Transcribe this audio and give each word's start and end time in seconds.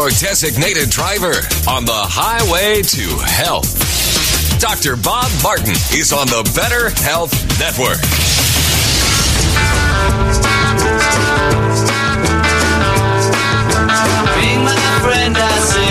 Your 0.00 0.08
designated 0.08 0.88
driver 0.88 1.44
on 1.68 1.84
the 1.84 1.92
highway 1.92 2.80
to 2.80 3.04
health. 3.20 3.68
Dr. 4.58 4.96
Bob 4.96 5.28
Martin 5.42 5.76
is 5.92 6.10
on 6.10 6.26
the 6.26 6.40
Better 6.56 6.88
Health 7.04 7.36
Network. 7.60 8.00
Being 14.40 14.64
my 14.64 14.80
friend, 15.04 15.36
I 15.36 15.58
said 15.68 15.89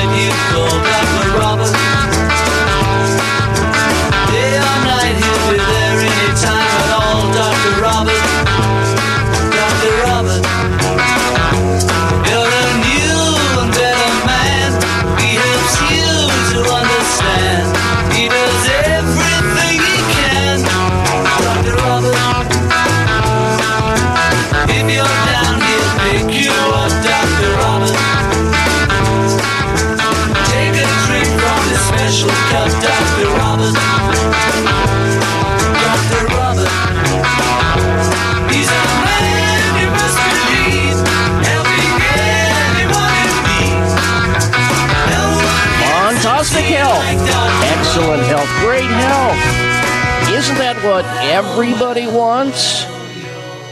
what 50.99 51.23
everybody 51.23 52.07
wants? 52.07 52.85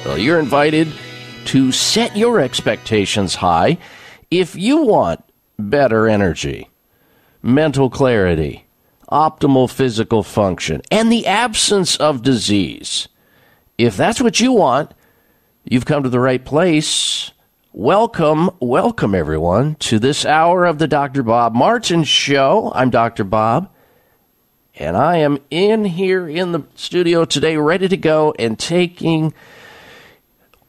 Well, 0.06 0.18
you're 0.18 0.40
invited 0.40 0.88
to 1.48 1.74
set 1.74 2.16
your 2.16 2.40
expectations 2.40 3.36
high 3.36 3.80
if 4.32 4.56
you 4.56 4.84
want 4.84 5.26
better 5.60 6.08
energy, 6.08 6.70
mental 7.42 7.90
clarity, 7.90 8.66
optimal 9.12 9.70
physical 9.70 10.24
function, 10.24 10.82
and 10.90 11.12
the 11.12 11.28
absence 11.28 11.98
of 11.98 12.22
disease. 12.22 13.10
If 13.78 13.98
that's 13.98 14.22
what 14.22 14.40
you 14.40 14.54
want, 14.54 14.94
you've 15.66 15.86
come 15.86 16.04
to 16.04 16.10
the 16.10 16.22
right 16.22 16.46
place. 16.46 17.32
Welcome, 17.74 18.52
welcome 18.62 19.14
everyone 19.14 19.76
to 19.80 20.00
this 20.00 20.26
hour 20.26 20.64
of 20.64 20.78
the 20.78 20.88
Dr. 20.88 21.24
Bob 21.24 21.54
Martin 21.54 22.06
Show. 22.06 22.72
I'm 22.74 22.90
Dr. 22.90 23.26
Bob, 23.26 23.70
and 24.80 24.96
I 24.96 25.18
am 25.18 25.40
in 25.50 25.86
here 25.86 26.28
in 26.30 26.52
the 26.52 26.64
studio 26.76 27.26
today, 27.26 27.58
ready 27.58 27.88
to 27.88 27.98
go 27.98 28.34
and 28.38 28.58
taking 28.58 29.34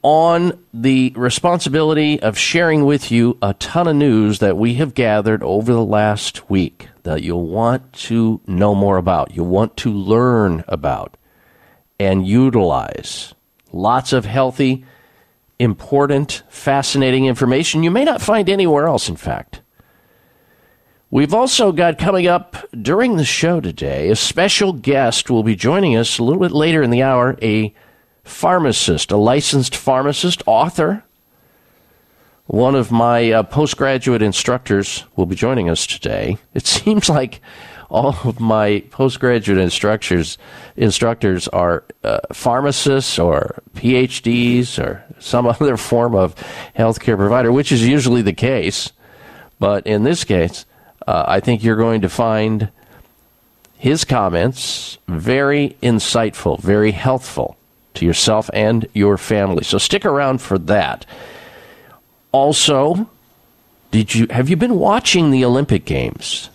on 0.01 0.57
the 0.73 1.13
responsibility 1.15 2.21
of 2.21 2.37
sharing 2.37 2.85
with 2.85 3.11
you 3.11 3.37
a 3.41 3.53
ton 3.55 3.87
of 3.87 3.95
news 3.95 4.39
that 4.39 4.57
we 4.57 4.75
have 4.75 4.93
gathered 4.93 5.43
over 5.43 5.73
the 5.73 5.85
last 5.85 6.49
week 6.49 6.87
that 7.03 7.21
you'll 7.21 7.45
want 7.45 7.93
to 7.93 8.41
know 8.47 8.73
more 8.73 8.97
about, 8.97 9.35
you'll 9.35 9.45
want 9.45 9.75
to 9.77 9.91
learn 9.91 10.63
about, 10.67 11.15
and 11.99 12.27
utilize. 12.27 13.33
Lots 13.71 14.13
of 14.13 14.25
healthy, 14.25 14.85
important, 15.59 16.43
fascinating 16.49 17.25
information 17.25 17.83
you 17.83 17.91
may 17.91 18.05
not 18.05 18.21
find 18.21 18.49
anywhere 18.49 18.87
else, 18.87 19.09
in 19.09 19.17
fact. 19.17 19.61
We've 21.11 21.33
also 21.33 21.71
got 21.71 21.97
coming 21.97 22.27
up 22.27 22.55
during 22.79 23.17
the 23.17 23.25
show 23.25 23.59
today 23.59 24.11
a 24.11 24.15
special 24.15 24.73
guest 24.73 25.31
will 25.31 25.41
be 25.41 25.55
joining 25.55 25.95
us 25.97 26.19
a 26.19 26.23
little 26.23 26.39
bit 26.39 26.51
later 26.51 26.83
in 26.83 26.91
the 26.91 27.01
hour, 27.01 27.35
a 27.41 27.73
pharmacist, 28.23 29.09
a 29.09 29.17
licensed 29.17 29.75
pharmacist, 29.75 30.43
author. 30.45 31.03
One 32.45 32.75
of 32.75 32.91
my 32.91 33.31
uh, 33.31 33.41
postgraduate 33.41 34.21
instructors 34.21 35.05
will 35.15 35.25
be 35.25 35.35
joining 35.35 35.67
us 35.67 35.87
today. 35.87 36.37
It 36.53 36.67
seems 36.67 37.09
like 37.09 37.41
all 37.89 38.15
of 38.23 38.39
my 38.39 38.83
postgraduate 38.91 39.57
instructors 39.57 40.37
instructors 40.75 41.47
are 41.47 41.85
uh, 42.03 42.19
pharmacists 42.31 43.17
or 43.17 43.63
PhDs 43.73 44.77
or 44.77 45.03
some 45.17 45.47
other 45.59 45.75
form 45.75 46.13
of 46.13 46.35
healthcare 46.77 47.17
provider, 47.17 47.51
which 47.51 47.71
is 47.71 47.87
usually 47.87 48.21
the 48.21 48.31
case. 48.31 48.91
But 49.57 49.87
in 49.87 50.03
this 50.03 50.23
case, 50.23 50.65
uh, 51.09 51.25
I 51.27 51.39
think 51.39 51.63
you're 51.63 51.75
going 51.75 52.01
to 52.01 52.09
find 52.09 52.69
his 53.79 54.05
comments 54.05 54.99
very 55.07 55.75
insightful, 55.81 56.59
very 56.59 56.91
healthful 56.91 57.57
to 57.95 58.05
yourself 58.05 58.47
and 58.53 58.87
your 58.93 59.17
family. 59.17 59.63
So 59.63 59.79
stick 59.79 60.05
around 60.05 60.39
for 60.39 60.59
that. 60.59 61.07
Also, 62.31 63.09
did 63.89 64.13
you 64.13 64.27
have 64.29 64.49
you 64.49 64.55
been 64.55 64.75
watching 64.75 65.31
the 65.31 65.43
Olympic 65.43 65.83
Games? 65.83 66.51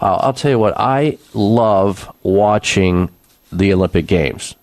I'll, 0.00 0.18
I'll 0.22 0.32
tell 0.32 0.52
you 0.52 0.58
what, 0.58 0.72
I 0.74 1.18
love 1.34 2.10
watching 2.22 3.10
the 3.52 3.70
Olympic 3.74 4.06
Games. 4.06 4.54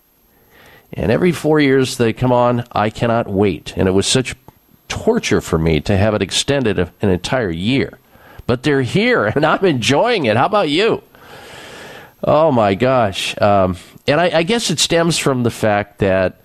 And 0.92 1.12
every 1.12 1.30
four 1.30 1.60
years 1.60 1.96
they 1.96 2.12
come 2.12 2.32
on, 2.32 2.64
I 2.72 2.90
cannot 2.90 3.28
wait. 3.28 3.72
And 3.76 3.86
it 3.86 3.92
was 3.92 4.08
such 4.08 4.34
torture 4.88 5.40
for 5.40 5.60
me 5.60 5.78
to 5.82 5.96
have 5.96 6.14
it 6.14 6.22
extended 6.22 6.80
an 6.80 7.08
entire 7.08 7.50
year. 7.50 8.00
But 8.46 8.62
they're 8.62 8.82
here, 8.82 9.26
and 9.34 9.44
I'm 9.44 9.64
enjoying 9.64 10.26
it. 10.26 10.36
How 10.36 10.46
about 10.46 10.68
you? 10.68 11.02
Oh 12.22 12.50
my 12.50 12.74
gosh! 12.74 13.38
Um, 13.40 13.76
and 14.06 14.20
I, 14.20 14.38
I, 14.38 14.42
guess 14.44 14.70
it 14.70 14.78
stems 14.78 15.18
from 15.18 15.42
the 15.42 15.50
fact 15.50 15.98
that 15.98 16.40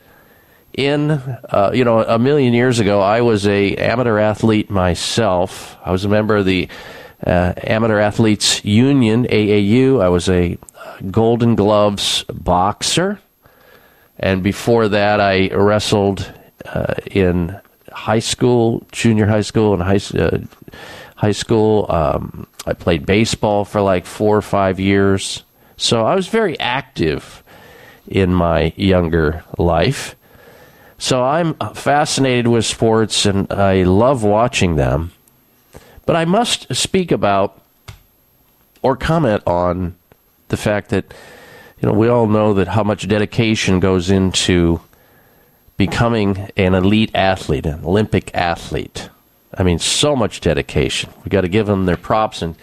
in 0.74 1.12
uh, 1.12 1.72
you 1.74 1.86
know 1.86 2.04
a 2.04 2.20
million 2.20 2.54
years 2.54 2.80
ago, 2.80 3.02
I 3.02 3.22
was 3.22 3.48
a 3.48 3.76
amateur 3.76 4.18
athlete 4.18 4.70
myself. 4.70 5.78
I 5.84 5.92
was 5.92 6.04
a 6.04 6.10
member 6.10 6.38
of 6.38 6.46
the 6.46 6.68
uh, 7.26 7.54
Amateur 7.64 8.00
Athletes 8.00 8.64
Union 8.64 9.26
(AAU). 9.26 10.02
I 10.02 10.10
was 10.10 10.30
a 10.30 10.58
Golden 11.10 11.56
Gloves 11.56 12.24
boxer, 12.24 13.20
and 14.18 14.44
before 14.44 14.90
that, 14.90 15.20
I 15.20 15.48
wrestled 15.50 16.32
uh, 16.66 16.96
in 17.10 17.60
high 17.92 18.20
school, 18.20 18.86
junior 18.92 19.26
high 19.26 19.42
school, 19.42 19.74
and 19.74 19.84
high 19.84 20.18
uh, 20.18 20.40
high 21.20 21.34
school. 21.34 21.86
Um, 21.90 22.48
I 22.66 22.72
played 22.72 23.06
baseball 23.06 23.66
for 23.66 23.82
like 23.82 24.06
four 24.06 24.38
or 24.38 24.42
five 24.42 24.80
years, 24.80 25.44
so 25.76 26.06
I 26.06 26.16
was 26.16 26.28
very 26.28 26.58
active 26.60 27.44
in 28.08 28.34
my 28.34 28.74
younger 28.78 29.44
life. 29.58 30.16
So 30.98 31.22
I'm 31.22 31.56
fascinated 31.74 32.48
with 32.48 32.66
sports, 32.66 33.26
and 33.26 33.52
I 33.52 33.84
love 33.84 34.24
watching 34.24 34.78
them. 34.78 35.12
But 36.06 36.16
I 36.16 36.24
must 36.24 36.74
speak 36.74 37.12
about 37.12 37.62
or 38.82 38.96
comment 38.96 39.44
on 39.46 39.96
the 40.48 40.58
fact 40.58 40.90
that 40.90 41.14
you 41.82 41.88
know 41.88 41.94
we 41.94 42.08
all 42.08 42.28
know 42.28 42.54
that 42.54 42.70
how 42.70 42.84
much 42.84 43.10
dedication 43.10 43.82
goes 43.82 44.10
into 44.10 44.80
becoming 45.76 46.50
an 46.56 46.76
elite 46.76 47.12
athlete, 47.14 47.66
an 47.66 47.84
Olympic 47.84 48.34
athlete. 48.34 49.10
I 49.58 49.64
mean, 49.64 49.80
so 49.80 50.16
much 50.16 50.42
dedication. 50.42 51.12
We 51.24 51.30
got 51.30 51.42
to 51.42 51.48
give 51.48 51.68
them 51.68 51.86
their 51.86 51.98
props 51.98 52.42
and 52.42 52.56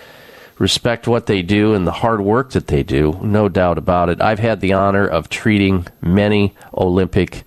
respect 0.59 1.07
what 1.07 1.27
they 1.27 1.43
do 1.43 1.75
and 1.75 1.87
the 1.87 1.93
hard 1.93 2.21
work 2.21 2.51
that 2.53 2.69
they 2.69 2.83
do, 2.83 3.19
no 3.23 3.49
doubt 3.49 3.79
about 3.79 4.09
it. 4.09 4.21
I've 4.21 4.39
had 4.39 4.61
the 4.61 4.73
honor 4.73 5.07
of 5.07 5.29
treating 5.29 5.87
many 6.01 6.55
Olympic 6.73 7.45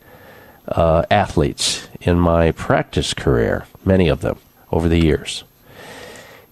uh, 0.67 1.03
athletes 1.09 1.87
in 2.01 2.19
my 2.19 2.51
practice 2.51 3.13
career, 3.13 3.65
many 3.83 4.07
of 4.07 4.21
them 4.21 4.37
over 4.71 4.87
the 4.87 4.99
years. 5.03 5.43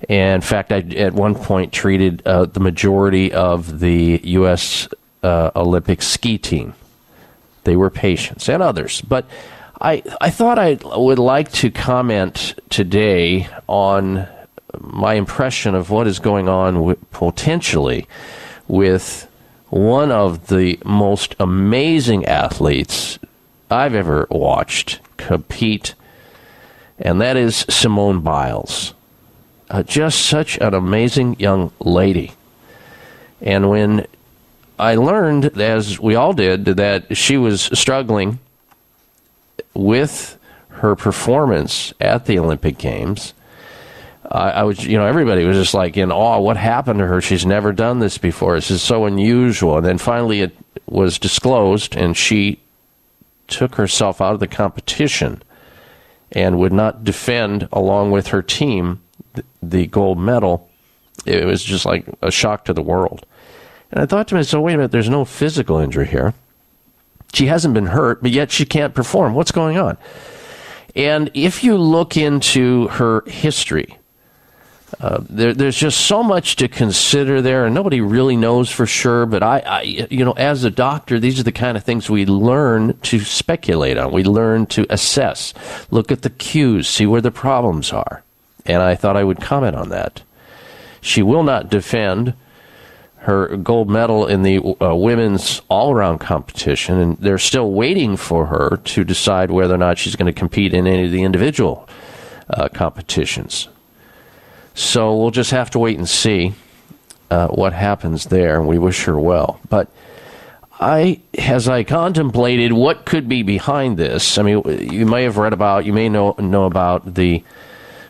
And 0.09 0.35
in 0.35 0.41
fact, 0.41 0.71
I 0.71 0.79
at 0.95 1.13
one 1.13 1.35
point 1.35 1.73
treated 1.73 2.25
uh, 2.25 2.45
the 2.45 2.59
majority 2.59 3.31
of 3.33 3.79
the 3.79 4.19
U.S. 4.23 4.87
Uh, 5.23 5.51
Olympic 5.55 6.01
ski 6.01 6.37
team. 6.37 6.73
They 7.63 7.75
were 7.75 7.89
patients 7.89 8.47
and 8.47 8.63
others, 8.63 9.01
but 9.01 9.27
I 9.79 10.03
I 10.19 10.29
thought 10.29 10.57
I 10.57 10.77
would 10.95 11.19
like 11.19 11.51
to 11.53 11.69
comment 11.69 12.55
today 12.69 13.47
on 13.67 14.27
my 14.79 15.15
impression 15.15 15.75
of 15.75 15.89
what 15.89 16.07
is 16.07 16.19
going 16.19 16.49
on 16.49 16.83
with, 16.83 17.11
potentially 17.11 18.07
with 18.67 19.27
one 19.69 20.11
of 20.11 20.47
the 20.47 20.79
most 20.85 21.35
amazing 21.39 22.25
athletes 22.25 23.19
I've 23.69 23.93
ever 23.93 24.27
watched 24.31 24.99
compete, 25.17 25.93
and 26.97 27.21
that 27.21 27.37
is 27.37 27.65
Simone 27.69 28.21
Biles. 28.21 28.93
Uh, 29.69 29.83
just 29.83 30.25
such 30.25 30.57
an 30.59 30.73
amazing 30.73 31.37
young 31.39 31.71
lady. 31.79 32.31
And 33.41 33.69
when 33.69 34.07
I 34.79 34.95
learned, 34.95 35.59
as 35.59 35.99
we 35.99 36.15
all 36.15 36.31
did, 36.33 36.65
that 36.65 37.17
she 37.17 37.37
was 37.37 37.63
struggling 37.73 38.39
with 39.77 40.37
her 40.69 40.95
performance 40.95 41.93
at 41.99 42.25
the 42.25 42.39
Olympic 42.39 42.77
Games, 42.77 43.33
I, 44.29 44.49
I 44.49 44.63
was, 44.63 44.83
you 44.83 44.97
know, 44.97 45.05
everybody 45.05 45.45
was 45.45 45.57
just 45.57 45.73
like 45.73 45.95
in 45.97 46.11
awe. 46.11 46.39
What 46.39 46.57
happened 46.57 46.99
to 46.99 47.07
her? 47.07 47.21
She's 47.21 47.45
never 47.45 47.71
done 47.71 47.99
this 47.99 48.17
before. 48.17 48.55
This 48.55 48.71
is 48.71 48.81
so 48.81 49.05
unusual. 49.05 49.77
And 49.77 49.85
then 49.85 49.97
finally, 49.97 50.41
it 50.41 50.55
was 50.85 51.19
disclosed, 51.19 51.95
and 51.95 52.17
she 52.17 52.59
took 53.47 53.75
herself 53.75 54.19
out 54.19 54.33
of 54.33 54.39
the 54.39 54.47
competition 54.47 55.41
and 56.31 56.59
would 56.59 56.73
not 56.73 57.03
defend, 57.03 57.69
along 57.71 58.11
with 58.11 58.27
her 58.27 58.41
team, 58.41 59.01
the, 59.33 59.43
the 59.63 59.87
gold 59.87 60.19
medal. 60.19 60.69
It 61.25 61.45
was 61.45 61.63
just 61.63 61.85
like 61.85 62.05
a 62.21 62.31
shock 62.31 62.65
to 62.65 62.73
the 62.73 62.81
world. 62.81 63.25
And 63.91 64.01
I 64.01 64.05
thought 64.05 64.27
to 64.29 64.35
myself, 64.35 64.63
wait 64.63 64.73
a 64.73 64.77
minute, 64.77 64.91
there's 64.91 65.09
no 65.09 65.23
physical 65.23 65.79
injury 65.79 66.07
here. 66.07 66.33
She 67.33 67.47
hasn't 67.47 67.73
been 67.73 67.87
hurt, 67.87 68.21
but 68.21 68.31
yet 68.31 68.51
she 68.51 68.65
can't 68.65 68.93
perform. 68.93 69.33
What's 69.33 69.51
going 69.51 69.77
on? 69.77 69.97
And 70.95 71.29
if 71.33 71.63
you 71.63 71.77
look 71.77 72.17
into 72.17 72.87
her 72.87 73.23
history, 73.27 73.97
uh, 74.99 75.19
there, 75.29 75.53
there's 75.53 75.77
just 75.77 76.05
so 76.05 76.23
much 76.23 76.55
to 76.55 76.67
consider 76.67 77.41
there, 77.41 77.65
and 77.65 77.75
nobody 77.75 78.01
really 78.01 78.35
knows 78.35 78.71
for 78.71 78.85
sure. 78.85 79.25
But 79.25 79.43
I, 79.43 79.59
I, 79.59 79.81
you 79.81 80.23
know, 80.23 80.31
as 80.31 80.63
a 80.63 80.71
doctor, 80.71 81.19
these 81.19 81.39
are 81.39 81.43
the 81.43 81.51
kind 81.51 81.77
of 81.77 81.83
things 81.83 82.09
we 82.09 82.25
learn 82.25 82.97
to 83.01 83.19
speculate 83.19 83.97
on. 83.97 84.11
We 84.11 84.23
learn 84.23 84.65
to 84.67 84.87
assess, 84.89 85.53
look 85.91 86.11
at 86.11 86.21
the 86.21 86.29
cues, 86.29 86.87
see 86.87 87.05
where 87.05 87.21
the 87.21 87.31
problems 87.31 87.91
are. 87.91 88.23
And 88.65 88.81
I 88.81 88.95
thought 88.95 89.17
I 89.17 89.23
would 89.23 89.41
comment 89.41 89.75
on 89.75 89.89
that. 89.89 90.23
She 91.01 91.21
will 91.21 91.43
not 91.43 91.69
defend 91.69 92.33
her 93.19 93.57
gold 93.57 93.89
medal 93.89 94.25
in 94.27 94.43
the 94.43 94.59
uh, 94.81 94.95
women's 94.95 95.61
all 95.69 95.91
around 95.91 96.19
competition, 96.19 96.97
and 96.97 97.17
they're 97.17 97.37
still 97.37 97.71
waiting 97.71 98.15
for 98.15 98.45
her 98.45 98.77
to 98.85 99.03
decide 99.03 99.51
whether 99.51 99.73
or 99.73 99.77
not 99.77 99.97
she's 99.97 100.15
going 100.15 100.33
to 100.33 100.39
compete 100.39 100.73
in 100.73 100.87
any 100.87 101.05
of 101.05 101.11
the 101.11 101.23
individual 101.23 101.89
uh, 102.49 102.69
competitions. 102.69 103.67
So 104.73 105.17
we'll 105.17 105.31
just 105.31 105.51
have 105.51 105.69
to 105.71 105.79
wait 105.79 105.97
and 105.97 106.07
see 106.07 106.53
uh, 107.29 107.47
what 107.47 107.73
happens 107.73 108.25
there, 108.25 108.59
and 108.59 108.67
we 108.67 108.77
wish 108.77 109.03
her 109.05 109.19
well. 109.19 109.59
But 109.69 109.89
I, 110.79 111.19
as 111.37 111.67
I 111.67 111.83
contemplated 111.83 112.71
what 112.71 113.05
could 113.05 113.27
be 113.27 113.41
behind 113.41 113.97
this, 113.97 114.37
I 114.37 114.43
mean, 114.43 114.61
you 114.91 115.05
may 115.05 115.23
have 115.23 115.37
read 115.37 115.53
about, 115.53 115.85
you 115.85 115.93
may 115.93 116.07
know 116.07 116.35
know 116.37 116.65
about 116.65 117.15
the 117.15 117.43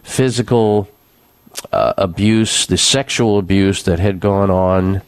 physical 0.04 0.90
uh, 1.72 1.94
abuse, 1.98 2.66
the 2.66 2.78
sexual 2.78 3.38
abuse 3.38 3.84
that 3.84 4.00
had 4.00 4.20
gone 4.20 4.50
on 4.50 5.02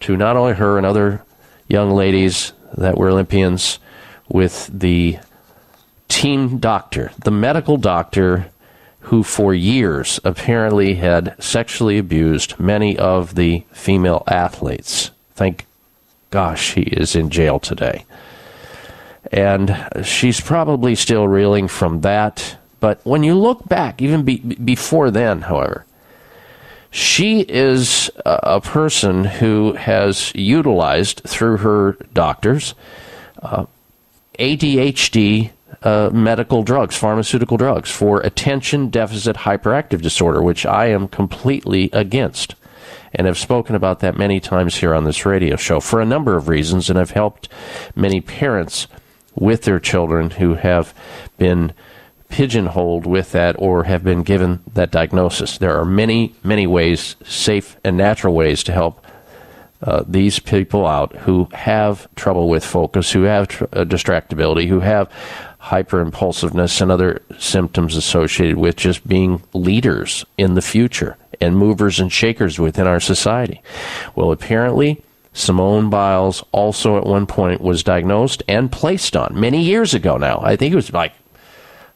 to 0.00 0.16
not 0.16 0.36
only 0.36 0.54
her 0.54 0.76
and 0.76 0.86
other 0.86 1.22
young 1.68 1.90
ladies 1.90 2.52
that 2.76 2.96
were 2.96 3.10
Olympians 3.10 3.78
with 4.28 4.68
the 4.72 5.18
team 6.08 6.58
doctor, 6.58 7.12
the 7.22 7.30
medical 7.30 7.76
doctor 7.76 8.50
who 9.04 9.22
for 9.22 9.54
years 9.54 10.20
apparently 10.24 10.94
had 10.94 11.34
sexually 11.42 11.98
abused 11.98 12.58
many 12.60 12.96
of 12.98 13.34
the 13.34 13.64
female 13.72 14.22
athletes. 14.26 15.10
Thank 15.34 15.66
gosh 16.30 16.74
he 16.74 16.82
is 16.82 17.16
in 17.16 17.30
jail 17.30 17.58
today. 17.58 18.04
And 19.32 19.76
she's 20.02 20.40
probably 20.40 20.94
still 20.94 21.26
reeling 21.28 21.68
from 21.68 22.02
that. 22.02 22.56
But 22.80 23.00
when 23.04 23.22
you 23.22 23.34
look 23.34 23.68
back, 23.68 24.00
even 24.02 24.24
be, 24.24 24.38
before 24.38 25.10
then, 25.10 25.42
however, 25.42 25.84
she 26.90 27.42
is 27.42 28.10
a, 28.26 28.60
person 28.60 29.24
who 29.24 29.74
has 29.74 30.34
utilized 30.34 31.22
through 31.24 31.58
her 31.58 31.92
doctors 32.12 32.74
uh, 33.42 33.66
ADHD 34.38 35.50
uh, 35.82 36.10
medical 36.12 36.62
drugs, 36.62 36.96
pharmaceutical 36.96 37.56
drugs 37.56 37.90
for 37.90 38.20
attention 38.20 38.88
deficit 38.88 39.36
hyperactive 39.36 40.02
disorder, 40.02 40.42
which 40.42 40.66
I 40.66 40.86
am 40.86 41.08
completely 41.08 41.90
against. 41.92 42.54
And 43.14 43.26
have 43.26 43.38
spoken 43.38 43.74
about 43.74 44.00
that 44.00 44.16
many 44.16 44.40
times 44.40 44.76
here 44.76 44.94
on 44.94 45.04
this 45.04 45.26
radio 45.26 45.56
show 45.56 45.80
for 45.80 46.00
a 46.00 46.06
number 46.06 46.36
of 46.36 46.48
reasons, 46.48 46.90
and 46.90 46.98
I've 46.98 47.10
helped 47.10 47.48
many 47.94 48.20
parents 48.20 48.86
with 49.34 49.62
their 49.62 49.80
children 49.80 50.30
who 50.30 50.54
have 50.54 50.94
been 51.38 51.72
pigeonholed 52.30 53.06
with 53.06 53.32
that 53.32 53.56
or 53.58 53.84
have 53.84 54.02
been 54.02 54.22
given 54.22 54.62
that 54.74 54.90
diagnosis. 54.90 55.58
There 55.58 55.78
are 55.78 55.84
many, 55.84 56.34
many 56.42 56.66
ways, 56.66 57.16
safe 57.24 57.76
and 57.84 57.96
natural 57.96 58.34
ways 58.34 58.62
to 58.64 58.72
help 58.72 59.04
uh, 59.82 60.04
these 60.06 60.38
people 60.38 60.86
out 60.86 61.16
who 61.16 61.48
have 61.52 62.06
trouble 62.14 62.48
with 62.48 62.64
focus, 62.64 63.12
who 63.12 63.22
have 63.22 63.48
tr- 63.48 63.64
uh, 63.72 63.84
distractibility, 63.84 64.68
who 64.68 64.80
have 64.80 65.10
hyperimpulsiveness 65.62 66.80
and 66.80 66.90
other 66.90 67.22
symptoms 67.38 67.96
associated 67.96 68.58
with 68.58 68.76
just 68.76 69.06
being 69.06 69.42
leaders 69.52 70.24
in 70.38 70.54
the 70.54 70.62
future 70.62 71.16
and 71.40 71.56
movers 71.56 71.98
and 71.98 72.12
shakers 72.12 72.58
within 72.58 72.86
our 72.86 73.00
society. 73.00 73.62
Well, 74.14 74.32
apparently, 74.32 75.02
Simone 75.32 75.90
Biles 75.90 76.42
also 76.52 76.98
at 76.98 77.06
one 77.06 77.26
point 77.26 77.60
was 77.60 77.82
diagnosed 77.82 78.42
and 78.48 78.72
placed 78.72 79.16
on 79.16 79.38
many 79.38 79.62
years 79.62 79.94
ago 79.94 80.16
now. 80.16 80.40
I 80.42 80.56
think 80.56 80.72
it 80.72 80.76
was 80.76 80.92
like 80.92 81.12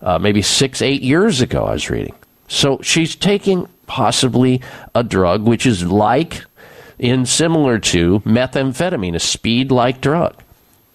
uh, 0.05 0.19
maybe 0.19 0.43
six, 0.43 0.81
eight 0.83 1.03
years 1.03 1.41
ago, 1.41 1.65
I 1.65 1.73
was 1.73 1.91
reading. 1.91 2.15
So 2.47 2.79
she's 2.83 3.17
taking 3.17 3.69
possibly 3.87 4.61
a 4.95 5.03
drug 5.03 5.43
which 5.43 5.67
is 5.67 5.85
like, 5.85 6.45
in 6.99 7.27
similar 7.27 7.79
to 7.79 8.21
methamphetamine, 8.21 9.17
a 9.17 9.21
speed 9.21 9.73
like 9.73 10.01
drug. 10.01 10.37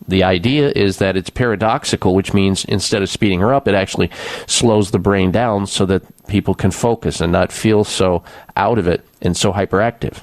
The 0.07 0.23
idea 0.23 0.71
is 0.75 0.97
that 0.97 1.17
it's 1.17 1.29
paradoxical, 1.29 2.15
which 2.15 2.33
means 2.33 2.65
instead 2.65 3.01
of 3.03 3.09
speeding 3.09 3.41
her 3.41 3.53
up, 3.53 3.67
it 3.67 3.75
actually 3.75 4.09
slows 4.47 4.91
the 4.91 4.99
brain 4.99 5.31
down 5.31 5.67
so 5.67 5.85
that 5.87 6.03
people 6.27 6.55
can 6.55 6.71
focus 6.71 7.19
and 7.19 7.31
not 7.31 7.51
feel 7.51 7.83
so 7.83 8.23
out 8.55 8.79
of 8.79 8.87
it 8.87 9.05
and 9.21 9.35
so 9.35 9.51
hyperactive. 9.51 10.21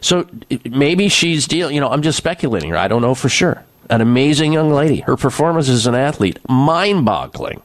So 0.00 0.28
maybe 0.64 1.08
she's 1.08 1.46
dealing, 1.46 1.74
you 1.74 1.80
know, 1.80 1.88
I'm 1.88 2.02
just 2.02 2.18
speculating 2.18 2.68
here. 2.68 2.76
I 2.76 2.86
don't 2.86 3.02
know 3.02 3.14
for 3.14 3.28
sure. 3.28 3.64
An 3.90 4.00
amazing 4.00 4.52
young 4.52 4.70
lady. 4.70 5.00
Her 5.00 5.16
performance 5.16 5.68
as 5.68 5.86
an 5.86 5.94
athlete, 5.94 6.38
mind 6.48 7.04
boggling. 7.04 7.62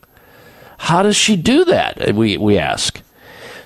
How 0.78 1.04
does 1.04 1.16
she 1.16 1.36
do 1.36 1.66
that? 1.66 2.16
We, 2.16 2.38
we 2.38 2.58
ask. 2.58 3.02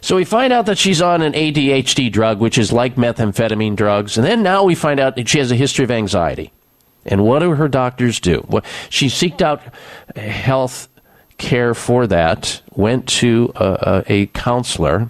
So 0.01 0.17
we 0.17 0.25
find 0.25 0.51
out 0.51 0.65
that 0.65 0.77
she's 0.77 1.01
on 1.01 1.21
an 1.21 1.33
ADHD 1.33 2.11
drug, 2.11 2.39
which 2.39 2.57
is 2.57 2.73
like 2.73 2.95
methamphetamine 2.95 3.75
drugs. 3.75 4.17
And 4.17 4.25
then 4.25 4.43
now 4.43 4.63
we 4.63 4.75
find 4.75 4.99
out 4.99 5.15
that 5.15 5.29
she 5.29 5.39
has 5.39 5.51
a 5.51 5.55
history 5.55 5.85
of 5.85 5.91
anxiety. 5.91 6.51
And 7.05 7.23
what 7.23 7.39
do 7.39 7.51
her 7.51 7.67
doctors 7.67 8.19
do? 8.19 8.45
Well, 8.49 8.63
she 8.89 9.07
seeked 9.07 9.41
out 9.41 9.61
health 10.15 10.89
care 11.37 11.73
for 11.73 12.07
that, 12.07 12.61
went 12.75 13.07
to 13.07 13.51
a, 13.55 14.03
a, 14.07 14.25
counselor, 14.27 15.09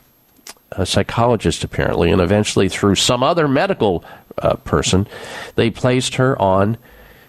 a 0.72 0.86
psychologist 0.86 1.64
apparently, 1.64 2.12
and 2.12 2.22
eventually 2.22 2.70
through 2.70 2.96
some 2.96 3.24
other 3.24 3.48
medical 3.48 4.04
uh, 4.38 4.56
person, 4.58 5.08
they 5.56 5.70
placed 5.70 6.16
her 6.16 6.40
on, 6.42 6.78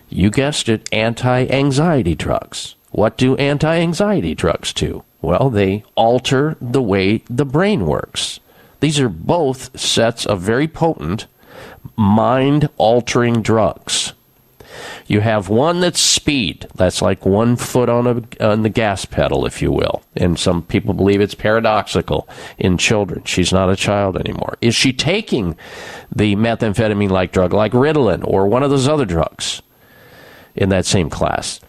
you 0.08 0.30
guessed 0.30 0.68
it, 0.68 0.88
anti 0.92 1.46
anxiety 1.46 2.14
drugs. 2.14 2.74
What 2.90 3.16
do 3.16 3.36
anti 3.36 3.76
anxiety 3.76 4.34
drugs 4.34 4.72
do? 4.72 5.04
Well, 5.20 5.50
they 5.50 5.84
alter 5.94 6.56
the 6.60 6.82
way 6.82 7.22
the 7.30 7.46
brain 7.46 7.86
works. 7.86 8.40
These 8.80 9.00
are 9.00 9.08
both 9.08 9.78
sets 9.78 10.26
of 10.26 10.40
very 10.40 10.68
potent 10.68 11.26
mind 11.96 12.68
altering 12.76 13.42
drugs. 13.42 14.12
You 15.06 15.20
have 15.20 15.48
one 15.48 15.80
that's 15.80 16.00
speed. 16.00 16.66
That's 16.74 17.02
like 17.02 17.24
one 17.24 17.56
foot 17.56 17.88
on, 17.88 18.06
a, 18.06 18.44
on 18.44 18.62
the 18.62 18.68
gas 18.68 19.04
pedal, 19.04 19.46
if 19.46 19.62
you 19.62 19.70
will. 19.70 20.02
And 20.16 20.38
some 20.38 20.62
people 20.62 20.94
believe 20.94 21.20
it's 21.20 21.34
paradoxical 21.34 22.28
in 22.58 22.78
children. 22.78 23.24
She's 23.24 23.52
not 23.52 23.70
a 23.70 23.76
child 23.76 24.16
anymore. 24.16 24.56
Is 24.60 24.74
she 24.74 24.92
taking 24.92 25.56
the 26.14 26.36
methamphetamine 26.36 27.10
like 27.10 27.32
drug, 27.32 27.52
like 27.52 27.72
Ritalin 27.72 28.26
or 28.26 28.46
one 28.46 28.62
of 28.62 28.70
those 28.70 28.88
other 28.88 29.04
drugs 29.04 29.62
in 30.54 30.68
that 30.70 30.86
same 30.86 31.10
class? 31.10 31.60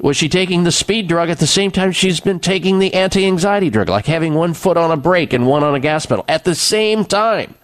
Was 0.00 0.16
she 0.16 0.28
taking 0.28 0.64
the 0.64 0.72
speed 0.72 1.08
drug 1.08 1.28
at 1.28 1.38
the 1.38 1.46
same 1.46 1.70
time 1.70 1.92
she's 1.92 2.20
been 2.20 2.40
taking 2.40 2.78
the 2.78 2.94
anti 2.94 3.26
anxiety 3.26 3.68
drug, 3.68 3.88
like 3.88 4.06
having 4.06 4.34
one 4.34 4.54
foot 4.54 4.76
on 4.76 4.90
a 4.90 4.96
brake 4.96 5.32
and 5.32 5.46
one 5.46 5.62
on 5.62 5.74
a 5.74 5.80
gas 5.80 6.06
pedal 6.06 6.24
at 6.26 6.44
the 6.44 6.54
same 6.54 7.04
time? 7.04 7.54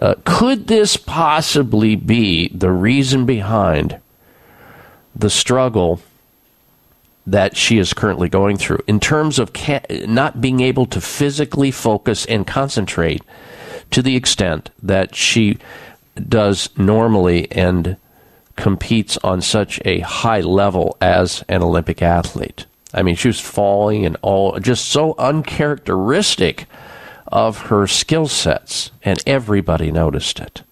Uh, 0.00 0.14
could 0.24 0.68
this 0.68 0.96
possibly 0.96 1.96
be 1.96 2.48
the 2.48 2.70
reason 2.70 3.26
behind 3.26 4.00
the 5.14 5.28
struggle 5.28 6.00
that 7.26 7.56
she 7.56 7.78
is 7.78 7.92
currently 7.92 8.28
going 8.28 8.56
through 8.56 8.80
in 8.86 8.98
terms 8.98 9.38
of 9.38 9.52
ca- 9.52 9.84
not 10.06 10.40
being 10.40 10.60
able 10.60 10.86
to 10.86 11.00
physically 11.00 11.70
focus 11.70 12.24
and 12.26 12.46
concentrate 12.46 13.22
to 13.90 14.00
the 14.00 14.16
extent 14.16 14.70
that 14.82 15.14
she 15.14 15.58
does 16.28 16.70
normally 16.78 17.50
and 17.52 17.96
competes 18.58 19.16
on 19.18 19.40
such 19.40 19.80
a 19.84 20.00
high 20.00 20.40
level 20.40 20.96
as 21.00 21.44
an 21.48 21.62
Olympic 21.62 22.02
athlete. 22.02 22.66
I 22.92 23.02
mean, 23.02 23.14
she 23.14 23.28
was 23.28 23.40
falling 23.40 24.04
and 24.04 24.16
all 24.20 24.58
just 24.58 24.86
so 24.86 25.14
uncharacteristic 25.16 26.66
of 27.28 27.58
her 27.68 27.86
skill 27.86 28.26
sets, 28.26 28.90
and 29.02 29.22
everybody 29.26 29.92
noticed 29.92 30.40
it. 30.40 30.62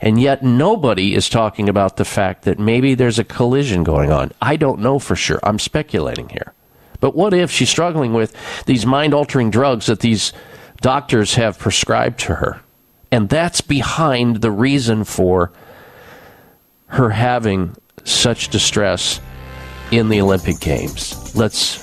And 0.00 0.20
yet, 0.20 0.42
nobody 0.42 1.14
is 1.14 1.28
talking 1.28 1.68
about 1.68 1.96
the 1.96 2.04
fact 2.04 2.44
that 2.44 2.58
maybe 2.58 2.94
there's 2.94 3.18
a 3.18 3.24
collision 3.24 3.82
going 3.82 4.12
on. 4.12 4.32
I 4.40 4.56
don't 4.56 4.80
know 4.80 4.98
for 4.98 5.16
sure. 5.16 5.40
I'm 5.42 5.58
speculating 5.58 6.28
here. 6.28 6.52
But 7.00 7.16
what 7.16 7.34
if 7.34 7.50
she's 7.50 7.70
struggling 7.70 8.12
with 8.12 8.34
these 8.66 8.86
mind 8.86 9.12
altering 9.12 9.50
drugs 9.50 9.86
that 9.86 10.00
these 10.00 10.32
doctors 10.80 11.34
have 11.34 11.58
prescribed 11.58 12.20
to 12.20 12.36
her? 12.36 12.60
And 13.10 13.28
that's 13.28 13.60
behind 13.60 14.36
the 14.36 14.50
reason 14.50 15.04
for 15.04 15.52
her 16.94 17.10
having 17.10 17.76
such 18.04 18.48
distress 18.48 19.20
in 19.90 20.08
the 20.08 20.20
Olympic 20.20 20.60
Games. 20.60 21.34
Let's 21.34 21.82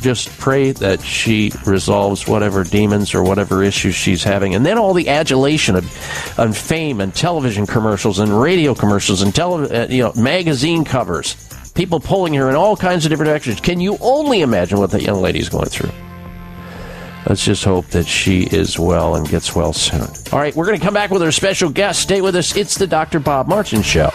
just 0.00 0.28
pray 0.38 0.72
that 0.72 1.00
she 1.02 1.52
resolves 1.66 2.26
whatever 2.28 2.64
demons 2.64 3.14
or 3.14 3.22
whatever 3.22 3.62
issues 3.62 3.94
she's 3.94 4.22
having. 4.22 4.54
And 4.54 4.64
then 4.64 4.78
all 4.78 4.94
the 4.94 5.08
adulation 5.08 5.76
of, 5.76 6.38
of 6.38 6.56
fame 6.56 7.00
and 7.00 7.14
television 7.14 7.66
commercials 7.66 8.18
and 8.18 8.40
radio 8.40 8.74
commercials 8.74 9.22
and 9.22 9.34
tele, 9.34 9.70
uh, 9.70 9.86
you 9.88 10.02
know, 10.02 10.12
magazine 10.14 10.84
covers. 10.84 11.36
People 11.74 12.00
pulling 12.00 12.34
her 12.34 12.48
in 12.48 12.54
all 12.54 12.76
kinds 12.76 13.04
of 13.04 13.10
different 13.10 13.28
directions. 13.28 13.60
Can 13.60 13.80
you 13.80 13.96
only 14.00 14.40
imagine 14.40 14.78
what 14.78 14.90
that 14.90 15.02
young 15.02 15.20
lady 15.20 15.38
is 15.38 15.48
going 15.48 15.68
through? 15.68 15.92
Let's 17.26 17.44
just 17.44 17.64
hope 17.64 17.86
that 17.88 18.06
she 18.06 18.44
is 18.44 18.78
well 18.78 19.16
and 19.16 19.28
gets 19.28 19.54
well 19.54 19.72
soon. 19.72 20.08
All 20.32 20.38
right, 20.38 20.54
we're 20.56 20.66
going 20.66 20.78
to 20.78 20.84
come 20.84 20.94
back 20.94 21.10
with 21.10 21.22
our 21.22 21.32
special 21.32 21.70
guest. 21.70 22.00
Stay 22.00 22.20
with 22.20 22.34
us. 22.36 22.56
It's 22.56 22.76
the 22.76 22.86
Dr. 22.86 23.20
Bob 23.20 23.48
Martin 23.48 23.82
Show. 23.82 24.10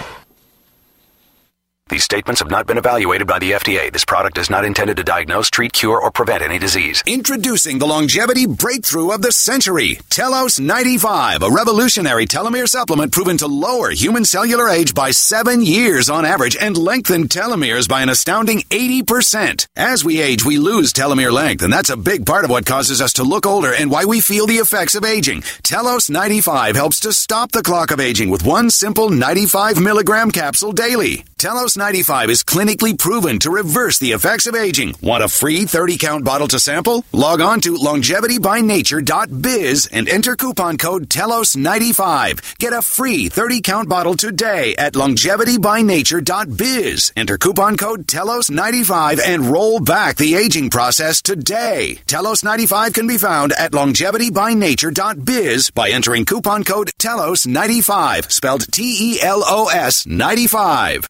These 1.93 2.05
statements 2.05 2.41
have 2.41 2.49
not 2.49 2.65
been 2.65 2.79
evaluated 2.79 3.27
by 3.27 3.37
the 3.37 3.51
FDA. 3.51 3.93
This 3.93 4.03
product 4.03 4.39
is 4.39 4.49
not 4.49 4.65
intended 4.65 4.97
to 4.97 5.03
diagnose, 5.03 5.51
treat, 5.51 5.73
cure, 5.73 6.01
or 6.01 6.09
prevent 6.09 6.41
any 6.41 6.57
disease. 6.57 7.03
Introducing 7.05 7.77
the 7.77 7.85
longevity 7.85 8.47
breakthrough 8.47 9.11
of 9.11 9.21
the 9.21 9.31
century, 9.31 9.99
Telos 10.09 10.59
95, 10.59 11.43
a 11.43 11.51
revolutionary 11.51 12.25
telomere 12.25 12.67
supplement 12.67 13.11
proven 13.11 13.37
to 13.37 13.45
lower 13.45 13.91
human 13.91 14.25
cellular 14.25 14.69
age 14.69 14.95
by 14.95 15.11
seven 15.11 15.61
years 15.61 16.09
on 16.09 16.25
average 16.25 16.57
and 16.59 16.75
lengthen 16.75 17.27
telomeres 17.27 17.87
by 17.87 18.01
an 18.01 18.09
astounding 18.09 18.61
80%. 18.71 19.67
As 19.75 20.03
we 20.03 20.19
age, 20.19 20.43
we 20.43 20.57
lose 20.57 20.93
telomere 20.93 21.31
length, 21.31 21.61
and 21.61 21.71
that's 21.71 21.91
a 21.91 22.03
big 22.11 22.25
part 22.25 22.43
of 22.43 22.49
what 22.49 22.65
causes 22.65 23.01
us 23.01 23.13
to 23.13 23.23
look 23.23 23.45
older 23.45 23.71
and 23.71 23.91
why 23.91 24.05
we 24.05 24.19
feel 24.19 24.47
the 24.47 24.57
effects 24.57 24.95
of 24.95 25.05
aging. 25.05 25.43
Telos 25.61 26.09
95 26.09 26.75
helps 26.75 27.01
to 27.01 27.13
stop 27.13 27.51
the 27.51 27.61
clock 27.61 27.91
of 27.91 27.99
aging 27.99 28.31
with 28.31 28.43
one 28.43 28.71
simple 28.71 29.11
95 29.11 29.79
milligram 29.79 30.31
capsule 30.31 30.71
daily. 30.71 31.23
Telos 31.43 31.75
95 31.75 32.29
is 32.29 32.39
clinically 32.41 32.97
proven 32.97 33.37
to 33.39 33.51
reverse 33.51 33.99
the 33.99 34.13
effects 34.13 34.47
of 34.47 34.55
aging. 34.55 34.95
Want 35.01 35.25
a 35.25 35.27
free 35.27 35.65
30 35.65 35.97
count 35.97 36.23
bottle 36.23 36.47
to 36.47 36.57
sample? 36.57 37.03
Log 37.11 37.41
on 37.41 37.59
to 37.59 37.75
longevitybynature.biz 37.75 39.89
and 39.91 40.07
enter 40.07 40.37
coupon 40.37 40.77
code 40.77 41.09
TELOS95. 41.09 42.57
Get 42.59 42.71
a 42.71 42.81
free 42.81 43.27
30 43.27 43.59
count 43.59 43.89
bottle 43.89 44.13
today 44.13 44.73
at 44.77 44.93
longevitybynature.biz. 44.93 47.11
Enter 47.17 47.37
coupon 47.37 47.75
code 47.75 48.07
TELOS95 48.07 49.19
and 49.19 49.43
roll 49.43 49.81
back 49.81 50.15
the 50.15 50.35
aging 50.35 50.69
process 50.69 51.21
today. 51.21 51.99
TELOS95 52.07 52.93
can 52.93 53.05
be 53.05 53.17
found 53.17 53.51
at 53.59 53.73
longevitybynature.biz 53.73 55.71
by 55.71 55.89
entering 55.89 56.23
coupon 56.23 56.63
code 56.63 56.89
TELOS95, 56.99 58.31
spelled 58.31 58.71
T 58.71 59.15
E 59.15 59.21
L 59.21 59.43
O 59.45 59.67
S 59.67 60.07
95. 60.07 61.09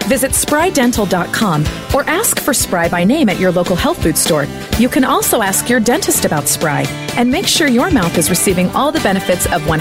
Visit 0.07 0.31
sprydental.com 0.31 1.65
or 1.93 2.03
ask 2.09 2.39
for 2.39 2.53
Spry 2.53 2.89
by 2.89 3.03
name 3.03 3.29
at 3.29 3.39
your 3.39 3.51
local 3.51 3.75
health 3.75 4.01
food 4.01 4.17
store. 4.17 4.45
You 4.77 4.89
can 4.89 5.03
also 5.03 5.41
ask 5.41 5.69
your 5.69 5.79
dentist 5.79 6.25
about 6.25 6.47
Spry 6.47 6.83
and 7.17 7.29
make 7.29 7.47
sure 7.47 7.67
your 7.67 7.91
mouth 7.91 8.17
is 8.17 8.29
receiving 8.29 8.69
all 8.71 8.91
the 8.91 8.99
benefits 9.01 9.45
of 9.47 9.61
100% 9.63 9.75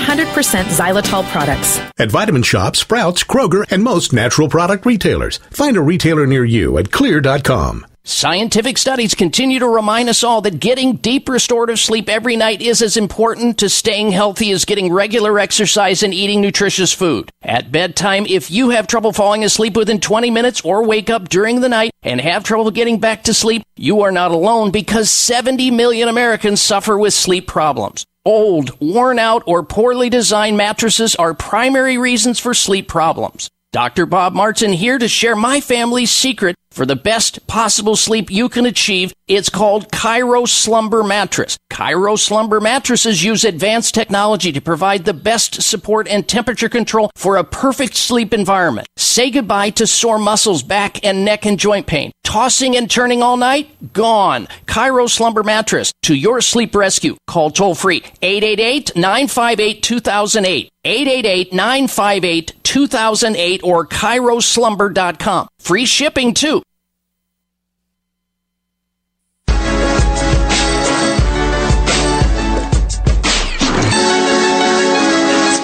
xylitol 0.64 1.24
products. 1.30 1.78
At 1.98 2.10
Vitamin 2.10 2.42
Shop, 2.42 2.76
Sprouts, 2.76 3.24
Kroger, 3.24 3.64
and 3.70 3.82
most 3.82 4.12
natural 4.12 4.48
product 4.48 4.86
retailers. 4.86 5.38
Find 5.50 5.76
a 5.76 5.82
retailer 5.82 6.26
near 6.26 6.44
you 6.44 6.78
at 6.78 6.90
xlear.com. 6.90 7.86
Scientific 8.02 8.78
studies 8.78 9.14
continue 9.14 9.58
to 9.58 9.68
remind 9.68 10.08
us 10.08 10.24
all 10.24 10.40
that 10.40 10.58
getting 10.58 10.96
deep 10.96 11.28
restorative 11.28 11.78
sleep 11.78 12.08
every 12.08 12.34
night 12.34 12.62
is 12.62 12.80
as 12.80 12.96
important 12.96 13.58
to 13.58 13.68
staying 13.68 14.10
healthy 14.10 14.50
as 14.52 14.64
getting 14.64 14.90
regular 14.90 15.38
exercise 15.38 16.02
and 16.02 16.14
eating 16.14 16.40
nutritious 16.40 16.94
food. 16.94 17.30
At 17.42 17.70
bedtime, 17.70 18.24
if 18.24 18.50
you 18.50 18.70
have 18.70 18.86
trouble 18.86 19.12
falling 19.12 19.44
asleep 19.44 19.76
within 19.76 20.00
20 20.00 20.30
minutes 20.30 20.62
or 20.62 20.82
wake 20.82 21.10
up 21.10 21.28
during 21.28 21.60
the 21.60 21.68
night 21.68 21.90
and 22.02 22.22
have 22.22 22.42
trouble 22.42 22.70
getting 22.70 23.00
back 23.00 23.24
to 23.24 23.34
sleep, 23.34 23.62
you 23.76 24.00
are 24.00 24.12
not 24.12 24.30
alone 24.30 24.70
because 24.70 25.10
70 25.10 25.70
million 25.70 26.08
Americans 26.08 26.62
suffer 26.62 26.98
with 26.98 27.12
sleep 27.12 27.46
problems. 27.46 28.06
Old, 28.24 28.80
worn 28.80 29.18
out, 29.18 29.42
or 29.46 29.62
poorly 29.62 30.08
designed 30.08 30.56
mattresses 30.56 31.14
are 31.16 31.34
primary 31.34 31.98
reasons 31.98 32.38
for 32.38 32.54
sleep 32.54 32.88
problems. 32.88 33.50
Dr. 33.72 34.04
Bob 34.06 34.32
Martin 34.32 34.72
here 34.72 34.98
to 34.98 35.06
share 35.06 35.36
my 35.36 35.60
family's 35.60 36.10
secret 36.10 36.56
for 36.70 36.86
the 36.86 36.96
best 36.96 37.46
possible 37.46 37.96
sleep 37.96 38.30
you 38.30 38.48
can 38.48 38.64
achieve. 38.66 39.12
It's 39.26 39.48
called 39.48 39.90
Chiro 39.90 40.48
Slumber 40.48 41.02
Mattress. 41.02 41.56
Chiro 41.70 42.18
Slumber 42.18 42.60
mattresses 42.60 43.22
use 43.24 43.44
advanced 43.44 43.94
technology 43.94 44.52
to 44.52 44.60
provide 44.60 45.04
the 45.04 45.14
best 45.14 45.62
support 45.62 46.08
and 46.08 46.28
temperature 46.28 46.68
control 46.68 47.10
for 47.16 47.36
a 47.36 47.44
perfect 47.44 47.96
sleep 47.96 48.32
environment. 48.32 48.86
Say 48.96 49.30
goodbye 49.30 49.70
to 49.70 49.86
sore 49.86 50.18
muscles, 50.18 50.62
back 50.62 51.04
and 51.04 51.24
neck 51.24 51.46
and 51.46 51.58
joint 51.58 51.86
pain. 51.86 52.12
Tossing 52.24 52.76
and 52.76 52.88
turning 52.88 53.22
all 53.22 53.36
night? 53.36 53.92
Gone. 53.92 54.46
Chiro 54.66 55.08
Slumber 55.10 55.42
Mattress 55.42 55.92
to 56.02 56.14
your 56.14 56.40
sleep 56.40 56.74
rescue. 56.74 57.16
Call 57.26 57.50
toll 57.50 57.74
free 57.74 58.04
888 58.22 58.94
958 58.94 59.82
2008. 59.82 60.70
888 60.84 61.52
958 61.52 62.52
2008 62.62 63.60
or 63.64 63.86
ChiroSlumber.com. 63.86 65.48
Free 65.58 65.84
shipping 65.84 66.32
too. 66.32 66.62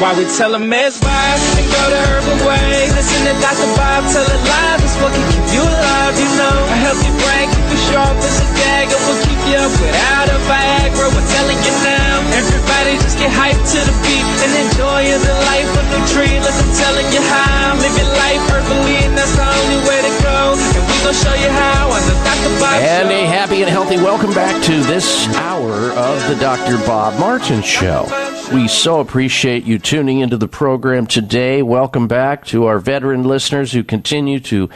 Why 0.00 0.12
we 0.12 0.28
tell 0.36 0.52
them 0.52 0.68
it's 0.72 1.00
wise 1.00 1.44
and 1.56 1.66
go 1.72 1.82
the 1.88 2.00
herbal 2.12 2.38
way. 2.44 2.84
Listen 2.92 3.20
to 3.24 3.32
Dr. 3.40 3.68
Bob, 3.80 4.04
tell 4.12 4.26
it 4.28 4.42
live. 4.44 4.80
It's 4.84 4.96
what 5.00 5.12
can 5.12 5.24
keep 5.32 5.46
you 5.56 5.62
alive, 5.64 6.14
you 6.20 6.28
know. 6.36 6.56
A 6.68 6.76
healthy 6.84 7.12
brain, 7.24 7.48
keep 7.48 7.66
you 7.72 7.80
sharp 7.88 8.16
as 8.20 8.36
a 8.44 8.48
dagger. 8.60 8.98
Will 9.08 9.20
keep 9.24 9.40
you 9.48 9.56
up 9.56 9.72
without 9.80 10.28
a 10.28 10.38
Viagra. 10.44 11.06
We're 11.16 11.28
telling 11.32 11.60
you 11.64 11.74
now. 11.80 12.14
Everybody 12.36 13.00
just 13.00 13.16
get 13.16 13.32
hyped 13.32 13.64
to 13.72 13.78
the 13.88 13.94
beat 14.04 14.26
and 14.44 14.52
enjoy 14.68 15.16
the 15.16 15.34
life 15.48 15.70
of 15.80 15.86
the 15.88 16.00
tree. 16.12 16.34
Listen, 16.44 16.68
telling 16.76 17.08
you 17.16 17.22
how. 17.24 17.80
Live 17.80 17.96
your 17.96 18.10
life 18.20 18.42
herbally, 18.52 19.00
and 19.08 19.16
that's 19.16 19.32
the 19.32 19.48
only 19.48 19.80
way 19.88 19.98
to 20.04 20.12
go. 20.20 20.60
And 20.76 20.82
we 20.84 20.94
gonna 21.00 21.16
show 21.16 21.36
you 21.40 21.48
how 21.48 21.88
on 21.88 22.02
the 22.04 22.16
Dr. 22.20 22.52
Bob 22.60 22.76
And 22.84 23.08
Show. 23.08 23.16
a 23.16 23.20
happy 23.24 23.58
and 23.64 23.70
healthy 23.70 23.96
welcome 23.96 24.32
back 24.36 24.60
to 24.68 24.74
this 24.84 25.24
hour 25.40 25.72
of 25.96 26.16
the 26.28 26.36
Dr. 26.36 26.76
Bob 26.84 27.16
Martin 27.18 27.62
Show. 27.64 28.04
We 28.52 28.68
so 28.68 29.00
appreciate 29.00 29.64
you 29.64 29.80
tuning 29.80 30.20
into 30.20 30.36
the 30.36 30.46
program 30.46 31.08
today. 31.08 31.62
Welcome 31.62 32.06
back 32.06 32.44
to 32.46 32.66
our 32.66 32.78
veteran 32.78 33.24
listeners 33.24 33.72
who 33.72 33.82
continue 33.82 34.38
to 34.40 34.70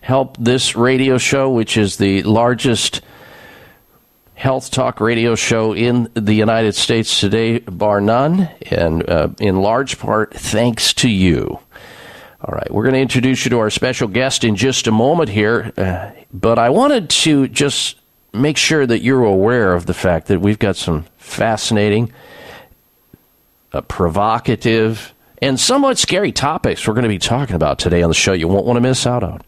help 0.00 0.36
this 0.38 0.76
radio 0.76 1.18
show, 1.18 1.50
which 1.50 1.76
is 1.76 1.96
the 1.96 2.22
largest 2.22 3.00
health 4.34 4.70
talk 4.70 5.00
radio 5.00 5.34
show 5.34 5.74
in 5.74 6.08
the 6.14 6.34
United 6.34 6.76
States 6.76 7.18
today, 7.18 7.58
bar 7.58 8.00
none, 8.00 8.48
and 8.70 9.08
uh, 9.10 9.28
in 9.40 9.60
large 9.60 9.98
part 9.98 10.32
thanks 10.32 10.94
to 10.94 11.08
you. 11.08 11.58
All 12.40 12.54
right, 12.54 12.70
we're 12.70 12.84
going 12.84 12.94
to 12.94 13.00
introduce 13.00 13.44
you 13.44 13.50
to 13.50 13.58
our 13.58 13.70
special 13.70 14.06
guest 14.06 14.44
in 14.44 14.54
just 14.54 14.86
a 14.86 14.92
moment 14.92 15.30
here, 15.30 15.72
uh, 15.76 16.12
but 16.32 16.60
I 16.60 16.70
wanted 16.70 17.10
to 17.10 17.48
just 17.48 17.96
make 18.32 18.56
sure 18.56 18.86
that 18.86 19.02
you're 19.02 19.24
aware 19.24 19.74
of 19.74 19.86
the 19.86 19.94
fact 19.94 20.28
that 20.28 20.40
we've 20.40 20.60
got 20.60 20.76
some 20.76 21.06
fascinating, 21.16 22.12
uh, 23.76 23.82
provocative, 23.82 25.14
and 25.42 25.60
somewhat 25.60 25.98
scary 25.98 26.32
topics 26.32 26.86
we're 26.86 26.94
going 26.94 27.02
to 27.02 27.08
be 27.08 27.18
talking 27.18 27.56
about 27.56 27.78
today 27.78 28.02
on 28.02 28.10
the 28.10 28.14
show. 28.14 28.32
You 28.32 28.48
won't 28.48 28.66
want 28.66 28.76
to 28.76 28.80
miss 28.80 29.06
out 29.06 29.22
on. 29.22 29.42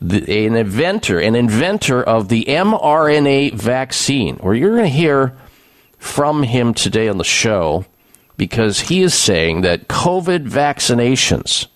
The, 0.00 0.46
an 0.46 0.56
inventor, 0.56 1.18
an 1.18 1.34
inventor 1.34 2.02
of 2.02 2.28
the 2.28 2.44
mRNA 2.44 3.54
vaccine, 3.54 4.36
where 4.36 4.54
you're 4.54 4.76
going 4.76 4.84
to 4.84 4.88
hear 4.88 5.36
from 5.98 6.42
him 6.42 6.74
today 6.74 7.08
on 7.08 7.16
the 7.16 7.24
show 7.24 7.86
because 8.36 8.80
he 8.80 9.00
is 9.00 9.14
saying 9.14 9.62
that 9.62 9.88
COVID 9.88 10.46
vaccinations 10.46 11.68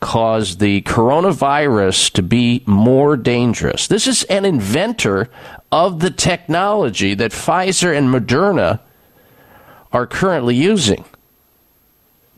cause 0.00 0.58
the 0.58 0.82
coronavirus 0.82 2.12
to 2.12 2.22
be 2.22 2.62
more 2.66 3.16
dangerous. 3.16 3.86
This 3.86 4.06
is 4.06 4.22
an 4.24 4.44
inventor 4.44 5.28
of 5.72 6.00
the 6.00 6.10
technology 6.10 7.14
that 7.14 7.32
Pfizer 7.32 7.96
and 7.96 8.08
Moderna 8.08 8.80
are 9.94 10.06
currently 10.06 10.56
using. 10.56 11.04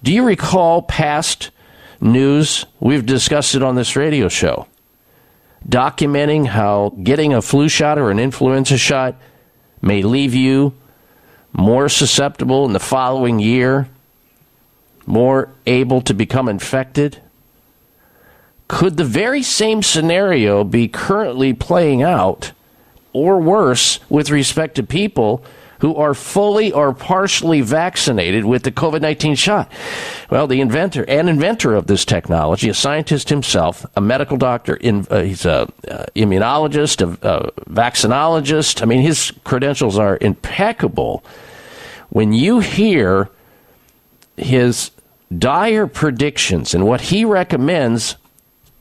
Do 0.03 0.13
you 0.13 0.23
recall 0.23 0.83
past 0.83 1.51
news? 2.01 2.67
We've 2.79 3.07
discussed 3.07 3.55
it 3.55 3.63
on 3.63 3.75
this 3.75 3.97
radio 3.97 4.29
show, 4.29 4.67
documenting 5.67 6.49
how 6.49 6.91
getting 7.03 7.33
a 7.33 7.41
flu 7.41 7.69
shot 7.69 7.99
or 7.99 8.11
an 8.11 8.19
influenza 8.19 8.77
shot 8.77 9.17
may 9.81 10.03
leave 10.03 10.35
you 10.35 10.75
more 11.53 11.89
susceptible 11.89 12.67
in 12.67 12.75
the 12.75 12.79
following 12.79 13.39
year, 13.39 13.89
more 15.07 15.49
able 15.67 16.03
to 16.03 16.13
become 16.13 16.51
infected. 16.51 17.23
Could 18.69 18.99
the 18.99 19.05
very 19.05 19.43
same 19.43 19.83
scenario 19.83 20.63
be 20.63 20.89
currently 20.89 21.55
playing 21.55 22.03
out, 22.03 22.53
or 23.15 23.41
worse, 23.41 23.99
with 24.11 24.29
respect 24.29 24.75
to 24.75 24.83
people 24.83 25.43
who 25.81 25.95
are 25.97 26.15
fully 26.15 26.73
or 26.73 26.93
partially 26.93 27.61
vaccinated 27.61 28.45
with 28.45 28.63
the 28.63 28.73
COVID 28.73 29.01
19 29.01 29.35
shot? 29.35 29.71
Well, 30.31 30.47
the 30.47 30.61
inventor, 30.61 31.05
an 31.05 31.29
inventor 31.29 31.75
of 31.75 31.87
this 31.87 32.05
technology, 32.05 32.69
a 32.69 32.75
scientist 32.75 33.29
himself, 33.29 33.85
a 33.97 34.01
medical 34.01 34.37
doctor, 34.37 34.77
in, 34.77 35.07
uh, 35.11 35.23
he's 35.23 35.45
a 35.45 35.69
uh, 35.89 36.07
immunologist, 36.15 37.03
a, 37.03 37.29
a 37.29 37.53
vaccinologist. 37.71 38.83
I 38.83 38.87
mean, 38.87 39.03
his 39.03 39.33
credentials 39.45 39.99
are 39.99 40.19
impeccable. 40.21 41.25
When 42.09 42.33
you 42.33 42.61
hear 42.61 43.31
his 44.37 44.91
dire 45.37 45.87
predictions 45.87 46.75
and 46.75 46.87
what 46.87 47.01
he 47.01 47.25
recommends 47.25 48.17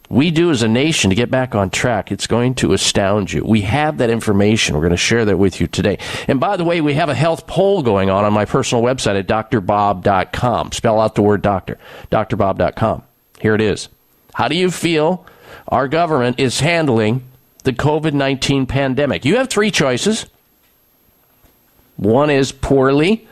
we 0.10 0.32
do 0.32 0.52
as 0.52 0.62
a 0.62 0.68
nation 0.68 1.10
to 1.10 1.15
get 1.15 1.32
back 1.32 1.56
on 1.56 1.70
track, 1.70 2.12
it's 2.12 2.28
going 2.28 2.56
to 2.56 2.74
astound 2.74 3.34
you. 3.34 3.44
We 3.44 3.62
have 3.62 3.98
that 3.98 4.10
information. 4.10 4.76
We're 4.76 4.82
going 4.82 4.91
to 4.91 4.98
share 4.98 5.26
that 5.26 5.38
with 5.38 5.60
you 5.60 5.68
today. 5.68 5.98
And 6.28 6.39
by 6.39 6.58
the 6.58 6.63
way, 6.63 6.82
we 6.82 6.94
have 6.94 7.10
a 7.10 7.15
health 7.15 7.48
poll 7.48 7.82
going 7.82 8.10
on 8.10 8.24
on 8.24 8.34
my 8.34 8.46
personal 8.46 8.84
website 8.84 9.18
at 9.18 9.28
drbob.com. 9.28 10.72
Spell 10.72 11.00
out 11.00 11.15
the 11.15 11.22
word 11.22 11.41
doctor, 11.41 11.78
drbob.com. 12.12 13.04
Here 13.39 13.56
it 13.56 13.62
is. 13.62 13.89
How 14.34 14.48
do 14.48 14.56
you 14.56 14.70
feel 14.70 15.26
our 15.68 15.88
government 15.88 16.39
is 16.39 16.60
handling 16.60 17.24
the 17.63 17.74
COVID 17.74 18.13
19 18.13 18.65
pandemic? 18.65 19.26
You 19.26 19.38
have 19.38 19.50
three 19.50 19.72
choices. 19.72 20.26
One 21.98 22.30
is 22.30 22.52
poorly, 22.52 23.26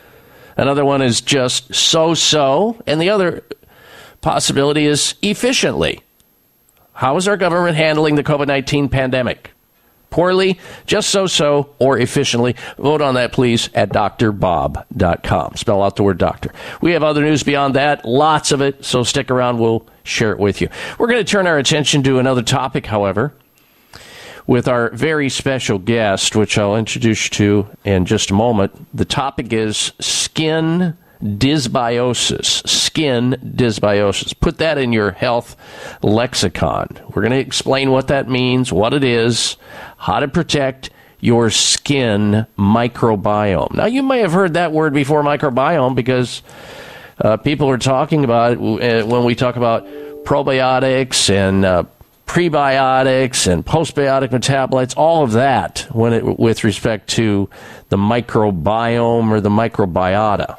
another 0.56 0.86
one 0.86 1.02
is 1.02 1.20
just 1.20 1.76
so 1.76 2.14
so, 2.14 2.82
and 2.88 3.02
the 3.02 3.10
other 3.10 3.44
possibility 4.22 4.86
is 4.86 5.16
efficiently. 5.22 6.03
How 6.94 7.18
is 7.18 7.28
our 7.28 7.38
government 7.38 7.76
handling 7.76 8.16
the 8.16 8.24
COVID 8.24 8.48
19 8.48 8.90
pandemic? 8.90 9.52
Poorly, 10.10 10.60
just 10.86 11.10
so 11.10 11.26
so, 11.26 11.74
or 11.80 11.98
efficiently? 11.98 12.56
Vote 12.78 13.02
on 13.02 13.16
that, 13.16 13.32
please, 13.32 13.72
at 13.74 13.90
drbob.com. 13.90 15.56
Spell 15.56 15.82
out 15.82 15.96
the 15.96 16.04
word 16.04 16.20
doctor. 16.20 16.52
We 16.82 16.92
have 16.92 17.02
other 17.02 17.24
news 17.24 17.42
beyond 17.42 17.74
that, 17.74 18.06
lots 18.06 18.52
of 18.52 18.62
it, 18.62 18.86
so 18.86 19.04
stick 19.04 19.32
around. 19.32 19.58
We'll 19.58 19.88
share 20.04 20.32
it 20.32 20.38
with 20.38 20.62
you. 20.62 20.70
We're 21.00 21.08
going 21.08 21.26
to 21.26 21.32
turn 21.32 21.48
our 21.48 21.58
attention 21.58 22.04
to 22.04 22.20
another 22.20 22.44
topic, 22.44 22.86
however, 22.86 23.34
with 24.46 24.68
our 24.68 24.92
very 24.92 25.30
special 25.30 25.80
guest, 25.80 26.36
which 26.36 26.60
I'll 26.60 26.76
introduce 26.76 27.26
you 27.26 27.30
to 27.32 27.68
in 27.84 28.06
just 28.06 28.30
a 28.30 28.36
moment. 28.36 28.96
The 28.96 29.06
topic 29.06 29.52
is 29.52 29.94
skin 30.00 30.96
dysbiosis, 31.24 32.68
skin 32.68 33.38
dysbiosis. 33.44 34.38
Put 34.40 34.58
that 34.58 34.78
in 34.78 34.92
your 34.92 35.12
health 35.12 35.56
lexicon. 36.02 36.88
We're 37.14 37.22
going 37.22 37.32
to 37.32 37.40
explain 37.40 37.92
what 37.92 38.10
that 38.10 38.30
means, 38.30 38.74
what 38.74 38.94
it 38.94 39.04
is, 39.04 39.56
how 39.98 40.20
to 40.20 40.28
protect 40.28 40.90
your 41.22 41.50
skin 41.50 42.46
microbiome. 42.58 43.74
Now, 43.76 43.86
you 43.86 44.04
may 44.04 44.20
have 44.20 44.34
heard 44.34 44.56
that 44.56 44.74
word 44.74 44.94
before, 44.94 45.24
microbiome, 45.24 45.96
because 45.96 46.44
uh, 47.20 47.38
people 47.38 47.70
are 47.70 47.78
talking 47.78 48.26
about 48.26 48.54
it 48.54 49.08
when 49.08 49.24
we 49.24 49.34
talk 49.34 49.56
about 49.56 49.86
probiotics 50.26 51.30
and 51.30 51.64
uh, 51.64 51.84
prebiotics 52.26 53.50
and 53.50 53.66
postbiotic 53.66 54.30
metabolites, 54.30 54.94
all 54.98 55.24
of 55.24 55.34
that 55.34 55.88
when 55.92 56.12
it, 56.12 56.40
with 56.40 56.66
respect 56.66 57.10
to 57.12 57.50
the 57.88 57.98
microbiome 57.98 59.30
or 59.30 59.40
the 59.40 59.50
microbiota 59.50 60.58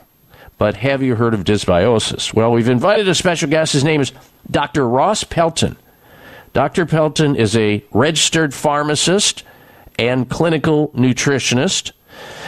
but 0.65 0.77
have 0.77 1.03
you 1.03 1.15
heard 1.15 1.35
of 1.35 1.45
dysbiosis? 1.45 2.33
Well, 2.33 2.51
we've 2.51 2.71
invited 2.71 3.07
a 3.07 3.15
special 3.15 3.51
guest. 3.51 3.75
His 3.75 3.85
name 3.85 4.01
is 4.01 4.13
Dr. 4.51 4.89
Ross 4.89 5.23
Pelton. 5.23 5.77
Dr. 6.55 6.87
Pelton 6.87 7.37
is 7.37 7.55
a 7.55 7.85
registered 7.93 8.55
pharmacist 8.55 9.43
and 9.99 10.27
clinical 10.27 10.89
nutritionist. 10.93 11.93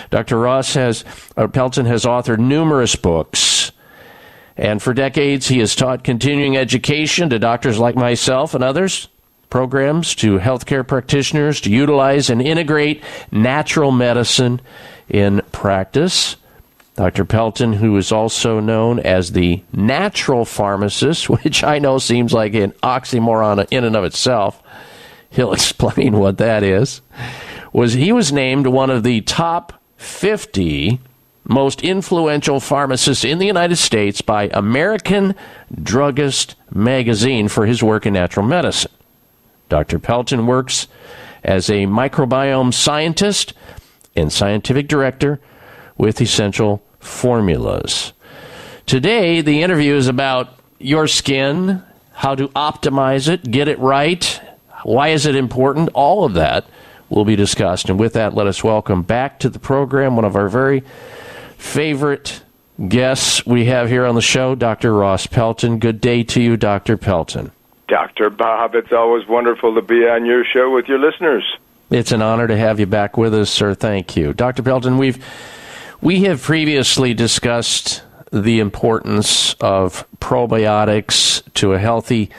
Dr. 0.09 0.38
Ross 0.38 0.72
has, 0.72 1.05
or 1.37 1.46
Pelton 1.46 1.85
has 1.85 2.07
authored 2.07 2.38
numerous 2.38 2.96
books. 2.96 3.70
And 4.57 4.83
for 4.83 4.94
decades, 4.94 5.48
he 5.48 5.59
has 5.59 5.74
taught 5.74 6.02
continuing 6.02 6.57
education 6.57 7.29
to 7.29 7.38
doctors 7.38 7.79
like 7.79 7.96
myself 7.96 8.55
and 8.55 8.64
others, 8.64 9.09
programs 9.50 10.14
to 10.14 10.38
healthcare 10.38 10.88
practitioners 10.88 11.61
to 11.61 11.70
utilize 11.70 12.31
and 12.31 12.40
integrate 12.40 13.05
natural 13.31 13.92
medicine 13.92 14.62
in 15.07 15.42
practice. 15.52 16.37
Dr. 16.96 17.26
Pelton, 17.26 17.74
who 17.74 17.94
is 17.98 18.11
also 18.11 18.59
known 18.59 18.98
as 19.00 19.32
the 19.32 19.62
natural 19.72 20.46
pharmacist, 20.46 21.28
which 21.30 21.62
I 21.62 21.78
know 21.78 21.98
seems 21.98 22.32
like 22.32 22.54
an 22.54 22.72
oxymoron 22.82 23.66
in 23.70 23.85
and 23.85 23.96
of 23.96 24.04
itself. 24.04 24.62
He'll 25.30 25.52
explain 25.54 26.18
what 26.18 26.38
that 26.38 26.62
is. 26.62 27.02
Was 27.72 27.92
he 27.92 28.12
was 28.12 28.32
named 28.32 28.66
one 28.66 28.88
of 28.88 29.02
the 29.02 29.20
top 29.20 29.74
50 29.98 31.00
most 31.48 31.82
influential 31.82 32.59
pharmacists 32.59 33.24
in 33.24 33.38
the 33.38 33.46
United 33.46 33.76
States 33.76 34.20
by 34.20 34.48
American 34.52 35.35
Druggist 35.80 36.56
magazine 36.72 37.48
for 37.48 37.66
his 37.66 37.82
work 37.82 38.04
in 38.06 38.14
natural 38.14 38.44
medicine. 38.44 38.90
Dr. 39.68 39.98
Pelton 39.98 40.46
works 40.46 40.88
as 41.44 41.70
a 41.70 41.87
microbiome 41.87 42.74
scientist 42.74 43.52
and 44.16 44.32
scientific 44.32 44.88
director 44.88 45.40
with 45.96 46.20
Essential 46.20 46.82
Formulas. 47.06 48.12
Today, 48.84 49.40
the 49.40 49.62
interview 49.62 49.94
is 49.94 50.08
about 50.08 50.58
your 50.78 51.06
skin, 51.08 51.82
how 52.12 52.34
to 52.34 52.48
optimize 52.48 53.28
it, 53.28 53.50
get 53.50 53.68
it 53.68 53.78
right, 53.78 54.40
why 54.82 55.08
is 55.08 55.26
it 55.26 55.34
important, 55.34 55.88
all 55.94 56.24
of 56.24 56.34
that 56.34 56.66
will 57.08 57.24
be 57.24 57.36
discussed. 57.36 57.88
And 57.88 57.98
with 57.98 58.12
that, 58.14 58.34
let 58.34 58.46
us 58.46 58.62
welcome 58.62 59.02
back 59.02 59.38
to 59.40 59.48
the 59.48 59.58
program 59.58 60.16
one 60.16 60.24
of 60.24 60.36
our 60.36 60.48
very 60.48 60.82
favorite 61.56 62.42
guests 62.88 63.46
we 63.46 63.66
have 63.66 63.88
here 63.88 64.04
on 64.04 64.14
the 64.14 64.22
show, 64.22 64.54
Dr. 64.54 64.92
Ross 64.94 65.26
Pelton. 65.26 65.78
Good 65.78 66.00
day 66.00 66.22
to 66.24 66.42
you, 66.42 66.56
Dr. 66.56 66.96
Pelton. 66.96 67.52
Dr. 67.88 68.30
Bob, 68.30 68.74
it's 68.74 68.92
always 68.92 69.26
wonderful 69.26 69.74
to 69.74 69.82
be 69.82 70.06
on 70.06 70.26
your 70.26 70.44
show 70.44 70.74
with 70.74 70.86
your 70.86 70.98
listeners. 70.98 71.44
It's 71.88 72.10
an 72.10 72.20
honor 72.20 72.48
to 72.48 72.56
have 72.56 72.80
you 72.80 72.86
back 72.86 73.16
with 73.16 73.32
us, 73.32 73.48
sir. 73.48 73.74
Thank 73.74 74.16
you. 74.16 74.32
Dr. 74.32 74.62
Pelton, 74.62 74.98
we've 74.98 75.24
we 76.00 76.24
have 76.24 76.42
previously 76.42 77.14
discussed 77.14 78.02
the 78.32 78.61
importance 78.61 79.54
of 79.54 80.06
probiotics 80.18 81.42
to 81.54 81.72
a 81.72 81.78
healthy 81.78 82.30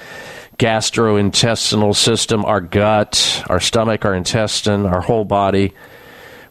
gastrointestinal 0.57 1.95
system, 1.95 2.43
our 2.45 2.61
gut, 2.61 3.43
our 3.47 3.59
stomach, 3.59 4.05
our 4.05 4.13
intestine, 4.13 4.85
our 4.85 5.01
whole 5.01 5.25
body 5.25 5.73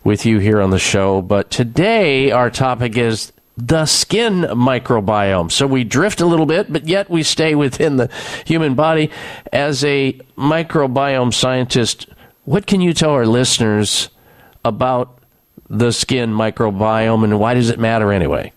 with 0.04 0.24
you 0.24 0.38
here 0.38 0.60
on 0.60 0.70
the 0.70 0.78
show. 0.78 1.20
But 1.20 1.50
today, 1.50 2.30
our 2.30 2.50
topic 2.50 2.96
is 2.96 3.32
the 3.56 3.86
skin 3.86 4.42
microbiome. 4.42 5.50
So 5.50 5.66
we 5.66 5.82
drift 5.82 6.20
a 6.20 6.26
little 6.26 6.46
bit, 6.46 6.72
but 6.72 6.86
yet 6.86 7.10
we 7.10 7.22
stay 7.22 7.54
within 7.54 7.96
the 7.96 8.10
human 8.44 8.74
body. 8.74 9.10
As 9.52 9.84
a 9.84 10.12
microbiome 10.36 11.34
scientist, 11.34 12.06
what 12.44 12.66
can 12.66 12.80
you 12.80 12.92
tell 12.92 13.10
our 13.10 13.26
listeners 13.26 14.10
about 14.64 15.18
the 15.68 15.92
skin 15.92 16.32
microbiome 16.32 17.24
and 17.24 17.38
why 17.38 17.54
does 17.54 17.70
it 17.70 17.78
matter 17.78 18.12
anyway? 18.12 18.52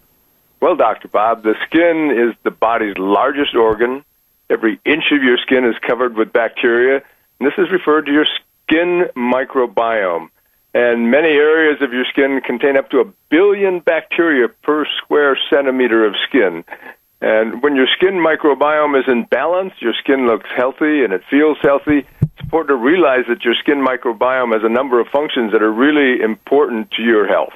Well, 0.61 0.75
Dr. 0.75 1.07
Bob, 1.07 1.43
the 1.43 1.55
skin 1.65 2.11
is 2.11 2.35
the 2.43 2.51
body's 2.51 2.97
largest 2.97 3.55
organ. 3.55 4.03
Every 4.49 4.79
inch 4.85 5.05
of 5.11 5.23
your 5.23 5.37
skin 5.37 5.63
is 5.63 5.75
covered 5.87 6.15
with 6.15 6.33
bacteria, 6.33 7.03
and 7.39 7.47
this 7.47 7.53
is 7.57 7.71
referred 7.71 8.07
to 8.07 8.11
your 8.11 8.25
skin 8.67 9.05
microbiome. 9.15 10.29
And 10.73 11.09
many 11.09 11.29
areas 11.29 11.81
of 11.81 11.93
your 11.93 12.05
skin 12.05 12.41
contain 12.45 12.77
up 12.77 12.89
to 12.91 12.99
a 12.99 13.05
billion 13.29 13.79
bacteria 13.79 14.49
per 14.49 14.85
square 14.97 15.37
centimeter 15.49 16.05
of 16.05 16.15
skin. 16.27 16.63
And 17.21 17.61
when 17.61 17.75
your 17.75 17.87
skin 17.87 18.15
microbiome 18.15 18.99
is 18.99 19.05
in 19.07 19.25
balance, 19.25 19.73
your 19.79 19.93
skin 19.93 20.27
looks 20.27 20.49
healthy 20.55 21.03
and 21.03 21.13
it 21.13 21.21
feels 21.29 21.57
healthy. 21.61 22.05
It's 22.39 22.45
important 22.45 22.69
to 22.69 22.75
realize 22.75 23.25
that 23.27 23.43
your 23.43 23.53
skin 23.55 23.85
microbiome 23.85 24.53
has 24.53 24.63
a 24.63 24.69
number 24.69 25.01
of 25.01 25.09
functions 25.09 25.51
that 25.51 25.61
are 25.61 25.71
really 25.71 26.21
important 26.21 26.89
to 26.91 27.01
your 27.01 27.27
health. 27.27 27.53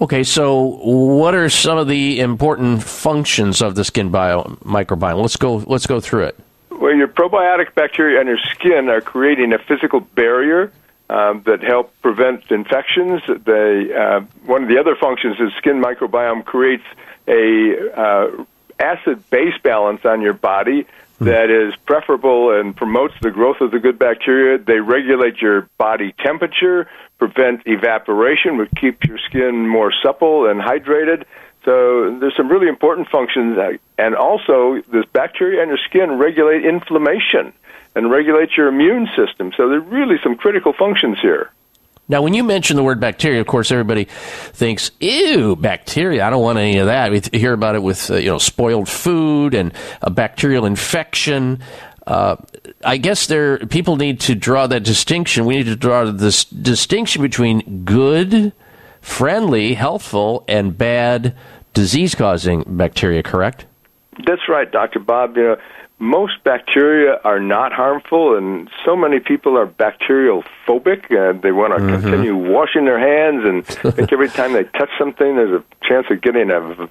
Okay, 0.00 0.24
so 0.24 0.80
what 0.82 1.34
are 1.34 1.48
some 1.48 1.78
of 1.78 1.86
the 1.86 2.18
important 2.18 2.82
functions 2.82 3.62
of 3.62 3.76
the 3.76 3.84
skin 3.84 4.10
bio 4.10 4.42
microbiome? 4.64 5.20
Let's 5.20 5.36
go. 5.36 5.56
Let's 5.56 5.86
go 5.86 6.00
through 6.00 6.24
it. 6.24 6.38
Well, 6.70 6.94
your 6.96 7.06
probiotic 7.06 7.74
bacteria 7.74 8.18
on 8.18 8.26
your 8.26 8.38
skin 8.38 8.88
are 8.88 9.00
creating 9.00 9.52
a 9.52 9.58
physical 9.58 10.00
barrier 10.00 10.72
um, 11.10 11.42
that 11.44 11.62
help 11.62 11.92
prevent 12.02 12.50
infections. 12.50 13.22
They 13.44 13.94
uh, 13.94 14.22
one 14.46 14.64
of 14.64 14.68
the 14.68 14.78
other 14.78 14.96
functions 14.96 15.38
is 15.38 15.52
skin 15.58 15.80
microbiome 15.80 16.44
creates 16.44 16.86
a 17.28 17.92
uh, 17.94 18.44
acid 18.80 19.30
base 19.30 19.54
balance 19.62 20.04
on 20.04 20.22
your 20.22 20.32
body 20.32 20.86
Hmm. 21.20 21.26
that 21.26 21.50
is 21.50 21.76
preferable 21.84 22.58
and 22.58 22.74
promotes 22.74 23.14
the 23.20 23.30
growth 23.30 23.60
of 23.60 23.70
the 23.70 23.78
good 23.78 23.98
bacteria. 23.98 24.58
They 24.58 24.80
regulate 24.80 25.36
your 25.42 25.68
body 25.76 26.14
temperature, 26.18 26.88
prevent 27.18 27.62
evaporation, 27.66 28.56
which 28.56 28.70
keeps 28.74 29.06
your 29.06 29.18
skin 29.18 29.68
more 29.68 29.92
supple 30.02 30.48
and 30.48 30.60
hydrated. 30.60 31.24
So 31.66 32.16
there's 32.18 32.34
some 32.36 32.48
really 32.48 32.68
important 32.68 33.10
functions, 33.10 33.58
and 33.98 34.16
also 34.16 34.80
this 34.90 35.04
bacteria 35.12 35.60
on 35.60 35.68
your 35.68 35.78
skin 35.86 36.12
regulate 36.12 36.64
inflammation 36.64 37.52
and 37.94 38.10
regulate 38.10 38.56
your 38.56 38.68
immune 38.68 39.06
system. 39.14 39.52
So 39.54 39.68
there's 39.68 39.84
really 39.84 40.16
some 40.22 40.36
critical 40.36 40.72
functions 40.72 41.20
here. 41.20 41.50
Now, 42.10 42.22
when 42.22 42.34
you 42.34 42.42
mention 42.42 42.74
the 42.74 42.82
word 42.82 42.98
bacteria, 42.98 43.40
of 43.40 43.46
course, 43.46 43.70
everybody 43.70 44.08
thinks, 44.52 44.90
"Ew, 44.98 45.54
bacteria! 45.54 46.26
I 46.26 46.30
don't 46.30 46.42
want 46.42 46.58
any 46.58 46.78
of 46.78 46.86
that." 46.86 47.12
We 47.12 47.22
hear 47.38 47.52
about 47.52 47.76
it 47.76 47.84
with 47.84 48.10
uh, 48.10 48.16
you 48.16 48.30
know 48.30 48.38
spoiled 48.38 48.88
food 48.88 49.54
and 49.54 49.72
a 50.02 50.10
bacterial 50.10 50.66
infection. 50.66 51.60
Uh, 52.08 52.34
I 52.84 52.96
guess 52.96 53.28
there 53.28 53.58
people 53.58 53.94
need 53.96 54.18
to 54.22 54.34
draw 54.34 54.66
that 54.66 54.82
distinction. 54.82 55.46
We 55.46 55.58
need 55.58 55.66
to 55.66 55.76
draw 55.76 56.10
this 56.10 56.44
distinction 56.46 57.22
between 57.22 57.84
good, 57.84 58.52
friendly, 59.00 59.74
healthful, 59.74 60.44
and 60.48 60.76
bad, 60.76 61.36
disease-causing 61.74 62.64
bacteria. 62.66 63.22
Correct? 63.22 63.66
That's 64.26 64.48
right, 64.48 64.68
Doctor 64.68 64.98
Bob. 64.98 65.36
You 65.36 65.44
know 65.44 65.56
most 66.00 66.42
bacteria 66.44 67.20
are 67.24 67.38
not 67.38 67.72
harmful, 67.72 68.36
and 68.36 68.68
so 68.84 68.96
many 68.96 69.20
people 69.20 69.56
are 69.56 69.66
bacterial 69.66 70.42
phobic. 70.66 71.04
Uh, 71.04 71.38
they 71.38 71.52
want 71.52 71.74
to 71.74 71.80
mm-hmm. 71.80 72.00
continue 72.00 72.34
washing 72.34 72.86
their 72.86 72.98
hands, 72.98 73.44
and 73.44 73.94
think 73.94 74.12
every 74.12 74.30
time 74.30 74.54
they 74.54 74.64
touch 74.64 74.88
something, 74.98 75.36
there's 75.36 75.60
a 75.60 75.64
chance 75.86 76.06
of 76.10 76.22
getting 76.22 76.50
a 76.50 76.88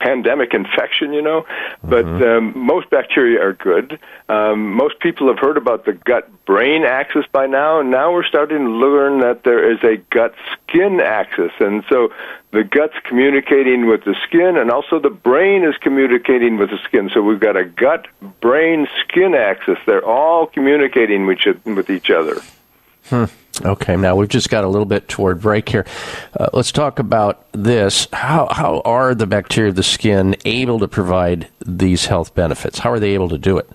pandemic 0.00 0.54
infection, 0.54 1.12
you 1.12 1.22
know. 1.22 1.46
But 1.82 2.04
mm-hmm. 2.04 2.56
um, 2.56 2.66
most 2.66 2.90
bacteria 2.90 3.42
are 3.42 3.52
good. 3.52 3.98
Um, 4.28 4.72
most 4.74 5.00
people 5.00 5.28
have 5.28 5.38
heard 5.38 5.56
about 5.56 5.84
the 5.84 5.92
gut 5.92 6.28
brain 6.44 6.84
axis 6.84 7.24
by 7.32 7.46
now, 7.46 7.80
and 7.80 7.90
now 7.90 8.12
we're 8.12 8.24
starting 8.24 8.58
to 8.58 8.70
learn 8.70 9.20
that 9.20 9.44
there 9.44 9.70
is 9.70 9.78
a 9.82 9.96
gut 10.10 10.34
skin 10.52 11.00
axis. 11.00 11.52
And 11.60 11.84
so 11.88 12.12
the 12.52 12.64
gut's 12.64 12.94
communicating 13.04 13.86
with 13.86 14.04
the 14.04 14.14
skin, 14.26 14.56
and 14.56 14.70
also 14.70 14.98
the 14.98 15.10
brain 15.10 15.64
is 15.64 15.76
communicating 15.80 16.56
with 16.56 16.70
the 16.70 16.78
skin. 16.84 17.10
So 17.12 17.22
we've 17.22 17.40
got 17.40 17.56
a 17.56 17.64
gut 17.64 18.06
brain 18.40 18.86
skin 19.00 19.34
axis. 19.34 19.78
They're 19.86 20.04
all 20.04 20.46
communicating 20.46 21.26
with, 21.26 21.38
with 21.64 21.90
each 21.90 22.10
other. 22.10 22.40
Hmm. 23.06 23.24
Okay, 23.62 23.96
now 23.96 24.16
we've 24.16 24.28
just 24.28 24.50
got 24.50 24.64
a 24.64 24.68
little 24.68 24.86
bit 24.86 25.08
toward 25.08 25.40
break 25.40 25.68
here. 25.68 25.86
Uh, 26.38 26.48
let's 26.52 26.72
talk 26.72 26.98
about 26.98 27.46
this. 27.52 28.08
How 28.12 28.48
how 28.50 28.80
are 28.84 29.14
the 29.14 29.26
bacteria 29.26 29.70
of 29.70 29.76
the 29.76 29.82
skin 29.82 30.36
able 30.44 30.78
to 30.80 30.88
provide 30.88 31.48
these 31.64 32.06
health 32.06 32.34
benefits? 32.34 32.78
How 32.78 32.90
are 32.90 32.98
they 32.98 33.14
able 33.14 33.28
to 33.28 33.38
do 33.38 33.58
it? 33.58 33.68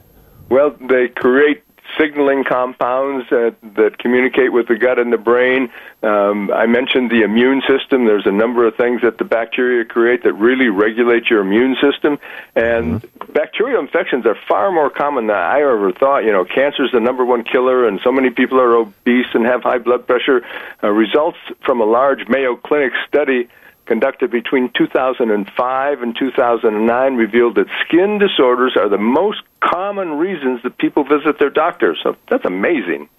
Well, 0.50 0.76
they 0.90 1.10
create 1.10 1.64
signaling 2.00 2.44
compounds 2.44 3.30
that, 3.30 3.56
that 3.76 3.98
communicate 3.98 4.54
with 4.54 4.68
the 4.68 4.76
gut 4.76 4.98
and 4.98 5.12
the 5.12 5.18
brain. 5.18 5.70
Um, 6.02 6.50
I 6.52 6.66
mentioned 6.66 7.12
the 7.12 7.24
immune 7.24 7.62
system. 7.68 8.06
There's 8.06 8.26
a 8.26 8.32
number 8.32 8.66
of 8.66 8.76
things 8.76 9.02
that 9.02 9.18
the 9.18 9.26
bacteria 9.26 9.84
create 9.84 10.24
that 10.24 10.34
really 10.34 10.70
regulate 10.70 11.30
your 11.30 11.42
immune 11.42 11.76
system. 11.82 12.18
And 12.56 13.02
mm-hmm. 13.02 13.34
bacterial 13.34 13.82
infections 13.82 14.26
are 14.26 14.38
far 14.48 14.72
more 14.72 14.90
common 14.90 15.28
than 15.28 15.36
I 15.36 15.60
ever 15.60 15.92
thought. 15.92 16.20
You 16.20 16.32
know, 16.32 16.46
cancer 16.46 16.86
is 16.86 16.92
the 16.92 17.02
number 17.02 17.26
one 17.26 17.44
killer, 17.44 17.88
and 17.88 18.00
so 18.04 18.12
many 18.12 18.30
people 18.30 18.60
are 18.60 18.76
obese 18.76 19.28
and 19.34 19.46
have 19.46 19.64
high 19.64 19.80
blood 19.80 20.08
pressure. 20.08 20.46
Uh, 20.82 20.88
results 20.90 21.38
from 21.66 21.82
a 21.82 21.86
large 21.86 22.28
Mayo 22.30 22.56
Clinic 22.56 22.94
study 23.08 23.50
conducted 23.90 24.30
between 24.30 24.72
2005 24.78 26.02
and 26.02 26.16
2009 26.16 27.16
revealed 27.16 27.56
that 27.56 27.66
skin 27.84 28.20
disorders 28.20 28.78
are 28.78 28.88
the 28.88 29.00
most 29.00 29.42
common 29.62 30.12
reasons 30.12 30.62
that 30.62 30.78
people 30.78 31.04
visit 31.04 31.40
their 31.40 31.50
doctor. 31.50 31.98
So 32.02 32.16
that's 32.30 32.46
amazing. 32.46 33.10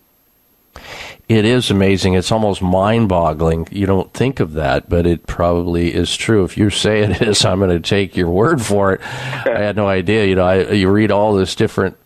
It 1.29 1.45
is 1.45 1.73
amazing. 1.73 2.15
It's 2.15 2.31
almost 2.31 2.63
mind 2.63 3.09
boggling. 3.09 3.67
You 3.73 3.87
don't 3.87 4.13
think 4.13 4.39
of 4.39 4.53
that, 4.53 4.89
but 4.89 5.07
it 5.07 5.27
probably 5.27 5.93
is 5.93 6.17
true. 6.17 6.45
If 6.45 6.57
you 6.57 6.71
say 6.71 7.01
it 7.01 7.21
is, 7.21 7.45
I'm 7.45 7.59
going 7.59 7.71
to 7.71 7.81
take 7.81 8.17
your 8.17 8.31
word 8.31 8.63
for 8.63 8.93
it. 8.93 9.01
I 9.03 9.61
had 9.61 9.75
no 9.75 9.89
idea. 9.89 10.27
You 10.27 10.37
know, 10.37 10.45
I, 10.45 10.71
you 10.71 10.89
read 10.89 11.11
all 11.11 11.35
this 11.35 11.57
different 11.57 11.97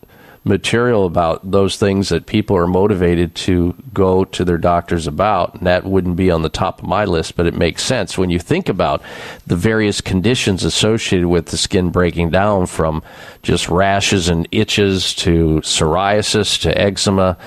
material 0.45 1.05
about 1.05 1.49
those 1.49 1.75
things 1.75 2.09
that 2.09 2.27
people 2.27 2.55
are 2.55 2.67
motivated 2.67 3.33
to 3.33 3.75
go 3.93 4.23
to 4.23 4.45
their 4.45 4.57
doctors 4.57 5.07
about. 5.07 5.55
And 5.55 5.67
that 5.67 5.83
wouldn't 5.83 6.15
be 6.15 6.31
on 6.31 6.43
the 6.43 6.49
top 6.49 6.81
of 6.81 6.87
my 6.87 7.03
list, 7.03 7.35
but 7.35 7.47
it 7.47 7.55
makes 7.55 7.83
sense 7.83 8.17
when 8.17 8.29
you 8.29 8.39
think 8.39 8.69
about 8.69 9.01
the 9.47 9.55
various 9.55 9.99
conditions 10.01 10.63
associated 10.63 11.27
with 11.27 11.47
the 11.47 11.57
skin 11.57 11.89
breaking 11.89 12.29
down 12.29 12.67
from 12.67 13.03
just 13.41 13.67
rashes 13.67 14.29
and 14.29 14.47
itches 14.51 15.13
to 15.15 15.61
psoriasis 15.61 16.61
to 16.61 16.79
eczema 16.79 17.37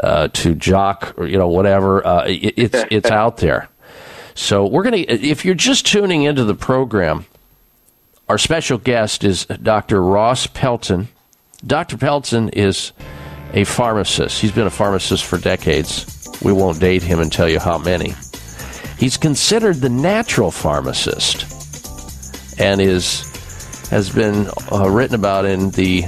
uh, 0.00 0.28
to 0.28 0.54
jock 0.54 1.14
or 1.16 1.26
you 1.26 1.38
know 1.38 1.48
whatever. 1.48 2.06
Uh, 2.06 2.24
it, 2.26 2.54
it's 2.56 2.84
it's 2.90 3.10
out 3.10 3.38
there. 3.38 3.68
So 4.34 4.66
we're 4.66 4.82
going 4.82 5.04
to, 5.04 5.10
if 5.10 5.44
you're 5.44 5.54
just 5.54 5.86
tuning 5.86 6.22
into 6.22 6.44
the 6.44 6.54
program, 6.54 7.26
our 8.28 8.38
special 8.38 8.78
guest 8.78 9.24
is 9.24 9.44
Dr. 9.44 10.02
Ross 10.02 10.46
Pelton. 10.46 11.08
Dr. 11.66 11.96
Pelton 11.96 12.48
is 12.50 12.92
a 13.52 13.64
pharmacist. 13.64 14.40
He's 14.40 14.52
been 14.52 14.66
a 14.66 14.70
pharmacist 14.70 15.24
for 15.24 15.38
decades. 15.38 16.28
We 16.42 16.52
won't 16.52 16.80
date 16.80 17.02
him 17.02 17.20
and 17.20 17.30
tell 17.30 17.48
you 17.48 17.60
how 17.60 17.78
many. 17.78 18.14
He's 18.98 19.16
considered 19.16 19.76
the 19.76 19.88
natural 19.88 20.50
pharmacist 20.50 21.50
and 22.58 22.80
is 22.80 23.28
has 23.90 24.10
been 24.10 24.48
uh, 24.70 24.88
written 24.88 25.14
about 25.14 25.44
in 25.44 25.70
the 25.70 26.04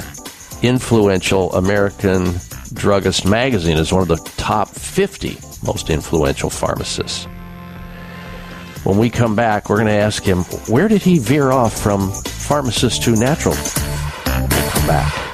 influential 0.63 1.53
American 1.55 2.35
Druggist 2.73 3.27
magazine 3.27 3.77
as 3.77 3.93
one 3.93 4.03
of 4.03 4.09
the 4.09 4.17
top 4.37 4.69
50 4.69 5.39
most 5.65 5.91
influential 5.91 6.51
pharmacists. 6.51 7.27
When 8.85 8.99
we 8.99 9.11
come 9.11 9.37
back, 9.37 9.69
we're 9.69 9.77
going 9.77 9.89
to 9.89 9.93
ask 9.93 10.23
him 10.23 10.39
where 10.69 10.89
did 10.89 11.03
he 11.03 11.19
veer 11.19 11.51
off 11.51 11.79
from 11.79 12.11
pharmacist 12.11 13.03
to 13.05 13.13
natural? 13.13 13.55
come 14.25 14.87
back. 14.87 15.34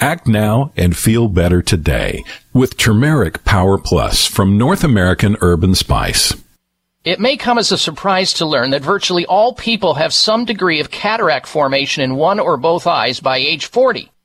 Act 0.00 0.26
now 0.26 0.72
and 0.76 0.96
feel 0.96 1.28
better 1.28 1.60
today 1.60 2.24
with 2.52 2.76
Turmeric 2.76 3.44
Power 3.44 3.76
Plus 3.76 4.26
from 4.26 4.56
North 4.56 4.84
American 4.84 5.36
Herb 5.40 5.64
& 5.74 5.76
Spice. 5.76 6.34
It 7.04 7.20
may 7.20 7.36
come 7.36 7.58
as 7.58 7.70
a 7.70 7.76
surprise 7.76 8.32
to 8.34 8.46
learn 8.46 8.70
that 8.70 8.80
virtually 8.80 9.26
all 9.26 9.52
people 9.52 9.94
have 9.94 10.14
some 10.14 10.46
degree 10.46 10.80
of 10.80 10.90
cataract 10.90 11.46
formation 11.46 12.02
in 12.02 12.16
one 12.16 12.40
or 12.40 12.56
both 12.56 12.86
eyes 12.86 13.20
by 13.20 13.36
age 13.36 13.66
40. 13.66 14.10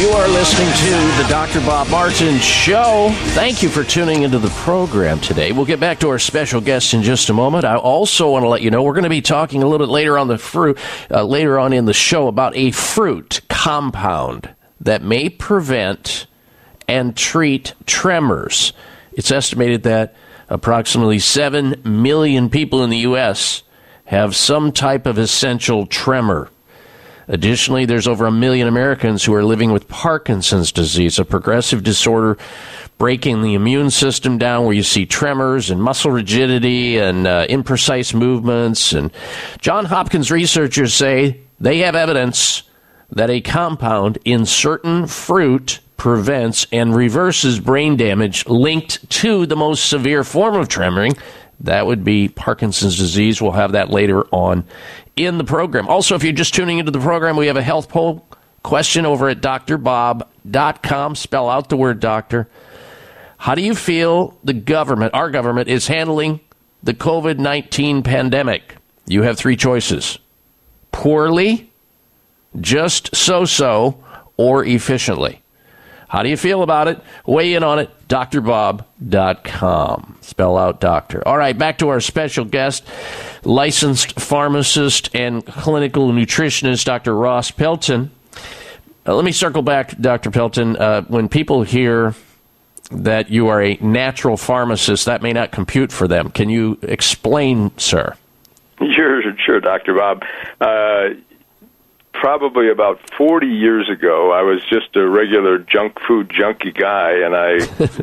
You 0.00 0.08
are 0.10 0.26
listening 0.28 0.68
to 0.68 1.22
the 1.22 1.26
Dr. 1.28 1.60
Bob 1.60 1.90
Martin 1.90 2.38
Show. 2.38 3.10
Thank 3.34 3.62
you 3.62 3.68
for 3.68 3.84
tuning 3.84 4.22
into 4.22 4.38
the 4.38 4.48
program 4.48 5.20
today. 5.20 5.52
We'll 5.52 5.66
get 5.66 5.78
back 5.78 5.98
to 6.00 6.08
our 6.08 6.18
special 6.18 6.62
guest 6.62 6.94
in 6.94 7.02
just 7.02 7.28
a 7.28 7.34
moment. 7.34 7.66
I 7.66 7.76
also 7.76 8.30
want 8.30 8.44
to 8.44 8.48
let 8.48 8.62
you 8.62 8.70
know 8.70 8.82
we're 8.82 8.94
going 8.94 9.04
to 9.04 9.10
be 9.10 9.20
talking 9.20 9.62
a 9.62 9.66
little 9.66 9.86
bit 9.86 9.92
later 9.92 10.16
on 10.16 10.28
the 10.28 10.38
fruit, 10.38 10.78
uh, 11.10 11.24
later 11.24 11.58
on 11.58 11.74
in 11.74 11.84
the 11.84 11.92
show 11.92 12.26
about 12.26 12.56
a 12.56 12.70
fruit 12.70 13.42
compound 13.50 14.54
that 14.80 15.02
may 15.02 15.28
prevent 15.28 16.26
and 16.88 17.14
treat 17.14 17.74
tremors. 17.84 18.72
It's 19.12 19.30
estimated 19.30 19.82
that 19.82 20.14
approximately 20.48 21.18
7 21.18 21.82
million 21.84 22.48
people 22.48 22.82
in 22.82 22.88
the 22.88 22.98
U.S. 22.98 23.62
have 24.06 24.34
some 24.34 24.72
type 24.72 25.04
of 25.04 25.18
essential 25.18 25.84
tremor. 25.84 26.50
Additionally, 27.28 27.84
there's 27.84 28.08
over 28.08 28.26
a 28.26 28.32
million 28.32 28.66
Americans 28.66 29.24
who 29.24 29.34
are 29.34 29.44
living 29.44 29.70
with 29.70 29.86
Parkinson's 29.88 30.72
disease, 30.72 31.18
a 31.18 31.24
progressive 31.24 31.82
disorder 31.82 32.38
breaking 32.96 33.42
the 33.42 33.54
immune 33.54 33.90
system 33.90 34.38
down 34.38 34.64
where 34.64 34.74
you 34.74 34.82
see 34.82 35.04
tremors 35.06 35.70
and 35.70 35.82
muscle 35.82 36.10
rigidity 36.10 36.98
and 36.98 37.26
uh, 37.26 37.46
imprecise 37.46 38.14
movements. 38.14 38.92
And 38.92 39.12
John 39.60 39.84
Hopkins 39.84 40.30
researchers 40.30 40.94
say 40.94 41.40
they 41.60 41.78
have 41.78 41.94
evidence 41.94 42.62
that 43.10 43.30
a 43.30 43.40
compound 43.40 44.18
in 44.24 44.46
certain 44.46 45.06
fruit 45.06 45.80
prevents 45.96 46.66
and 46.72 46.94
reverses 46.94 47.60
brain 47.60 47.96
damage 47.96 48.46
linked 48.46 49.08
to 49.10 49.44
the 49.46 49.56
most 49.56 49.88
severe 49.88 50.24
form 50.24 50.54
of 50.54 50.68
tremoring, 50.68 51.18
That 51.60 51.86
would 51.86 52.04
be 52.04 52.28
Parkinson's 52.28 52.96
disease. 52.96 53.42
We'll 53.42 53.52
have 53.52 53.72
that 53.72 53.90
later 53.90 54.24
on 54.30 54.64
in 55.18 55.38
the 55.38 55.44
program. 55.44 55.88
Also, 55.88 56.14
if 56.14 56.22
you're 56.22 56.32
just 56.32 56.54
tuning 56.54 56.78
into 56.78 56.90
the 56.90 57.00
program, 57.00 57.36
we 57.36 57.46
have 57.48 57.56
a 57.56 57.62
health 57.62 57.88
poll 57.88 58.26
question 58.62 59.06
over 59.06 59.28
at 59.28 59.40
drbob.com. 59.40 61.14
Spell 61.16 61.48
out 61.48 61.68
the 61.68 61.76
word 61.76 62.00
doctor. 62.00 62.48
How 63.38 63.54
do 63.54 63.62
you 63.62 63.74
feel 63.74 64.36
the 64.42 64.52
government, 64.52 65.14
our 65.14 65.30
government, 65.30 65.68
is 65.68 65.86
handling 65.86 66.40
the 66.82 66.94
COVID 66.94 67.38
19 67.38 68.02
pandemic? 68.02 68.76
You 69.06 69.22
have 69.22 69.38
three 69.38 69.56
choices 69.56 70.18
poorly, 70.92 71.70
just 72.60 73.14
so 73.14 73.44
so, 73.44 74.02
or 74.36 74.64
efficiently. 74.64 75.42
How 76.08 76.22
do 76.22 76.28
you 76.30 76.36
feel 76.36 76.62
about 76.62 76.88
it? 76.88 77.00
Weigh 77.26 77.54
in 77.54 77.62
on 77.62 77.78
it, 77.78 77.90
drbob.com. 78.08 78.86
Spell 80.22 80.56
out 80.56 80.80
doctor. 80.80 81.22
All 81.26 81.36
right, 81.36 81.56
back 81.56 81.78
to 81.78 81.88
our 81.90 82.00
special 82.00 82.44
guest, 82.44 82.84
licensed 83.44 84.18
pharmacist 84.18 85.14
and 85.14 85.44
clinical 85.44 86.10
nutritionist, 86.10 86.84
Dr. 86.86 87.14
Ross 87.14 87.50
Pelton. 87.50 88.10
Uh, 89.06 89.14
let 89.14 89.24
me 89.24 89.32
circle 89.32 89.62
back, 89.62 89.98
Dr. 89.98 90.30
Pelton. 90.30 90.76
Uh, 90.76 91.02
when 91.02 91.28
people 91.28 91.62
hear 91.62 92.14
that 92.90 93.30
you 93.30 93.48
are 93.48 93.62
a 93.62 93.76
natural 93.80 94.36
pharmacist, 94.38 95.04
that 95.06 95.22
may 95.22 95.32
not 95.32 95.50
compute 95.50 95.92
for 95.92 96.08
them. 96.08 96.30
Can 96.30 96.48
you 96.48 96.78
explain, 96.82 97.70
sir? 97.76 98.16
Sure, 98.78 99.22
sure, 99.44 99.60
Dr. 99.60 99.94
Bob. 99.94 100.24
Uh, 100.60 101.08
probably 102.20 102.68
about 102.68 102.98
40 103.16 103.46
years 103.46 103.88
ago, 103.88 104.32
I 104.32 104.42
was 104.42 104.62
just 104.64 104.96
a 104.96 105.08
regular 105.08 105.58
junk 105.58 106.00
food 106.00 106.28
junkie 106.30 106.72
guy, 106.72 107.12
and 107.12 107.34
I 107.34 107.58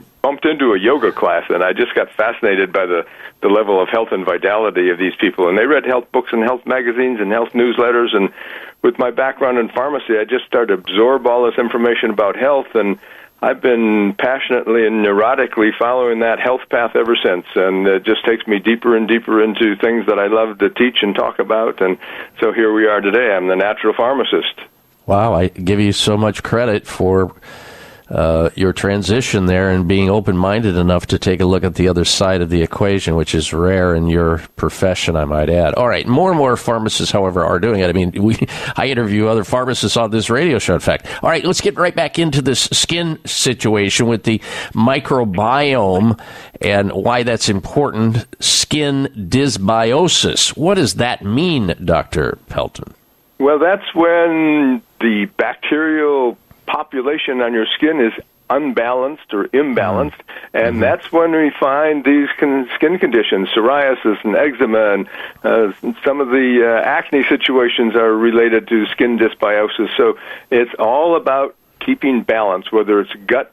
bumped 0.22 0.46
into 0.46 0.74
a 0.74 0.80
yoga 0.80 1.12
class, 1.12 1.44
and 1.50 1.62
I 1.64 1.74
just 1.74 1.94
got 1.96 2.12
fascinated 2.14 2.72
by 2.72 2.86
the, 2.86 3.06
the 3.42 3.50
level 3.50 3.82
of 3.82 3.90
health 3.90 4.10
and 4.12 4.26
vitality 4.26 4.90
of 4.90 4.98
these 4.98 5.16
people. 5.18 5.50
And 5.50 5.58
they 5.58 5.66
read 5.66 5.86
health 5.86 6.10
books 6.14 6.30
and 6.32 6.44
health 6.44 6.66
magazines 6.66 7.20
and 7.20 7.32
health 7.32 7.50
newsletters, 7.50 8.16
and 8.16 8.32
with 8.82 8.98
my 8.98 9.12
background 9.12 9.58
in 9.58 9.68
pharmacy, 9.70 10.18
I 10.18 10.24
just 10.24 10.46
started 10.46 10.68
to 10.68 10.82
absorb 10.82 11.28
all 11.28 11.46
this 11.46 11.60
information 11.60 12.10
about 12.10 12.38
health 12.38 12.74
and 12.74 12.98
I've 13.46 13.62
been 13.62 14.16
passionately 14.18 14.88
and 14.88 15.06
neurotically 15.06 15.70
following 15.78 16.22
that 16.22 16.40
health 16.40 16.62
path 16.72 16.96
ever 16.96 17.16
since, 17.16 17.46
and 17.54 17.86
it 17.86 18.04
just 18.04 18.26
takes 18.26 18.48
me 18.48 18.58
deeper 18.58 18.98
and 18.98 19.08
deeper 19.08 19.44
into 19.44 19.76
things 19.76 20.08
that 20.08 20.18
I 20.18 20.26
love 20.26 20.58
to 20.58 20.72
teach 20.72 21.04
and 21.04 21.14
talk 21.14 21.38
about. 21.38 21.80
And 21.80 22.00
so 22.40 22.52
here 22.52 22.74
we 22.74 22.88
are 22.88 23.02
today. 23.02 23.36
I'm 23.36 23.48
the 23.48 23.56
natural 23.56 23.94
pharmacist. 23.94 24.60
Wow, 25.06 25.36
I 25.36 25.50
give 25.50 25.80
you 25.80 25.92
so 25.92 26.18
much 26.18 26.42
credit 26.42 26.88
for 26.88 27.36
uh, 28.10 28.50
your 28.56 28.74
transition 28.74 29.48
there 29.48 29.70
and 29.70 29.88
being 29.88 30.10
open 30.10 30.38
minded 30.38 30.76
enough 30.76 31.08
to 31.08 31.20
take 31.20 31.40
a 31.40 31.46
look 31.46 31.64
at 31.64 31.76
the 31.76 31.88
other 31.88 32.06
side 32.06 32.42
of 32.42 32.50
the 32.50 32.62
equation, 32.62 33.16
which 33.16 33.34
is 33.34 33.52
rare 33.52 33.96
in 33.96 34.08
your 34.08 34.40
profession, 34.56 35.16
I 35.16 35.26
might 35.26 35.50
add. 35.50 35.74
All 35.74 35.88
right, 35.88 36.08
more 36.08 36.30
and 36.30 36.38
more 36.38 36.56
pharmacists, 36.56 37.12
however, 37.12 37.44
are 37.44 37.60
doing 37.60 37.80
it. 37.80 37.90
I 37.90 37.94
mean, 37.94 38.12
we 38.12 38.38
I 38.76 38.88
interview 38.88 39.28
other 39.28 39.44
pharmacists 39.44 39.98
on 39.98 40.12
this 40.12 40.30
radio 40.30 40.60
show, 40.60 40.76
in 40.76 40.80
fact. 40.80 41.08
All 41.24 41.30
right, 41.30 41.44
let's 41.44 41.62
get 41.62 41.76
right 41.78 41.96
back 41.96 42.20
into 42.20 42.42
this 42.42 42.62
skin 42.72 43.20
situation 43.26 44.08
with 44.08 44.24
the 44.24 44.40
microbiome 44.74 46.20
and 46.62 46.92
why 46.92 47.24
that's 47.24 47.50
important. 47.50 48.26
Skin 48.40 49.08
dysbiosis. 49.16 50.56
What 50.56 50.76
does 50.76 50.96
that 50.96 51.24
mean, 51.24 51.76
Dr. 51.84 52.38
Pelton? 52.50 52.94
Well, 53.40 53.60
that's 53.60 53.94
when 53.94 54.82
the 55.02 55.26
bacterial 55.38 56.38
population 56.66 57.42
on 57.42 57.54
your 57.54 57.66
skin 57.76 58.00
is 58.00 58.14
unbalanced 58.50 59.34
or 59.34 59.46
imbalanced, 59.46 60.12
mm-hmm. 60.12 60.58
and 60.58 60.68
mm-hmm. 60.74 60.80
that's 60.80 61.12
when 61.12 61.32
we 61.32 61.52
find 61.60 62.04
these 62.06 62.30
con- 62.38 62.70
skin 62.76 63.00
conditions, 63.00 63.50
psoriasis 63.50 64.24
and 64.24 64.36
eczema, 64.36 64.94
and 64.94 65.10
uh, 65.44 65.74
some 66.04 66.22
of 66.22 66.30
the 66.30 66.62
uh, 66.64 66.88
acne 66.88 67.24
situations 67.28 67.96
are 67.96 68.14
related 68.14 68.68
to 68.68 68.86
skin 68.88 69.18
dysbiosis. 69.18 69.90
So 69.98 70.18
it's 70.52 70.74
all 70.78 71.16
about 71.16 71.56
keeping 71.80 72.24
balance, 72.24 72.72
whether 72.72 73.00
it's 73.00 73.14
gut 73.26 73.52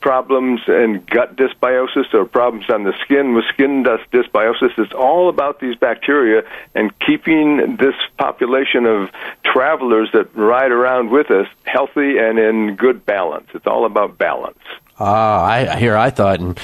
problems 0.00 0.60
and 0.66 1.06
gut 1.06 1.36
dysbiosis 1.36 2.12
or 2.14 2.24
problems 2.24 2.68
on 2.70 2.84
the 2.84 2.92
skin 3.04 3.34
with 3.34 3.44
skin 3.52 3.82
dust 3.82 4.04
dysbiosis. 4.12 4.78
It's 4.78 4.92
all 4.92 5.28
about 5.28 5.60
these 5.60 5.76
bacteria 5.76 6.42
and 6.74 6.92
keeping 7.00 7.76
this 7.78 7.94
population 8.18 8.86
of 8.86 9.10
travelers 9.44 10.10
that 10.12 10.34
ride 10.34 10.72
around 10.72 11.10
with 11.10 11.30
us 11.30 11.46
healthy 11.64 12.18
and 12.18 12.38
in 12.38 12.76
good 12.76 13.04
balance. 13.04 13.48
It's 13.54 13.66
all 13.66 13.84
about 13.84 14.18
balance. 14.18 14.58
Ah, 14.98 15.44
I 15.44 15.76
here 15.76 15.96
I 15.96 16.10
thought, 16.10 16.40
and, 16.40 16.58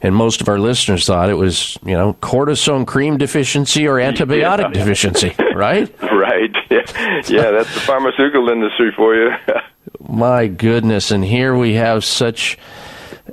and 0.00 0.14
most 0.16 0.40
of 0.40 0.48
our 0.48 0.58
listeners 0.58 1.06
thought 1.06 1.28
it 1.28 1.34
was 1.34 1.76
you 1.84 1.92
know 1.92 2.14
cortisone 2.14 2.86
cream 2.86 3.18
deficiency 3.18 3.86
or 3.86 3.96
antibiotic 3.96 4.74
yeah. 4.74 4.80
deficiency, 4.80 5.34
right? 5.54 5.94
right. 6.02 6.50
Yeah. 6.72 7.22
yeah, 7.28 7.50
that's 7.50 7.72
the 7.74 7.80
pharmaceutical 7.80 8.48
industry 8.48 8.92
for 8.96 9.14
you. 9.14 9.30
My 10.00 10.46
goodness, 10.46 11.10
and 11.10 11.24
here 11.24 11.56
we 11.56 11.74
have 11.74 12.04
such 12.04 12.58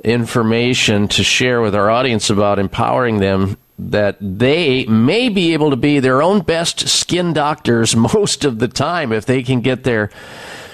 information 0.04 1.08
to 1.08 1.22
share 1.22 1.60
with 1.60 1.74
our 1.74 1.90
audience 1.90 2.30
about 2.30 2.58
empowering 2.58 3.18
them 3.18 3.56
that 3.78 4.16
they 4.20 4.84
may 4.86 5.28
be 5.28 5.52
able 5.52 5.70
to 5.70 5.76
be 5.76 6.00
their 6.00 6.22
own 6.22 6.40
best 6.40 6.88
skin 6.88 7.32
doctors 7.32 7.96
most 8.14 8.44
of 8.44 8.58
the 8.58 8.68
time 8.68 9.12
if 9.12 9.26
they 9.26 9.42
can 9.42 9.60
get 9.60 9.84
their 9.84 10.10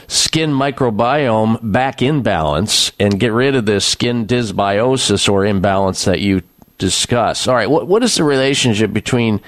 skin 0.09 0.51
microbiome 0.51 1.59
back 1.73 2.01
in 2.03 2.23
balance 2.23 2.93
and 2.99 3.19
get 3.19 3.33
rid 3.33 3.57
of 3.57 3.67
this 3.67 3.85
skin 3.85 4.27
dysbiosis 4.27 5.29
or 5.29 5.45
imbalance 5.45 6.05
that 6.05 6.21
you 6.21 6.43
discuss. 6.79 7.49
All 7.49 7.55
right, 7.55 7.71
what, 7.71 7.87
what 7.87 8.03
is 8.03 8.17
the 8.17 8.25
relationship 8.25 8.93
between 8.93 9.41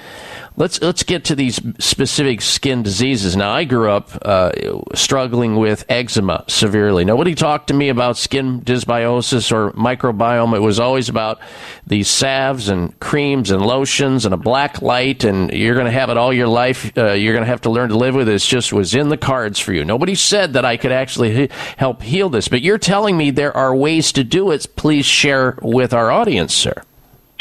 let's 0.59 0.81
let's 0.81 1.03
get 1.03 1.23
to 1.23 1.35
these 1.35 1.59
specific 1.79 2.41
skin 2.41 2.83
diseases. 2.83 3.35
Now, 3.35 3.51
I 3.51 3.63
grew 3.63 3.89
up 3.89 4.11
uh, 4.21 4.51
struggling 4.93 5.55
with 5.55 5.85
eczema 5.89 6.43
severely. 6.47 7.05
Nobody 7.05 7.33
talked 7.33 7.69
to 7.69 7.73
me 7.73 7.89
about 7.89 8.17
skin 8.17 8.61
dysbiosis 8.61 9.51
or 9.51 9.71
microbiome. 9.71 10.55
It 10.55 10.59
was 10.59 10.79
always 10.79 11.09
about 11.09 11.39
these 11.87 12.09
salves 12.09 12.69
and 12.69 12.97
creams 12.99 13.49
and 13.49 13.65
lotions 13.65 14.25
and 14.25 14.33
a 14.33 14.37
black 14.37 14.81
light, 14.81 15.23
and 15.23 15.51
you're 15.51 15.75
going 15.75 15.85
to 15.85 15.91
have 15.91 16.09
it 16.09 16.17
all 16.17 16.33
your 16.33 16.47
life. 16.47 16.95
Uh, 16.95 17.13
you're 17.13 17.33
going 17.33 17.45
to 17.45 17.49
have 17.49 17.61
to 17.61 17.71
learn 17.71 17.89
to 17.89 17.97
live 17.97 18.13
with 18.13 18.27
it. 18.27 18.35
It 18.35 18.39
just 18.39 18.73
was 18.73 18.93
in 18.93 19.09
the 19.09 19.17
cards 19.17 19.59
for 19.59 19.73
you. 19.73 19.85
Nobody 19.85 20.15
said 20.15 20.53
that 20.53 20.65
I 20.65 20.77
could 20.77 20.91
actually 20.91 21.33
he- 21.33 21.49
help 21.77 22.01
heal 22.03 22.29
this, 22.29 22.47
but 22.49 22.61
you're 22.61 22.77
telling 22.77 23.17
me 23.17 23.31
there 23.31 23.55
are 23.55 23.73
ways 23.73 24.11
to 24.11 24.23
do 24.23 24.51
it. 24.51 24.67
Please 24.75 25.05
share 25.05 25.57
with 25.61 25.93
our 25.93 26.11
audience, 26.11 26.53
sir. 26.53 26.83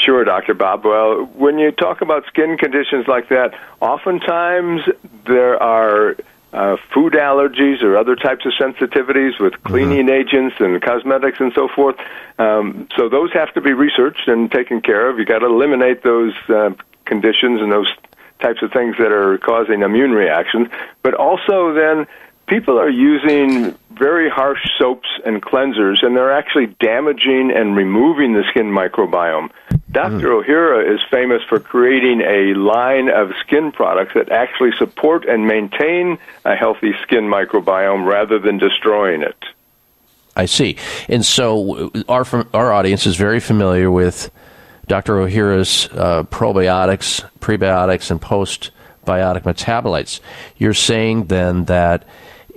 Sure, 0.08 0.24
Dr. 0.24 0.54
Bob. 0.54 0.86
Well, 0.86 1.26
when 1.36 1.58
you 1.58 1.70
talk 1.70 2.00
about 2.00 2.24
skin 2.28 2.56
conditions 2.56 3.06
like 3.06 3.28
that, 3.28 3.52
oftentimes 3.82 4.80
there 5.26 5.62
are 5.62 6.16
uh, 6.50 6.78
food 6.94 7.12
allergies 7.12 7.82
or 7.82 7.94
other 7.94 8.16
types 8.16 8.46
of 8.46 8.52
sensitivities 8.58 9.38
with 9.38 9.62
cleaning 9.64 10.06
mm-hmm. 10.06 10.30
agents 10.30 10.56
and 10.60 10.80
cosmetics 10.80 11.40
and 11.40 11.52
so 11.54 11.68
forth. 11.68 11.96
Um, 12.38 12.88
so 12.96 13.10
those 13.10 13.34
have 13.34 13.52
to 13.52 13.60
be 13.60 13.74
researched 13.74 14.28
and 14.28 14.50
taken 14.50 14.80
care 14.80 15.10
of. 15.10 15.18
You 15.18 15.26
got 15.26 15.40
to 15.40 15.46
eliminate 15.46 16.02
those 16.02 16.32
uh, 16.48 16.70
conditions 17.04 17.60
and 17.60 17.70
those 17.70 17.92
types 18.40 18.62
of 18.62 18.72
things 18.72 18.96
that 18.96 19.12
are 19.12 19.36
causing 19.36 19.82
immune 19.82 20.12
reactions. 20.12 20.68
But 21.02 21.12
also 21.12 21.74
then 21.74 22.06
people 22.46 22.78
are 22.78 22.88
using 22.88 23.76
very 23.90 24.30
harsh 24.30 24.60
soaps 24.78 25.08
and 25.24 25.42
cleansers, 25.42 26.02
and 26.02 26.16
they're 26.16 26.32
actually 26.32 26.66
damaging 26.80 27.52
and 27.54 27.76
removing 27.76 28.32
the 28.32 28.44
skin 28.50 28.66
microbiome. 28.66 29.50
Dr. 29.90 30.28
Mm. 30.28 30.44
Ohhira 30.44 30.94
is 30.94 31.00
famous 31.10 31.42
for 31.48 31.58
creating 31.58 32.20
a 32.20 32.54
line 32.54 33.08
of 33.08 33.32
skin 33.40 33.72
products 33.72 34.12
that 34.14 34.30
actually 34.30 34.72
support 34.76 35.24
and 35.24 35.46
maintain 35.46 36.18
a 36.44 36.54
healthy 36.54 36.92
skin 37.02 37.24
microbiome 37.24 38.06
rather 38.06 38.38
than 38.38 38.58
destroying 38.58 39.22
it. 39.22 39.44
I 40.36 40.46
see. 40.46 40.76
And 41.08 41.24
so 41.24 41.90
our 42.08 42.24
our 42.54 42.72
audience 42.72 43.06
is 43.06 43.16
very 43.16 43.40
familiar 43.40 43.90
with 43.90 44.30
Dr. 44.86 45.14
Ohhira's 45.14 45.88
uh, 45.92 46.22
probiotics, 46.24 47.28
prebiotics, 47.40 48.10
and 48.10 48.20
postbiotic 48.20 49.42
metabolites. 49.42 50.20
You're 50.56 50.74
saying 50.74 51.24
then 51.24 51.64
that 51.64 52.06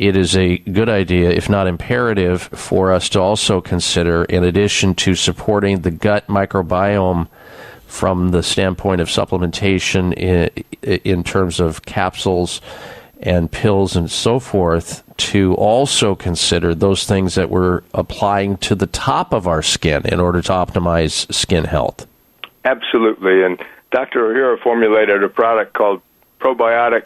it 0.02 0.18
is 0.18 0.36
a 0.36 0.58
good 0.58 0.90
idea, 0.90 1.30
if 1.30 1.48
not 1.48 1.68
imperative, 1.68 2.42
for 2.42 2.92
us 2.92 3.08
to 3.10 3.22
also 3.22 3.62
consider, 3.62 4.26
in 4.26 4.44
addition 4.44 4.96
to 4.96 5.14
supporting 5.14 5.82
the 5.82 5.92
gut 5.92 6.26
microbiome 6.26 7.28
from 7.86 8.30
the 8.32 8.42
standpoint 8.42 9.00
of 9.00 9.10
supplementation 9.10 10.12
in, 10.14 10.50
in 11.04 11.24
terms 11.24 11.60
of 11.60 11.84
capsules 11.84 12.62
and 13.22 13.52
pills 13.52 13.96
and 13.96 14.10
so 14.10 14.40
forth, 14.40 15.04
to 15.18 15.54
also 15.54 16.16
consider 16.16 16.74
those 16.74 17.06
things 17.06 17.36
that 17.36 17.52
we're 17.52 17.84
applying 17.94 18.58
to 18.58 18.74
the 18.74 18.88
top 18.88 19.32
of 19.34 19.46
our 19.46 19.62
skin 19.62 20.02
in 20.08 20.20
order 20.20 20.42
to 20.42 20.52
optimize 20.52 21.32
skin 21.32 21.66
health. 21.66 22.08
Absolutely. 22.66 23.44
And 23.44 23.64
Dr. 23.92 24.22
Ohhira 24.22 24.60
formulated 24.64 25.24
a 25.24 25.30
product 25.30 25.74
called 25.74 26.02
Probiotic 26.40 27.04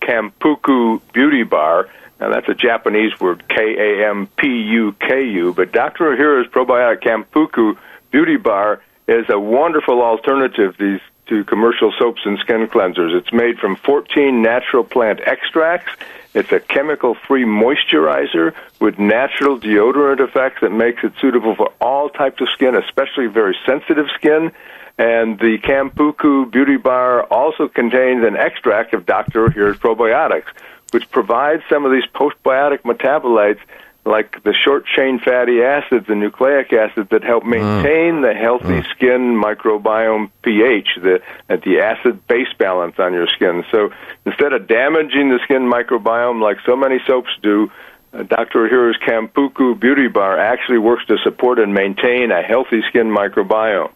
Kampuku 0.00 1.02
Beauty 1.12 1.42
Bar 1.42 1.90
now, 2.20 2.28
that's 2.30 2.48
a 2.48 2.54
Japanese 2.54 3.18
word, 3.18 3.48
K 3.48 3.56
A 3.56 4.10
M 4.10 4.26
P 4.36 4.46
U 4.46 4.92
K 5.00 5.24
U, 5.24 5.54
but 5.54 5.72
Dr. 5.72 6.04
Ohhira's 6.04 6.50
Probiotic 6.50 7.02
Kampuku 7.02 7.78
Beauty 8.10 8.36
Bar 8.36 8.82
is 9.08 9.24
a 9.30 9.40
wonderful 9.40 10.02
alternative 10.02 10.76
these, 10.78 11.00
to 11.28 11.44
commercial 11.44 11.92
soaps 11.98 12.20
and 12.26 12.38
skin 12.38 12.66
cleansers. 12.66 13.16
It's 13.16 13.32
made 13.32 13.58
from 13.58 13.76
14 13.76 14.42
natural 14.42 14.84
plant 14.84 15.20
extracts. 15.24 15.92
It's 16.34 16.52
a 16.52 16.60
chemical 16.60 17.16
free 17.26 17.44
moisturizer 17.44 18.52
with 18.80 18.98
natural 18.98 19.58
deodorant 19.58 20.20
effects 20.20 20.60
that 20.60 20.70
makes 20.70 21.02
it 21.02 21.12
suitable 21.20 21.54
for 21.56 21.72
all 21.80 22.10
types 22.10 22.40
of 22.42 22.48
skin, 22.50 22.74
especially 22.74 23.28
very 23.28 23.56
sensitive 23.64 24.06
skin. 24.14 24.52
And 24.98 25.38
the 25.38 25.58
Kampuku 25.58 26.50
Beauty 26.50 26.76
Bar 26.76 27.22
also 27.24 27.68
contains 27.68 28.22
an 28.24 28.36
extract 28.36 28.92
of 28.92 29.06
Dr. 29.06 29.48
Ohhira's 29.48 29.78
probiotics, 29.78 30.48
which 30.90 31.10
provides 31.10 31.62
some 31.68 31.84
of 31.84 31.92
these 31.92 32.06
postbiotic 32.14 32.82
metabolites 32.82 33.60
like 34.04 34.42
the 34.44 34.54
short 34.54 34.86
chain 34.86 35.18
fatty 35.18 35.62
acids 35.62 36.06
and 36.08 36.20
nucleic 36.20 36.72
acids 36.72 37.08
that 37.10 37.22
help 37.22 37.44
maintain 37.44 38.22
the 38.22 38.32
healthy 38.32 38.82
skin 38.90 39.40
microbiome 39.40 40.30
pH, 40.42 40.88
the 41.02 41.20
at 41.48 41.62
the 41.62 41.80
acid 41.80 42.26
base 42.26 42.52
balance 42.58 42.94
on 42.98 43.12
your 43.12 43.26
skin. 43.26 43.62
So 43.70 43.90
instead 44.24 44.52
of 44.52 44.66
damaging 44.66 45.28
the 45.28 45.38
skin 45.44 45.70
microbiome 45.70 46.40
like 46.40 46.58
so 46.64 46.76
many 46.76 46.98
soaps 47.06 47.30
do, 47.42 47.70
uh, 48.12 48.22
Dr. 48.22 48.68
Ohhira's 48.68 48.96
Kampuku 49.06 49.78
Beauty 49.78 50.08
Bar 50.08 50.38
actually 50.38 50.78
works 50.78 51.04
to 51.06 51.18
support 51.18 51.58
and 51.58 51.74
maintain 51.74 52.30
a 52.30 52.42
healthy 52.42 52.80
skin 52.88 53.06
microbiome. 53.06 53.92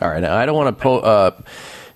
All 0.00 0.08
right, 0.08 0.22
now 0.22 0.36
I 0.36 0.46
don't 0.46 0.56
want 0.56 0.76
to 0.78 0.82
po- 0.82 1.00
uh, 1.00 1.30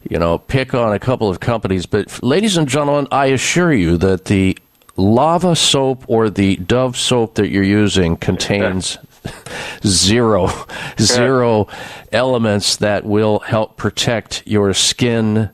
you 0.08 0.18
know 0.18 0.38
pick 0.38 0.74
on 0.74 0.92
a 0.92 0.98
couple 0.98 1.28
of 1.28 1.40
companies, 1.40 1.86
but 1.86 2.22
ladies 2.22 2.56
and 2.56 2.68
gentlemen, 2.68 3.08
I 3.10 3.26
assure 3.26 3.72
you 3.72 3.96
that 3.98 4.26
the 4.26 4.58
lava 4.96 5.56
soap 5.56 6.04
or 6.08 6.30
the 6.30 6.56
Dove 6.56 6.96
soap 6.96 7.34
that 7.34 7.48
you're 7.48 7.62
using 7.62 8.16
contains 8.16 8.98
zero 9.86 10.48
zero 11.00 11.66
elements 12.12 12.76
that 12.76 13.04
will 13.04 13.40
help 13.40 13.76
protect 13.76 14.42
your 14.46 14.72
skin 14.74 15.50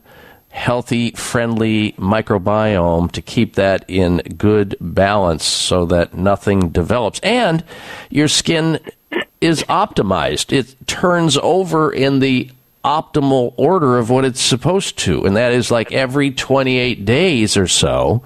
healthy 0.51 1.11
friendly 1.11 1.93
microbiome 1.93 3.09
to 3.11 3.21
keep 3.21 3.55
that 3.55 3.85
in 3.87 4.17
good 4.37 4.75
balance 4.81 5.45
so 5.45 5.85
that 5.85 6.13
nothing 6.13 6.69
develops. 6.69 7.19
And 7.21 7.63
your 8.09 8.27
skin 8.27 8.79
is 9.39 9.63
optimized. 9.63 10.51
It 10.51 10.75
turns 10.87 11.37
over 11.37 11.91
in 11.91 12.19
the 12.19 12.51
optimal 12.83 13.53
order 13.57 13.97
of 13.97 14.09
what 14.09 14.25
it's 14.25 14.41
supposed 14.41 14.97
to 14.97 15.23
and 15.23 15.35
that 15.35 15.51
is 15.51 15.69
like 15.69 15.91
every 15.91 16.31
28 16.31 17.05
days 17.05 17.55
or 17.55 17.67
so 17.67 18.23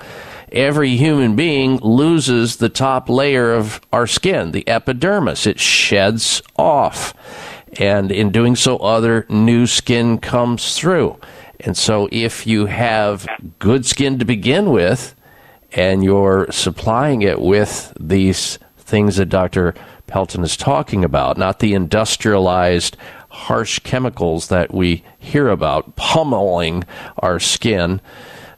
every 0.56 0.96
human 0.96 1.36
being 1.36 1.78
loses 1.78 2.56
the 2.58 2.70
top 2.70 3.10
layer 3.10 3.54
of 3.54 3.82
our 3.92 4.08
skin, 4.08 4.52
the 4.52 4.68
epidermis. 4.68 5.46
It 5.46 5.60
sheds 5.60 6.42
off. 6.58 7.14
And 7.78 8.12
in 8.12 8.32
doing 8.32 8.56
so, 8.56 8.78
other 8.78 9.26
new 9.30 9.68
skin 9.68 10.18
comes 10.18 10.78
through. 10.78 11.20
And 11.60 11.78
so, 11.78 12.08
if 12.12 12.48
you 12.48 12.68
have 12.68 13.28
good 13.60 13.86
skin 13.86 14.20
to 14.20 14.26
begin 14.26 14.72
with, 14.72 15.14
and 15.72 16.04
you're 16.04 16.50
supplying 16.52 17.22
it 17.22 17.42
with 17.42 17.94
these 18.00 18.60
things 18.78 19.18
that 19.18 19.28
Dr. 19.28 19.74
Pelton 20.08 20.44
is 20.44 20.56
talking 20.56 21.04
about, 21.04 21.38
not 21.38 21.60
the 21.60 21.74
industrialized, 21.74 22.96
harsh 23.36 23.80
chemicals 23.80 24.48
that 24.48 24.74
we 24.74 25.04
hear 25.20 25.50
about 25.50 25.96
pummeling 25.96 26.84
our 27.20 27.40
skin 27.40 28.00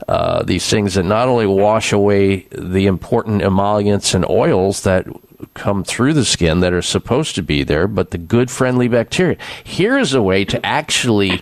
uh, 0.08 0.44
these 0.44 0.70
things 0.70 0.94
that 0.94 1.04
not 1.04 1.28
only 1.28 1.46
wash 1.48 1.92
away 1.92 2.48
the 2.52 2.86
important 2.86 3.42
emollients 3.42 4.14
and 4.14 4.26
oils 4.30 4.84
that 4.84 5.06
come 5.54 5.84
through 5.84 6.14
the 6.14 6.24
skin 6.24 6.62
that 6.62 6.72
are 6.72 6.82
supposed 6.82 7.36
to 7.36 7.44
be 7.44 7.64
there, 7.64 7.88
but 7.88 8.12
the 8.12 8.18
good 8.18 8.50
friendly 8.50 8.88
bacteria. 8.88 9.38
Here 9.64 9.98
is 9.98 10.14
a 10.14 10.22
way 10.22 10.46
to 10.46 10.66
actually 10.66 11.42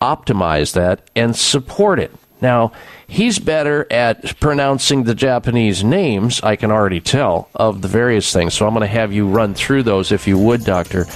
optimize 0.00 0.72
that 0.72 1.10
and 1.14 1.36
support 1.36 1.98
it. 1.98 2.12
Now, 2.40 2.72
he's 3.10 3.38
better 3.38 3.86
at 3.90 4.38
pronouncing 4.40 5.02
the 5.02 5.14
Japanese 5.14 5.82
names, 5.82 6.40
I 6.42 6.56
can 6.56 6.70
already 6.70 7.00
tell, 7.00 7.50
of 7.54 7.82
the 7.82 7.88
various 7.88 8.32
things. 8.32 8.54
So 8.54 8.66
I'm 8.66 8.72
going 8.72 8.82
to 8.82 8.86
have 8.86 9.12
you 9.12 9.26
run 9.26 9.52
through 9.54 9.82
those, 9.82 10.12
if 10.12 10.26
you 10.26 10.38
would, 10.38 10.64
Dr. 10.64 11.06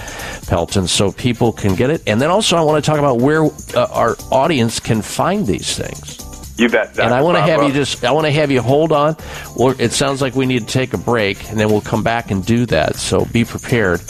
Pelton, 0.49 0.88
so 0.88 1.12
people 1.12 1.53
can 1.53 1.74
get 1.74 1.90
it. 1.90 2.03
And 2.07 2.20
then 2.20 2.30
also, 2.30 2.57
I 2.57 2.62
want 2.62 2.84
to 2.84 2.90
talk 2.90 2.99
about 2.99 3.20
where 3.20 3.45
uh, 3.45 3.86
our 3.90 4.16
audience 4.30 4.80
can 4.80 5.01
find 5.01 5.47
these 5.47 5.76
things. 5.76 6.20
You 6.59 6.68
bet. 6.68 6.95
Dr. 6.95 7.03
And 7.03 7.14
I 7.14 7.22
want 7.22 7.36
to 7.38 7.42
have 7.42 7.62
you 7.62 7.72
just, 7.72 8.05
I 8.05 8.11
want 8.11 8.26
to 8.26 8.32
have 8.32 8.51
you 8.51 8.61
hold 8.61 8.92
on. 8.92 9.16
Well, 9.57 9.74
it 9.80 9.92
sounds 9.92 10.20
like 10.20 10.34
we 10.34 10.47
need 10.47 10.66
to 10.66 10.72
take 10.72 10.95
a 10.95 10.99
break, 10.99 11.49
and 11.49 11.59
then 11.59 11.68
we'll 11.68 11.80
come 11.80 12.03
back 12.03 12.30
and 12.30 12.45
do 12.45 12.66
that. 12.66 12.97
So 12.97 13.24
be 13.26 13.45
prepared. 13.45 14.03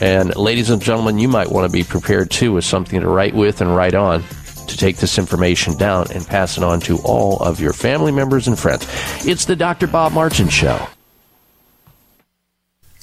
And 0.00 0.34
ladies 0.36 0.70
and 0.70 0.82
gentlemen, 0.82 1.18
you 1.18 1.28
might 1.28 1.50
want 1.50 1.70
to 1.70 1.72
be 1.72 1.82
prepared 1.82 2.30
too 2.30 2.52
with 2.52 2.64
something 2.64 3.00
to 3.00 3.08
write 3.08 3.34
with 3.34 3.60
and 3.60 3.74
write 3.74 3.94
on 3.94 4.22
to 4.66 4.76
take 4.76 4.96
this 4.96 5.18
information 5.18 5.76
down 5.76 6.10
and 6.12 6.26
pass 6.26 6.56
it 6.56 6.64
on 6.64 6.80
to 6.80 6.98
all 6.98 7.38
of 7.38 7.60
your 7.60 7.72
family 7.72 8.12
members 8.12 8.48
and 8.48 8.58
friends. 8.58 8.86
It's 9.26 9.44
the 9.44 9.56
Dr. 9.56 9.86
Bob 9.86 10.12
Martin 10.12 10.48
Show. 10.48 10.86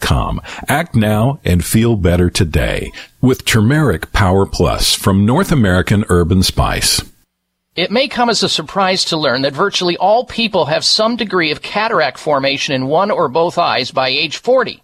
com. 0.00 0.40
Act 0.68 0.94
now 0.94 1.40
and 1.44 1.64
feel 1.64 1.96
better 1.96 2.30
today 2.30 2.92
with 3.20 3.44
Turmeric 3.44 4.12
Power 4.12 4.46
Plus 4.46 4.94
from 4.94 5.26
North 5.26 5.50
American 5.50 6.04
Herb 6.08 6.30
and 6.30 6.44
Spice. 6.44 7.02
It 7.74 7.90
may 7.90 8.06
come 8.06 8.30
as 8.30 8.44
a 8.44 8.48
surprise 8.48 9.04
to 9.06 9.16
learn 9.16 9.42
that 9.42 9.52
virtually 9.52 9.96
all 9.96 10.24
people 10.24 10.66
have 10.66 10.84
some 10.84 11.16
degree 11.16 11.50
of 11.50 11.60
cataract 11.60 12.18
formation 12.18 12.72
in 12.72 12.86
one 12.86 13.10
or 13.10 13.28
both 13.28 13.58
eyes 13.58 13.90
by 13.90 14.08
age 14.10 14.36
40. 14.36 14.83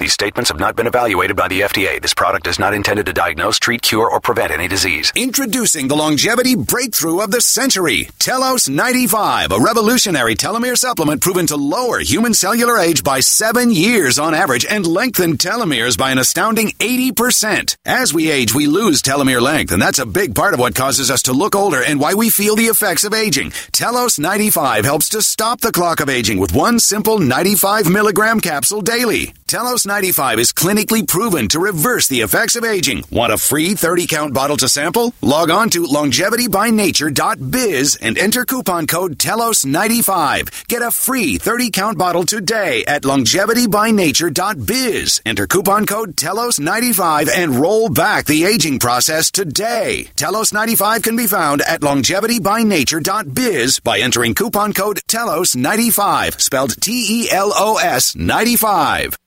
These 0.00 0.14
statements 0.14 0.48
have 0.48 0.58
not 0.58 0.76
been 0.76 0.86
evaluated 0.86 1.36
by 1.36 1.48
the 1.48 1.60
FDA. 1.60 2.00
This 2.00 2.14
product 2.14 2.46
is 2.46 2.58
not 2.58 2.72
intended 2.72 3.04
to 3.04 3.12
diagnose, 3.12 3.58
treat, 3.58 3.82
cure, 3.82 4.10
or 4.10 4.18
prevent 4.18 4.50
any 4.50 4.66
disease. 4.66 5.12
Introducing 5.14 5.88
the 5.88 5.94
longevity 5.94 6.56
breakthrough 6.56 7.20
of 7.20 7.30
the 7.30 7.42
century, 7.42 8.08
Telos 8.18 8.66
95, 8.66 9.52
a 9.52 9.60
revolutionary 9.60 10.34
telomere 10.36 10.78
supplement 10.78 11.20
proven 11.20 11.46
to 11.48 11.56
lower 11.56 11.98
human 11.98 12.32
cellular 12.32 12.78
age 12.78 13.04
by 13.04 13.20
seven 13.20 13.70
years 13.70 14.18
on 14.18 14.32
average 14.32 14.64
and 14.64 14.86
lengthen 14.86 15.36
telomeres 15.36 15.98
by 15.98 16.10
an 16.10 16.18
astounding 16.18 16.68
80%. 16.78 17.76
As 17.84 18.14
we 18.14 18.30
age, 18.30 18.54
we 18.54 18.66
lose 18.66 19.02
telomere 19.02 19.42
length, 19.42 19.70
and 19.70 19.82
that's 19.82 19.98
a 19.98 20.06
big 20.06 20.34
part 20.34 20.54
of 20.54 20.60
what 20.60 20.74
causes 20.74 21.10
us 21.10 21.24
to 21.24 21.34
look 21.34 21.54
older 21.54 21.84
and 21.84 22.00
why 22.00 22.14
we 22.14 22.30
feel 22.30 22.56
the 22.56 22.72
effects 22.72 23.04
of 23.04 23.12
aging. 23.12 23.50
Telos 23.70 24.18
95 24.18 24.86
helps 24.86 25.10
to 25.10 25.20
stop 25.20 25.60
the 25.60 25.72
clock 25.72 26.00
of 26.00 26.08
aging 26.08 26.38
with 26.38 26.54
one 26.54 26.78
simple 26.78 27.18
95 27.18 27.90
milligram 27.90 28.40
capsule 28.40 28.80
daily. 28.80 29.34
Telos 29.46 29.84
95 29.90 30.38
is 30.38 30.52
clinically 30.52 31.04
proven 31.04 31.48
to 31.48 31.58
reverse 31.58 32.06
the 32.06 32.20
effects 32.20 32.54
of 32.54 32.64
aging. 32.64 33.02
Want 33.10 33.32
a 33.32 33.36
free 33.36 33.74
30 33.74 34.06
count 34.06 34.32
bottle 34.32 34.56
to 34.58 34.68
sample? 34.68 35.12
Log 35.20 35.50
on 35.50 35.68
to 35.70 35.82
longevitybynature.biz 35.82 37.96
and 37.96 38.16
enter 38.16 38.44
coupon 38.44 38.86
code 38.86 39.18
TELOS95. 39.18 40.68
Get 40.68 40.82
a 40.82 40.92
free 40.92 41.38
30 41.38 41.72
count 41.72 41.98
bottle 41.98 42.22
today 42.22 42.84
at 42.86 43.02
longevitybynature.biz. 43.02 45.22
Enter 45.26 45.48
coupon 45.48 45.86
code 45.86 46.14
TELOS95 46.14 47.28
and 47.28 47.56
roll 47.56 47.88
back 47.88 48.26
the 48.26 48.44
aging 48.44 48.78
process 48.78 49.32
today. 49.32 50.06
TELOS95 50.14 51.02
can 51.02 51.16
be 51.16 51.26
found 51.26 51.62
at 51.62 51.80
longevitybynature.biz 51.80 53.80
by 53.80 53.98
entering 53.98 54.34
coupon 54.34 54.72
code 54.72 55.00
TELOS95, 55.08 56.40
spelled 56.40 56.80
T 56.80 57.24
E 57.24 57.30
L 57.32 57.52
O 57.56 57.78
S 57.78 58.14
95. 58.14 59.18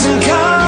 Doesn't 0.00 0.22
come 0.22 0.59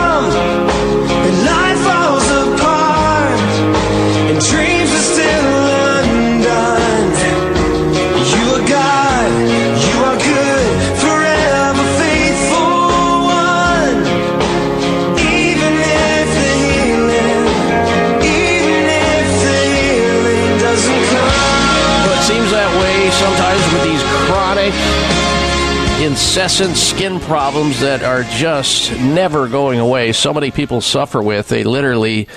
incessant 26.12 26.76
skin 26.76 27.18
problems 27.20 27.80
that 27.80 28.02
are 28.02 28.22
just 28.24 28.92
never 29.00 29.48
going 29.48 29.78
away. 29.78 30.12
So 30.12 30.34
many 30.34 30.50
people 30.50 30.82
suffer 30.82 31.22
with. 31.22 31.48
They 31.48 31.64
literally 31.64 32.28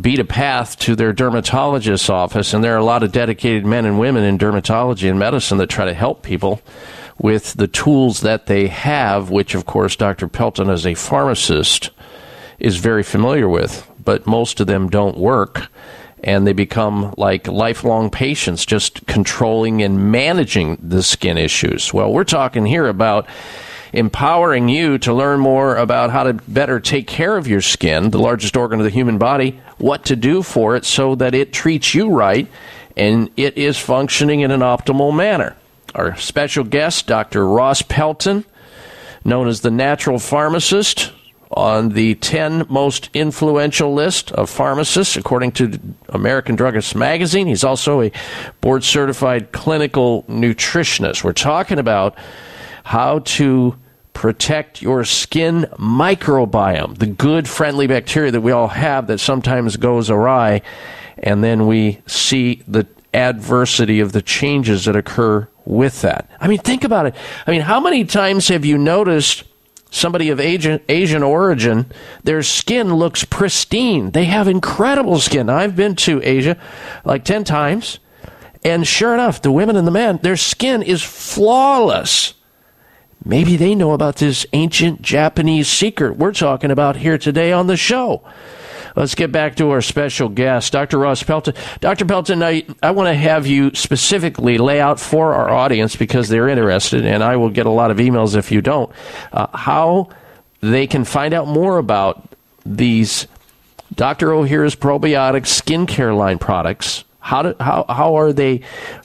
beat 0.00 0.18
a 0.18 0.24
path 0.24 0.76
to 0.80 0.96
their 0.96 1.12
dermatologist's 1.12 2.10
office, 2.10 2.52
and 2.52 2.64
there 2.64 2.74
are 2.74 2.78
a 2.78 2.84
lot 2.84 3.04
of 3.04 3.12
dedicated 3.12 3.64
men 3.64 3.86
and 3.86 4.00
women 4.00 4.24
in 4.24 4.38
dermatology 4.38 5.08
and 5.08 5.20
medicine 5.20 5.56
that 5.58 5.68
try 5.68 5.84
to 5.84 5.94
help 5.94 6.24
people 6.24 6.60
with 7.16 7.52
the 7.52 7.68
tools 7.68 8.22
that 8.22 8.46
they 8.46 8.66
have, 8.66 9.30
which, 9.30 9.54
of 9.54 9.66
course, 9.66 9.94
Dr. 9.94 10.26
Pelton, 10.26 10.68
as 10.68 10.84
a 10.84 10.94
pharmacist, 10.94 11.90
is 12.58 12.78
very 12.78 13.04
familiar 13.04 13.48
with, 13.48 13.88
but 14.04 14.26
most 14.26 14.58
of 14.58 14.66
them 14.66 14.88
don't 14.88 15.16
work 15.16 15.68
and 16.22 16.46
they 16.46 16.52
become 16.52 17.14
like 17.16 17.46
lifelong 17.46 18.10
patients, 18.10 18.64
just 18.64 19.06
controlling 19.06 19.82
and 19.82 20.10
managing 20.10 20.78
the 20.82 21.02
skin 21.02 21.38
issues. 21.38 21.92
Well, 21.92 22.12
we're 22.12 22.24
talking 22.24 22.66
here 22.66 22.88
about 22.88 23.28
empowering 23.92 24.68
you 24.68 24.98
to 24.98 25.14
learn 25.14 25.40
more 25.40 25.76
about 25.76 26.10
how 26.10 26.24
to 26.24 26.34
better 26.34 26.80
take 26.80 27.06
care 27.06 27.36
of 27.36 27.46
your 27.46 27.60
skin, 27.60 28.10
the 28.10 28.18
largest 28.18 28.56
organ 28.56 28.80
of 28.80 28.84
the 28.84 28.90
human 28.90 29.18
body, 29.18 29.60
what 29.78 30.04
to 30.06 30.16
do 30.16 30.42
for 30.42 30.76
it 30.76 30.84
so 30.84 31.14
that 31.14 31.34
it 31.34 31.52
treats 31.52 31.94
you 31.94 32.10
right 32.10 32.48
and 32.96 33.30
it 33.36 33.56
is 33.56 33.78
functioning 33.78 34.40
in 34.40 34.50
an 34.50 34.60
optimal 34.60 35.14
manner. 35.14 35.56
Our 35.94 36.16
special 36.16 36.64
guest, 36.64 37.06
Dr. 37.06 37.46
Ross 37.46 37.82
Pelton, 37.82 38.44
known 39.24 39.48
as 39.48 39.60
the 39.60 39.70
natural 39.70 40.18
pharmacist, 40.18 41.12
on 41.50 41.90
the 41.90 42.14
10 42.16 42.66
most 42.68 43.08
influential 43.14 43.94
list 43.94 44.32
of 44.32 44.50
pharmacists, 44.50 45.16
according 45.16 45.52
to 45.52 45.78
American 46.08 46.56
Druggist 46.56 46.94
Magazine. 46.96 47.46
He's 47.46 47.64
also 47.64 48.02
a 48.02 48.12
board 48.60 48.84
certified 48.84 49.52
clinical 49.52 50.24
nutritionist. 50.24 51.22
We're 51.22 51.32
talking 51.32 51.78
about 51.78 52.16
how 52.84 53.20
to 53.20 53.76
protect 54.12 54.80
your 54.80 55.04
skin 55.04 55.66
microbiome, 55.78 56.98
the 56.98 57.06
good, 57.06 57.48
friendly 57.48 57.86
bacteria 57.86 58.30
that 58.30 58.40
we 58.40 58.50
all 58.50 58.68
have 58.68 59.06
that 59.08 59.18
sometimes 59.18 59.76
goes 59.76 60.08
awry, 60.08 60.62
and 61.18 61.44
then 61.44 61.66
we 61.66 62.00
see 62.06 62.62
the 62.66 62.86
adversity 63.12 64.00
of 64.00 64.12
the 64.12 64.22
changes 64.22 64.86
that 64.86 64.96
occur 64.96 65.46
with 65.64 66.02
that. 66.02 66.30
I 66.40 66.48
mean, 66.48 66.58
think 66.58 66.84
about 66.84 67.06
it. 67.06 67.14
I 67.46 67.50
mean, 67.50 67.60
how 67.60 67.80
many 67.80 68.04
times 68.04 68.48
have 68.48 68.64
you 68.64 68.78
noticed? 68.78 69.44
Somebody 69.90 70.30
of 70.30 70.40
Asian, 70.40 70.80
Asian 70.88 71.22
origin, 71.22 71.86
their 72.24 72.42
skin 72.42 72.94
looks 72.94 73.24
pristine. 73.24 74.10
They 74.10 74.24
have 74.24 74.48
incredible 74.48 75.18
skin. 75.18 75.48
I've 75.48 75.76
been 75.76 75.96
to 75.96 76.20
Asia 76.22 76.56
like 77.04 77.24
10 77.24 77.44
times, 77.44 77.98
and 78.64 78.86
sure 78.86 79.14
enough, 79.14 79.42
the 79.42 79.52
women 79.52 79.76
and 79.76 79.86
the 79.86 79.92
men, 79.92 80.18
their 80.22 80.36
skin 80.36 80.82
is 80.82 81.02
flawless. 81.02 82.34
Maybe 83.24 83.56
they 83.56 83.74
know 83.74 83.92
about 83.92 84.16
this 84.16 84.46
ancient 84.52 85.02
Japanese 85.02 85.68
secret 85.68 86.16
we're 86.16 86.32
talking 86.32 86.70
about 86.70 86.96
here 86.96 87.18
today 87.18 87.52
on 87.52 87.66
the 87.66 87.76
show. 87.76 88.22
Let's 88.96 89.14
get 89.14 89.30
back 89.30 89.56
to 89.56 89.70
our 89.72 89.82
special 89.82 90.30
guest, 90.30 90.72
Dr. 90.72 90.98
Ross 90.98 91.22
Pelton. 91.22 91.54
Dr. 91.80 92.06
Pelton, 92.06 92.42
I, 92.42 92.64
I 92.82 92.92
want 92.92 93.08
to 93.08 93.14
have 93.14 93.46
you 93.46 93.74
specifically 93.74 94.56
lay 94.56 94.80
out 94.80 94.98
for 94.98 95.34
our 95.34 95.50
audience 95.50 95.94
because 95.94 96.30
they're 96.30 96.48
interested, 96.48 97.04
and 97.04 97.22
I 97.22 97.36
will 97.36 97.50
get 97.50 97.66
a 97.66 97.70
lot 97.70 97.90
of 97.90 97.98
emails 97.98 98.34
if 98.34 98.50
you 98.50 98.62
don't, 98.62 98.90
uh, 99.32 99.48
how 99.54 100.08
they 100.60 100.86
can 100.86 101.04
find 101.04 101.34
out 101.34 101.46
more 101.46 101.76
about 101.76 102.26
these 102.64 103.28
Dr. 103.94 104.28
Ohhira's 104.28 104.74
probiotic 104.74 105.42
skincare 105.42 106.16
line 106.16 106.38
products. 106.38 107.04
How, 107.20 107.42
do, 107.42 107.54
how, 107.60 107.84
how, 107.90 108.14
are 108.14 108.32
they, 108.32 108.62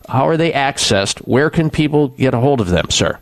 how 0.08 0.26
are 0.30 0.38
they 0.38 0.54
accessed? 0.54 1.20
Where 1.28 1.50
can 1.50 1.70
people 1.70 2.08
get 2.08 2.34
a 2.34 2.40
hold 2.40 2.62
of 2.62 2.70
them, 2.70 2.90
sir? 2.92 3.20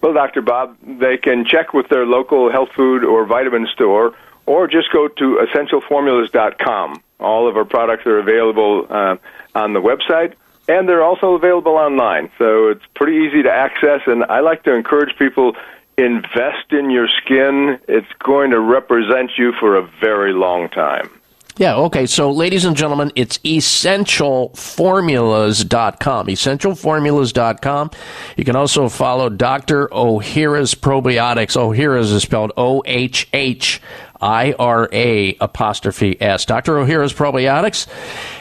Well, 0.00 0.14
Dr. 0.14 0.40
Bob, 0.40 0.74
they 0.82 1.18
can 1.18 1.44
check 1.44 1.74
with 1.74 1.88
their 1.90 2.06
local 2.06 2.50
health 2.50 2.70
food 2.74 3.04
or 3.04 3.26
vitamin 3.26 3.66
store 3.66 4.14
or 4.48 4.66
just 4.66 4.90
go 4.92 5.08
to 5.08 5.46
essentialformulas.com. 5.46 7.02
All 7.20 7.48
of 7.48 7.56
our 7.56 7.64
products 7.64 8.06
are 8.06 8.18
available 8.18 8.86
uh, 8.88 9.16
on 9.54 9.74
the 9.74 9.80
website, 9.80 10.34
and 10.68 10.88
they're 10.88 11.02
also 11.02 11.34
available 11.34 11.72
online. 11.72 12.30
So 12.38 12.68
it's 12.68 12.84
pretty 12.94 13.26
easy 13.26 13.42
to 13.42 13.52
access, 13.52 14.00
and 14.06 14.24
I 14.24 14.40
like 14.40 14.62
to 14.64 14.74
encourage 14.74 15.16
people 15.18 15.54
invest 15.98 16.72
in 16.72 16.90
your 16.90 17.08
skin. 17.08 17.78
It's 17.88 18.10
going 18.20 18.52
to 18.52 18.60
represent 18.60 19.32
you 19.36 19.52
for 19.52 19.76
a 19.76 19.82
very 20.00 20.32
long 20.32 20.68
time. 20.68 21.10
Yeah, 21.58 21.76
okay. 21.76 22.06
So, 22.06 22.30
ladies 22.30 22.64
and 22.64 22.74
gentlemen, 22.76 23.10
it's 23.16 23.38
essentialformulas.com. 23.38 26.26
Essentialformulas.com. 26.28 27.90
You 28.36 28.44
can 28.44 28.54
also 28.54 28.88
follow 28.88 29.28
Dr. 29.28 29.88
Ohhira's 29.88 30.76
Probiotics. 30.76 31.56
Ohhira's 31.56 32.12
is 32.12 32.22
spelled 32.22 32.52
O 32.56 32.84
H 32.86 33.28
H 33.32 33.82
I 34.20 34.54
R 34.58 34.88
A 34.92 35.36
apostrophe 35.40 36.20
S. 36.20 36.44
Dr. 36.44 36.74
Ohhira's 36.74 37.12
Probiotics 37.12 37.86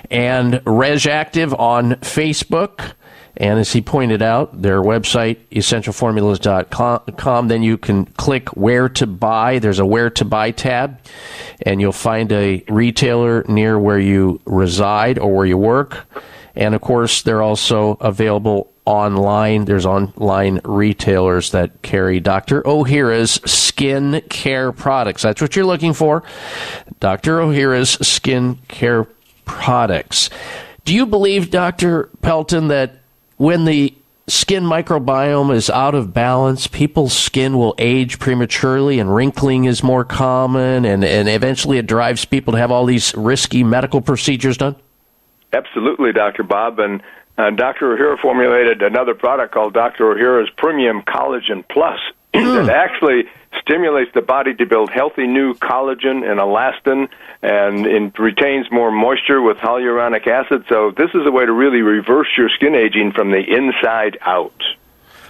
and 0.10 0.54
RegActive 0.54 1.58
on 1.60 1.92
Facebook. 1.96 2.94
And 3.40 3.60
as 3.60 3.72
he 3.72 3.82
pointed 3.82 4.24
out, 4.24 4.64
their 4.64 4.82
website, 4.82 5.38
essentialformulas.com, 5.52 7.48
then 7.48 7.62
you 7.62 7.78
can 7.78 8.06
click 8.06 8.50
where 8.58 8.90
to 8.90 9.06
buy. 9.06 9.60
There's 9.60 9.78
a 9.78 9.86
where 9.86 10.10
to 10.10 10.26
buy 10.26 10.50
tab, 10.50 11.00
and 11.62 11.80
you'll 11.80 11.92
find 11.92 12.32
a 12.32 12.64
retailer 12.68 13.46
near 13.48 13.78
where 13.78 14.00
you 14.00 14.42
reside 14.46 15.20
or 15.20 15.36
where 15.36 15.46
you 15.46 15.58
work. 15.58 16.08
And 16.58 16.74
of 16.74 16.82
course, 16.82 17.22
they're 17.22 17.44
also 17.44 17.92
available 18.02 18.74
online. 18.84 19.66
There's 19.66 19.86
online 19.86 20.60
retailers 20.66 21.52
that 21.52 21.84
carry 21.84 22.20
Dr. 22.20 22.64
Ohhira's 22.64 23.34
skin 23.50 24.22
care 24.30 24.72
products. 24.72 25.22
That's 25.22 25.40
what 25.40 25.56
you're 25.56 25.66
looking 25.66 25.94
for. 25.94 26.24
Dr. 27.00 27.40
Ohhira's 27.40 27.92
skin 28.06 28.58
care 28.68 29.08
products. 29.46 30.32
Do 30.84 30.96
you 30.96 31.06
believe, 31.06 31.52
Dr. 31.52 32.10
Pelton, 32.22 32.70
that 32.70 33.02
when 33.36 33.66
the 33.66 33.94
skin 34.28 34.64
microbiome 34.64 35.54
is 35.54 35.70
out 35.70 35.94
of 35.94 36.12
balance, 36.12 36.66
people's 36.66 37.14
skin 37.14 37.58
will 37.58 37.76
age 37.78 38.18
prematurely 38.18 39.00
and 39.00 39.14
wrinkling 39.14 39.66
is 39.66 39.84
more 39.84 40.04
common 40.04 40.86
and, 40.86 41.04
and 41.04 41.30
eventually 41.30 41.78
it 41.78 41.86
drives 41.86 42.26
people 42.26 42.54
to 42.54 42.58
have 42.58 42.72
all 42.72 42.86
these 42.86 43.14
risky 43.16 43.64
medical 43.64 44.02
procedures 44.02 44.58
done? 44.58 44.76
Absolutely, 45.54 46.14
Dr. 46.14 46.44
Bob. 46.44 46.80
And 46.80 47.02
uh, 47.38 47.52
Dr. 47.52 47.96
Ohhira 47.96 48.20
formulated 48.20 48.82
another 48.82 49.14
product 49.14 49.54
called 49.54 49.74
Dr. 49.74 50.06
Ohhira's 50.06 50.50
Premium 50.58 51.02
Collagen 51.04 51.64
Plus 51.68 52.00
that 52.34 52.70
actually 52.70 53.24
stimulates 53.60 54.12
the 54.14 54.22
body 54.22 54.54
to 54.56 54.66
build 54.66 54.90
healthy 54.90 55.26
new 55.26 55.54
collagen 55.56 56.30
and 56.30 56.40
elastin 56.40 57.08
and 57.42 57.86
it 57.86 58.18
retains 58.20 58.68
more 58.72 58.92
moisture 58.92 59.42
with 59.42 59.58
hyaluronic 59.58 60.28
acid. 60.28 60.66
So 60.70 60.92
this 60.92 61.10
is 61.14 61.26
a 61.26 61.32
way 61.32 61.46
to 61.46 61.52
really 61.52 61.82
reverse 61.82 62.28
your 62.38 62.50
skin 62.50 62.76
aging 62.76 63.12
from 63.12 63.32
the 63.32 63.40
inside 63.40 64.18
out. 64.22 64.62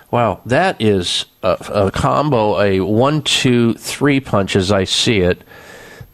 Wow, 0.09 0.41
that 0.45 0.82
is 0.82 1.26
a, 1.43 1.57
a 1.70 1.91
combo, 1.91 2.59
a 2.61 2.80
one, 2.80 3.22
two, 3.22 3.74
three 3.74 4.22
punch 4.22 4.55
as 4.55 4.72
I 4.72 4.86
see 4.86 5.20
it. 5.20 5.43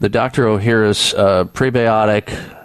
The 0.00 0.08
Dr. 0.08 0.46
Ohhira's 0.46 1.14
uh, 1.14 1.44
prebiotic, 1.44 2.63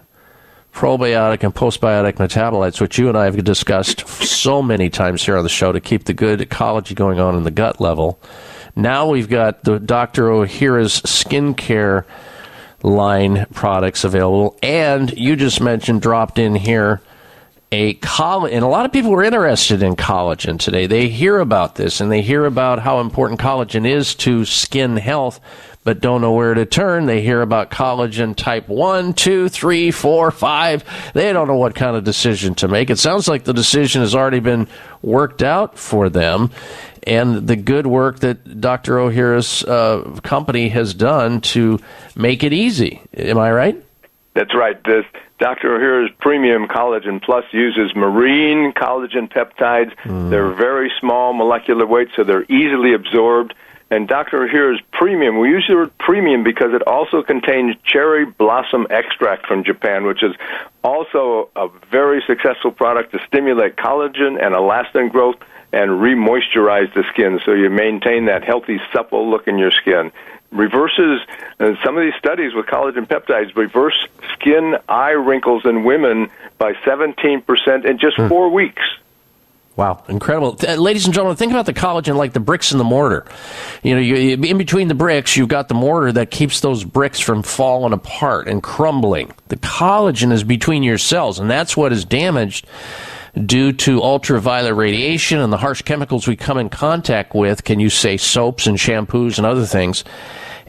probiotic, 0.79 1.43
and 1.43 1.53
postbiotic 1.53 2.13
metabolites, 2.13 2.79
which 2.79 2.97
you 2.97 3.09
and 3.09 3.17
I 3.17 3.25
have 3.25 3.43
discussed 3.43 4.07
so 4.07 4.61
many 4.61 4.89
times 4.89 5.25
here 5.25 5.35
on 5.35 5.43
the 5.43 5.49
show 5.49 5.73
to 5.73 5.81
keep 5.81 6.05
the 6.05 6.13
good 6.13 6.39
ecology 6.39 6.95
going 6.95 7.19
on 7.19 7.35
in 7.35 7.43
the 7.43 7.51
gut 7.51 7.81
level. 7.81 8.17
Now 8.77 9.09
we've 9.09 9.27
got 9.27 9.65
the 9.65 9.77
Dr. 9.77 10.29
Ohhira's 10.29 11.01
skincare 11.01 12.05
line 12.81 13.45
products 13.53 14.05
available, 14.05 14.57
and 14.63 15.11
you 15.17 15.35
just 15.35 15.59
mentioned 15.59 16.01
dropped 16.01 16.39
in 16.39 16.55
here 16.55 17.01
a 17.73 17.95
collagen, 17.95 18.53
and 18.53 18.63
a 18.63 18.67
lot 18.67 18.85
of 18.85 18.93
people 18.93 19.13
are 19.13 19.23
interested 19.23 19.83
in 19.83 19.97
collagen 19.97 20.57
today. 20.57 20.87
They 20.87 21.09
hear 21.09 21.39
about 21.39 21.75
this 21.75 21.99
and 21.99 22.09
they 22.09 22.21
hear 22.21 22.45
about 22.45 22.79
how 22.79 23.01
important 23.01 23.41
collagen 23.41 23.85
is 23.85 24.15
to 24.15 24.45
skin 24.45 24.95
health, 24.95 25.41
but 25.89 26.01
don't 26.01 26.21
know 26.21 26.33
where 26.33 26.53
to 26.53 26.67
turn. 26.67 27.07
They 27.07 27.23
hear 27.23 27.41
about 27.41 27.71
collagen 27.71 28.35
type 28.35 28.69
1, 28.69 29.13
2, 29.15 29.49
3, 29.49 29.89
4, 29.89 30.29
5. 30.29 31.11
They 31.15 31.33
don't 31.33 31.47
know 31.47 31.55
what 31.55 31.73
kind 31.73 31.95
of 31.95 32.03
decision 32.03 32.53
to 32.55 32.67
make. 32.67 32.91
It 32.91 32.99
sounds 32.99 33.27
like 33.27 33.43
the 33.43 33.55
decision 33.55 34.01
has 34.01 34.13
already 34.13 34.39
been 34.39 34.67
worked 35.01 35.41
out 35.41 35.79
for 35.79 36.07
them. 36.07 36.51
And 37.07 37.47
the 37.47 37.55
good 37.55 37.87
work 37.87 38.19
that 38.19 38.61
Dr. 38.61 38.97
Ohhira's 38.97 39.63
uh, 39.63 40.19
company 40.21 40.69
has 40.69 40.93
done 40.93 41.41
to 41.41 41.79
make 42.15 42.43
it 42.43 42.53
easy. 42.53 43.01
Am 43.17 43.39
I 43.39 43.51
right? 43.51 43.83
That's 44.35 44.53
right. 44.53 44.77
This 44.83 45.05
Dr. 45.39 45.69
Ohhira's 45.69 46.11
Premium 46.19 46.67
Collagen 46.67 47.19
Plus 47.19 47.45
uses 47.51 47.95
marine 47.95 48.73
collagen 48.73 49.27
peptides. 49.27 49.91
They're 50.29 50.53
very 50.53 50.91
small 50.99 51.33
molecular 51.33 51.87
weight, 51.87 52.09
so 52.15 52.23
they're 52.23 52.43
easily 52.43 52.93
absorbed. 52.93 53.55
And 53.91 54.07
Dr. 54.07 54.47
Ohhira's 54.47 54.81
Premium, 54.91 55.39
we 55.39 55.49
use 55.49 55.65
the 55.67 55.75
word 55.75 55.97
premium 55.97 56.43
because 56.43 56.73
it 56.73 56.83
also 56.83 57.23
contains 57.23 57.75
cherry 57.83 58.25
blossom 58.25 58.85
extract 58.91 59.47
from 59.47 59.63
Japan, 59.63 60.05
which 60.05 60.21
is 60.23 60.35
also 60.83 61.49
a 61.55 61.67
very 61.89 62.23
successful 62.27 62.71
product 62.71 63.11
to 63.13 63.19
stimulate 63.27 63.75
collagen 63.77 64.41
and 64.41 64.53
elastin 64.53 65.11
growth 65.11 65.37
and 65.71 66.01
re-moisturize 66.01 66.93
the 66.93 67.03
skin 67.11 67.39
so 67.45 67.53
you 67.53 67.69
maintain 67.69 68.25
that 68.25 68.43
healthy, 68.43 68.79
supple 68.93 69.29
look 69.29 69.47
in 69.47 69.57
your 69.57 69.71
skin 69.71 70.11
reverses 70.51 71.21
uh, 71.59 71.73
some 71.83 71.97
of 71.97 72.03
these 72.03 72.15
studies 72.17 72.53
with 72.53 72.65
collagen 72.65 73.07
peptides 73.07 73.55
reverse 73.55 74.07
skin 74.33 74.75
eye 74.87 75.11
wrinkles 75.11 75.63
in 75.65 75.83
women 75.83 76.29
by 76.57 76.73
17% 76.85 77.85
in 77.85 77.99
just 77.99 78.17
four 78.27 78.49
weeks. 78.49 78.81
Wow, 79.79 80.03
incredible. 80.09 80.57
Uh, 80.61 80.75
ladies 80.75 81.05
and 81.05 81.13
gentlemen, 81.13 81.37
think 81.37 81.53
about 81.53 81.65
the 81.65 81.73
collagen 81.73 82.17
like 82.17 82.33
the 82.33 82.41
bricks 82.41 82.71
and 82.71 82.81
the 82.81 82.83
mortar. 82.83 83.23
You 83.81 83.95
know, 83.95 84.01
you, 84.01 84.33
in 84.33 84.57
between 84.57 84.89
the 84.89 84.93
bricks, 84.93 85.37
you've 85.37 85.47
got 85.47 85.69
the 85.69 85.73
mortar 85.73 86.11
that 86.11 86.31
keeps 86.31 86.59
those 86.59 86.83
bricks 86.83 87.21
from 87.21 87.43
falling 87.43 87.93
apart 87.93 88.49
and 88.49 88.61
crumbling. 88.61 89.31
The 89.47 89.55
collagen 89.55 90.33
is 90.33 90.43
between 90.43 90.83
your 90.83 90.97
cells, 90.97 91.39
and 91.39 91.49
that's 91.49 91.77
what 91.77 91.93
is 91.93 92.03
damaged 92.03 92.67
due 93.45 93.71
to 93.71 94.03
ultraviolet 94.03 94.75
radiation 94.75 95.39
and 95.39 95.53
the 95.53 95.57
harsh 95.57 95.81
chemicals 95.83 96.27
we 96.27 96.35
come 96.35 96.57
in 96.57 96.67
contact 96.67 97.33
with. 97.33 97.63
Can 97.63 97.79
you 97.79 97.89
say 97.89 98.17
soaps 98.17 98.67
and 98.67 98.75
shampoos 98.75 99.37
and 99.37 99.47
other 99.47 99.65
things? 99.65 100.03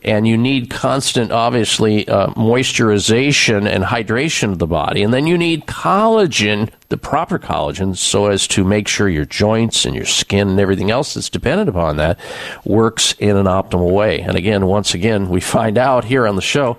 And 0.03 0.26
you 0.26 0.38
need 0.38 0.70
constant, 0.70 1.30
obviously, 1.30 2.09
uh, 2.09 2.28
moisturization 2.28 3.68
and 3.68 3.84
hydration 3.84 4.53
of 4.53 4.59
the 4.59 4.66
body. 4.66 5.03
And 5.03 5.12
then 5.12 5.26
you 5.26 5.36
need 5.36 5.66
collagen, 5.66 6.70
the 6.88 6.96
proper 6.96 7.38
collagen, 7.38 7.96
so 7.96 8.26
as 8.26 8.48
to 8.48 8.64
make 8.64 8.88
sure 8.88 9.09
your 9.09 9.26
joints 9.26 9.84
and 9.84 9.94
your 9.94 10.07
skin 10.07 10.48
and 10.48 10.61
everything 10.61 10.90
else 10.90 11.14
that's 11.14 11.28
dependent 11.28 11.68
upon 11.68 11.98
that 11.98 12.18
works 12.64 13.12
in 13.18 13.36
an 13.36 13.46
optimal 13.46 13.90
way. 13.90 14.20
And 14.20 14.36
again, 14.36 14.66
once 14.66 14.94
again, 14.94 15.28
we 15.28 15.40
find 15.40 15.76
out 15.76 16.05
here 16.05 16.26
on 16.26 16.36
the 16.36 16.42
show 16.42 16.78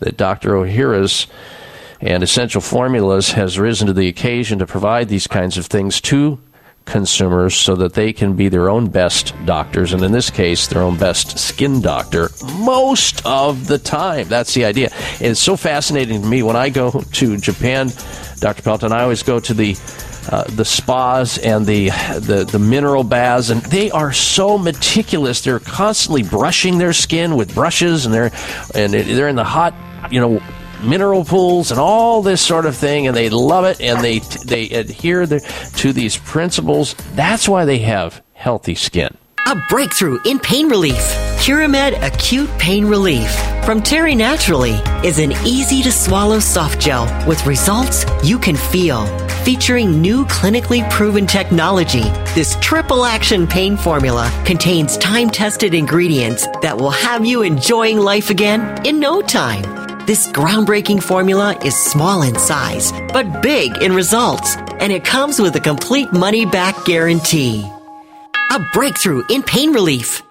that 0.00 0.16
Dr. 0.16 0.50
Ohhira's 0.50 1.26
and 2.00 2.22
Essential 2.22 2.60
Formulas 2.60 3.32
has 3.32 3.58
risen 3.58 3.88
to 3.88 3.92
the 3.92 4.08
occasion 4.08 4.58
to 4.58 4.66
provide 4.66 5.08
these 5.08 5.26
kinds 5.26 5.58
of 5.58 5.66
things 5.66 6.00
to 6.02 6.38
consumers 6.88 7.54
so 7.54 7.76
that 7.76 7.94
they 7.94 8.12
can 8.12 8.34
be 8.34 8.48
their 8.48 8.68
own 8.68 8.88
best 8.88 9.34
doctors, 9.44 9.92
and 9.92 10.02
in 10.02 10.12
this 10.12 10.30
case, 10.30 10.66
their 10.66 10.82
own 10.82 10.96
best 10.96 11.38
skin 11.38 11.80
doctor 11.80 12.30
most 12.58 13.24
of 13.24 13.66
the 13.66 13.78
time. 13.78 14.28
That's 14.28 14.54
the 14.54 14.64
idea. 14.64 14.90
It's 15.20 15.40
so 15.40 15.56
fascinating 15.56 16.22
to 16.22 16.26
me 16.26 16.42
when 16.42 16.56
I 16.56 16.70
go 16.70 16.90
to 16.90 17.36
Japan, 17.36 17.90
Dr. 18.40 18.62
Pelton, 18.62 18.92
I 18.92 19.02
always 19.02 19.22
go 19.22 19.38
to 19.40 19.54
the 19.54 19.76
uh, 20.30 20.44
the 20.56 20.64
spas 20.64 21.38
and 21.38 21.64
the, 21.64 21.88
the 22.20 22.46
the 22.50 22.58
mineral 22.58 23.02
baths, 23.02 23.48
and 23.48 23.62
they 23.62 23.90
are 23.90 24.12
so 24.12 24.58
meticulous. 24.58 25.40
They're 25.40 25.58
constantly 25.58 26.22
brushing 26.22 26.76
their 26.76 26.92
skin 26.92 27.34
with 27.36 27.54
brushes, 27.54 28.04
and 28.04 28.12
they're 28.14 28.30
and 28.74 28.92
they're 28.92 29.28
in 29.28 29.36
the 29.36 29.44
hot, 29.44 29.74
you 30.10 30.20
know, 30.20 30.42
mineral 30.82 31.24
pools 31.24 31.70
and 31.70 31.80
all 31.80 32.22
this 32.22 32.40
sort 32.40 32.66
of 32.66 32.76
thing, 32.76 33.06
and 33.06 33.16
they 33.16 33.30
love 33.30 33.64
it, 33.64 33.80
and 33.80 34.02
they 34.02 34.18
they 34.18 34.68
adhere 34.70 35.26
to 35.26 35.92
these 35.92 36.16
principles. 36.16 36.94
That's 37.14 37.48
why 37.48 37.64
they 37.64 37.78
have 37.78 38.22
healthy 38.34 38.74
skin. 38.74 39.16
A 39.46 39.56
breakthrough 39.68 40.18
in 40.26 40.38
pain 40.38 40.68
relief. 40.68 41.02
Curamed 41.38 42.02
Acute 42.02 42.50
Pain 42.58 42.84
Relief 42.84 43.30
from 43.64 43.80
Terry 43.80 44.14
Naturally 44.14 44.72
is 45.02 45.18
an 45.18 45.32
easy 45.46 45.82
to 45.82 45.92
swallow 45.92 46.40
soft 46.40 46.80
gel 46.80 47.06
with 47.26 47.46
results 47.46 48.04
you 48.22 48.38
can 48.38 48.56
feel. 48.56 49.06
Featuring 49.44 50.02
new 50.02 50.26
clinically 50.26 50.88
proven 50.90 51.26
technology, 51.26 52.02
this 52.34 52.56
triple 52.60 53.06
action 53.06 53.46
pain 53.46 53.76
formula 53.76 54.30
contains 54.44 54.98
time 54.98 55.30
tested 55.30 55.72
ingredients 55.72 56.46
that 56.60 56.76
will 56.76 56.90
have 56.90 57.24
you 57.24 57.42
enjoying 57.42 57.98
life 57.98 58.28
again 58.28 58.84
in 58.84 59.00
no 59.00 59.22
time. 59.22 59.77
This 60.08 60.26
groundbreaking 60.26 61.02
formula 61.02 61.54
is 61.62 61.76
small 61.76 62.22
in 62.22 62.34
size, 62.38 62.92
but 63.12 63.42
big 63.42 63.82
in 63.82 63.92
results, 63.92 64.56
and 64.80 64.90
it 64.90 65.04
comes 65.04 65.38
with 65.38 65.54
a 65.56 65.60
complete 65.60 66.10
money 66.14 66.46
back 66.46 66.86
guarantee. 66.86 67.70
A 68.50 68.58
breakthrough 68.72 69.22
in 69.28 69.42
pain 69.42 69.70
relief. 69.70 70.22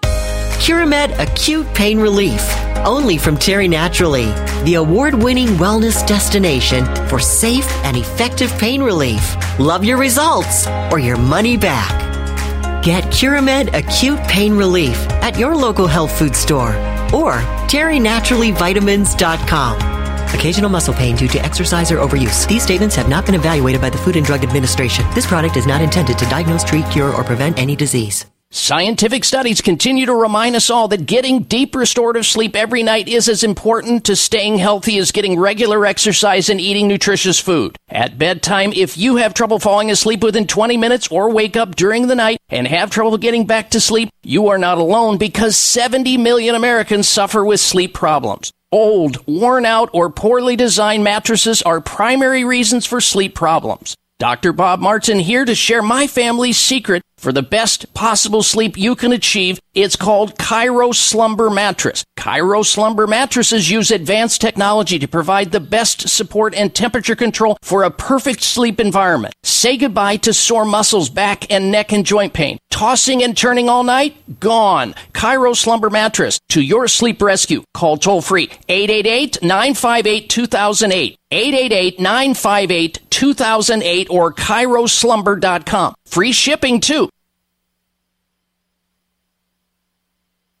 Curamed 0.58 1.16
Acute 1.20 1.72
Pain 1.74 2.00
Relief. 2.00 2.42
Only 2.84 3.18
from 3.18 3.36
Terry 3.36 3.68
Naturally, 3.68 4.32
the 4.64 4.74
award 4.74 5.14
winning 5.14 5.50
wellness 5.60 6.04
destination 6.08 6.84
for 7.06 7.20
safe 7.20 7.70
and 7.84 7.96
effective 7.96 8.50
pain 8.58 8.82
relief. 8.82 9.36
Love 9.60 9.84
your 9.84 9.96
results 9.96 10.66
or 10.90 10.98
your 10.98 11.16
money 11.16 11.56
back. 11.56 12.82
Get 12.82 13.04
Curamed 13.12 13.72
Acute 13.74 14.18
Pain 14.26 14.56
Relief 14.56 14.98
at 15.22 15.38
your 15.38 15.54
local 15.54 15.86
health 15.86 16.18
food 16.18 16.34
store 16.34 16.74
or 17.14 17.34
terrynaturallyvitamins.com. 17.68 19.98
Occasional 20.34 20.70
muscle 20.70 20.94
pain 20.94 21.16
due 21.16 21.28
to 21.28 21.44
exercise 21.44 21.90
or 21.90 21.98
overuse. 21.98 22.46
These 22.48 22.62
statements 22.62 22.94
have 22.96 23.08
not 23.08 23.26
been 23.26 23.34
evaluated 23.34 23.80
by 23.80 23.90
the 23.90 23.98
Food 23.98 24.16
and 24.16 24.26
Drug 24.26 24.44
Administration. 24.44 25.04
This 25.14 25.26
product 25.26 25.56
is 25.56 25.66
not 25.66 25.80
intended 25.80 26.18
to 26.18 26.26
diagnose, 26.26 26.64
treat, 26.64 26.88
cure, 26.90 27.14
or 27.14 27.24
prevent 27.24 27.58
any 27.58 27.74
disease. 27.74 28.26
Scientific 28.50 29.24
studies 29.24 29.60
continue 29.60 30.06
to 30.06 30.14
remind 30.14 30.56
us 30.56 30.70
all 30.70 30.88
that 30.88 31.04
getting 31.04 31.42
deep 31.42 31.74
restorative 31.74 32.24
sleep 32.24 32.56
every 32.56 32.82
night 32.82 33.06
is 33.06 33.28
as 33.28 33.44
important 33.44 34.04
to 34.04 34.16
staying 34.16 34.56
healthy 34.56 34.96
as 34.96 35.12
getting 35.12 35.38
regular 35.38 35.84
exercise 35.84 36.48
and 36.48 36.58
eating 36.58 36.88
nutritious 36.88 37.38
food. 37.38 37.76
At 37.90 38.16
bedtime, 38.16 38.72
if 38.74 38.96
you 38.96 39.16
have 39.16 39.34
trouble 39.34 39.58
falling 39.58 39.90
asleep 39.90 40.22
within 40.22 40.46
20 40.46 40.78
minutes 40.78 41.08
or 41.08 41.30
wake 41.30 41.58
up 41.58 41.76
during 41.76 42.06
the 42.06 42.14
night 42.14 42.38
and 42.48 42.66
have 42.66 42.90
trouble 42.90 43.18
getting 43.18 43.46
back 43.46 43.68
to 43.70 43.80
sleep, 43.80 44.08
you 44.22 44.48
are 44.48 44.58
not 44.58 44.78
alone 44.78 45.18
because 45.18 45.58
70 45.58 46.16
million 46.16 46.54
Americans 46.54 47.06
suffer 47.06 47.44
with 47.44 47.60
sleep 47.60 47.92
problems. 47.92 48.50
Old, 48.72 49.26
worn 49.26 49.66
out, 49.66 49.90
or 49.92 50.08
poorly 50.08 50.56
designed 50.56 51.04
mattresses 51.04 51.60
are 51.60 51.82
primary 51.82 52.44
reasons 52.44 52.86
for 52.86 53.02
sleep 53.02 53.34
problems. 53.34 53.94
Dr. 54.18 54.52
Bob 54.52 54.80
Martin 54.80 55.20
here 55.20 55.44
to 55.44 55.54
share 55.54 55.82
my 55.82 56.06
family's 56.06 56.56
secret 56.56 57.02
for 57.18 57.32
the 57.32 57.42
best 57.42 57.92
possible 57.92 58.42
sleep 58.42 58.78
you 58.78 58.94
can 58.94 59.12
achieve 59.12 59.60
It's 59.80 59.94
called 59.94 60.34
Chiro 60.38 60.92
Slumber 60.92 61.50
Mattress. 61.50 62.02
Chiro 62.18 62.66
Slumber 62.66 63.06
Mattresses 63.06 63.70
use 63.70 63.92
advanced 63.92 64.40
technology 64.40 64.98
to 64.98 65.06
provide 65.06 65.52
the 65.52 65.60
best 65.60 66.08
support 66.08 66.52
and 66.56 66.74
temperature 66.74 67.14
control 67.14 67.56
for 67.62 67.84
a 67.84 67.90
perfect 67.92 68.42
sleep 68.42 68.80
environment. 68.80 69.34
Say 69.44 69.76
goodbye 69.76 70.16
to 70.16 70.34
sore 70.34 70.64
muscles, 70.64 71.08
back 71.10 71.48
and 71.48 71.70
neck 71.70 71.92
and 71.92 72.04
joint 72.04 72.32
pain. 72.32 72.58
Tossing 72.72 73.22
and 73.22 73.36
turning 73.36 73.68
all 73.68 73.84
night? 73.84 74.40
Gone. 74.40 74.96
Chiro 75.12 75.54
Slumber 75.54 75.90
Mattress 75.90 76.40
to 76.48 76.60
your 76.60 76.88
sleep 76.88 77.22
rescue. 77.22 77.62
Call 77.72 77.98
toll 77.98 78.20
free 78.20 78.50
888 78.68 79.44
958 79.44 80.28
2008. 80.28 81.16
888 81.30 82.00
958 82.00 82.98
2008 83.10 84.10
or 84.10 84.32
ChiroSlumber.com. 84.32 85.94
Free 86.04 86.32
shipping 86.32 86.80
too. 86.80 87.08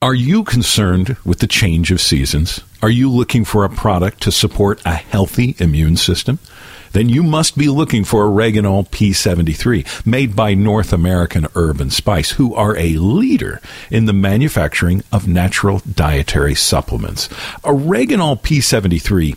Are 0.00 0.14
you 0.14 0.44
concerned 0.44 1.16
with 1.24 1.40
the 1.40 1.48
change 1.48 1.90
of 1.90 2.00
seasons? 2.00 2.60
Are 2.80 2.88
you 2.88 3.10
looking 3.10 3.44
for 3.44 3.64
a 3.64 3.68
product 3.68 4.22
to 4.22 4.30
support 4.30 4.80
a 4.84 4.94
healthy 4.94 5.56
immune 5.58 5.96
system? 5.96 6.38
Then 6.92 7.08
you 7.08 7.24
must 7.24 7.58
be 7.58 7.68
looking 7.68 8.04
for 8.04 8.24
Oreganol 8.26 8.88
P73, 8.90 10.06
made 10.06 10.36
by 10.36 10.54
North 10.54 10.92
American 10.92 11.48
Herb 11.56 11.80
and 11.80 11.92
Spice, 11.92 12.30
who 12.30 12.54
are 12.54 12.76
a 12.76 12.92
leader 12.92 13.60
in 13.90 14.06
the 14.06 14.12
manufacturing 14.12 15.02
of 15.10 15.26
natural 15.26 15.80
dietary 15.80 16.54
supplements. 16.54 17.26
Oreganol 17.64 18.40
P73 18.40 19.36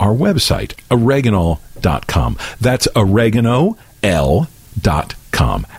our 0.00 0.12
website, 0.12 0.74
oreganol.com. 0.90 2.38
That's 2.60 2.88
oregano.l.com. 2.96 3.76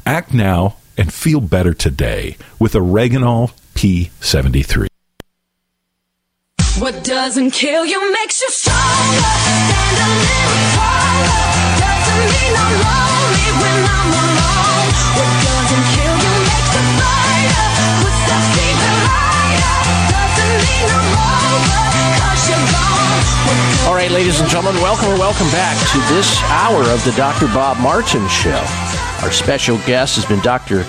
Act 0.05 0.33
now 0.33 0.77
and 0.97 1.13
feel 1.13 1.41
better 1.41 1.73
today 1.73 2.37
with 2.59 2.73
Oreganol 2.73 3.51
P73. 3.75 4.87
What 6.79 7.03
doesn't 7.03 7.51
kill 7.51 7.85
you 7.85 8.11
makes 8.13 8.41
you 8.41 8.49
stronger. 8.51 8.77
Stand 9.17 9.97
a 9.97 10.09
little 10.13 10.61
taller. 10.77 11.77
Doesn't 11.79 12.29
mean 12.33 12.53
I'm 12.55 12.73
lonely 12.81 13.16
right, 24.07 24.15
ladies 24.15 24.39
and 24.39 24.49
gentlemen, 24.49 24.81
welcome 24.81 25.09
or 25.09 25.17
welcome 25.17 25.49
back 25.51 25.75
to 25.91 25.97
this 26.13 26.41
hour 26.43 26.81
of 26.93 27.03
the 27.03 27.11
Dr. 27.17 27.47
Bob 27.47 27.77
Martin 27.79 28.25
Show. 28.29 28.63
Our 29.21 29.31
special 29.31 29.77
guest 29.79 30.15
has 30.15 30.25
been 30.25 30.39
Dr. 30.39 30.85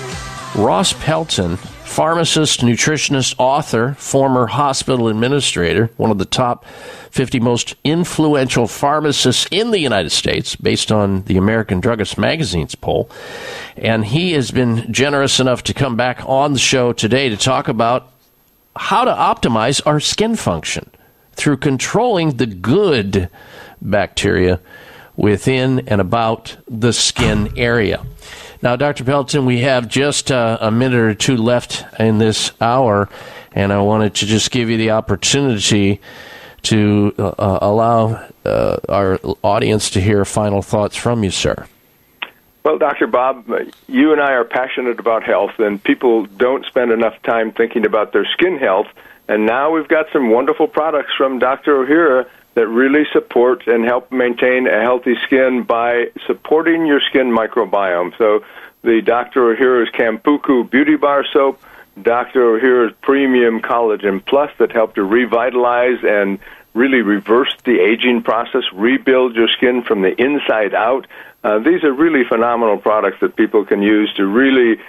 Ross 0.55 0.93
Pelton, 0.93 1.57
pharmacist, 1.57 2.61
nutritionist, 2.61 3.35
author, 3.39 3.95
former 3.95 4.47
hospital 4.47 5.09
administrator, 5.09 5.91
one 5.97 6.13
of 6.13 6.19
the 6.19 6.25
top 6.25 6.65
50 7.11 7.41
most 7.41 7.75
influential 7.83 8.69
pharmacists 8.69 9.49
in 9.51 9.73
the 9.73 9.81
United 9.81 10.11
States, 10.11 10.55
based 10.55 10.93
on 10.93 11.23
the 11.23 11.37
American 11.37 11.81
Druggist 11.81 12.19
Magazine's 12.19 12.77
poll. 12.77 13.11
And 13.77 14.05
he 14.05 14.33
has 14.35 14.53
been 14.53 14.93
generous 14.93 15.41
enough 15.41 15.65
to 15.65 15.75
come 15.75 15.97
back 15.97 16.21
on 16.25 16.53
the 16.53 16.61
show 16.61 16.93
today 16.93 17.31
to 17.31 17.37
talk 17.37 17.67
about 17.67 18.13
how 18.77 19.05
to 19.05 19.13
optimize 19.13 19.83
our 19.85 19.99
skin 19.99 20.37
function 20.37 20.89
through 21.39 21.57
controlling 21.57 22.37
the 22.37 22.47
good 22.47 23.31
bacteria 23.81 24.61
within 25.17 25.89
and 25.89 26.01
about 26.01 26.57
the 26.69 26.93
skin 26.93 27.57
area. 27.57 28.05
Now, 28.61 28.75
Dr. 28.75 29.05
Pelton, 29.05 29.47
we 29.47 29.61
have 29.61 29.89
just 29.89 30.33
uh, 30.33 30.59
a 30.61 30.71
minute 30.71 30.99
or 30.99 31.15
two 31.15 31.37
left 31.37 31.85
in 31.99 32.19
this 32.19 32.51
hour, 32.61 33.09
and 33.53 33.73
I 33.73 33.81
wanted 33.81 34.17
to 34.17 34.27
just 34.27 34.51
give 34.51 34.69
you 34.69 34.77
the 34.77 34.91
opportunity 34.91 36.01
to 36.63 37.15
uh, 37.19 37.29
uh, 37.29 37.59
allow 37.63 38.29
uh, 38.45 38.77
our 38.89 39.21
audience 39.45 39.91
to 39.91 40.01
hear 40.01 40.25
final 40.25 40.61
thoughts 40.61 40.97
from 40.97 41.23
you, 41.23 41.31
sir. 41.31 41.67
Well, 42.65 42.79
Dr. 42.79 43.07
Bob, 43.07 43.49
you 43.87 44.13
and 44.13 44.21
I 44.21 44.33
are 44.33 44.45
passionate 44.45 44.99
about 44.99 45.23
health, 45.23 45.53
and 45.59 45.83
people 45.83 46.27
don't 46.27 46.67
spend 46.67 46.91
enough 46.91 47.15
time 47.23 47.53
thinking 47.53 47.87
about 47.87 48.13
their 48.13 48.27
skin 48.27 48.59
health. 48.59 48.89
And 49.29 49.45
now 49.45 49.71
we've 49.71 49.89
got 49.89 50.07
some 50.13 50.31
wonderful 50.31 50.67
products 50.67 51.13
from 51.17 51.39
Dr. 51.39 51.85
Ohhira 51.85 52.29
that 52.55 52.67
really 52.67 53.05
support 53.13 53.67
and 53.67 53.85
help 53.85 54.11
maintain 54.11 54.67
a 54.67 54.81
healthy 54.81 55.17
skin 55.27 55.63
by 55.63 56.11
supporting 56.27 56.87
your 56.87 57.01
skin 57.01 57.31
microbiome. 57.31 58.17
So 58.17 58.43
the 58.83 59.03
Dr. 59.03 59.55
Ohhira's 59.55 59.91
Kampuku 59.91 60.69
Beauty 60.69 60.97
Bar 60.97 61.25
Soap, 61.33 61.61
Dr. 62.01 62.59
Ohhira's 62.59 62.95
Premium 63.03 63.61
Collagen 63.61 64.25
Plus 64.25 64.51
that 64.59 64.73
help 64.73 64.95
to 64.95 65.05
revitalize 65.05 65.99
and 66.03 66.39
really 66.75 67.03
reverse 67.03 67.55
the 67.65 67.81
aging 67.81 68.23
process, 68.23 68.63
rebuild 68.73 69.37
your 69.37 69.49
skin 69.49 69.83
from 69.83 70.03
the 70.03 70.21
inside 70.21 70.75
out. 70.75 71.07
Uh, 71.45 71.59
these 71.59 71.85
are 71.85 71.93
really 71.93 72.25
phenomenal 72.25 72.79
products 72.79 73.19
that 73.21 73.37
people 73.37 73.65
can 73.65 73.83
use 73.83 74.13
to 74.15 74.27
really 74.27 74.81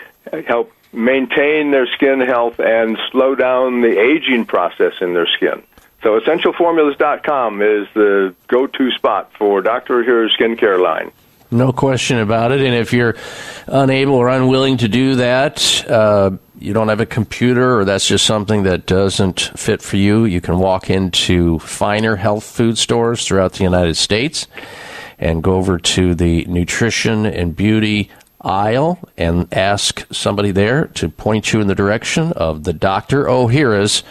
help 0.48 0.72
maintain 0.92 1.72
their 1.72 1.88
skin 1.88 2.20
health 2.22 2.60
and 2.60 2.98
slow 3.12 3.36
down 3.36 3.82
the 3.82 4.00
aging 4.00 4.46
process 4.46 4.94
in 5.02 5.14
their 5.14 5.28
skin. 5.28 5.64
So 6.02 6.20
essentialformulas.com 6.20 7.62
is 7.62 7.88
the 7.94 8.34
go-to 8.48 8.92
spot 8.92 9.32
for 9.38 9.62
Dr. 9.62 10.04
Ohhira's 10.04 10.36
skincare 10.36 10.82
line. 10.82 11.12
No 11.52 11.74
question 11.74 12.20
about 12.20 12.52
it. 12.52 12.62
And 12.62 12.76
if 12.76 12.94
you're 12.94 13.16
unable 13.68 14.16
or 14.16 14.30
unwilling 14.30 14.78
to 14.78 14.88
do 14.88 15.16
that, 15.16 15.86
uh, 15.90 16.32
you 16.60 16.74
don't 16.74 16.90
have 16.90 17.00
a 17.00 17.06
computer 17.06 17.80
or 17.80 17.86
that's 17.86 18.08
just 18.08 18.26
something 18.26 18.64
that 18.64 18.86
doesn't 18.86 19.52
fit 19.56 19.82
for 19.82 19.98
you, 19.98 20.26
you 20.26 20.42
can 20.42 20.60
walk 20.60 20.90
into 20.90 21.58
finer 21.60 22.16
health 22.16 22.44
food 22.44 22.78
stores 22.78 23.26
throughout 23.26 23.54
the 23.54 23.64
United 23.64 23.96
States 23.96 24.48
and 25.18 25.44
go 25.44 25.56
over 25.56 25.78
to 25.80 26.16
the 26.16 26.46
nutrition 26.46 27.26
and 27.26 27.56
beauty 27.56 28.10
aisle 28.42 29.00
and 29.18 29.52
ask 29.54 30.06
somebody 30.12 30.52
there 30.52 30.88
to 30.88 31.10
point 31.10 31.54
you 31.54 31.62
in 31.62 31.68
the 31.68 31.76
direction 31.76 32.32
of 32.34 32.64
the 32.64 32.74
Dr. 32.74 33.26
Ohhira's 33.26 34.04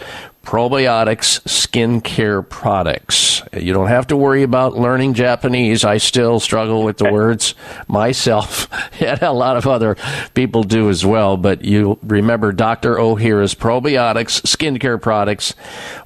probiotics 0.48 1.40
skincare 1.42 2.48
products. 2.48 3.42
You 3.52 3.74
don't 3.74 3.88
have 3.88 4.06
to 4.06 4.16
worry 4.16 4.42
about 4.42 4.78
learning 4.78 5.12
Japanese. 5.12 5.84
I 5.84 5.98
still 5.98 6.40
struggle 6.40 6.84
with 6.84 6.96
the 6.96 7.12
words 7.18 7.54
myself, 7.86 8.66
and 9.02 9.22
a 9.22 9.32
lot 9.32 9.58
of 9.58 9.66
other 9.66 9.98
people 10.32 10.62
do 10.62 10.88
as 10.88 11.04
well. 11.04 11.36
But 11.36 11.66
you 11.66 11.98
remember 12.02 12.52
Dr. 12.52 12.96
Ohhira's 12.96 13.54
probiotics 13.54 14.40
skincare 14.42 14.98
products 15.00 15.54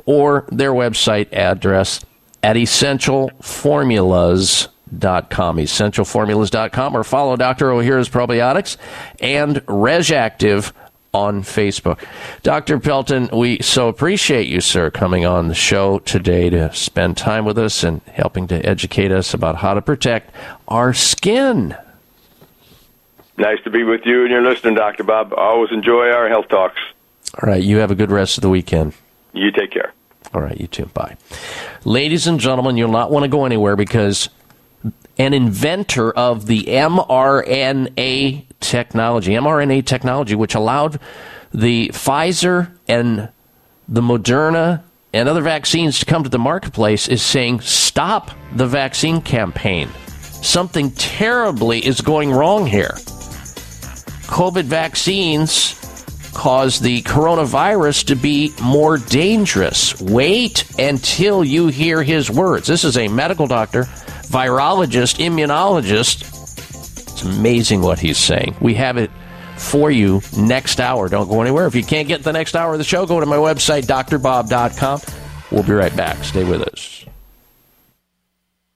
or 0.06 0.48
their 0.50 0.72
website 0.72 1.32
address 1.32 2.00
at 2.42 2.56
essentialformulas.com, 2.56 4.72
essentialformulas.com, 4.92 6.96
or 6.96 7.04
follow 7.04 7.36
Dr. 7.36 7.66
Ohhira's 7.66 8.08
probiotics 8.08 8.76
and 9.20 9.56
RegActive 9.66 10.72
on 11.14 11.42
Facebook. 11.42 11.98
Dr. 12.42 12.78
Pelton, 12.78 13.28
we 13.32 13.60
so 13.60 13.88
appreciate 13.88 14.46
you, 14.46 14.60
sir, 14.60 14.90
coming 14.90 15.26
on 15.26 15.48
the 15.48 15.54
show 15.54 15.98
today 16.00 16.48
to 16.50 16.72
spend 16.74 17.16
time 17.16 17.44
with 17.44 17.58
us 17.58 17.84
and 17.84 18.00
helping 18.06 18.46
to 18.48 18.66
educate 18.66 19.12
us 19.12 19.34
about 19.34 19.56
how 19.56 19.74
to 19.74 19.82
protect 19.82 20.34
our 20.68 20.94
skin. 20.94 21.76
Nice 23.36 23.62
to 23.64 23.70
be 23.70 23.82
with 23.82 24.02
you 24.04 24.22
and 24.22 24.30
your 24.30 24.42
listener, 24.42 24.74
Dr. 24.74 25.04
Bob. 25.04 25.32
Always 25.34 25.72
enjoy 25.72 26.10
our 26.10 26.28
health 26.28 26.48
talks. 26.48 26.80
All 27.42 27.48
right, 27.48 27.62
you 27.62 27.78
have 27.78 27.90
a 27.90 27.94
good 27.94 28.10
rest 28.10 28.38
of 28.38 28.42
the 28.42 28.50
weekend. 28.50 28.94
You 29.32 29.50
take 29.50 29.70
care. 29.70 29.92
All 30.34 30.40
right, 30.40 30.58
you 30.58 30.66
too. 30.66 30.86
Bye. 30.86 31.16
Ladies 31.84 32.26
and 32.26 32.38
gentlemen, 32.38 32.76
you'll 32.76 32.90
not 32.90 33.10
want 33.10 33.24
to 33.24 33.28
go 33.28 33.44
anywhere 33.44 33.76
because 33.76 34.28
an 35.22 35.32
inventor 35.32 36.10
of 36.10 36.46
the 36.46 36.64
mRNA 36.64 38.44
technology, 38.58 39.32
mRNA 39.32 39.86
technology, 39.86 40.34
which 40.34 40.56
allowed 40.56 40.98
the 41.54 41.88
Pfizer 41.90 42.72
and 42.88 43.28
the 43.88 44.00
Moderna 44.00 44.82
and 45.12 45.28
other 45.28 45.42
vaccines 45.42 46.00
to 46.00 46.06
come 46.06 46.24
to 46.24 46.28
the 46.28 46.40
marketplace, 46.40 47.06
is 47.06 47.22
saying 47.22 47.60
stop 47.60 48.32
the 48.56 48.66
vaccine 48.66 49.20
campaign. 49.20 49.88
Something 50.42 50.90
terribly 50.92 51.86
is 51.86 52.00
going 52.00 52.32
wrong 52.32 52.66
here. 52.66 52.94
COVID 54.26 54.64
vaccines 54.64 55.78
cause 56.34 56.80
the 56.80 57.02
coronavirus 57.02 58.06
to 58.06 58.16
be 58.16 58.52
more 58.60 58.98
dangerous. 58.98 60.00
Wait 60.00 60.64
until 60.80 61.44
you 61.44 61.68
hear 61.68 62.02
his 62.02 62.28
words. 62.28 62.66
This 62.66 62.82
is 62.82 62.96
a 62.96 63.06
medical 63.06 63.46
doctor, 63.46 63.86
virologist, 64.32 65.18
immunologist. 65.18 66.22
It's 67.12 67.22
amazing 67.22 67.82
what 67.82 67.98
he's 67.98 68.18
saying. 68.18 68.56
We 68.60 68.74
have 68.74 68.96
it 68.96 69.10
for 69.56 69.90
you 69.90 70.22
next 70.36 70.80
hour. 70.80 71.08
Don't 71.08 71.28
go 71.28 71.42
anywhere. 71.42 71.66
If 71.66 71.74
you 71.74 71.84
can't 71.84 72.08
get 72.08 72.24
the 72.24 72.32
next 72.32 72.56
hour 72.56 72.72
of 72.72 72.78
the 72.78 72.84
show, 72.84 73.06
go 73.06 73.20
to 73.20 73.26
my 73.26 73.36
website, 73.36 73.82
drbob.com. 73.82 75.00
We'll 75.50 75.62
be 75.62 75.72
right 75.72 75.94
back. 75.94 76.24
Stay 76.24 76.44
with 76.44 76.62
us. 76.62 77.04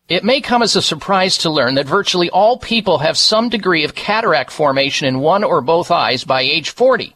It 0.08 0.22
may 0.22 0.40
come 0.40 0.62
as 0.62 0.76
a 0.76 0.82
surprise 0.82 1.38
to 1.38 1.50
learn 1.50 1.74
that 1.74 1.86
virtually 1.86 2.30
all 2.30 2.58
people 2.58 2.98
have 2.98 3.18
some 3.18 3.48
degree 3.48 3.82
of 3.82 3.96
cataract 3.96 4.52
formation 4.52 5.08
in 5.08 5.18
one 5.18 5.42
or 5.42 5.60
both 5.60 5.90
eyes 5.90 6.22
by 6.22 6.42
age 6.42 6.70
40. 6.70 7.15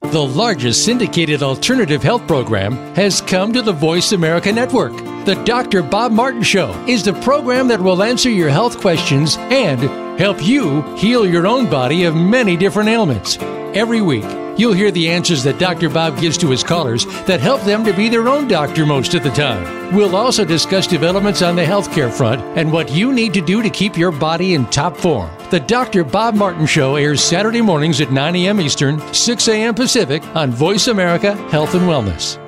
The 0.00 0.22
largest 0.22 0.84
syndicated 0.84 1.42
alternative 1.42 2.04
health 2.04 2.26
program 2.28 2.74
has 2.94 3.20
come 3.20 3.52
to 3.52 3.62
the 3.62 3.72
Voice 3.72 4.12
America 4.12 4.52
Network. 4.52 4.92
The 5.26 5.34
Dr. 5.44 5.82
Bob 5.82 6.12
Martin 6.12 6.42
Show 6.44 6.70
is 6.86 7.02
the 7.02 7.14
program 7.14 7.66
that 7.68 7.80
will 7.80 8.02
answer 8.02 8.30
your 8.30 8.48
health 8.48 8.80
questions 8.80 9.36
and 9.38 10.07
help 10.18 10.44
you 10.44 10.82
heal 10.96 11.24
your 11.24 11.46
own 11.46 11.70
body 11.70 12.04
of 12.04 12.14
many 12.14 12.56
different 12.56 12.88
ailments. 12.88 13.38
Every 13.74 14.02
week, 14.02 14.24
you'll 14.58 14.72
hear 14.72 14.90
the 14.90 15.08
answers 15.08 15.44
that 15.44 15.58
Dr. 15.58 15.88
Bob 15.88 16.18
gives 16.18 16.36
to 16.38 16.50
his 16.50 16.64
callers 16.64 17.06
that 17.26 17.40
help 17.40 17.62
them 17.62 17.84
to 17.84 17.92
be 17.92 18.08
their 18.08 18.28
own 18.28 18.48
doctor 18.48 18.84
most 18.84 19.14
of 19.14 19.22
the 19.22 19.30
time. 19.30 19.94
We'll 19.94 20.16
also 20.16 20.44
discuss 20.44 20.86
developments 20.86 21.40
on 21.40 21.54
the 21.54 21.64
healthcare 21.64 22.12
front 22.12 22.42
and 22.58 22.72
what 22.72 22.90
you 22.90 23.12
need 23.12 23.32
to 23.34 23.40
do 23.40 23.62
to 23.62 23.70
keep 23.70 23.96
your 23.96 24.10
body 24.10 24.54
in 24.54 24.66
top 24.66 24.96
form. 24.96 25.30
The 25.50 25.60
Dr. 25.60 26.02
Bob 26.02 26.34
Martin 26.34 26.66
Show 26.66 26.96
airs 26.96 27.22
Saturday 27.22 27.62
mornings 27.62 28.00
at 28.00 28.10
9 28.10 28.36
a.m. 28.36 28.60
Eastern, 28.60 29.00
6 29.14 29.48
a.m. 29.48 29.74
Pacific 29.74 30.22
on 30.34 30.50
Voice 30.50 30.88
America 30.88 31.36
Health 31.50 31.74
and 31.74 31.84
Wellness. 31.84 32.47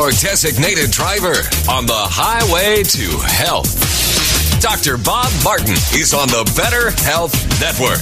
Your 0.00 0.12
designated 0.12 0.90
driver 0.90 1.36
on 1.68 1.84
the 1.84 1.92
highway 1.92 2.82
to 2.84 3.04
health. 3.20 3.68
Dr. 4.58 4.96
Bob 4.96 5.30
Martin 5.44 5.76
is 5.92 6.14
on 6.14 6.26
the 6.28 6.50
Better 6.56 6.88
Health 7.04 7.36
Network. 7.60 8.00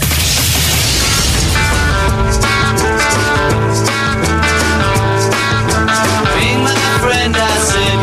Being 6.38 6.62
my 6.62 6.98
friend, 7.02 7.34
I 7.34 7.58
said 7.66 7.97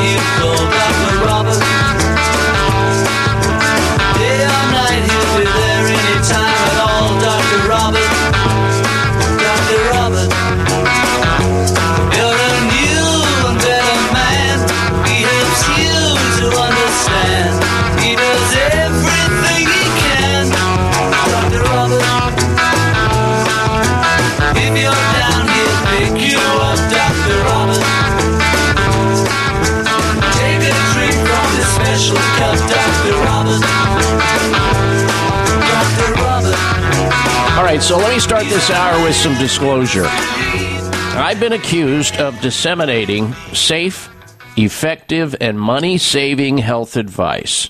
me 38.15 38.21
start 38.21 38.45
this 38.45 38.69
hour 38.69 39.03
with 39.03 39.13
some 39.13 39.37
disclosure. 39.37 40.05
I've 40.07 41.37
been 41.37 41.51
accused 41.51 42.15
of 42.15 42.39
disseminating 42.39 43.33
safe, 43.51 44.09
effective, 44.55 45.35
and 45.41 45.59
money 45.59 45.97
saving 45.97 46.59
health 46.59 46.95
advice. 46.95 47.69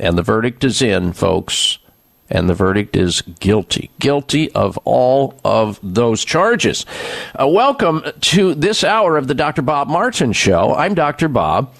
And 0.00 0.16
the 0.16 0.22
verdict 0.22 0.64
is 0.64 0.80
in, 0.80 1.12
folks. 1.12 1.76
And 2.30 2.48
the 2.48 2.54
verdict 2.54 2.96
is 2.96 3.20
guilty. 3.20 3.90
Guilty 3.98 4.50
of 4.52 4.78
all 4.84 5.38
of 5.44 5.78
those 5.82 6.24
charges. 6.24 6.86
Uh, 7.38 7.46
welcome 7.46 8.02
to 8.22 8.54
this 8.54 8.82
hour 8.82 9.18
of 9.18 9.28
the 9.28 9.34
Dr. 9.34 9.60
Bob 9.60 9.88
Martin 9.88 10.32
Show. 10.32 10.74
I'm 10.74 10.94
Dr. 10.94 11.28
Bob. 11.28 11.74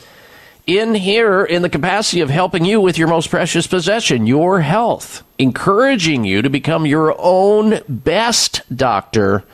In 0.66 0.96
here 0.96 1.44
in 1.44 1.62
the 1.62 1.68
capacity 1.68 2.20
of 2.20 2.28
helping 2.28 2.64
you 2.64 2.80
with 2.80 2.98
your 2.98 3.08
most 3.08 3.30
precious 3.30 3.66
possession, 3.66 4.26
your 4.26 4.60
health, 4.60 5.22
encouraging 5.38 6.24
you 6.24 6.42
to 6.42 6.50
become 6.50 6.84
your 6.84 7.14
own 7.18 7.80
best 7.88 8.62
doctor 8.74 9.44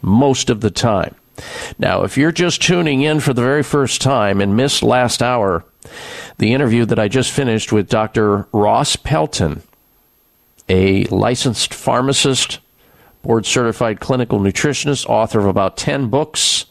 most 0.00 0.48
of 0.48 0.60
the 0.60 0.70
time. 0.70 1.14
Now, 1.78 2.04
if 2.04 2.16
you're 2.16 2.32
just 2.32 2.62
tuning 2.62 3.02
in 3.02 3.20
for 3.20 3.34
the 3.34 3.42
very 3.42 3.64
first 3.64 4.00
time 4.00 4.40
and 4.40 4.56
missed 4.56 4.82
last 4.82 5.20
hour, 5.20 5.64
the 6.38 6.54
interview 6.54 6.84
that 6.86 6.98
I 6.98 7.08
just 7.08 7.32
finished 7.32 7.72
with 7.72 7.88
Dr. 7.88 8.46
Ross 8.52 8.96
Pelton, 8.96 9.62
a 10.68 11.04
licensed 11.06 11.74
pharmacist, 11.74 12.60
board 13.22 13.46
certified 13.46 13.98
clinical 14.00 14.38
nutritionist, 14.38 15.06
author 15.06 15.40
of 15.40 15.46
about 15.46 15.76
10 15.76 16.08
books, 16.08 16.66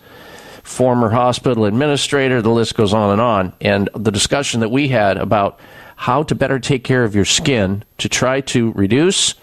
former 0.65 1.11
hospital 1.11 1.65
administrator, 1.65 2.41
the 2.41 2.49
list 2.49 2.75
goes 2.75 2.91
on 2.91 3.11
and 3.11 3.21
on. 3.21 3.53
And 3.61 3.87
the 3.95 4.11
discussion 4.11 4.61
that 4.61 4.71
we 4.71 4.87
had 4.87 5.15
about 5.17 5.59
how 5.95 6.23
to 6.23 6.33
better 6.33 6.59
take 6.59 6.83
care 6.83 7.03
of 7.03 7.15
your 7.15 7.23
skin 7.23 7.85
to 7.99 8.09
try 8.09 8.41
to 8.41 8.71
reduce, 8.71 9.35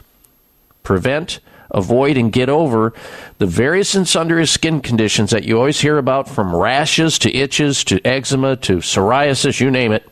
prevent, 0.82 1.38
avoid, 1.70 2.16
and 2.16 2.32
get 2.32 2.48
over 2.48 2.92
the 3.38 3.46
various 3.46 3.94
and 3.94 4.06
sundry 4.06 4.44
skin 4.46 4.80
conditions 4.80 5.30
that 5.30 5.44
you 5.44 5.56
always 5.56 5.80
hear 5.80 5.96
about 5.96 6.28
from 6.28 6.54
rashes 6.54 7.20
to 7.20 7.34
itches 7.34 7.84
to 7.84 8.04
eczema 8.04 8.56
to 8.56 8.78
psoriasis, 8.78 9.60
you 9.60 9.70
name 9.70 9.92
it. 9.92 10.06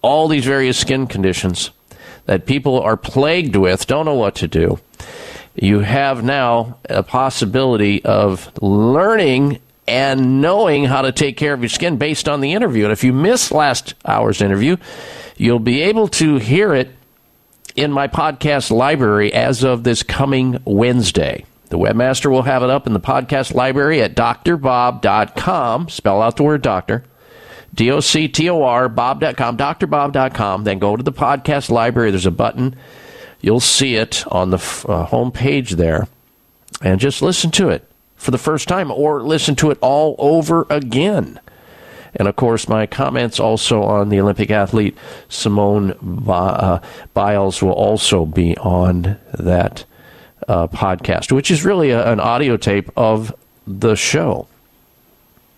All 0.00 0.28
these 0.28 0.46
various 0.46 0.78
skin 0.78 1.06
conditions 1.06 1.70
that 2.24 2.46
people 2.46 2.80
are 2.80 2.96
plagued 2.96 3.54
with, 3.54 3.86
don't 3.86 4.06
know 4.06 4.14
what 4.14 4.34
to 4.36 4.48
do. 4.48 4.80
You 5.54 5.80
have 5.80 6.24
now 6.24 6.78
a 6.88 7.02
possibility 7.02 8.02
of 8.02 8.50
learning 8.62 9.60
and 9.86 10.40
knowing 10.40 10.84
how 10.84 11.02
to 11.02 11.12
take 11.12 11.36
care 11.36 11.52
of 11.52 11.60
your 11.60 11.68
skin 11.68 11.96
based 11.96 12.28
on 12.28 12.40
the 12.40 12.52
interview. 12.52 12.84
And 12.84 12.92
if 12.92 13.04
you 13.04 13.12
missed 13.12 13.52
last 13.52 13.94
hour's 14.04 14.40
interview, 14.40 14.76
you'll 15.36 15.58
be 15.58 15.82
able 15.82 16.08
to 16.08 16.36
hear 16.36 16.72
it 16.74 16.90
in 17.74 17.90
my 17.90 18.08
podcast 18.08 18.70
library 18.70 19.32
as 19.32 19.64
of 19.64 19.84
this 19.84 20.02
coming 20.02 20.58
Wednesday. 20.64 21.44
The 21.68 21.78
webmaster 21.78 22.30
will 22.30 22.42
have 22.42 22.62
it 22.62 22.70
up 22.70 22.86
in 22.86 22.92
the 22.92 23.00
podcast 23.00 23.54
library 23.54 24.02
at 24.02 24.14
drbob.com. 24.14 25.88
Spell 25.88 26.22
out 26.22 26.36
the 26.36 26.42
word 26.42 26.62
doctor. 26.62 27.04
D 27.74 27.90
O 27.90 28.00
C 28.00 28.28
T 28.28 28.50
O 28.50 28.62
R, 28.62 28.90
bob.com, 28.90 29.56
drbob.com. 29.56 30.64
Then 30.64 30.78
go 30.78 30.94
to 30.94 31.02
the 31.02 31.12
podcast 31.12 31.70
library. 31.70 32.10
There's 32.10 32.26
a 32.26 32.30
button. 32.30 32.76
You'll 33.40 33.60
see 33.60 33.96
it 33.96 34.24
on 34.30 34.50
the 34.50 34.84
uh, 34.86 35.04
home 35.06 35.32
page 35.32 35.72
there. 35.72 36.06
And 36.82 37.00
just 37.00 37.22
listen 37.22 37.50
to 37.52 37.70
it 37.70 37.88
for 38.22 38.30
the 38.30 38.38
first 38.38 38.68
time 38.68 38.90
or 38.92 39.20
listen 39.20 39.56
to 39.56 39.70
it 39.72 39.78
all 39.80 40.14
over 40.18 40.64
again. 40.70 41.40
And 42.14 42.28
of 42.28 42.36
course, 42.36 42.68
my 42.68 42.86
comments 42.86 43.40
also 43.40 43.82
on 43.82 44.10
the 44.10 44.20
Olympic 44.20 44.50
athlete 44.50 44.96
Simone 45.28 45.92
uh, 46.28 46.78
Biles 47.14 47.62
will 47.62 47.72
also 47.72 48.24
be 48.24 48.56
on 48.58 49.18
that 49.34 49.84
uh, 50.46 50.68
podcast, 50.68 51.32
which 51.32 51.50
is 51.50 51.64
really 51.64 51.90
a, 51.90 52.12
an 52.12 52.20
audio 52.20 52.56
tape 52.56 52.90
of 52.96 53.34
the 53.66 53.96
show. 53.96 54.46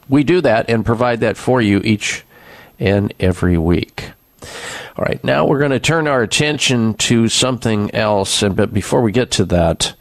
We 0.09 0.25
do 0.25 0.41
that 0.41 0.71
and 0.71 0.87
provide 0.87 1.21
that 1.21 1.37
for 1.37 1.61
you 1.61 1.81
each 1.85 2.25
and 2.79 3.13
every 3.21 3.59
week. 3.59 4.13
All 4.97 5.05
right, 5.05 5.23
now 5.23 5.45
we're 5.45 5.59
going 5.59 5.71
to 5.71 5.81
turn 5.81 6.07
our 6.09 6.23
attention 6.23 6.95
to 6.95 7.29
something 7.29 7.95
else. 7.95 8.43
And 8.43 8.57
but 8.57 8.73
before 8.73 9.03
we 9.03 9.13
get 9.13 9.31
to 9.33 9.45
that, 9.47 9.95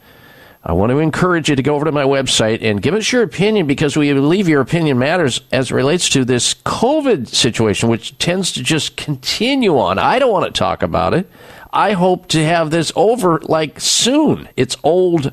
I 0.66 0.72
want 0.72 0.90
to 0.90 0.98
encourage 0.98 1.50
you 1.50 1.56
to 1.56 1.62
go 1.62 1.74
over 1.74 1.84
to 1.84 1.92
my 1.92 2.04
website 2.04 2.62
and 2.62 2.80
give 2.80 2.94
us 2.94 3.12
your 3.12 3.22
opinion 3.22 3.66
because 3.66 3.98
we 3.98 4.10
believe 4.14 4.48
your 4.48 4.62
opinion 4.62 4.98
matters 4.98 5.42
as 5.52 5.70
it 5.70 5.74
relates 5.74 6.08
to 6.10 6.24
this 6.24 6.54
COVID 6.54 7.28
situation, 7.28 7.90
which 7.90 8.16
tends 8.16 8.50
to 8.52 8.62
just 8.62 8.96
continue 8.96 9.78
on. 9.78 9.98
I 9.98 10.18
don't 10.18 10.32
want 10.32 10.46
to 10.46 10.58
talk 10.58 10.82
about 10.82 11.12
it. 11.12 11.30
I 11.70 11.92
hope 11.92 12.28
to 12.28 12.42
have 12.42 12.70
this 12.70 12.92
over 12.96 13.40
like 13.40 13.78
soon. 13.78 14.48
It's 14.56 14.76
old 14.82 15.32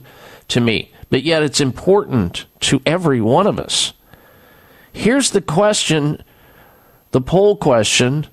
to 0.49 0.59
me, 0.59 0.91
but 1.09 1.23
yet 1.23 1.43
it's 1.43 1.61
important 1.61 2.45
to 2.61 2.81
every 2.85 3.21
one 3.21 3.47
of 3.47 3.57
us. 3.57 3.93
Here's 4.91 5.31
the 5.31 5.41
question, 5.41 6.21
the 7.11 7.21
poll 7.21 7.55
question 7.55 8.27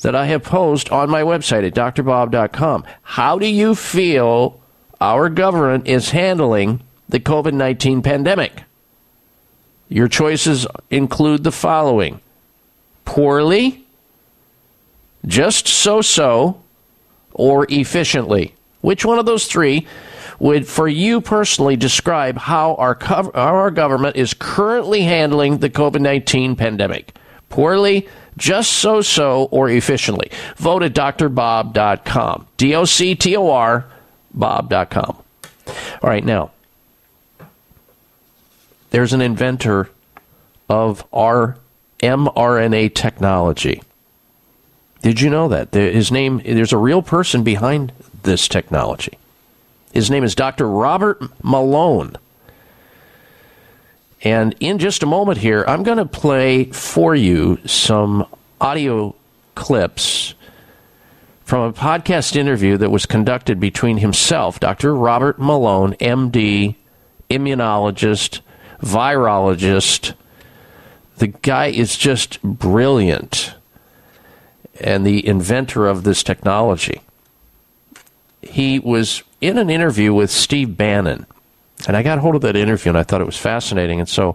that 0.00 0.14
I 0.14 0.26
have 0.26 0.44
posed 0.44 0.88
on 0.88 1.10
my 1.10 1.20
website 1.20 1.66
at 1.66 1.74
drbob.com. 1.74 2.84
How 3.02 3.38
do 3.38 3.46
you 3.46 3.74
feel 3.74 4.62
our 5.00 5.28
government 5.28 5.86
is 5.86 6.10
handling 6.10 6.82
the 7.08 7.20
COVID 7.20 7.52
19 7.52 8.02
pandemic? 8.02 8.62
Your 9.88 10.08
choices 10.08 10.66
include 10.90 11.44
the 11.44 11.52
following 11.52 12.20
poorly, 13.04 13.86
just 15.24 15.66
so 15.68 16.00
so, 16.02 16.60
or 17.32 17.66
efficiently. 17.70 18.54
Which 18.80 19.04
one 19.04 19.18
of 19.18 19.26
those 19.26 19.46
three 19.46 19.86
would, 20.38 20.68
for 20.68 20.86
you 20.86 21.20
personally, 21.20 21.76
describe 21.76 22.36
how 22.36 22.74
our, 22.74 22.98
how 23.00 23.30
our 23.32 23.70
government 23.70 24.16
is 24.16 24.34
currently 24.34 25.02
handling 25.02 25.58
the 25.58 25.70
COVID 25.70 26.00
19 26.00 26.56
pandemic? 26.56 27.16
Poorly, 27.48 28.08
just 28.36 28.72
so 28.72 29.00
so, 29.00 29.44
or 29.50 29.70
efficiently? 29.70 30.30
Vote 30.56 30.82
at 30.82 30.94
drbob.com. 30.94 32.46
D 32.56 32.74
O 32.74 32.84
C 32.84 33.14
T 33.14 33.36
O 33.36 33.50
R, 33.50 33.86
bob.com. 34.36 35.16
All 35.66 36.10
right, 36.10 36.24
now, 36.24 36.50
there's 38.90 39.12
an 39.12 39.20
inventor 39.20 39.90
of 40.68 41.04
our 41.12 41.56
mRNA 42.00 42.94
technology. 42.94 43.82
Did 45.02 45.20
you 45.20 45.30
know 45.30 45.48
that? 45.48 45.72
His 45.72 46.12
name, 46.12 46.40
there's 46.44 46.72
a 46.72 46.78
real 46.78 47.02
person 47.02 47.42
behind 47.42 47.92
this 48.22 48.48
technology. 48.48 49.18
His 49.92 50.10
name 50.10 50.24
is 50.24 50.34
Dr. 50.34 50.68
Robert 50.68 51.22
Malone. 51.42 52.16
And 54.22 54.54
in 54.60 54.78
just 54.78 55.02
a 55.02 55.06
moment 55.06 55.38
here, 55.38 55.64
I'm 55.68 55.82
going 55.82 55.98
to 55.98 56.06
play 56.06 56.64
for 56.64 57.14
you 57.14 57.58
some 57.66 58.26
audio 58.60 59.14
clips 59.54 60.34
from 61.46 61.62
a 61.62 61.72
podcast 61.72 62.34
interview 62.34 62.76
that 62.76 62.90
was 62.90 63.06
conducted 63.06 63.60
between 63.60 63.98
himself, 63.98 64.58
Dr. 64.58 64.92
Robert 64.96 65.38
Malone, 65.38 65.92
MD, 66.00 66.74
immunologist, 67.30 68.40
virologist. 68.80 70.14
The 71.18 71.28
guy 71.28 71.66
is 71.68 71.96
just 71.96 72.42
brilliant 72.42 73.54
and 74.80 75.06
the 75.06 75.24
inventor 75.24 75.86
of 75.86 76.02
this 76.02 76.24
technology. 76.24 77.00
He 78.42 78.80
was 78.80 79.22
in 79.40 79.56
an 79.56 79.70
interview 79.70 80.12
with 80.12 80.32
Steve 80.32 80.76
Bannon, 80.76 81.26
and 81.86 81.96
I 81.96 82.02
got 82.02 82.18
hold 82.18 82.34
of 82.34 82.40
that 82.42 82.56
interview 82.56 82.90
and 82.90 82.98
I 82.98 83.04
thought 83.04 83.20
it 83.20 83.26
was 83.26 83.38
fascinating. 83.38 84.00
And 84.00 84.08
so 84.08 84.34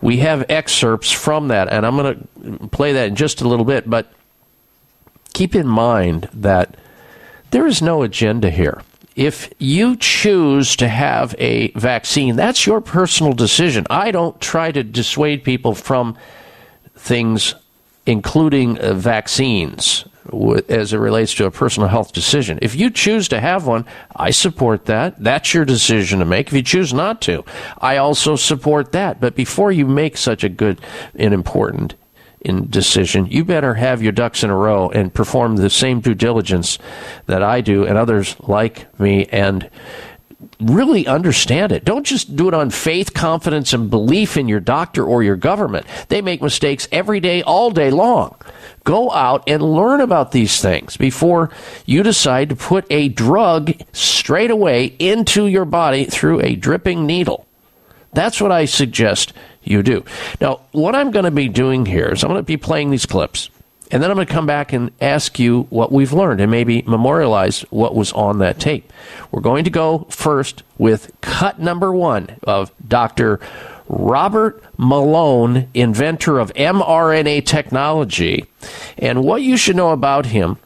we 0.00 0.16
have 0.18 0.44
excerpts 0.48 1.12
from 1.12 1.48
that, 1.48 1.68
and 1.68 1.86
I'm 1.86 1.96
going 1.96 2.28
to 2.42 2.68
play 2.68 2.94
that 2.94 3.06
in 3.06 3.14
just 3.14 3.42
a 3.42 3.48
little 3.48 3.64
bit. 3.64 3.88
But 3.88 4.12
keep 5.32 5.54
in 5.54 5.66
mind 5.66 6.28
that 6.32 6.76
there 7.50 7.66
is 7.66 7.82
no 7.82 8.02
agenda 8.02 8.50
here. 8.50 8.82
If 9.14 9.52
you 9.58 9.96
choose 9.96 10.74
to 10.76 10.88
have 10.88 11.34
a 11.38 11.70
vaccine, 11.72 12.36
that's 12.36 12.66
your 12.66 12.80
personal 12.80 13.34
decision. 13.34 13.86
I 13.90 14.10
don't 14.10 14.40
try 14.40 14.72
to 14.72 14.82
dissuade 14.82 15.44
people 15.44 15.74
from 15.74 16.16
things, 16.96 17.54
including 18.06 18.78
uh, 18.78 18.94
vaccines, 18.94 20.06
as 20.68 20.94
it 20.94 20.98
relates 20.98 21.34
to 21.34 21.44
a 21.44 21.50
personal 21.50 21.88
health 21.90 22.12
decision. 22.12 22.58
If 22.62 22.74
you 22.74 22.88
choose 22.88 23.28
to 23.28 23.40
have 23.40 23.66
one, 23.66 23.84
I 24.16 24.30
support 24.30 24.86
that. 24.86 25.22
That's 25.22 25.52
your 25.52 25.66
decision 25.66 26.20
to 26.20 26.24
make. 26.24 26.46
If 26.46 26.54
you 26.54 26.62
choose 26.62 26.94
not 26.94 27.20
to, 27.22 27.44
I 27.78 27.98
also 27.98 28.36
support 28.36 28.92
that. 28.92 29.20
But 29.20 29.34
before 29.34 29.72
you 29.72 29.86
make 29.86 30.16
such 30.16 30.42
a 30.42 30.48
good 30.48 30.80
and 31.14 31.34
important 31.34 31.96
in 32.44 32.68
decision, 32.68 33.26
you 33.26 33.44
better 33.44 33.74
have 33.74 34.02
your 34.02 34.12
ducks 34.12 34.42
in 34.44 34.50
a 34.50 34.56
row 34.56 34.90
and 34.90 35.14
perform 35.14 35.56
the 35.56 35.70
same 35.70 36.00
due 36.00 36.14
diligence 36.14 36.78
that 37.26 37.42
I 37.42 37.60
do 37.60 37.84
and 37.84 37.96
others 37.96 38.36
like 38.40 38.98
me 38.98 39.26
and 39.26 39.70
really 40.60 41.06
understand 41.06 41.72
it. 41.72 41.84
Don't 41.84 42.04
just 42.04 42.36
do 42.36 42.48
it 42.48 42.54
on 42.54 42.70
faith, 42.70 43.14
confidence, 43.14 43.72
and 43.72 43.90
belief 43.90 44.36
in 44.36 44.48
your 44.48 44.60
doctor 44.60 45.04
or 45.04 45.22
your 45.22 45.36
government. 45.36 45.86
They 46.08 46.22
make 46.22 46.42
mistakes 46.42 46.88
every 46.92 47.20
day, 47.20 47.42
all 47.42 47.70
day 47.70 47.90
long. 47.90 48.36
Go 48.84 49.10
out 49.12 49.44
and 49.46 49.62
learn 49.62 50.00
about 50.00 50.32
these 50.32 50.60
things 50.60 50.96
before 50.96 51.50
you 51.86 52.02
decide 52.02 52.48
to 52.48 52.56
put 52.56 52.86
a 52.90 53.08
drug 53.08 53.72
straight 53.92 54.50
away 54.50 54.96
into 54.98 55.46
your 55.46 55.64
body 55.64 56.04
through 56.04 56.40
a 56.40 56.56
dripping 56.56 57.06
needle. 57.06 57.46
That's 58.12 58.40
what 58.40 58.52
I 58.52 58.64
suggest 58.66 59.32
you 59.62 59.82
do. 59.82 60.04
Now, 60.40 60.60
what 60.72 60.94
I'm 60.94 61.10
going 61.10 61.24
to 61.24 61.30
be 61.30 61.48
doing 61.48 61.86
here 61.86 62.08
is 62.08 62.22
I'm 62.22 62.30
going 62.30 62.40
to 62.40 62.44
be 62.44 62.56
playing 62.56 62.90
these 62.90 63.06
clips, 63.06 63.50
and 63.90 64.02
then 64.02 64.10
I'm 64.10 64.16
going 64.16 64.26
to 64.26 64.32
come 64.32 64.46
back 64.46 64.72
and 64.72 64.90
ask 65.00 65.38
you 65.38 65.66
what 65.70 65.92
we've 65.92 66.12
learned 66.12 66.40
and 66.40 66.50
maybe 66.50 66.82
memorialize 66.82 67.60
what 67.70 67.94
was 67.94 68.12
on 68.12 68.38
that 68.38 68.58
tape. 68.58 68.92
We're 69.30 69.40
going 69.40 69.64
to 69.64 69.70
go 69.70 70.06
first 70.10 70.62
with 70.78 71.12
cut 71.20 71.60
number 71.60 71.92
one 71.92 72.36
of 72.42 72.72
Dr. 72.86 73.40
Robert 73.88 74.62
Malone, 74.78 75.68
inventor 75.74 76.38
of 76.38 76.52
mRNA 76.54 77.44
technology. 77.44 78.46
And 78.96 79.22
what 79.22 79.42
you 79.42 79.56
should 79.56 79.76
know 79.76 79.90
about 79.90 80.26
him 80.26 80.56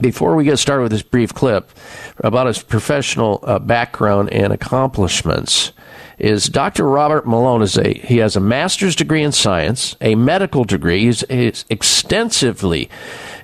before 0.00 0.34
we 0.34 0.44
get 0.44 0.58
started 0.58 0.82
with 0.82 0.92
this 0.92 1.02
brief 1.02 1.34
clip 1.34 1.70
about 2.18 2.46
his 2.46 2.62
professional 2.62 3.40
uh, 3.42 3.58
background 3.58 4.30
and 4.30 4.52
accomplishments 4.52 5.72
is 6.18 6.48
Dr. 6.48 6.88
Robert 6.88 7.26
Malone 7.26 7.62
is 7.62 7.76
a 7.76 7.92
he 7.94 8.18
has 8.18 8.36
a 8.36 8.40
master's 8.40 8.96
degree 8.96 9.22
in 9.22 9.32
science, 9.32 9.96
a 10.00 10.14
medical 10.14 10.64
degree. 10.64 11.04
He's, 11.04 11.24
he's 11.28 11.64
extensively 11.68 12.88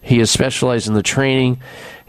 he 0.03 0.18
is 0.18 0.31
specialized 0.31 0.89
in 0.89 0.95
the 0.95 1.03
training 1.03 1.61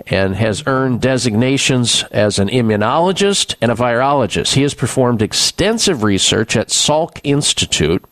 and 0.08 0.36
has 0.36 0.64
earned 0.66 1.02
designations 1.02 2.04
as 2.12 2.40
an 2.40 2.50
immunologist 2.50 3.56
and 3.62 3.72
a 3.72 3.76
virologist. 3.76 4.56
He 4.56 4.64
has 4.64 4.74
performed 4.74 5.22
extensive 5.22 6.02
research 6.02 6.58
at 6.58 6.70
Salk 6.70 7.20
Institute 7.24 8.04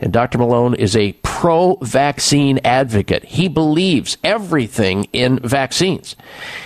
and 0.00 0.12
Dr. 0.12 0.38
Malone 0.38 0.74
is 0.74 0.96
a 0.96 1.12
pro 1.22 1.76
vaccine 1.76 2.60
advocate. 2.64 3.24
He 3.24 3.48
believes 3.48 4.16
everything 4.22 5.04
in 5.12 5.40
vaccines. 5.40 6.14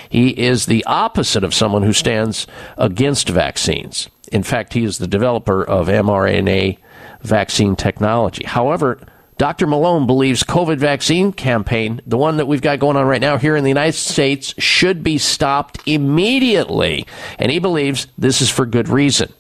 He 0.09 0.31
is 0.31 0.67
the 0.67 0.85
opposite 0.85 1.45
of 1.45 1.55
someone 1.55 1.83
who 1.83 1.93
stands 1.93 2.47
against 2.77 3.29
vaccines. 3.29 4.09
In 4.31 4.43
fact, 4.43 4.73
he 4.75 4.85
is 4.85 4.99
the 4.99 5.07
developer 5.07 5.63
of 5.63 5.89
mRNA 5.89 6.79
vaccine 7.23 7.77
technology. 7.77 8.45
However, 8.45 9.01
Dr. 9.39 9.67
Malone 9.67 10.07
believes 10.07 10.43
COVID 10.43 10.77
vaccine 10.77 11.33
campaign, 11.33 12.01
the 12.07 12.19
one 12.19 12.37
that 12.37 12.47
we've 12.47 12.61
got 12.61 12.79
going 12.79 12.97
on 12.97 13.07
right 13.07 13.21
now 13.21 13.39
here 13.39 13.57
in 13.57 13.65
the 13.65 13.71
United 13.71 13.95
States, 13.95 14.55
should 14.59 15.03
be 15.03 15.17
stopped 15.17 15.81
immediately. 15.87 17.07
And 17.39 17.51
he 17.51 17.59
believes 17.59 18.07
this 18.19 18.43
is 18.43 18.51
for 18.51 18.67
good 18.67 18.89
reason 18.89 19.33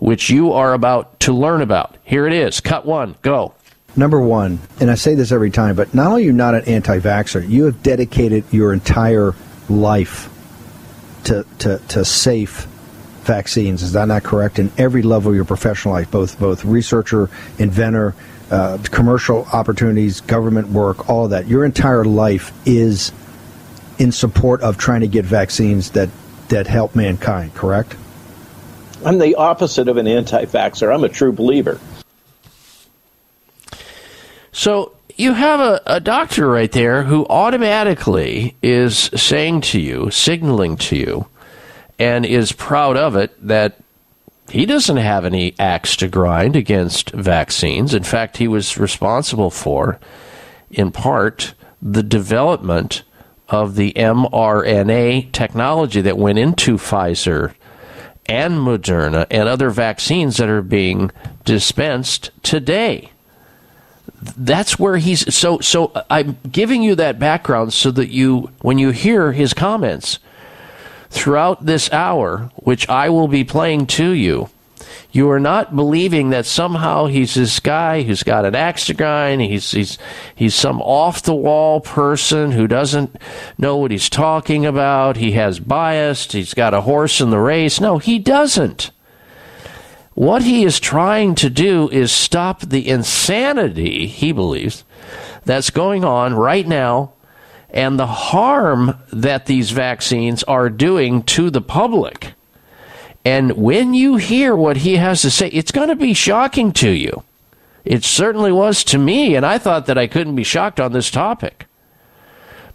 which 0.00 0.30
you 0.30 0.52
are 0.52 0.72
about 0.72 1.20
to 1.20 1.32
learn 1.32 1.62
about. 1.62 1.96
Here 2.04 2.26
it 2.26 2.32
is. 2.32 2.60
Cut 2.60 2.84
one. 2.84 3.16
Go. 3.22 3.54
Number 3.96 4.20
one, 4.20 4.60
and 4.80 4.90
I 4.90 4.94
say 4.94 5.14
this 5.14 5.32
every 5.32 5.50
time, 5.50 5.76
but 5.76 5.94
not 5.94 6.06
only 6.08 6.22
are 6.22 6.26
you 6.26 6.32
not 6.32 6.54
an 6.54 6.64
anti 6.64 7.00
vaxxer, 7.00 7.46
you 7.46 7.64
have 7.64 7.82
dedicated 7.82 8.44
your 8.50 8.72
entire 8.72 9.34
life 9.68 10.30
to, 11.24 11.44
to, 11.58 11.78
to 11.88 12.04
safe 12.04 12.66
vaccines. 13.22 13.82
Is 13.82 13.92
that 13.92 14.08
not 14.08 14.22
correct? 14.22 14.58
In 14.58 14.70
every 14.78 15.02
level 15.02 15.30
of 15.30 15.36
your 15.36 15.44
professional 15.44 15.94
life, 15.94 16.10
both 16.10 16.38
both 16.38 16.64
researcher, 16.64 17.30
inventor, 17.58 18.14
uh, 18.50 18.78
commercial 18.84 19.46
opportunities, 19.52 20.20
government 20.20 20.68
work, 20.68 21.08
all 21.08 21.24
of 21.24 21.30
that. 21.30 21.46
Your 21.46 21.64
entire 21.64 22.04
life 22.04 22.52
is 22.66 23.12
in 23.98 24.12
support 24.12 24.60
of 24.62 24.78
trying 24.78 25.02
to 25.02 25.08
get 25.08 25.24
vaccines 25.24 25.90
that, 25.90 26.08
that 26.48 26.66
help 26.66 26.96
mankind, 26.96 27.54
correct? 27.54 27.94
I'm 29.04 29.18
the 29.18 29.34
opposite 29.36 29.88
of 29.88 29.96
an 29.98 30.06
anti 30.06 30.44
vaxxer. 30.46 30.92
I'm 30.92 31.04
a 31.04 31.08
true 31.08 31.32
believer. 31.32 31.78
So 34.52 34.94
you 35.16 35.32
have 35.34 35.60
a, 35.60 35.80
a 35.86 36.00
doctor 36.00 36.48
right 36.48 36.72
there 36.72 37.04
who 37.04 37.26
automatically 37.26 38.56
is 38.62 39.10
saying 39.14 39.60
to 39.60 39.80
you, 39.80 40.10
signaling 40.10 40.76
to 40.78 40.96
you, 40.96 41.26
and 42.00 42.24
is 42.24 42.50
proud 42.50 42.96
of 42.96 43.14
it 43.14 43.30
that 43.46 43.76
he 44.48 44.66
doesn't 44.66 44.96
have 44.96 45.24
any 45.24 45.54
axe 45.58 45.94
to 45.96 46.08
grind 46.08 46.56
against 46.56 47.10
vaccines. 47.10 47.94
In 47.94 48.02
fact, 48.02 48.38
he 48.38 48.48
was 48.48 48.78
responsible 48.78 49.50
for, 49.50 50.00
in 50.70 50.90
part, 50.90 51.54
the 51.80 52.02
development 52.02 53.02
of 53.48 53.76
the 53.76 53.92
mRNA 53.92 55.30
technology 55.32 56.00
that 56.00 56.16
went 56.16 56.38
into 56.38 56.78
Pfizer 56.78 57.54
and 58.26 58.54
Moderna 58.54 59.26
and 59.30 59.48
other 59.48 59.70
vaccines 59.70 60.38
that 60.38 60.48
are 60.48 60.62
being 60.62 61.10
dispensed 61.44 62.30
today. 62.42 63.10
That's 64.22 64.78
where 64.78 64.96
he's 64.96 65.34
so 65.34 65.60
so 65.60 65.92
I'm 66.10 66.38
giving 66.50 66.82
you 66.82 66.94
that 66.96 67.18
background 67.18 67.72
so 67.72 67.90
that 67.92 68.10
you 68.10 68.50
when 68.60 68.78
you 68.78 68.90
hear 68.90 69.32
his 69.32 69.54
comments 69.54 70.18
throughout 71.10 71.66
this 71.66 71.92
hour 71.92 72.50
which 72.56 72.88
I 72.88 73.10
will 73.10 73.28
be 73.28 73.44
playing 73.44 73.86
to 73.88 74.10
you 74.10 74.48
you 75.12 75.28
are 75.30 75.40
not 75.40 75.74
believing 75.74 76.30
that 76.30 76.46
somehow 76.46 77.06
he's 77.06 77.34
this 77.34 77.58
guy 77.58 78.02
who's 78.02 78.22
got 78.22 78.44
an 78.44 78.54
axe 78.54 78.86
to 78.86 78.94
grind. 78.94 79.40
He's 79.40 79.70
he's 79.72 79.98
he's 80.34 80.54
some 80.54 80.80
off 80.80 81.22
the 81.22 81.34
wall 81.34 81.80
person 81.80 82.52
who 82.52 82.68
doesn't 82.68 83.16
know 83.58 83.76
what 83.76 83.90
he's 83.90 84.08
talking 84.08 84.64
about. 84.64 85.16
He 85.16 85.32
has 85.32 85.58
bias. 85.58 86.30
He's 86.30 86.54
got 86.54 86.74
a 86.74 86.82
horse 86.82 87.20
in 87.20 87.30
the 87.30 87.40
race. 87.40 87.80
No, 87.80 87.98
he 87.98 88.20
doesn't. 88.20 88.92
What 90.14 90.42
he 90.42 90.64
is 90.64 90.78
trying 90.78 91.34
to 91.36 91.50
do 91.50 91.88
is 91.90 92.12
stop 92.12 92.60
the 92.60 92.88
insanity 92.88 94.06
he 94.06 94.32
believes 94.32 94.84
that's 95.44 95.70
going 95.70 96.04
on 96.04 96.34
right 96.34 96.66
now 96.66 97.14
and 97.72 97.98
the 97.98 98.06
harm 98.06 98.98
that 99.12 99.46
these 99.46 99.70
vaccines 99.70 100.42
are 100.44 100.68
doing 100.68 101.22
to 101.22 101.50
the 101.50 101.60
public. 101.60 102.32
And 103.24 103.52
when 103.52 103.94
you 103.94 104.16
hear 104.16 104.56
what 104.56 104.78
he 104.78 104.96
has 104.96 105.22
to 105.22 105.30
say, 105.30 105.48
it's 105.48 105.72
going 105.72 105.88
to 105.88 105.96
be 105.96 106.14
shocking 106.14 106.72
to 106.74 106.90
you. 106.90 107.22
It 107.84 108.04
certainly 108.04 108.52
was 108.52 108.84
to 108.84 108.98
me, 108.98 109.34
and 109.34 109.44
I 109.44 109.58
thought 109.58 109.86
that 109.86 109.98
I 109.98 110.06
couldn't 110.06 110.36
be 110.36 110.44
shocked 110.44 110.80
on 110.80 110.92
this 110.92 111.10
topic. 111.10 111.66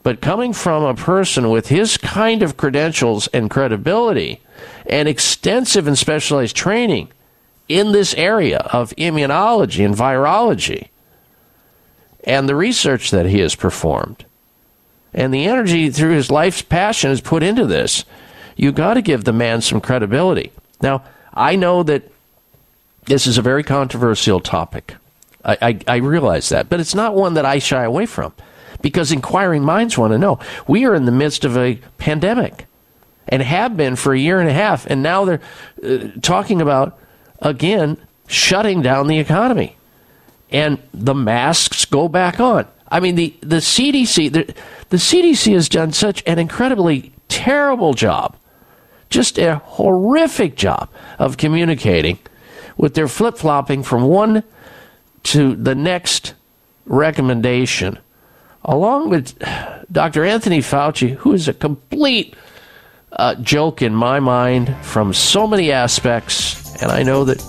But 0.04 0.22
coming 0.22 0.54
from 0.54 0.84
a 0.84 0.94
person 0.94 1.50
with 1.50 1.70
his 1.70 1.98
kind 1.98 2.44
of 2.44 2.58
credentials 2.58 3.28
and 3.28 3.50
credibility 3.50 4.40
and 4.86 5.08
extensive 5.08 5.88
and 5.88 5.98
specialized 5.98 6.56
training 6.56 7.12
in 7.68 7.92
this 7.92 8.14
area 8.14 8.60
of 8.72 8.92
immunology 8.98 9.84
and 9.84 9.96
virology, 9.96 10.90
and 12.24 12.48
the 12.48 12.56
research 12.56 13.12
that 13.12 13.26
he 13.26 13.40
has 13.40 13.56
performed, 13.56 14.26
and 15.16 15.34
the 15.34 15.46
energy 15.46 15.90
through 15.90 16.12
his 16.12 16.30
life's 16.30 16.62
passion 16.62 17.10
is 17.10 17.22
put 17.22 17.42
into 17.42 17.66
this, 17.66 18.04
you 18.56 18.72
got 18.72 18.96
to 18.96 19.02
give 19.02 19.24
the 19.24 19.34
man 19.34 19.62
some 19.62 19.82
credibility. 19.82 20.52
Now, 20.82 21.04
I 21.34 21.56
know 21.56 21.82
that 21.84 22.12
this 23.06 23.26
is 23.26 23.38
a 23.38 23.42
very 23.42 23.64
controversial 23.64 24.42
topic. 24.42 24.96
I, 25.44 25.58
I, 25.62 25.80
I, 25.88 25.96
realize 25.98 26.50
that, 26.50 26.70
but 26.70 26.80
it's 26.80 26.96
not 26.96 27.16
one 27.16 27.36
that 27.36 27.46
I 27.46 27.60
shy 27.60 27.84
away 27.84 28.06
from 28.08 28.34
because 28.82 29.12
inquiring 29.12 29.64
minds 29.64 29.98
want 29.98 30.12
to 30.12 30.18
know. 30.18 30.40
We 30.68 30.86
are 30.86 30.96
in 30.96 31.06
the 31.06 31.12
midst 31.12 31.46
of 31.46 31.56
a 31.56 31.80
pandemic 31.98 32.66
and 33.28 33.42
have 33.42 33.78
been 33.78 33.96
for 33.96 34.14
a 34.14 34.20
year 34.20 34.40
and 34.40 34.50
a 34.50 34.54
half, 34.54 34.86
and 34.88 35.02
now 35.02 35.24
they're 35.26 35.42
uh, 35.84 36.08
talking 36.22 36.62
about, 36.62 37.00
again, 37.40 37.98
shutting 38.28 38.82
down 38.82 39.08
the 39.08 39.20
economy. 39.20 39.78
And 40.52 40.80
the 40.94 41.16
masks 41.16 41.86
go 41.86 42.08
back 42.08 42.40
on. 42.40 42.68
I 42.90 43.00
mean, 43.00 43.16
the, 43.16 43.36
the 43.42 43.58
CDC, 43.58 44.32
the, 44.32 44.54
the 44.90 44.98
CDC 44.98 45.54
has 45.54 45.68
done 45.70 45.92
such 45.92 46.24
an 46.26 46.40
incredibly 46.40 47.14
terrible 47.28 47.94
job 47.94 48.36
just 49.10 49.38
a 49.38 49.56
horrific 49.56 50.56
job 50.56 50.90
of 51.20 51.38
communicating 51.38 52.20
with 52.78 52.94
their 52.96 53.08
flip 53.08 53.38
flopping 53.38 53.84
from 53.84 54.04
one 54.04 54.44
to 55.24 55.56
the 55.56 55.76
next 55.76 56.34
recommendation, 56.86 57.98
along 58.64 59.10
with 59.10 59.38
Dr. 59.92 60.26
Anthony 60.26 60.60
Fauci, 60.60 61.16
who 61.16 61.34
is 61.34 61.48
a 61.48 61.54
complete 61.54 62.36
uh, 63.14 63.36
joke 63.36 63.82
in 63.82 63.96
my 63.96 64.20
mind 64.20 64.76
from 64.82 65.14
so 65.14 65.48
many 65.48 65.72
aspects. 65.72 66.82
And 66.82 66.92
I 66.92 67.04
know 67.04 67.24
that 67.24 67.42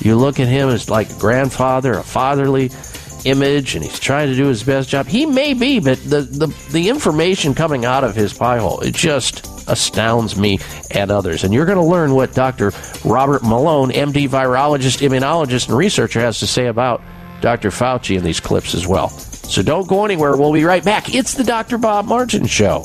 you 0.00 0.16
look 0.16 0.40
at 0.40 0.48
him 0.48 0.70
as 0.70 0.88
like 0.88 1.10
a 1.10 1.18
grandfather, 1.18 1.92
a 1.92 2.02
fatherly 2.02 2.70
image, 3.24 3.74
and 3.74 3.84
he's 3.84 3.98
trying 3.98 4.28
to 4.28 4.36
do 4.36 4.46
his 4.46 4.62
best 4.62 4.88
job. 4.88 5.06
He 5.06 5.26
may 5.26 5.54
be, 5.54 5.80
but 5.80 5.98
the, 6.02 6.22
the, 6.22 6.46
the 6.70 6.88
information 6.88 7.54
coming 7.54 7.84
out 7.84 8.04
of 8.04 8.14
his 8.14 8.32
pie 8.32 8.58
hole, 8.58 8.80
it 8.80 8.94
just 8.94 9.46
astounds 9.68 10.36
me 10.36 10.58
and 10.90 11.10
others. 11.10 11.44
And 11.44 11.54
you're 11.54 11.66
going 11.66 11.78
to 11.78 11.84
learn 11.84 12.14
what 12.14 12.34
Dr. 12.34 12.72
Robert 13.04 13.42
Malone, 13.42 13.90
MD, 13.90 14.28
virologist, 14.28 15.06
immunologist, 15.06 15.68
and 15.68 15.76
researcher, 15.76 16.20
has 16.20 16.40
to 16.40 16.46
say 16.46 16.66
about 16.66 17.02
Dr. 17.40 17.70
Fauci 17.70 18.16
in 18.16 18.24
these 18.24 18.40
clips 18.40 18.74
as 18.74 18.86
well. 18.86 19.08
So 19.08 19.62
don't 19.62 19.88
go 19.88 20.04
anywhere. 20.04 20.36
We'll 20.36 20.52
be 20.52 20.64
right 20.64 20.84
back. 20.84 21.14
It's 21.14 21.34
the 21.34 21.44
Dr. 21.44 21.78
Bob 21.78 22.06
Martin 22.06 22.46
Show. 22.46 22.84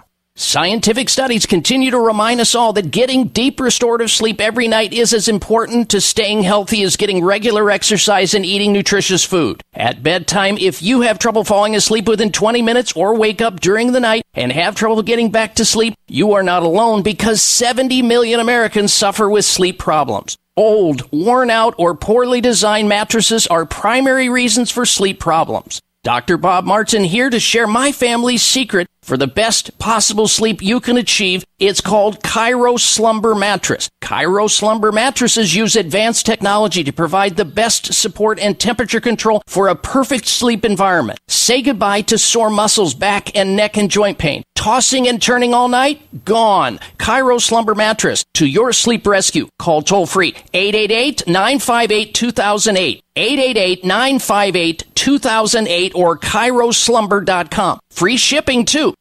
Scientific 0.41 1.07
studies 1.07 1.45
continue 1.45 1.91
to 1.91 1.99
remind 1.99 2.41
us 2.41 2.55
all 2.55 2.73
that 2.73 2.89
getting 2.89 3.27
deep 3.27 3.59
restorative 3.59 4.09
sleep 4.09 4.41
every 4.41 4.67
night 4.67 4.91
is 4.91 5.13
as 5.13 5.27
important 5.27 5.87
to 5.87 6.01
staying 6.01 6.41
healthy 6.41 6.81
as 6.81 6.95
getting 6.95 7.23
regular 7.23 7.69
exercise 7.69 8.33
and 8.33 8.43
eating 8.43 8.73
nutritious 8.73 9.23
food. 9.23 9.61
At 9.75 10.01
bedtime, 10.01 10.57
if 10.57 10.81
you 10.81 11.01
have 11.01 11.19
trouble 11.19 11.43
falling 11.43 11.75
asleep 11.75 12.07
within 12.07 12.31
20 12.31 12.63
minutes 12.63 12.91
or 12.93 13.15
wake 13.15 13.39
up 13.39 13.59
during 13.59 13.91
the 13.91 13.99
night 13.99 14.23
and 14.33 14.51
have 14.51 14.73
trouble 14.73 15.03
getting 15.03 15.29
back 15.29 15.53
to 15.55 15.63
sleep, 15.63 15.93
you 16.07 16.33
are 16.33 16.43
not 16.43 16.63
alone 16.63 17.03
because 17.03 17.43
70 17.43 18.01
million 18.01 18.39
Americans 18.39 18.91
suffer 18.91 19.29
with 19.29 19.45
sleep 19.45 19.77
problems. 19.77 20.39
Old, 20.57 21.07
worn 21.11 21.51
out, 21.51 21.75
or 21.77 21.93
poorly 21.93 22.41
designed 22.41 22.89
mattresses 22.89 23.45
are 23.45 23.67
primary 23.67 24.27
reasons 24.27 24.71
for 24.71 24.87
sleep 24.87 25.19
problems. 25.19 25.81
Dr. 26.03 26.37
Bob 26.37 26.65
Martin 26.65 27.03
here 27.03 27.29
to 27.29 27.39
share 27.39 27.67
my 27.67 27.91
family's 27.91 28.41
secret 28.41 28.87
for 29.03 29.17
the 29.17 29.27
best 29.27 29.77
possible 29.79 30.27
sleep 30.27 30.61
you 30.61 30.79
can 30.79 30.97
achieve. 30.97 31.43
It's 31.59 31.81
called 31.81 32.21
Chiro 32.23 32.79
Slumber 32.79 33.35
Mattress. 33.35 33.89
Chiro 34.01 34.49
Slumber 34.49 34.91
mattresses 34.91 35.55
use 35.55 35.75
advanced 35.75 36.25
technology 36.25 36.83
to 36.83 36.91
provide 36.91 37.37
the 37.37 37.45
best 37.45 37.93
support 37.93 38.39
and 38.39 38.59
temperature 38.59 39.01
control 39.01 39.41
for 39.47 39.67
a 39.67 39.75
perfect 39.75 40.27
sleep 40.27 40.65
environment. 40.65 41.19
Say 41.27 41.61
goodbye 41.61 42.01
to 42.01 42.17
sore 42.17 42.49
muscles, 42.49 42.93
back 42.93 43.35
and 43.35 43.55
neck 43.55 43.77
and 43.77 43.89
joint 43.91 44.17
pain. 44.17 44.43
Tossing 44.55 45.07
and 45.07 45.21
turning 45.21 45.53
all 45.55 45.67
night? 45.67 46.01
Gone. 46.23 46.79
Chiro 46.99 47.41
Slumber 47.41 47.73
Mattress 47.73 48.23
to 48.35 48.45
your 48.45 48.71
sleep 48.73 49.07
rescue. 49.07 49.47
Call 49.57 49.81
toll 49.81 50.05
free 50.05 50.33
888-958-2008. 50.53 53.01
888-958-2008 53.15 55.95
or 55.95 56.17
ChiroSlumber.com. 56.17 57.79
Free 57.91 58.17
shipping 58.17 58.65
too. 58.65 58.95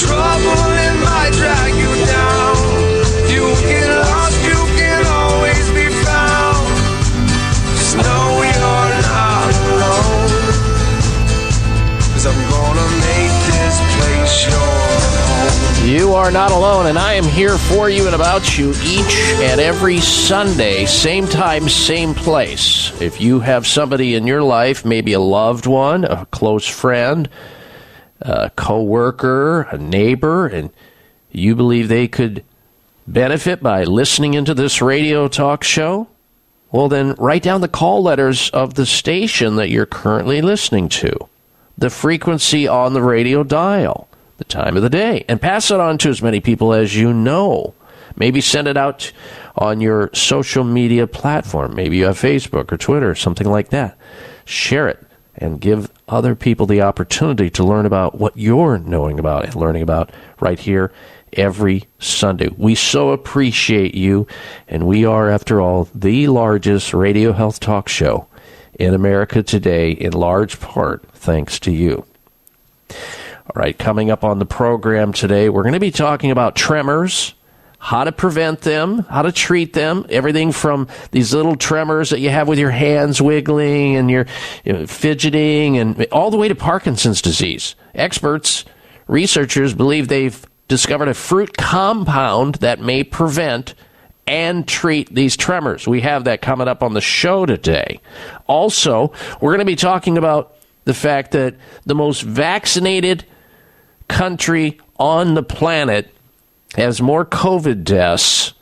Trouble 0.00 0.72
in 0.72 1.00
might 1.04 1.30
drag 1.34 1.81
You 15.92 16.14
are 16.14 16.30
not 16.30 16.52
alone, 16.52 16.86
and 16.86 16.98
I 16.98 17.12
am 17.12 17.24
here 17.24 17.58
for 17.58 17.90
you 17.90 18.06
and 18.06 18.14
about 18.14 18.56
you 18.56 18.70
each 18.82 19.14
and 19.42 19.60
every 19.60 20.00
Sunday, 20.00 20.86
same 20.86 21.26
time, 21.26 21.68
same 21.68 22.14
place. 22.14 22.98
If 22.98 23.20
you 23.20 23.40
have 23.40 23.66
somebody 23.66 24.14
in 24.14 24.26
your 24.26 24.42
life, 24.42 24.86
maybe 24.86 25.12
a 25.12 25.20
loved 25.20 25.66
one, 25.66 26.04
a 26.04 26.24
close 26.30 26.66
friend, 26.66 27.28
a 28.22 28.48
coworker, 28.56 29.64
a 29.70 29.76
neighbor, 29.76 30.46
and 30.46 30.70
you 31.30 31.54
believe 31.54 31.88
they 31.88 32.08
could 32.08 32.42
benefit 33.06 33.62
by 33.62 33.84
listening 33.84 34.32
into 34.32 34.54
this 34.54 34.80
radio 34.80 35.28
talk 35.28 35.62
show, 35.62 36.08
well, 36.70 36.88
then 36.88 37.14
write 37.18 37.42
down 37.42 37.60
the 37.60 37.68
call 37.68 38.02
letters 38.02 38.48
of 38.48 38.74
the 38.74 38.86
station 38.86 39.56
that 39.56 39.68
you're 39.68 39.84
currently 39.84 40.40
listening 40.40 40.88
to, 40.88 41.28
the 41.76 41.90
frequency 41.90 42.66
on 42.66 42.94
the 42.94 43.02
radio 43.02 43.44
dial, 43.44 44.08
the 44.42 44.48
time 44.48 44.76
of 44.76 44.82
the 44.82 44.90
day, 44.90 45.24
and 45.28 45.40
pass 45.40 45.70
it 45.70 45.78
on 45.78 45.98
to 45.98 46.08
as 46.08 46.20
many 46.20 46.40
people 46.40 46.72
as 46.72 46.96
you 46.96 47.12
know. 47.12 47.74
Maybe 48.16 48.40
send 48.40 48.66
it 48.66 48.76
out 48.76 49.12
on 49.56 49.80
your 49.80 50.10
social 50.12 50.64
media 50.64 51.06
platform. 51.06 51.74
Maybe 51.76 51.98
you 51.98 52.06
have 52.06 52.18
Facebook 52.18 52.72
or 52.72 52.76
Twitter, 52.76 53.10
or 53.10 53.14
something 53.14 53.48
like 53.48 53.68
that. 53.70 53.96
Share 54.44 54.88
it 54.88 54.98
and 55.36 55.60
give 55.60 55.90
other 56.08 56.34
people 56.34 56.66
the 56.66 56.82
opportunity 56.82 57.48
to 57.50 57.64
learn 57.64 57.86
about 57.86 58.18
what 58.18 58.36
you're 58.36 58.78
knowing 58.78 59.18
about 59.18 59.44
and 59.44 59.54
learning 59.54 59.82
about 59.82 60.10
right 60.40 60.58
here 60.58 60.92
every 61.32 61.84
Sunday. 61.98 62.48
We 62.56 62.74
so 62.74 63.10
appreciate 63.10 63.94
you, 63.94 64.26
and 64.66 64.86
we 64.86 65.04
are, 65.06 65.30
after 65.30 65.60
all, 65.60 65.88
the 65.94 66.26
largest 66.26 66.92
radio 66.92 67.32
health 67.32 67.60
talk 67.60 67.88
show 67.88 68.26
in 68.74 68.92
America 68.92 69.42
today, 69.42 69.92
in 69.92 70.12
large 70.12 70.58
part 70.60 71.08
thanks 71.12 71.60
to 71.60 71.70
you. 71.70 72.04
All 73.44 73.60
right, 73.60 73.76
coming 73.76 74.08
up 74.08 74.22
on 74.22 74.38
the 74.38 74.46
program 74.46 75.12
today, 75.12 75.48
we're 75.48 75.64
going 75.64 75.72
to 75.72 75.80
be 75.80 75.90
talking 75.90 76.30
about 76.30 76.54
tremors, 76.54 77.34
how 77.76 78.04
to 78.04 78.12
prevent 78.12 78.60
them, 78.60 79.00
how 79.10 79.22
to 79.22 79.32
treat 79.32 79.72
them, 79.72 80.06
everything 80.10 80.52
from 80.52 80.86
these 81.10 81.34
little 81.34 81.56
tremors 81.56 82.10
that 82.10 82.20
you 82.20 82.30
have 82.30 82.46
with 82.46 82.60
your 82.60 82.70
hands 82.70 83.20
wiggling 83.20 83.96
and 83.96 84.08
your 84.08 84.26
you 84.64 84.72
know, 84.72 84.86
fidgeting, 84.86 85.76
and 85.76 86.06
all 86.12 86.30
the 86.30 86.36
way 86.36 86.46
to 86.46 86.54
Parkinson's 86.54 87.20
disease. 87.20 87.74
Experts, 87.96 88.64
researchers 89.08 89.74
believe 89.74 90.06
they've 90.06 90.46
discovered 90.68 91.08
a 91.08 91.14
fruit 91.14 91.56
compound 91.56 92.54
that 92.56 92.78
may 92.78 93.02
prevent 93.02 93.74
and 94.24 94.68
treat 94.68 95.12
these 95.12 95.36
tremors. 95.36 95.88
We 95.88 96.02
have 96.02 96.22
that 96.24 96.42
coming 96.42 96.68
up 96.68 96.80
on 96.80 96.94
the 96.94 97.00
show 97.00 97.44
today. 97.44 98.00
Also, 98.46 99.12
we're 99.40 99.50
going 99.50 99.58
to 99.58 99.64
be 99.64 99.74
talking 99.74 100.16
about 100.16 100.54
the 100.84 100.94
fact 100.94 101.32
that 101.32 101.56
the 101.84 101.96
most 101.96 102.22
vaccinated 102.22 103.24
country 104.12 104.78
on 104.98 105.32
the 105.32 105.42
planet 105.42 106.14
has 106.76 107.00
more 107.00 107.24
COVID 107.24 107.82
deaths. 107.82 108.52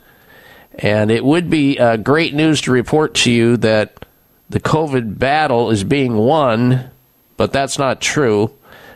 And 0.78 1.10
it 1.10 1.24
would 1.24 1.50
be 1.50 1.78
uh, 1.78 1.96
great 1.96 2.34
news 2.34 2.60
to 2.62 2.70
report 2.70 3.14
to 3.16 3.32
you 3.32 3.56
that 3.58 4.06
the 4.48 4.60
COVID 4.60 5.18
battle 5.18 5.70
is 5.70 5.82
being 5.82 6.16
won, 6.16 6.90
but 7.36 7.52
that's 7.52 7.78
not 7.78 8.00
true. 8.00 8.52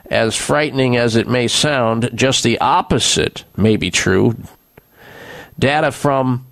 As 0.06 0.36
frightening 0.36 0.96
as 0.96 1.16
it 1.16 1.28
may 1.28 1.48
sound, 1.48 2.10
just 2.14 2.44
the 2.44 2.58
opposite 2.60 3.44
may 3.56 3.76
be 3.76 3.90
true. 3.90 4.36
Data 5.58 5.90
from 5.90 6.46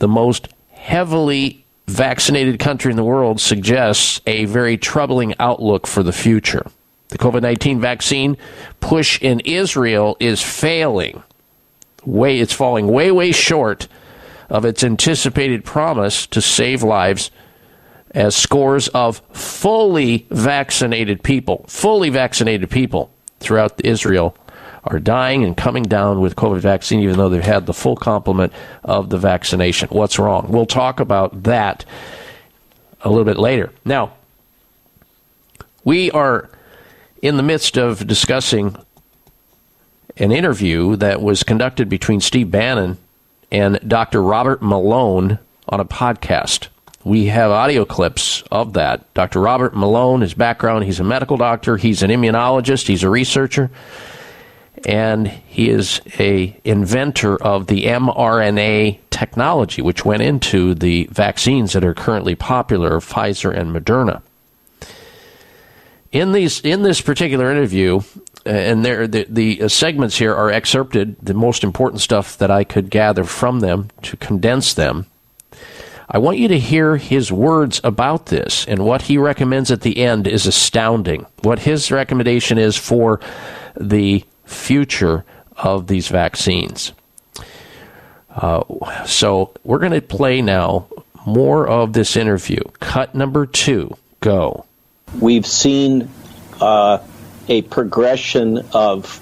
the 0.00 0.08
most 0.08 0.48
heavily 0.72 1.64
vaccinated 1.86 2.58
country 2.58 2.90
in 2.90 2.96
the 2.96 3.04
world 3.04 3.40
suggests 3.40 4.20
a 4.26 4.46
very 4.46 4.76
troubling 4.76 5.34
outlook 5.38 5.86
for 5.86 6.02
the 6.02 6.12
future. 6.12 6.66
The 7.08 7.18
COVID 7.18 7.42
19 7.42 7.80
vaccine 7.80 8.36
push 8.80 9.20
in 9.20 9.40
Israel 9.40 10.16
is 10.20 10.42
failing. 10.42 11.22
Way, 12.04 12.38
it's 12.38 12.52
falling 12.52 12.86
way, 12.88 13.10
way 13.10 13.32
short 13.32 13.88
of 14.48 14.64
its 14.64 14.82
anticipated 14.82 15.64
promise 15.64 16.26
to 16.28 16.40
save 16.40 16.82
lives 16.82 17.30
as 18.12 18.34
scores 18.34 18.88
of 18.88 19.18
fully 19.32 20.26
vaccinated 20.30 21.22
people, 21.22 21.64
fully 21.68 22.08
vaccinated 22.08 22.70
people 22.70 23.10
throughout 23.40 23.84
Israel 23.84 24.36
are 24.84 24.98
dying 24.98 25.44
and 25.44 25.56
coming 25.56 25.82
down 25.82 26.20
with 26.20 26.36
COVID 26.36 26.60
vaccine, 26.60 27.00
even 27.00 27.16
though 27.18 27.28
they've 27.28 27.42
had 27.42 27.66
the 27.66 27.74
full 27.74 27.96
complement 27.96 28.52
of 28.84 29.10
the 29.10 29.18
vaccination. 29.18 29.88
What's 29.90 30.18
wrong? 30.18 30.46
We'll 30.48 30.66
talk 30.66 31.00
about 31.00 31.42
that 31.42 31.84
a 33.02 33.10
little 33.10 33.24
bit 33.24 33.38
later. 33.38 33.70
Now, 33.84 34.14
we 35.84 36.10
are 36.12 36.48
in 37.22 37.36
the 37.36 37.42
midst 37.42 37.76
of 37.76 38.06
discussing 38.06 38.76
an 40.16 40.32
interview 40.32 40.96
that 40.96 41.20
was 41.20 41.42
conducted 41.42 41.88
between 41.88 42.20
Steve 42.20 42.50
Bannon 42.50 42.98
and 43.50 43.78
Dr. 43.86 44.22
Robert 44.22 44.62
Malone 44.62 45.38
on 45.68 45.80
a 45.80 45.84
podcast. 45.84 46.68
We 47.04 47.26
have 47.26 47.50
audio 47.50 47.84
clips 47.84 48.42
of 48.50 48.72
that. 48.74 49.12
Dr. 49.14 49.40
Robert 49.40 49.74
Malone, 49.74 50.20
his 50.20 50.34
background, 50.34 50.84
he's 50.84 51.00
a 51.00 51.04
medical 51.04 51.36
doctor, 51.36 51.76
he's 51.76 52.02
an 52.02 52.10
immunologist, 52.10 52.86
he's 52.86 53.04
a 53.04 53.08
researcher, 53.08 53.70
and 54.86 55.28
he 55.28 55.70
is 55.70 56.00
a 56.18 56.58
inventor 56.64 57.40
of 57.40 57.66
the 57.68 57.84
mRNA 57.84 58.98
technology, 59.10 59.80
which 59.80 60.04
went 60.04 60.22
into 60.22 60.74
the 60.74 61.08
vaccines 61.10 61.72
that 61.72 61.84
are 61.84 61.94
currently 61.94 62.34
popular, 62.34 63.00
Pfizer 63.00 63.56
and 63.56 63.74
Moderna. 63.74 64.22
In 66.10 66.32
these, 66.32 66.60
in 66.60 66.82
this 66.82 67.00
particular 67.00 67.50
interview, 67.50 68.00
uh, 68.46 68.50
and 68.50 68.84
there, 68.84 69.06
the, 69.06 69.26
the 69.28 69.62
uh, 69.62 69.68
segments 69.68 70.16
here 70.16 70.34
are 70.34 70.50
excerpted, 70.50 71.16
the 71.22 71.34
most 71.34 71.62
important 71.62 72.00
stuff 72.00 72.38
that 72.38 72.50
I 72.50 72.64
could 72.64 72.88
gather 72.88 73.24
from 73.24 73.60
them 73.60 73.90
to 74.02 74.16
condense 74.16 74.72
them. 74.72 75.06
I 76.08 76.16
want 76.16 76.38
you 76.38 76.48
to 76.48 76.58
hear 76.58 76.96
his 76.96 77.30
words 77.30 77.82
about 77.84 78.26
this, 78.26 78.66
and 78.66 78.86
what 78.86 79.02
he 79.02 79.18
recommends 79.18 79.70
at 79.70 79.82
the 79.82 79.98
end 79.98 80.26
is 80.26 80.46
astounding. 80.46 81.26
What 81.42 81.58
his 81.58 81.90
recommendation 81.90 82.56
is 82.56 82.78
for 82.78 83.20
the 83.78 84.24
future 84.46 85.26
of 85.58 85.88
these 85.88 86.08
vaccines. 86.08 86.92
Uh, 88.30 88.62
so 89.04 89.52
we're 89.64 89.78
going 89.78 89.92
to 89.92 90.00
play 90.00 90.40
now 90.40 90.86
more 91.26 91.68
of 91.68 91.92
this 91.92 92.16
interview. 92.16 92.62
Cut 92.80 93.14
number 93.14 93.44
two. 93.44 93.94
Go. 94.20 94.64
We've 95.16 95.46
seen 95.46 96.10
uh, 96.60 96.98
a 97.48 97.62
progression 97.62 98.58
of 98.72 99.20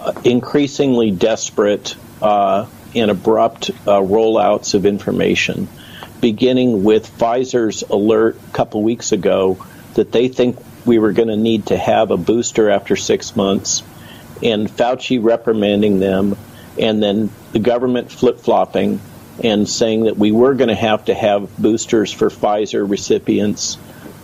uh, 0.00 0.12
increasingly 0.24 1.10
desperate 1.10 1.94
uh, 2.22 2.66
and 2.94 3.10
abrupt 3.10 3.70
uh, 3.70 4.00
rollouts 4.00 4.74
of 4.74 4.86
information, 4.86 5.68
beginning 6.20 6.84
with 6.84 7.18
Pfizer's 7.18 7.82
alert 7.82 8.38
a 8.48 8.52
couple 8.52 8.82
weeks 8.82 9.12
ago 9.12 9.58
that 9.94 10.10
they 10.10 10.28
think 10.28 10.58
we 10.86 10.98
were 10.98 11.12
going 11.12 11.28
to 11.28 11.36
need 11.36 11.66
to 11.66 11.76
have 11.76 12.10
a 12.10 12.16
booster 12.16 12.70
after 12.70 12.96
six 12.96 13.36
months, 13.36 13.82
and 14.42 14.68
Fauci 14.68 15.22
reprimanding 15.22 15.98
them, 15.98 16.36
and 16.78 17.02
then 17.02 17.30
the 17.52 17.58
government 17.58 18.10
flip 18.10 18.40
flopping 18.40 19.00
and 19.44 19.68
saying 19.68 20.04
that 20.04 20.16
we 20.16 20.32
were 20.32 20.54
going 20.54 20.68
to 20.68 20.74
have 20.74 21.04
to 21.06 21.14
have 21.14 21.54
boosters 21.58 22.10
for 22.10 22.30
Pfizer 22.30 22.88
recipients 22.88 23.76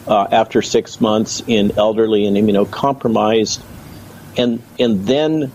uh, 0.06 0.28
after 0.30 0.62
six 0.62 1.00
months 1.00 1.42
in 1.46 1.78
elderly 1.78 2.26
and 2.26 2.36
immunocompromised, 2.36 3.62
and 4.36 4.62
and 4.78 5.06
then 5.06 5.52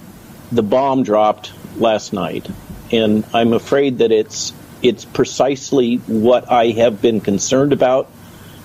the 0.51 0.63
bomb 0.63 1.03
dropped 1.03 1.51
last 1.77 2.13
night, 2.13 2.47
and 2.91 3.25
I'm 3.33 3.53
afraid 3.53 3.99
that 3.99 4.11
it's 4.11 4.53
it's 4.81 5.05
precisely 5.05 5.97
what 5.97 6.51
I 6.51 6.67
have 6.67 7.01
been 7.01 7.21
concerned 7.21 7.73
about, 7.73 8.09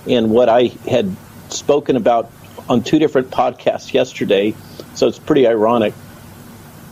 and 0.07 0.31
what 0.31 0.49
I 0.49 0.67
had 0.89 1.15
spoken 1.49 1.95
about 1.95 2.31
on 2.69 2.83
two 2.83 2.99
different 2.99 3.29
podcasts 3.29 3.93
yesterday. 3.93 4.55
So 4.95 5.07
it's 5.07 5.19
pretty 5.19 5.47
ironic. 5.47 5.93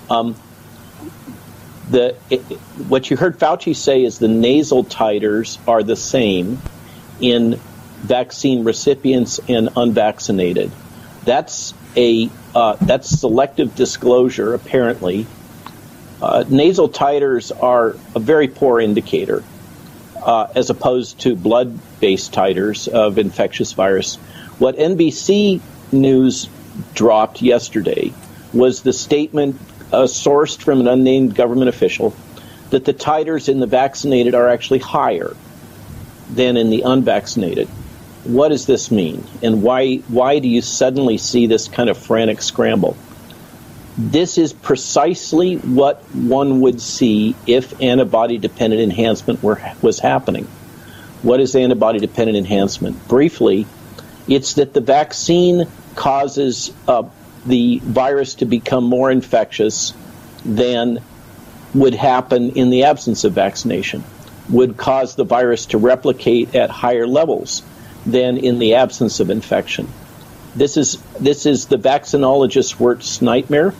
Um, 0.10 0.36
the 1.90 2.16
it, 2.30 2.42
what 2.88 3.10
you 3.10 3.18
heard 3.18 3.40
Fauci 3.40 3.76
say 3.76 4.04
is 4.04 4.20
the 4.20 4.28
nasal 4.28 4.84
titers 4.84 5.60
are 5.68 5.84
the 5.84 5.96
same 5.96 6.60
in 7.20 7.60
vaccine 8.02 8.64
recipients 8.64 9.40
and 9.48 9.70
unvaccinated. 9.76 10.72
That's 11.24 11.74
a 11.96 12.30
uh, 12.56 12.76
that's 12.82 13.08
selective 13.10 13.76
disclosure. 13.76 14.54
Apparently, 14.54 15.28
uh, 16.22 16.44
nasal 16.50 16.90
titers 16.90 17.52
are 17.62 17.96
a 18.16 18.20
very 18.20 18.48
poor 18.48 18.80
indicator, 18.80 19.44
uh, 20.18 20.48
as 20.56 20.70
opposed 20.70 21.20
to 21.22 21.36
blood-based 21.36 22.34
titers 22.34 22.88
of 22.88 23.18
infectious 23.18 23.74
virus. 23.74 24.16
What 24.58 24.78
NBC 24.78 25.62
News 25.92 26.50
dropped 26.94 27.42
yesterday 27.42 28.14
was 28.54 28.82
the 28.82 28.94
statement 28.94 29.60
uh, 29.92 30.04
sourced 30.04 30.62
from 30.62 30.80
an 30.80 30.88
unnamed 30.88 31.36
government 31.36 31.70
official 31.70 32.16
that 32.70 32.86
the 32.86 32.94
titers 32.94 33.50
in 33.50 33.60
the 33.60 33.68
vaccinated 33.68 34.34
are 34.34 34.48
actually 34.48 34.80
higher 34.80 35.36
than 36.30 36.56
in 36.58 36.70
the 36.70 36.82
unvaccinated 36.84 37.68
what 38.24 38.50
does 38.50 38.66
this 38.66 38.92
mean? 38.92 39.24
And 39.42 39.64
why 39.64 39.98
why 40.08 40.40
do 40.40 40.48
you 40.48 40.62
suddenly 40.62 41.18
see 41.18 41.48
this 41.48 41.68
kind 41.68 41.90
of 41.90 41.98
frantic 41.98 42.42
scramble? 42.42 42.96
This 43.98 44.38
is 44.38 44.54
precisely 44.54 45.56
what 45.56 46.02
one 46.14 46.62
would 46.62 46.82
see 46.82 47.36
if 47.46 47.82
antibody 47.82 48.38
dependent 48.38 48.82
enhancement 48.82 49.44
were, 49.44 49.62
was 49.82 50.00
happening. 50.00 50.46
What 51.24 51.40
is 51.40 51.56
antibody 51.56 52.00
dependent 52.00 52.38
enhancement? 52.38 53.08
Briefly 53.08 53.68
it's 54.28 54.54
that 54.54 54.74
the 54.74 54.82
vaccine 54.82 55.68
causes 55.96 56.72
uh, 56.88 57.04
the 57.46 57.80
virus 57.80 58.36
to 58.36 58.46
become 58.46 58.84
more 58.84 59.12
infectious 59.12 59.94
than 60.46 61.00
would 61.74 61.94
happen 61.94 62.52
in 62.52 62.70
the 62.70 62.84
absence 62.84 63.24
of 63.24 63.34
vaccination 63.34 64.04
would 64.50 64.78
cause 64.78 65.16
the 65.16 65.24
virus 65.24 65.68
to 65.68 65.78
replicate 65.78 66.56
at 66.56 66.70
higher 66.70 67.08
levels 67.08 67.64
than 68.06 68.38
in 68.38 68.60
the 68.60 68.76
absence 68.76 69.20
of 69.20 69.30
infection. 69.30 69.88
This 70.56 70.78
is 70.78 71.02
this 71.20 71.46
is 71.46 71.68
the 71.68 71.78
vaccinologist's 71.78 72.80
worst 72.80 73.22
nightmare. 73.22 73.74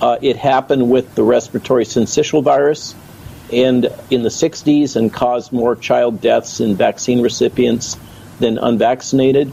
Uh, 0.00 0.18
it 0.20 0.36
happened 0.36 0.90
with 0.90 1.14
the 1.14 1.22
respiratory 1.22 1.84
syncytial 1.84 2.42
virus, 2.42 2.94
and 3.52 3.88
in 4.10 4.22
the 4.22 4.28
60s, 4.28 4.96
and 4.96 5.12
caused 5.12 5.52
more 5.52 5.76
child 5.76 6.20
deaths 6.20 6.60
in 6.60 6.74
vaccine 6.76 7.22
recipients 7.22 7.96
than 8.38 8.58
unvaccinated. 8.58 9.52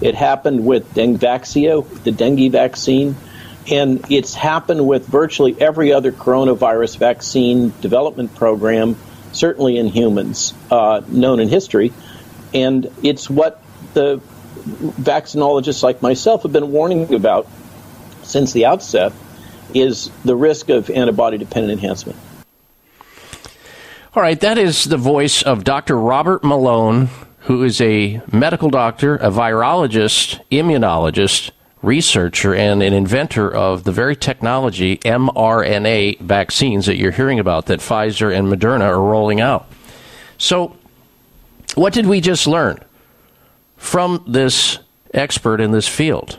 It 0.00 0.14
happened 0.14 0.64
with 0.64 0.94
Dengvaxia, 0.94 2.02
the 2.04 2.12
dengue 2.12 2.50
vaccine, 2.52 3.16
and 3.70 4.04
it's 4.10 4.34
happened 4.34 4.86
with 4.86 5.06
virtually 5.06 5.54
every 5.60 5.92
other 5.92 6.12
coronavirus 6.12 6.96
vaccine 6.96 7.72
development 7.80 8.34
program, 8.34 8.96
certainly 9.32 9.76
in 9.76 9.88
humans, 9.88 10.54
uh, 10.70 11.02
known 11.06 11.40
in 11.40 11.48
history. 11.48 11.92
And 12.52 12.92
it's 13.02 13.30
what 13.30 13.62
the 13.94 14.20
vaccinologists 14.64 15.82
like 15.82 16.02
myself 16.02 16.42
have 16.42 16.52
been 16.52 16.72
warning 16.72 17.12
about 17.14 17.46
since 18.22 18.52
the 18.52 18.66
outset 18.66 19.12
is 19.74 20.10
the 20.24 20.36
risk 20.36 20.68
of 20.68 20.90
antibody 20.90 21.38
dependent 21.38 21.72
enhancement. 21.72 22.18
All 24.14 24.22
right, 24.22 24.40
that 24.40 24.58
is 24.58 24.84
the 24.84 24.96
voice 24.96 25.42
of 25.42 25.62
Dr. 25.62 25.96
Robert 25.96 26.42
Malone, 26.42 27.10
who 27.40 27.62
is 27.62 27.80
a 27.80 28.20
medical 28.32 28.68
doctor, 28.68 29.14
a 29.16 29.30
virologist, 29.30 30.40
immunologist, 30.50 31.52
researcher, 31.80 32.54
and 32.54 32.82
an 32.82 32.92
inventor 32.92 33.48
of 33.48 33.84
the 33.84 33.92
very 33.92 34.16
technology 34.16 34.98
mRNA 34.98 36.18
vaccines 36.20 36.86
that 36.86 36.96
you're 36.96 37.12
hearing 37.12 37.38
about 37.38 37.66
that 37.66 37.80
Pfizer 37.80 38.36
and 38.36 38.48
Moderna 38.48 38.82
are 38.82 39.00
rolling 39.00 39.40
out. 39.40 39.70
So, 40.38 40.76
what 41.76 41.92
did 41.92 42.06
we 42.06 42.20
just 42.20 42.46
learn 42.46 42.78
from 43.76 44.24
this 44.26 44.78
expert 45.14 45.60
in 45.60 45.70
this 45.70 45.88
field? 45.88 46.38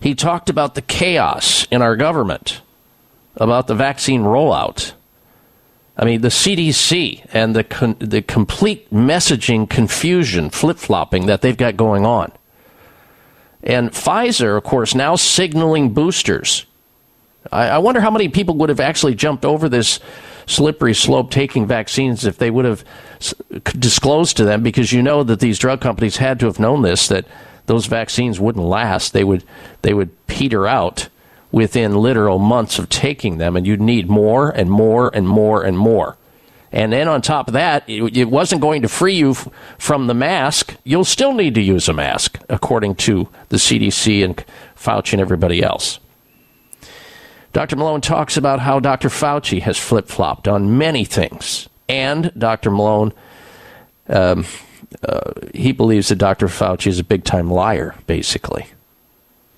He 0.00 0.14
talked 0.14 0.50
about 0.50 0.74
the 0.74 0.82
chaos 0.82 1.66
in 1.70 1.80
our 1.80 1.96
government, 1.96 2.60
about 3.36 3.68
the 3.68 3.74
vaccine 3.74 4.22
rollout. 4.22 4.92
I 5.96 6.04
mean, 6.04 6.22
the 6.22 6.28
CDC 6.28 7.28
and 7.32 7.54
the 7.54 7.62
con- 7.62 7.96
the 7.98 8.22
complete 8.22 8.90
messaging 8.90 9.68
confusion, 9.68 10.50
flip 10.50 10.78
flopping 10.78 11.26
that 11.26 11.42
they've 11.42 11.56
got 11.56 11.76
going 11.76 12.04
on. 12.04 12.32
And 13.62 13.90
Pfizer, 13.90 14.56
of 14.56 14.64
course, 14.64 14.94
now 14.94 15.14
signaling 15.14 15.94
boosters. 15.94 16.66
I, 17.52 17.68
I 17.68 17.78
wonder 17.78 18.00
how 18.00 18.10
many 18.10 18.28
people 18.28 18.56
would 18.56 18.70
have 18.70 18.80
actually 18.80 19.14
jumped 19.14 19.44
over 19.44 19.68
this 19.68 20.00
slippery 20.46 20.94
slope 20.94 21.30
taking 21.30 21.66
vaccines 21.66 22.24
if 22.24 22.38
they 22.38 22.50
would 22.50 22.64
have 22.64 22.84
disclosed 23.78 24.36
to 24.36 24.44
them 24.44 24.62
because 24.62 24.92
you 24.92 25.02
know 25.02 25.22
that 25.22 25.40
these 25.40 25.58
drug 25.58 25.80
companies 25.80 26.16
had 26.16 26.40
to 26.40 26.46
have 26.46 26.58
known 26.58 26.82
this 26.82 27.08
that 27.08 27.24
those 27.66 27.86
vaccines 27.86 28.40
wouldn't 28.40 28.64
last 28.64 29.12
they 29.12 29.24
would 29.24 29.44
they 29.82 29.94
would 29.94 30.10
peter 30.26 30.66
out 30.66 31.08
within 31.52 31.94
literal 31.94 32.38
months 32.38 32.78
of 32.78 32.88
taking 32.88 33.38
them 33.38 33.56
and 33.56 33.66
you'd 33.66 33.80
need 33.80 34.08
more 34.08 34.50
and 34.50 34.70
more 34.70 35.10
and 35.14 35.28
more 35.28 35.62
and 35.62 35.78
more 35.78 36.16
And 36.72 36.92
then 36.92 37.06
on 37.06 37.20
top 37.20 37.48
of 37.48 37.52
that, 37.52 37.84
it, 37.86 38.16
it 38.16 38.30
wasn't 38.30 38.62
going 38.62 38.82
to 38.82 38.88
free 38.88 39.14
you 39.14 39.32
f- 39.32 39.46
from 39.78 40.06
the 40.06 40.14
mask. 40.14 40.74
You'll 40.84 41.04
still 41.04 41.34
need 41.34 41.54
to 41.56 41.60
use 41.60 41.86
a 41.88 41.92
mask, 41.92 42.38
according 42.48 42.94
to 42.96 43.28
the 43.50 43.58
CDC 43.58 44.24
and 44.24 44.42
Fauci 44.74 45.12
and 45.12 45.20
everybody 45.20 45.62
else. 45.62 46.00
Dr. 47.52 47.76
Malone 47.76 48.00
talks 48.00 48.36
about 48.36 48.60
how 48.60 48.80
Dr. 48.80 49.08
Fauci 49.08 49.60
has 49.60 49.78
flip 49.78 50.08
flopped 50.08 50.48
on 50.48 50.78
many 50.78 51.04
things. 51.04 51.68
And 51.88 52.32
Dr. 52.36 52.70
Malone, 52.70 53.12
um, 54.08 54.46
uh, 55.06 55.32
he 55.52 55.72
believes 55.72 56.08
that 56.08 56.16
Dr. 56.16 56.46
Fauci 56.46 56.86
is 56.86 56.98
a 56.98 57.04
big 57.04 57.24
time 57.24 57.50
liar, 57.50 57.94
basically. 58.06 58.66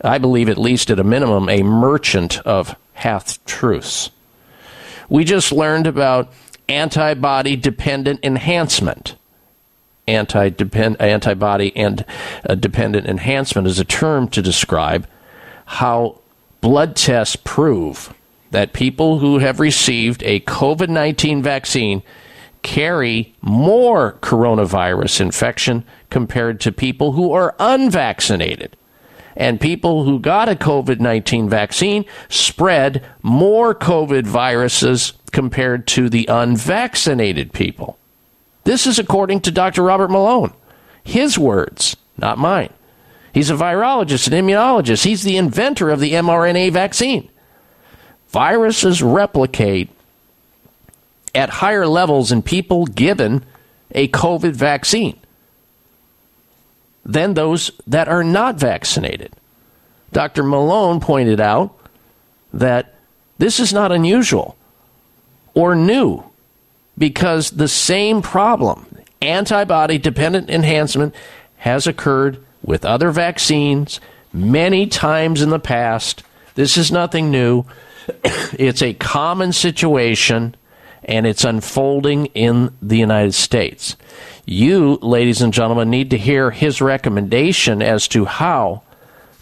I 0.03 0.19
believe, 0.19 0.49
at 0.49 0.59
least 0.59 0.91
at 0.91 0.99
a 0.99 1.05
minimum, 1.05 1.49
a 1.49 1.63
merchant 1.63 2.39
of 2.41 2.77
half 2.95 3.43
truths. 3.45 4.11
We 5.09 5.25
just 5.25 5.53
learned 5.53 5.87
about 5.87 6.33
antibody 6.69 7.57
dependent 7.57 8.21
enhancement. 8.23 9.17
Anti 10.07 10.51
antibody 11.01 11.75
and 11.75 12.05
uh, 12.47 12.55
dependent 12.57 13.07
enhancement 13.07 13.67
is 13.67 13.79
a 13.79 13.85
term 13.87 14.29
to 14.29 14.43
describe 14.43 15.09
how 15.65 16.21
blood 16.65 16.97
tests 16.97 17.37
prove 17.37 18.15
that 18.51 18.73
people 18.73 19.19
who 19.19 19.37
have 19.37 19.61
received 19.61 20.23
a 20.23 20.41
COVID 20.41 20.89
19 20.89 21.43
vaccine 21.43 22.03
carry 22.63 23.35
more 23.43 24.15
coronavirus 24.23 25.21
infection 25.21 25.85
compared 26.09 26.61
to 26.61 26.73
people 26.73 27.13
who 27.13 27.33
are 27.33 27.55
unvaccinated. 27.59 28.79
And 29.37 29.61
people 29.61 30.05
who 30.05 30.19
got 30.19 30.49
a 30.49 30.55
COVID 30.55 31.01
19 31.01 31.51
vaccine 31.51 32.07
spread 32.31 33.05
more 33.21 33.75
COVID 33.75 34.25
viruses 34.25 35.13
compared 35.33 35.87
to 35.89 36.09
the 36.09 36.25
unvaccinated 36.31 37.53
people. 37.53 37.99
This 38.63 38.87
is 38.87 38.99
according 38.99 39.41
to 39.41 39.51
Dr. 39.51 39.83
Robert 39.83 40.11
Malone. 40.11 40.55
His 41.03 41.39
words, 41.39 41.95
not 42.17 42.39
mine. 42.39 42.73
He's 43.35 43.51
a 43.51 43.55
virologist 43.55 44.33
and 44.33 44.49
immunologist. 44.49 45.05
He's 45.05 45.25
the 45.25 45.37
inventor 45.37 45.91
of 45.91 45.99
the 45.99 46.13
mRNA 46.13 46.71
vaccine. 46.71 47.29
Viruses 48.29 49.03
replicate 49.03 49.91
at 51.35 51.51
higher 51.51 51.87
levels 51.87 52.31
in 52.31 52.43
people 52.43 52.87
given 52.87 53.45
a 53.91 54.07
COVID 54.07 54.53
vaccine 54.53 55.19
than 57.05 57.35
those 57.35 57.73
that 57.89 58.09
are 58.09 58.23
not 58.23 58.55
vaccinated. 58.55 59.33
Dr. 60.13 60.45
Malone 60.45 61.01
pointed 61.01 61.41
out 61.41 61.77
that 62.53 62.95
this 63.39 63.59
is 63.59 63.73
not 63.73 63.91
unusual 63.91 64.57
or 65.55 65.75
new 65.75 66.23
because 66.97 67.51
the 67.51 67.67
same 67.67 68.23
problem, 68.23 68.87
antibody 69.21 69.99
dependent 69.99 70.49
enhancement, 70.49 71.13
has 71.57 71.89
occurred 71.89 72.44
with 72.65 72.85
other 72.85 73.11
vaccines 73.11 74.01
many 74.33 74.87
times 74.87 75.43
in 75.43 75.51
the 75.51 75.59
past. 75.59 76.23
This 76.55 76.77
is 76.77 76.91
nothing 76.91 77.31
new. 77.31 77.65
it's 78.25 78.83
a 78.83 78.95
common 78.95 79.53
situation 79.53 80.57
and 81.05 81.27
it's 81.27 81.45
unfolding 81.45 82.27
in 82.27 82.75
the 82.81 82.97
United 82.97 83.35
States. 83.35 83.97
You, 84.47 84.99
ladies 85.03 85.43
and 85.43 85.53
gentlemen, 85.53 85.91
need 85.91 86.11
to 86.11 86.19
hear 86.19 86.51
his 86.51 86.81
recommendation 86.81 87.83
as 87.83 88.09
to 88.09 88.25
how 88.25 88.83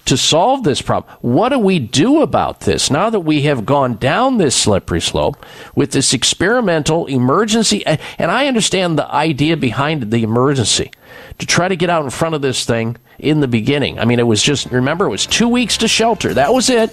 to 0.04 0.16
solve 0.16 0.64
this 0.64 0.82
problem. 0.82 1.14
What 1.20 1.50
do 1.50 1.58
we 1.58 1.78
do 1.78 2.22
about 2.22 2.60
this 2.60 2.90
now 2.90 3.10
that 3.10 3.20
we 3.20 3.42
have 3.42 3.64
gone 3.64 3.96
down 3.96 4.38
this 4.38 4.56
slippery 4.56 5.00
slope 5.00 5.44
with 5.74 5.92
this 5.92 6.12
experimental 6.12 7.06
emergency? 7.06 7.84
And 7.86 8.30
I 8.30 8.46
understand 8.48 8.98
the 8.98 9.10
idea 9.12 9.56
behind 9.56 10.10
the 10.10 10.22
emergency 10.22 10.90
to 11.38 11.46
try 11.46 11.68
to 11.68 11.76
get 11.76 11.90
out 11.90 12.04
in 12.04 12.10
front 12.10 12.34
of 12.34 12.42
this 12.42 12.64
thing 12.64 12.96
in 13.18 13.40
the 13.40 13.48
beginning. 13.48 13.98
I 13.98 14.04
mean, 14.04 14.18
it 14.18 14.26
was 14.26 14.42
just, 14.42 14.70
remember, 14.70 15.06
it 15.06 15.10
was 15.10 15.26
two 15.26 15.48
weeks 15.48 15.76
to 15.78 15.88
shelter. 15.88 16.34
That 16.34 16.52
was 16.52 16.68
it. 16.68 16.90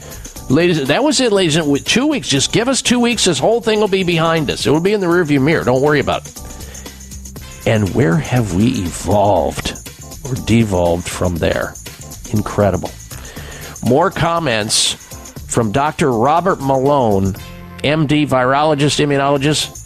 Ladies, 0.50 0.88
that 0.88 1.04
was 1.04 1.20
it, 1.20 1.32
ladies. 1.32 1.60
With 1.62 1.86
two 1.86 2.08
weeks, 2.08 2.28
just 2.28 2.52
give 2.52 2.68
us 2.68 2.82
two 2.82 3.00
weeks. 3.00 3.26
This 3.26 3.40
whole 3.40 3.62
thing 3.62 3.80
will 3.80 3.88
be 3.88 4.04
behind 4.04 4.50
us. 4.50 4.66
It 4.66 4.72
will 4.72 4.82
be 4.82 4.94
in 4.94 5.02
the 5.02 5.08
rearview 5.08 5.42
mirror. 5.42 5.64
Don't 5.64 5.82
worry 5.82 6.00
about 6.00 6.28
it. 6.28 7.68
And 7.68 7.94
where 7.94 8.16
have 8.16 8.56
we 8.56 8.68
evolved 8.68 9.74
or 10.26 10.36
devolved 10.46 11.08
from 11.08 11.36
there? 11.36 11.74
Incredible. 12.32 12.92
More 13.84 14.12
comments 14.12 14.94
from 15.54 15.72
Dr. 15.72 16.12
Robert 16.12 16.60
Malone, 16.60 17.34
MD, 17.84 18.28
virologist, 18.28 19.04
immunologist, 19.04 19.78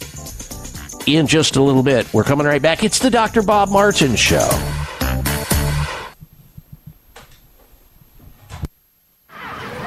in 1.06 1.26
just 1.26 1.56
a 1.56 1.62
little 1.62 1.82
bit. 1.82 2.12
We're 2.12 2.24
coming 2.24 2.46
right 2.46 2.62
back. 2.62 2.82
It's 2.82 2.98
the 2.98 3.10
Dr. 3.10 3.42
Bob 3.42 3.70
Martin 3.70 4.16
Show. 4.16 4.48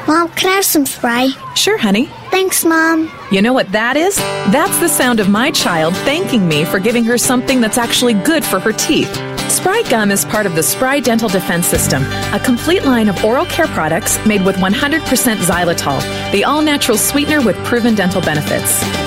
Mom, 0.08 0.30
can 0.30 0.50
I 0.50 0.56
have 0.56 0.66
some 0.66 0.86
Spry? 0.86 1.30
Sure, 1.54 1.78
honey. 1.78 2.06
Thanks, 2.32 2.64
Mom. 2.64 3.12
You 3.30 3.42
know 3.42 3.52
what 3.52 3.70
that 3.74 3.98
is? 3.98 4.16
That's 4.54 4.80
the 4.80 4.88
sound 4.88 5.20
of 5.20 5.28
my 5.28 5.52
child 5.52 5.98
thanking 5.98 6.48
me 6.48 6.64
for 6.64 6.80
giving 6.80 7.04
her 7.04 7.18
something 7.18 7.60
that's 7.60 7.78
actually 7.78 8.14
good 8.14 8.46
for 8.46 8.60
her 8.60 8.72
teeth. 8.72 9.14
Spry 9.50 9.82
Gum 9.90 10.12
is 10.12 10.26
part 10.26 10.46
of 10.46 10.56
the 10.56 10.62
Spry 10.62 11.00
Dental 11.00 11.30
Defense 11.30 11.68
System, 11.68 12.04
a 12.34 12.40
complete 12.44 12.84
line 12.84 13.08
of 13.08 13.24
oral 13.24 13.46
care 13.46 13.68
products 13.68 14.24
made 14.26 14.44
with 14.44 14.58
100% 14.58 15.00
xylitol, 15.38 16.32
the 16.34 16.44
all 16.44 16.62
natural 16.62 16.98
sweetener 16.98 17.42
with 17.42 17.56
proven 17.64 17.96
dental 17.96 18.22
benefits. 18.22 19.07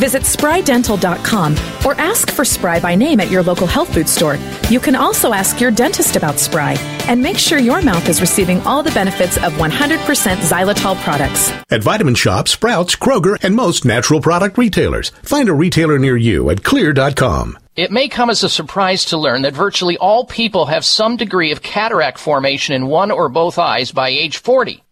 Visit 0.00 0.22
sprydental.com 0.22 1.52
or 1.84 1.94
ask 2.00 2.30
for 2.30 2.42
Spry 2.42 2.80
by 2.80 2.94
name 2.94 3.20
at 3.20 3.30
your 3.30 3.42
local 3.42 3.66
health 3.66 3.92
food 3.92 4.08
store. 4.08 4.38
You 4.70 4.80
can 4.80 4.96
also 4.96 5.34
ask 5.34 5.60
your 5.60 5.70
dentist 5.70 6.16
about 6.16 6.38
Spry 6.38 6.72
and 7.06 7.22
make 7.22 7.36
sure 7.36 7.58
your 7.58 7.82
mouth 7.82 8.08
is 8.08 8.22
receiving 8.22 8.62
all 8.62 8.82
the 8.82 8.92
benefits 8.92 9.36
of 9.36 9.52
100% 9.52 9.68
xylitol 9.68 10.96
products. 11.02 11.52
At 11.70 11.82
Vitamin 11.82 12.14
Shoppe, 12.14 12.48
Sprouts, 12.48 12.96
Kroger, 12.96 13.36
and 13.44 13.54
most 13.54 13.84
natural 13.84 14.22
product 14.22 14.56
retailers. 14.56 15.10
Find 15.22 15.50
a 15.50 15.54
retailer 15.54 15.98
near 15.98 16.16
you 16.16 16.48
at 16.48 16.62
xlear.com. 16.62 17.58
It 17.76 17.90
may 17.90 18.08
come 18.08 18.30
as 18.30 18.42
a 18.42 18.48
surprise 18.48 19.04
to 19.06 19.18
learn 19.18 19.42
that 19.42 19.52
virtually 19.52 19.98
all 19.98 20.24
people 20.24 20.66
have 20.66 20.84
some 20.84 21.18
degree 21.18 21.52
of 21.52 21.62
cataract 21.62 22.18
formation 22.18 22.74
in 22.74 22.86
one 22.86 23.10
or 23.10 23.28
both 23.28 23.58
eyes 23.58 23.92
by 23.92 24.08
age 24.08 24.38
40. 24.38 24.82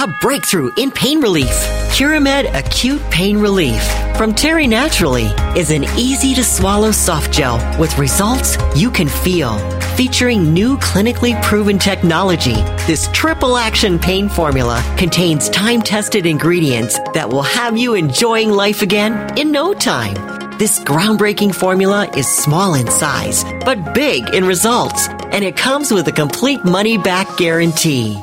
A 0.00 0.08
breakthrough 0.22 0.70
in 0.78 0.90
pain 0.90 1.20
relief. 1.20 1.52
Curamed 1.92 2.54
Acute 2.54 3.02
Pain 3.10 3.36
Relief 3.36 3.82
from 4.16 4.34
Terry 4.34 4.66
Naturally 4.66 5.26
is 5.54 5.70
an 5.70 5.84
easy 5.98 6.32
to 6.36 6.42
swallow 6.42 6.90
soft 6.90 7.30
gel 7.30 7.58
with 7.78 7.98
results 7.98 8.56
you 8.74 8.90
can 8.90 9.08
feel. 9.08 9.58
Featuring 9.96 10.54
new 10.54 10.78
clinically 10.78 11.38
proven 11.42 11.78
technology, 11.78 12.54
this 12.86 13.10
triple 13.12 13.58
action 13.58 13.98
pain 13.98 14.30
formula 14.30 14.82
contains 14.96 15.50
time 15.50 15.82
tested 15.82 16.24
ingredients 16.24 16.98
that 17.12 17.28
will 17.28 17.42
have 17.42 17.76
you 17.76 17.92
enjoying 17.92 18.50
life 18.50 18.80
again 18.80 19.38
in 19.38 19.52
no 19.52 19.74
time. 19.74 20.14
This 20.56 20.80
groundbreaking 20.80 21.54
formula 21.54 22.08
is 22.16 22.26
small 22.26 22.72
in 22.72 22.86
size, 22.90 23.44
but 23.66 23.94
big 23.94 24.34
in 24.34 24.46
results, 24.46 25.08
and 25.08 25.44
it 25.44 25.58
comes 25.58 25.92
with 25.92 26.08
a 26.08 26.12
complete 26.12 26.64
money 26.64 26.96
back 26.96 27.36
guarantee. 27.36 28.18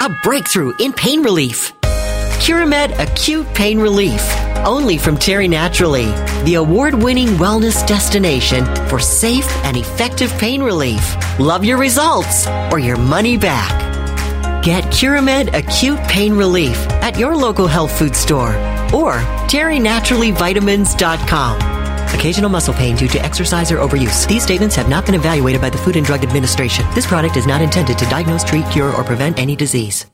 A 0.00 0.08
breakthrough 0.22 0.72
in 0.78 0.92
pain 0.92 1.22
relief. 1.22 1.72
Curamed 2.38 2.96
Acute 3.00 3.52
Pain 3.52 3.80
Relief. 3.80 4.22
Only 4.64 4.96
from 4.96 5.16
Terry 5.16 5.48
Naturally, 5.48 6.06
the 6.44 6.54
award 6.54 6.94
winning 6.94 7.30
wellness 7.30 7.84
destination 7.86 8.64
for 8.88 9.00
safe 9.00 9.48
and 9.64 9.76
effective 9.76 10.30
pain 10.38 10.62
relief. 10.62 11.16
Love 11.40 11.64
your 11.64 11.78
results 11.78 12.46
or 12.70 12.78
your 12.78 12.96
money 12.96 13.36
back. 13.36 14.62
Get 14.62 14.84
Curamed 14.84 15.52
Acute 15.52 15.98
Pain 16.08 16.34
Relief 16.34 16.76
at 17.02 17.18
your 17.18 17.34
local 17.36 17.66
health 17.66 17.98
food 17.98 18.14
store 18.14 18.50
or 18.94 19.14
terrynaturallyvitamins.com. 19.50 21.77
Occasional 22.14 22.50
muscle 22.50 22.74
pain 22.74 22.96
due 22.96 23.08
to 23.08 23.24
exercise 23.24 23.70
or 23.70 23.78
overuse. 23.78 24.26
These 24.26 24.42
statements 24.42 24.74
have 24.76 24.88
not 24.88 25.06
been 25.06 25.14
evaluated 25.14 25.60
by 25.60 25.70
the 25.70 25.78
Food 25.78 25.96
and 25.96 26.04
Drug 26.04 26.22
Administration. 26.24 26.84
This 26.94 27.06
product 27.06 27.36
is 27.36 27.46
not 27.46 27.60
intended 27.62 27.98
to 27.98 28.04
diagnose, 28.06 28.44
treat, 28.44 28.68
cure, 28.70 28.92
or 28.94 29.04
prevent 29.04 29.38
any 29.38 29.54
disease. 29.54 30.06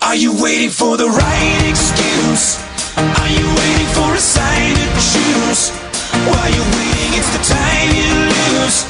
Are 0.00 0.16
you 0.16 0.32
waiting 0.42 0.70
for 0.70 0.96
the 0.96 1.06
right 1.06 1.66
excuse? 1.68 2.60
Are 2.96 3.28
you 3.28 3.46
waiting 3.56 3.90
for 3.96 4.14
a 4.14 4.18
sign 4.18 4.74
to 4.74 4.88
choose? 5.00 5.70
While 6.28 6.50
you're 6.54 6.70
waiting, 6.78 7.10
it's 7.18 7.30
the 7.36 7.42
time 7.42 7.88
you 7.98 8.14
lose. 8.30 8.84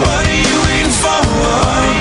What 0.00 0.26
are 0.26 0.38
you 0.38 0.62
waiting 0.62 0.92
for? 1.02 1.99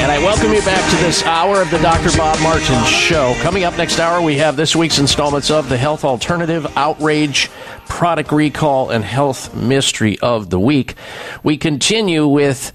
And 0.00 0.10
I 0.10 0.18
welcome 0.18 0.52
you 0.52 0.62
back 0.62 0.90
to 0.90 0.96
this 1.04 1.22
hour 1.24 1.60
of 1.60 1.70
the 1.70 1.78
Dr. 1.78 2.16
Bob 2.16 2.40
Martin 2.40 2.82
Show. 2.84 3.34
Coming 3.40 3.64
up 3.64 3.76
next 3.76 3.98
hour, 3.98 4.22
we 4.22 4.38
have 4.38 4.56
this 4.56 4.74
week's 4.74 4.98
installments 4.98 5.50
of 5.50 5.68
the 5.68 5.76
Health 5.76 6.04
Alternative, 6.04 6.66
Outrage, 6.74 7.50
Product 7.86 8.32
Recall, 8.32 8.90
and 8.90 9.04
Health 9.04 9.54
Mystery 9.54 10.18
of 10.20 10.48
the 10.48 10.58
Week. 10.58 10.94
We 11.42 11.58
continue 11.58 12.26
with 12.26 12.72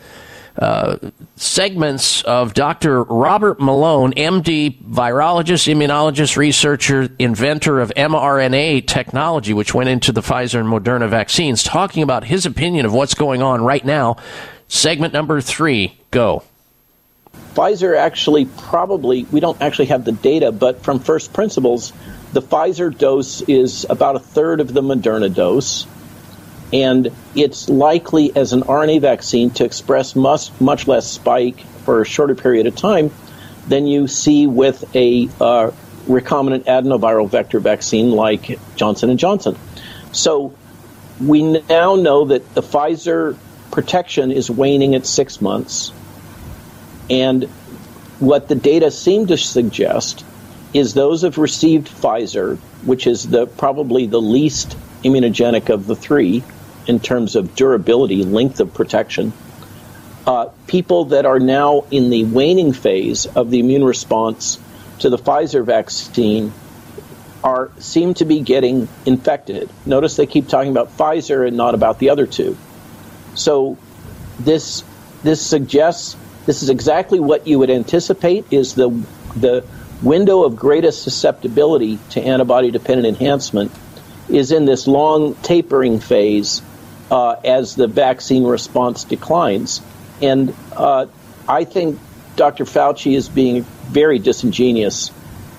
uh, 0.57 0.97
segments 1.35 2.21
of 2.23 2.53
Dr. 2.53 3.01
Robert 3.03 3.59
Malone, 3.59 4.13
MD, 4.13 4.79
virologist, 4.83 5.73
immunologist, 5.73 6.37
researcher, 6.37 7.09
inventor 7.17 7.79
of 7.79 7.91
mRNA 7.95 8.85
technology, 8.85 9.53
which 9.53 9.73
went 9.73 9.89
into 9.89 10.11
the 10.11 10.21
Pfizer 10.21 10.59
and 10.59 10.69
Moderna 10.69 11.09
vaccines, 11.09 11.63
talking 11.63 12.03
about 12.03 12.25
his 12.25 12.45
opinion 12.45 12.85
of 12.85 12.93
what's 12.93 13.15
going 13.15 13.41
on 13.41 13.63
right 13.63 13.83
now. 13.83 14.17
Segment 14.67 15.11
number 15.11 15.41
three, 15.41 15.97
go. 16.11 16.43
Pfizer 17.53 17.95
actually 17.95 18.45
probably, 18.45 19.25
we 19.31 19.39
don't 19.39 19.61
actually 19.61 19.85
have 19.87 20.05
the 20.05 20.11
data, 20.11 20.51
but 20.51 20.83
from 20.83 20.99
first 20.99 21.33
principles, 21.33 21.93
the 22.31 22.41
Pfizer 22.41 22.95
dose 22.95 23.41
is 23.41 23.85
about 23.89 24.15
a 24.15 24.19
third 24.19 24.59
of 24.59 24.73
the 24.73 24.81
Moderna 24.81 25.33
dose. 25.33 25.85
And 26.71 27.11
it's 27.35 27.69
likely 27.69 28.35
as 28.35 28.53
an 28.53 28.63
RNA 28.63 29.01
vaccine 29.01 29.51
to 29.51 29.65
express 29.65 30.15
much, 30.15 30.49
much 30.59 30.87
less 30.87 31.05
spike 31.09 31.59
for 31.85 32.01
a 32.01 32.05
shorter 32.05 32.33
period 32.33 32.65
of 32.65 32.75
time 32.75 33.11
than 33.67 33.85
you 33.85 34.07
see 34.07 34.47
with 34.47 34.83
a 34.95 35.29
uh, 35.39 35.71
recombinant 36.07 36.63
adenoviral 36.63 37.29
vector 37.29 37.59
vaccine 37.59 38.09
like 38.09 38.59
Johnson 38.75 39.15
& 39.17 39.19
Johnson. 39.19 39.55
So 40.11 40.55
we 41.21 41.43
now 41.43 41.95
know 41.95 42.25
that 42.25 42.55
the 42.55 42.61
Pfizer 42.61 43.37
protection 43.69 44.31
is 44.31 44.49
waning 44.49 44.95
at 44.95 45.05
six 45.05 45.39
months. 45.39 45.93
And 47.13 47.43
what 48.19 48.47
the 48.47 48.55
data 48.55 48.89
seem 48.89 49.27
to 49.27 49.37
suggest 49.37 50.25
is 50.73 50.95
those 50.95 51.21
have 51.21 51.37
received 51.37 51.87
Pfizer, 51.87 52.57
which 52.83 53.05
is 53.05 53.29
the 53.29 53.45
probably 53.45 54.07
the 54.07 54.19
least 54.19 54.75
immunogenic 55.03 55.69
of 55.69 55.85
the 55.85 55.95
three 55.95 56.43
in 56.87 56.99
terms 56.99 57.35
of 57.35 57.55
durability, 57.55 58.23
length 58.23 58.59
of 58.59 58.73
protection. 58.73 59.31
Uh, 60.25 60.45
people 60.65 61.05
that 61.05 61.27
are 61.27 61.39
now 61.39 61.85
in 61.91 62.09
the 62.09 62.23
waning 62.23 62.73
phase 62.73 63.27
of 63.27 63.51
the 63.51 63.59
immune 63.59 63.83
response 63.83 64.57
to 64.99 65.11
the 65.11 65.17
Pfizer 65.17 65.63
vaccine 65.63 66.51
are 67.43 67.69
seem 67.77 68.15
to 68.15 68.25
be 68.25 68.39
getting 68.39 68.87
infected. 69.05 69.69
Notice 69.85 70.15
they 70.15 70.25
keep 70.25 70.47
talking 70.47 70.71
about 70.71 70.97
Pfizer 70.97 71.47
and 71.47 71.57
not 71.57 71.75
about 71.75 71.99
the 71.99 72.09
other 72.09 72.25
two. 72.25 72.57
So 73.35 73.77
this 74.39 74.83
this 75.21 75.45
suggests 75.45 76.15
this 76.45 76.63
is 76.63 76.69
exactly 76.69 77.19
what 77.19 77.47
you 77.47 77.59
would 77.59 77.69
anticipate 77.69 78.45
is 78.51 78.75
the 78.75 78.89
the 79.35 79.63
window 80.01 80.43
of 80.43 80.55
greatest 80.55 81.01
susceptibility 81.03 81.97
to 82.11 82.21
antibody 82.21 82.71
dependent 82.71 83.07
enhancement 83.07 83.71
is 84.29 84.51
in 84.51 84.65
this 84.65 84.87
long 84.87 85.35
tapering 85.35 85.99
phase 85.99 86.61
uh, 87.09 87.35
as 87.43 87.75
the 87.75 87.87
vaccine 87.87 88.43
response 88.43 89.03
declines. 89.03 89.81
And 90.21 90.53
uh, 90.75 91.07
I 91.47 91.63
think 91.63 91.99
Dr. 92.35 92.65
Fauci 92.65 93.15
is 93.15 93.29
being 93.29 93.63
very 93.63 94.19
disingenuous. 94.19 95.11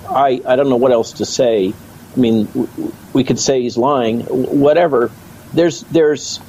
I, 0.08 0.42
I 0.46 0.56
don't 0.56 0.68
know 0.68 0.76
what 0.76 0.92
else 0.92 1.14
to 1.14 1.24
say. 1.24 1.72
I 2.14 2.18
mean, 2.18 2.48
we 3.12 3.24
could 3.24 3.38
say 3.38 3.62
he's 3.62 3.76
lying, 3.76 4.20
whatever. 4.20 5.10
There's 5.52 5.82
there's 5.82 6.40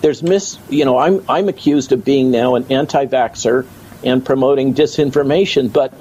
there's 0.00 0.22
mis 0.22 0.58
you 0.68 0.84
know 0.84 0.98
I'm 0.98 1.24
I'm 1.28 1.48
accused 1.48 1.92
of 1.92 2.04
being 2.04 2.30
now 2.30 2.54
an 2.54 2.66
anti-vaxxer 2.70 3.66
and 4.04 4.24
promoting 4.24 4.74
disinformation, 4.74 5.72
but 5.72 5.92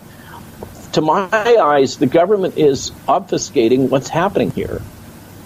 to 0.93 1.01
my 1.01 1.29
eyes, 1.31 1.97
the 1.97 2.07
government 2.07 2.57
is 2.57 2.91
obfuscating 3.07 3.89
what's 3.89 4.09
happening 4.09 4.51
here, 4.51 4.81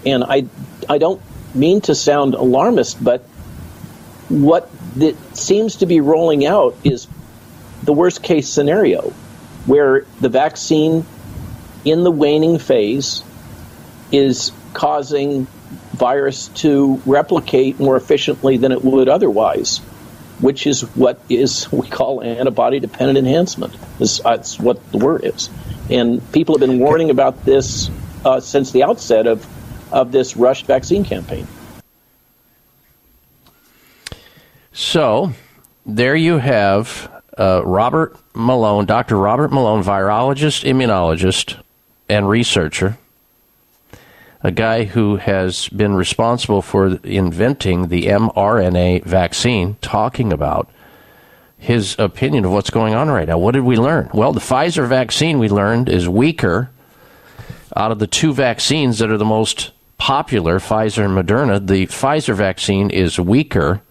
and 0.06 0.24
I 0.24 0.46
I 0.88 0.98
don't 0.98 1.22
mean 1.56 1.82
to 1.82 1.96
sound 1.96 2.36
alarmist, 2.36 3.04
but 3.04 3.22
what 4.30 4.70
that 4.98 5.16
seems 5.36 5.78
to 5.78 5.86
be 5.86 6.02
rolling 6.02 6.46
out 6.46 6.76
is 6.84 7.08
the 7.84 7.94
worst 7.94 8.22
case 8.22 8.50
scenario, 8.50 9.10
where 9.66 10.06
the 10.22 10.30
vaccine 10.30 11.06
in 11.86 12.04
the 12.04 12.12
waning 12.12 12.60
phase 12.60 13.24
is 14.12 14.52
causing 14.74 15.48
virus 16.00 16.48
to 16.48 17.02
replicate 17.06 17.80
more 17.80 17.96
efficiently 17.98 18.58
than 18.58 18.72
it 18.72 18.84
would 18.84 19.10
otherwise, 19.10 19.78
which 20.40 20.66
is 20.66 20.82
what 20.96 21.20
is 21.30 21.72
we 21.72 21.88
call 21.88 22.24
antibody 22.24 22.80
dependent 22.80 23.18
enhancement. 23.20 23.76
Is- 24.00 24.20
That's 24.24 24.58
what 24.60 24.92
the 24.92 24.98
word 24.98 25.26
is, 25.26 25.50
and 25.90 26.20
people 26.32 26.56
have 26.58 26.68
been 26.68 26.80
warning 26.80 27.10
about 27.12 27.46
this 27.46 27.92
uh, 28.26 28.40
since 28.40 28.72
the 28.72 28.84
outset 28.84 29.28
of 29.28 29.46
of 29.92 30.12
this 30.12 30.38
rushed 30.38 30.66
vaccine 30.66 31.04
campaign. 31.04 31.48
So 34.72 35.34
there 35.86 36.16
you 36.16 36.38
have 36.38 37.10
uh, 37.38 37.62
Robert 37.66 38.18
Malone, 38.34 38.86
Dr. 38.86 39.18
Robert 39.18 39.52
Malone, 39.52 39.84
virologist, 39.84 40.64
immunologist, 40.64 41.58
and 42.08 42.30
researcher, 42.30 42.98
a 44.42 44.52
guy 44.52 44.86
who 44.86 45.18
has 45.18 45.68
been 45.70 45.96
responsible 45.96 46.62
for 46.62 47.00
inventing 47.04 47.90
the 47.90 48.06
mRNA 48.06 49.04
vaccine, 49.04 49.76
talking 49.82 50.32
about 50.32 50.70
his 51.58 51.96
opinion 52.00 52.46
of 52.46 52.52
what's 52.52 52.70
going 52.70 52.94
on 52.94 53.10
right 53.10 53.28
now. 53.28 53.38
What 53.38 53.52
did 53.52 53.64
we 53.64 53.76
learn? 53.76 54.10
Well, 54.14 54.32
the 54.32 54.40
Pfizer 54.40 54.88
vaccine 54.88 55.40
we 55.40 55.50
learned 55.50 55.90
is 55.90 56.08
weaker 56.08 56.70
out 57.76 57.92
of 57.92 58.00
the 58.00 58.08
two 58.08 58.34
vaccines 58.34 59.00
that 59.00 59.12
are 59.12 59.18
the 59.18 59.26
most 59.26 59.72
popular, 59.98 60.60
Pfizer 60.60 61.04
and 61.04 61.28
Moderna. 61.28 61.66
The 61.66 61.88
Pfizer 61.88 62.34
vaccine 62.34 62.90
is 62.90 63.20
weaker 63.20 63.82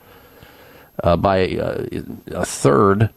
uh, 1.04 1.16
by 1.16 1.56
uh, 1.56 1.86
a 2.28 2.46
third, 2.46 3.10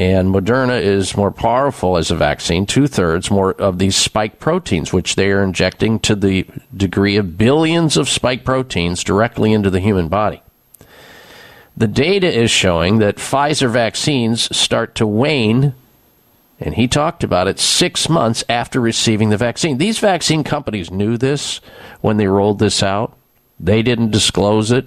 and 0.00 0.34
Moderna 0.34 0.80
is 0.80 1.14
more 1.14 1.30
powerful 1.30 1.98
as 1.98 2.10
a 2.10 2.16
vaccine, 2.16 2.64
two 2.64 2.86
thirds 2.86 3.30
more 3.30 3.52
of 3.52 3.78
these 3.78 3.94
spike 3.94 4.40
proteins, 4.40 4.94
which 4.94 5.14
they 5.14 5.30
are 5.30 5.42
injecting 5.42 5.98
to 6.00 6.16
the 6.16 6.46
degree 6.74 7.18
of 7.18 7.36
billions 7.36 7.98
of 7.98 8.08
spike 8.08 8.42
proteins 8.42 9.04
directly 9.04 9.52
into 9.52 9.68
the 9.68 9.78
human 9.78 10.08
body. 10.08 10.42
The 11.76 11.86
data 11.86 12.32
is 12.32 12.50
showing 12.50 12.98
that 12.98 13.16
Pfizer 13.16 13.70
vaccines 13.70 14.56
start 14.56 14.94
to 14.94 15.06
wane, 15.06 15.74
and 16.58 16.76
he 16.76 16.88
talked 16.88 17.22
about 17.22 17.46
it 17.46 17.58
six 17.58 18.08
months 18.08 18.42
after 18.48 18.80
receiving 18.80 19.28
the 19.28 19.36
vaccine. 19.36 19.76
These 19.76 19.98
vaccine 19.98 20.44
companies 20.44 20.90
knew 20.90 21.18
this 21.18 21.60
when 22.00 22.16
they 22.16 22.26
rolled 22.26 22.58
this 22.58 22.82
out. 22.82 23.14
They 23.58 23.82
didn't 23.82 24.12
disclose 24.12 24.72
it. 24.72 24.86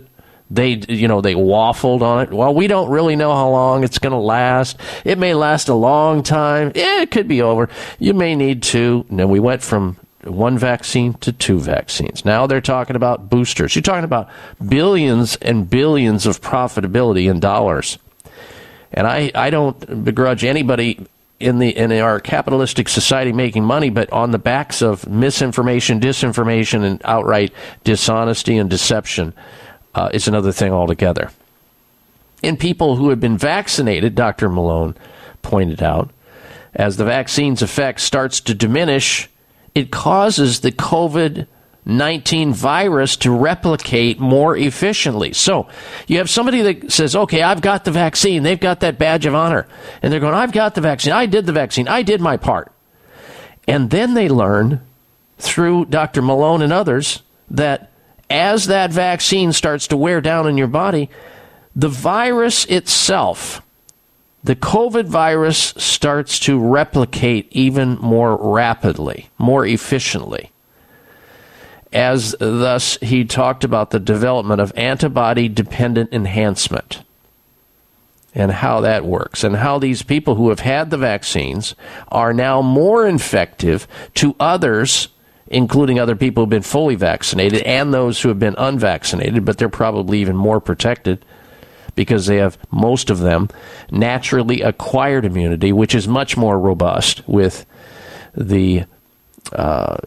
They, 0.54 0.82
you 0.88 1.08
know, 1.08 1.20
they 1.20 1.34
waffled 1.34 2.04
on 2.04 2.22
it. 2.22 2.32
Well, 2.32 2.54
we 2.54 2.68
don't 2.68 2.90
really 2.92 3.16
know 3.16 3.34
how 3.34 3.50
long 3.50 3.84
it's 3.84 3.98
going 3.98 4.12
to 4.12 4.20
last. 4.20 4.80
It 5.04 5.18
may 5.18 5.34
last 5.34 5.68
a 5.68 5.74
long 5.74 6.22
time. 6.22 6.72
Yeah, 6.76 7.02
it 7.02 7.10
could 7.10 7.28
be 7.28 7.42
over. 7.42 7.70
You 7.98 8.14
may 8.14 8.36
need. 8.36 8.64
And 8.74 9.20
then 9.20 9.30
we 9.30 9.40
went 9.40 9.64
from 9.64 9.98
one 10.24 10.58
vaccine 10.58 11.16
to 11.16 11.32
two 11.32 11.60
vaccines. 11.60 12.24
Now 12.24 12.46
they're 12.46 12.62
talking 12.62 12.96
about 12.96 13.30
boosters. 13.30 13.76
You're 13.76 13.82
talking 13.82 14.04
about 14.04 14.30
billions 14.66 15.36
and 15.38 15.68
billions 15.68 16.28
of 16.28 16.40
profitability 16.40 17.30
in 17.30 17.40
dollars. 17.40 17.98
And 18.92 19.08
I, 19.08 19.32
I 19.34 19.50
don't 19.50 20.06
begrudge 20.06 20.44
anybody 20.44 21.08
in 21.40 21.58
the 21.60 21.76
in 21.76 21.92
our 21.92 22.20
capitalistic 22.20 22.88
society 22.88 23.34
making 23.34 23.66
money, 23.66 23.90
but 23.90 24.12
on 24.14 24.32
the 24.32 24.40
backs 24.40 24.82
of 24.82 25.08
misinformation, 25.10 26.00
disinformation, 26.00 26.84
and 26.84 27.02
outright 27.04 27.52
dishonesty 27.84 28.58
and 28.58 28.70
deception 28.70 29.34
uh, 29.96 30.10
is 30.14 30.28
another 30.28 30.52
thing 30.52 30.72
altogether. 30.72 31.32
In 32.42 32.58
people 32.58 32.98
who 32.98 33.10
have 33.10 33.20
been 33.20 33.38
vaccinated, 33.38 34.16
Dr. 34.16 34.50
Malone 34.50 34.96
pointed 35.42 35.82
out, 35.82 36.10
as 36.74 36.98
the 36.98 37.06
vaccine's 37.06 37.62
effect 37.62 38.00
starts 38.02 38.40
to 38.42 38.54
diminish, 38.54 39.30
it 39.76 39.92
causes 39.92 40.60
the 40.60 40.72
COVID 40.72 41.48
19 41.86 42.54
virus 42.54 43.18
to 43.18 43.32
replicate 43.32 44.20
more 44.20 44.56
efficiently. 44.56 45.34
So 45.34 45.68
you 46.08 46.18
have 46.18 46.30
somebody 46.30 46.62
that 46.62 46.92
says, 46.92 47.16
okay, 47.16 47.42
I've 47.42 47.62
got 47.62 47.84
the 47.84 47.92
vaccine. 47.92 48.44
They've 48.44 48.60
got 48.60 48.80
that 48.82 48.98
badge 48.98 49.26
of 49.26 49.36
honor. 49.36 49.68
And 50.02 50.12
they're 50.12 50.20
going, 50.20 50.34
I've 50.34 50.54
got 50.54 50.76
the 50.76 50.82
vaccine. 50.82 51.12
I 51.12 51.26
did 51.26 51.46
the 51.46 51.52
vaccine. 51.52 51.88
I 51.88 52.02
did 52.02 52.22
my 52.22 52.38
part. 52.38 52.72
And 53.68 53.90
then 53.90 54.14
they 54.14 54.30
learn 54.30 54.82
through 55.38 55.86
Dr. 55.86 56.22
Malone 56.22 56.62
and 56.62 56.72
others 56.72 57.22
that 57.50 57.92
as 58.34 58.66
that 58.66 58.92
vaccine 58.92 59.54
starts 59.54 59.88
to 59.88 59.96
wear 59.96 60.20
down 60.20 60.48
in 60.48 60.58
your 60.58 60.68
body, 60.68 61.08
the 61.76 61.88
virus 61.88 62.66
itself, 62.66 63.62
the 64.44 64.56
COVID 64.56 65.06
virus, 65.06 65.76
starts 65.78 66.40
to 66.40 66.60
replicate 66.60 67.48
even 67.52 67.96
more 68.00 68.36
rapidly, 68.36 69.30
more 69.38 69.68
efficiently. 69.68 70.52
As 71.92 72.36
thus 72.40 72.98
he 73.02 73.24
talked 73.24 73.64
about 73.64 73.92
the 73.92 74.00
development 74.00 74.60
of 74.60 74.74
antibody 74.76 75.48
dependent 75.48 76.12
enhancement 76.12 77.04
and 78.34 78.52
how 78.52 78.82
that 78.82 79.06
works 79.06 79.44
and 79.44 79.58
how 79.58 79.78
these 79.78 80.02
people 80.02 80.34
who 80.34 80.50
have 80.50 80.62
had 80.62 80.90
the 80.90 80.98
vaccines 80.98 81.76
are 82.08 82.34
now 82.34 82.64
more 82.64 83.06
infective 83.06 83.88
to 84.16 84.36
others 84.40 85.10
including 85.54 86.00
other 86.00 86.16
people 86.16 86.44
who've 86.44 86.50
been 86.50 86.62
fully 86.62 86.96
vaccinated 86.96 87.62
and 87.64 87.94
those 87.94 88.22
who 88.22 88.30
have 88.30 88.40
been 88.40 88.56
unvaccinated 88.58 89.46
but 89.46 89.58
they're 89.58 89.70
probably 89.70 90.20
even 90.20 90.36
more 90.36 90.60
protected 90.60 91.24
because 91.96 92.26
they 92.26 92.38
have 92.38 92.58
most 92.72 93.10
of 93.10 93.20
them 93.20 93.48
naturally 93.92 94.62
acquired 94.62 95.26
immunity 95.26 95.72
which 95.72 95.94
is 95.94 96.08
much 96.08 96.36
more 96.36 96.60
robust 96.60 97.22
with 97.28 97.66
the 98.36 98.84
uh, 99.52 99.98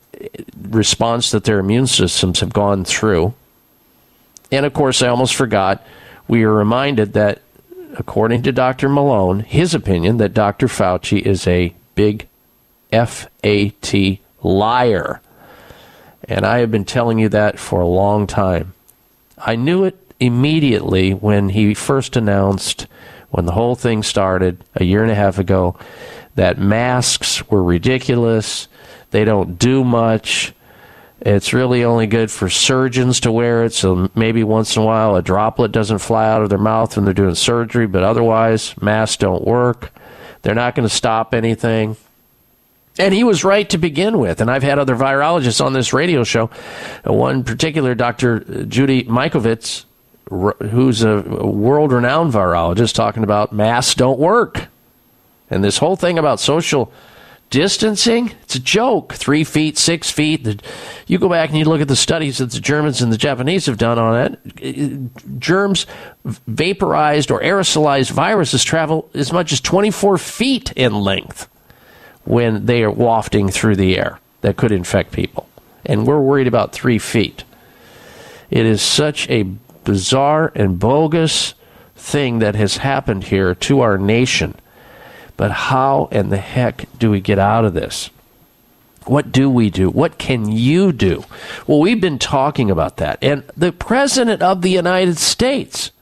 response 0.69 1.31
that 1.31 1.45
their 1.45 1.59
immune 1.59 1.87
systems 1.87 2.41
have 2.41 2.53
gone 2.53 2.85
through. 2.85 3.35
And 4.51 4.65
of 4.65 4.73
course, 4.73 5.03
I 5.03 5.09
almost 5.09 5.35
forgot, 5.35 5.85
we 6.29 6.43
are 6.45 6.53
reminded 6.53 7.13
that, 7.15 7.43
according 7.99 8.43
to 8.43 8.53
Dr. 8.53 8.89
Malone, 8.89 9.41
his 9.41 9.75
opinion 9.75 10.17
that 10.19 10.35
Dr. 10.35 10.67
Fauci 10.67 11.21
is 11.21 11.47
a 11.47 11.75
big 11.95 12.29
FAT 12.91 14.19
liar. 14.43 15.21
And 16.29 16.45
I 16.45 16.59
have 16.59 16.71
been 16.71 16.85
telling 16.85 17.19
you 17.19 17.29
that 17.31 17.59
for 17.59 17.81
a 17.81 17.87
long 17.87 18.27
time. 18.27 18.75
I 19.39 19.57
knew 19.57 19.85
it 19.85 19.97
immediately 20.19 21.13
when 21.13 21.51
he 21.51 21.75
first 21.75 22.17
announced, 22.17 22.87
when 23.31 23.47
the 23.47 23.53
whole 23.53 23.75
thing 23.75 24.03
started 24.03 24.65
a 24.75 24.85
year 24.85 25.03
and 25.03 25.13
a 25.13 25.15
half 25.15 25.39
ago, 25.39 25.79
that 26.35 26.59
masks 26.59 27.49
were 27.51 27.63
ridiculous 27.63 28.69
they 29.11 29.25
don't 29.25 29.59
do 29.59 29.85
much. 29.85 30.53
It's 31.21 31.53
really 31.53 31.85
only 31.85 32.07
good 32.07 32.31
for 32.31 32.51
surgeons 32.51 33.21
to 33.21 33.33
wear 33.33 33.65
it, 33.65 33.73
so 33.73 34.11
maybe 34.15 34.45
once 34.45 34.77
in 34.77 34.83
a 34.83 34.85
while 34.85 35.17
a 35.17 35.23
droplet 35.23 35.73
doesn't 35.73 35.99
fly 35.99 36.29
out 36.29 36.43
of 36.43 36.51
their 36.51 36.59
mouth 36.59 36.95
when 36.95 37.05
they're 37.05 37.15
doing 37.15 37.35
surgery, 37.35 37.87
but 37.87 38.03
otherwise, 38.03 38.75
masks 38.81 39.17
don't 39.17 39.45
work. 39.47 39.91
They're 40.43 40.55
not 40.55 40.75
going 40.75 40.87
to 40.87 40.95
stop 40.95 41.35
anything. 41.35 41.97
And 42.99 43.13
he 43.13 43.25
was 43.25 43.45
right 43.45 43.69
to 43.71 43.79
begin 43.79 44.19
with. 44.19 44.41
And 44.41 44.51
I've 44.51 44.63
had 44.63 44.79
other 44.79 44.97
virologists 44.97 45.65
on 45.65 45.73
this 45.73 45.93
radio 45.93 46.25
show. 46.25 46.51
One 47.05 47.45
particular, 47.45 47.95
Dr. 47.95 48.41
Judy 48.65 49.05
Mikovits, 49.05 49.85
who's 50.29 51.03
a 51.03 51.21
world 51.21 51.93
renowned 51.93 52.33
virologist, 52.33 52.95
talking 52.95 53.23
about 53.23 53.53
masks 53.53 53.95
don't 53.95 54.19
work. 54.19 54.69
And 55.51 55.63
this 55.63 55.79
whole 55.79 55.97
thing 55.97 56.19
about 56.19 56.41
social 56.41 56.93
distancing 57.51 58.33
it's 58.43 58.57
a 58.57 58.61
joke 58.61 59.15
three 59.15 59.45
feet 59.45 59.79
six 59.79 60.11
feet 60.11 60.61
you 61.07 61.17
go 61.17 61.29
back 61.29 61.49
and 61.49 61.59
you 61.59 61.65
look 61.65 61.81
at 61.81 61.87
the 61.87 61.95
studies 61.95 62.39
that 62.39 62.51
the 62.51 62.59
germans 62.59 63.01
and 63.01 63.13
the 63.13 63.17
japanese 63.17 63.67
have 63.67 63.79
done 63.79 64.01
on 64.01 64.37
it 64.57 65.39
germs 65.39 65.87
vaporized 66.25 67.31
or 67.31 67.41
aerosolized 67.41 68.11
viruses 68.11 68.65
travel 68.65 69.09
as 69.15 69.33
much 69.33 69.53
as 69.53 69.61
24 69.61 70.19
feet 70.19 70.73
in 70.73 70.93
length 70.93 71.49
when 72.27 72.67
they 72.67 72.83
are 72.83 72.91
wafting 72.91 73.49
through 73.49 73.77
the 73.77 73.99
air 73.99 74.19
that 74.41 74.57
could 74.57 74.73
infect 74.73 75.13
people 75.13 75.49
and 75.85 76.07
we're 76.07 76.21
worried 76.21 76.47
about 76.47 76.73
three 76.73 76.99
feet 76.99 77.45
it 78.51 78.67
is 78.67 78.83
such 78.83 79.29
a 79.31 79.43
bizarre 79.85 80.53
and 80.55 80.79
bogus 80.79 81.55
thing 81.95 82.39
that 82.41 82.55
has 82.55 82.79
happened 82.79 83.25
here 83.25 83.55
to 83.55 83.81
our 83.81 83.99
nation 83.99 84.55
but 85.37 85.51
how 85.51 86.09
in 86.11 86.31
the 86.31 86.39
heck 86.39 86.87
do 86.99 87.11
we 87.11 87.21
get 87.21 87.39
out 87.39 87.65
of 87.65 87.75
this? 87.75 88.11
What 89.05 89.31
do 89.31 89.49
we 89.49 89.71
do? 89.71 89.91
What 89.91 90.19
can 90.19 90.51
you 90.51 90.93
do? 90.93 91.25
Well, 91.67 91.79
we've 91.79 92.01
been 92.01 92.19
talking 92.19 92.71
about 92.71 92.97
that. 92.97 93.19
And 93.23 93.45
the 93.57 93.71
President 93.71 94.43
of 94.43 94.63
the 94.63 94.71
United 94.71 95.19
States, 95.19 95.93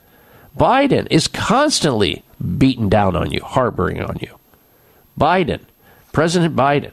Biden, 0.57 1.07
is 1.11 1.29
constantly 1.29 2.23
beating 2.59 2.89
down 2.89 3.15
on 3.15 3.31
you, 3.31 3.41
harboring 3.43 4.01
on 4.01 4.19
you. 4.21 4.39
Biden, 5.19 5.61
President 6.15 6.57
Biden, 6.57 6.93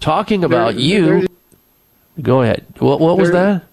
talking 0.00 0.44
about 0.44 0.74
you. 0.74 1.26
Go 2.20 2.42
ahead. 2.42 2.66
What, 2.78 3.00
what 3.00 3.16
was 3.16 3.30
that? 3.30 3.64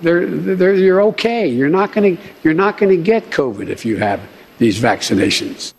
They're, 0.00 0.26
they're, 0.26 0.74
you're 0.74 1.02
okay. 1.02 1.48
You're 1.48 1.70
not 1.70 1.92
going 1.92 2.16
to 2.16 2.22
you're 2.42 2.54
not 2.54 2.78
going 2.78 2.96
to 2.96 3.02
get 3.02 3.30
COVID 3.30 3.68
if 3.68 3.84
you 3.84 3.96
have 3.96 4.20
these 4.58 4.78
vaccinations. 4.78 5.72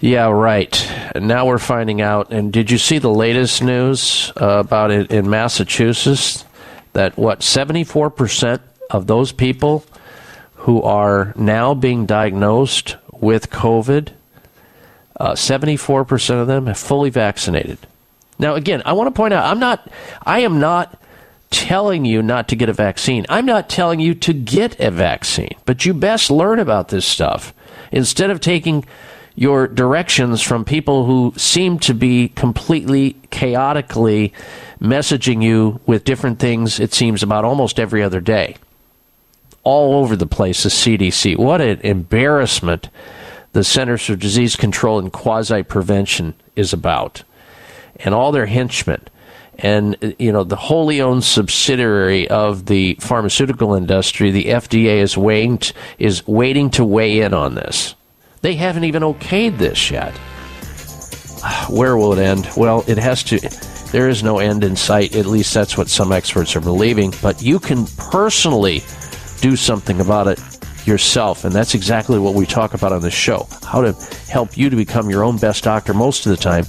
Yeah, 0.00 0.28
right. 0.28 0.90
And 1.16 1.26
now 1.26 1.46
we're 1.46 1.58
finding 1.58 2.00
out. 2.00 2.32
And 2.32 2.52
did 2.52 2.70
you 2.70 2.78
see 2.78 2.98
the 2.98 3.10
latest 3.10 3.62
news 3.62 4.32
uh, 4.40 4.46
about 4.46 4.92
it 4.92 5.10
in 5.10 5.28
Massachusetts? 5.28 6.44
That 6.92 7.16
what 7.16 7.42
seventy 7.42 7.82
four 7.84 8.08
percent 8.08 8.62
of 8.88 9.06
those 9.06 9.32
people 9.32 9.84
who 10.54 10.80
are 10.82 11.32
now 11.36 11.74
being 11.74 12.06
diagnosed 12.06 12.96
with 13.12 13.50
COVID, 13.50 14.10
Uh, 15.18 15.34
four 15.76 16.04
percent 16.04 16.40
of 16.40 16.46
them 16.46 16.68
are 16.68 16.74
fully 16.74 17.10
vaccinated. 17.10 17.78
Now, 18.38 18.54
again, 18.54 18.82
I 18.86 18.92
want 18.92 19.08
to 19.08 19.16
point 19.16 19.34
out, 19.34 19.44
I'm 19.50 19.58
not, 19.58 19.90
I 20.24 20.40
am 20.40 20.60
not 20.60 21.00
telling 21.50 22.04
you 22.04 22.22
not 22.22 22.48
to 22.48 22.56
get 22.56 22.68
a 22.68 22.72
vaccine. 22.72 23.26
I'm 23.28 23.46
not 23.46 23.68
telling 23.68 24.00
you 24.00 24.14
to 24.14 24.32
get 24.32 24.78
a 24.78 24.90
vaccine, 24.90 25.56
but 25.64 25.84
you 25.84 25.94
best 25.94 26.30
learn 26.30 26.58
about 26.58 26.88
this 26.88 27.06
stuff 27.06 27.52
instead 27.90 28.30
of 28.30 28.40
taking 28.40 28.84
your 29.34 29.66
directions 29.68 30.42
from 30.42 30.64
people 30.64 31.06
who 31.06 31.32
seem 31.36 31.78
to 31.78 31.94
be 31.94 32.28
completely 32.30 33.16
chaotically 33.30 34.32
messaging 34.80 35.42
you 35.42 35.80
with 35.86 36.04
different 36.04 36.38
things, 36.38 36.80
it 36.80 36.92
seems, 36.92 37.22
about 37.22 37.44
almost 37.44 37.78
every 37.78 38.02
other 38.02 38.20
day. 38.20 38.56
All 39.62 39.94
over 39.94 40.16
the 40.16 40.26
place, 40.26 40.64
the 40.64 40.68
CDC. 40.68 41.36
What 41.36 41.60
an 41.60 41.80
embarrassment 41.82 42.88
the 43.52 43.64
Centers 43.64 44.04
for 44.06 44.16
Disease 44.16 44.56
Control 44.56 44.98
and 44.98 45.12
Quasi 45.12 45.62
Prevention 45.62 46.34
is 46.56 46.72
about. 46.72 47.22
And 47.96 48.14
all 48.14 48.32
their 48.32 48.46
henchmen 48.46 49.02
and 49.58 50.14
you 50.18 50.30
know 50.30 50.44
the 50.44 50.56
wholly 50.56 51.00
owned 51.00 51.24
subsidiary 51.24 52.28
of 52.28 52.66
the 52.66 52.94
pharmaceutical 53.00 53.74
industry, 53.74 54.30
the 54.30 54.46
FDA 54.46 54.98
is 54.98 55.18
waiting 55.18 55.60
is 55.98 56.26
waiting 56.26 56.70
to 56.70 56.84
weigh 56.84 57.20
in 57.20 57.34
on 57.34 57.54
this. 57.54 57.94
They 58.40 58.54
haven't 58.54 58.84
even 58.84 59.02
okayed 59.02 59.58
this 59.58 59.90
yet. 59.90 60.16
Where 61.68 61.96
will 61.96 62.12
it 62.12 62.20
end? 62.20 62.48
Well, 62.56 62.84
it 62.86 62.98
has 62.98 63.24
to. 63.24 63.40
There 63.90 64.08
is 64.08 64.22
no 64.22 64.38
end 64.38 64.64
in 64.64 64.76
sight. 64.76 65.16
At 65.16 65.26
least 65.26 65.52
that's 65.54 65.76
what 65.76 65.88
some 65.88 66.12
experts 66.12 66.54
are 66.54 66.60
believing. 66.60 67.12
But 67.20 67.42
you 67.42 67.58
can 67.58 67.86
personally 67.96 68.84
do 69.40 69.56
something 69.56 70.00
about 70.00 70.28
it 70.28 70.38
yourself, 70.88 71.44
and 71.44 71.54
that's 71.54 71.74
exactly 71.74 72.18
what 72.18 72.34
we 72.34 72.46
talk 72.46 72.74
about 72.74 72.92
on 72.92 73.02
this 73.02 73.14
show. 73.14 73.46
How 73.62 73.82
to 73.82 73.92
help 74.28 74.56
you 74.56 74.70
to 74.70 74.76
become 74.76 75.08
your 75.08 75.22
own 75.22 75.36
best 75.36 75.62
doctor 75.62 75.94
most 75.94 76.26
of 76.26 76.30
the 76.30 76.42
time, 76.42 76.64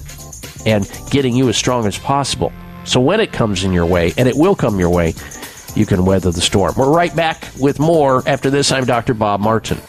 and 0.66 0.88
getting 1.10 1.36
you 1.36 1.50
as 1.50 1.58
strong 1.58 1.88
as 1.88 1.98
possible. 1.98 2.52
So 2.84 3.00
when 3.00 3.20
it 3.20 3.32
comes 3.32 3.64
in 3.64 3.74
your 3.74 3.86
way, 3.86 4.14
and 4.18 4.28
it 4.28 4.36
will 4.36 4.56
come 4.56 4.80
your 4.80 4.90
way, 4.90 5.16
you 5.76 5.86
can 5.86 6.06
weather 6.06 6.32
the 6.32 6.42
storm. 6.42 6.74
We're 6.78 6.92
right 6.92 7.16
back 7.16 7.48
with 7.60 7.80
more 7.80 8.22
after 8.28 8.50
this. 8.50 8.72
I'm 8.72 8.86
Dr. 8.86 9.14
Bob 9.14 9.40
Martin. 9.40 9.80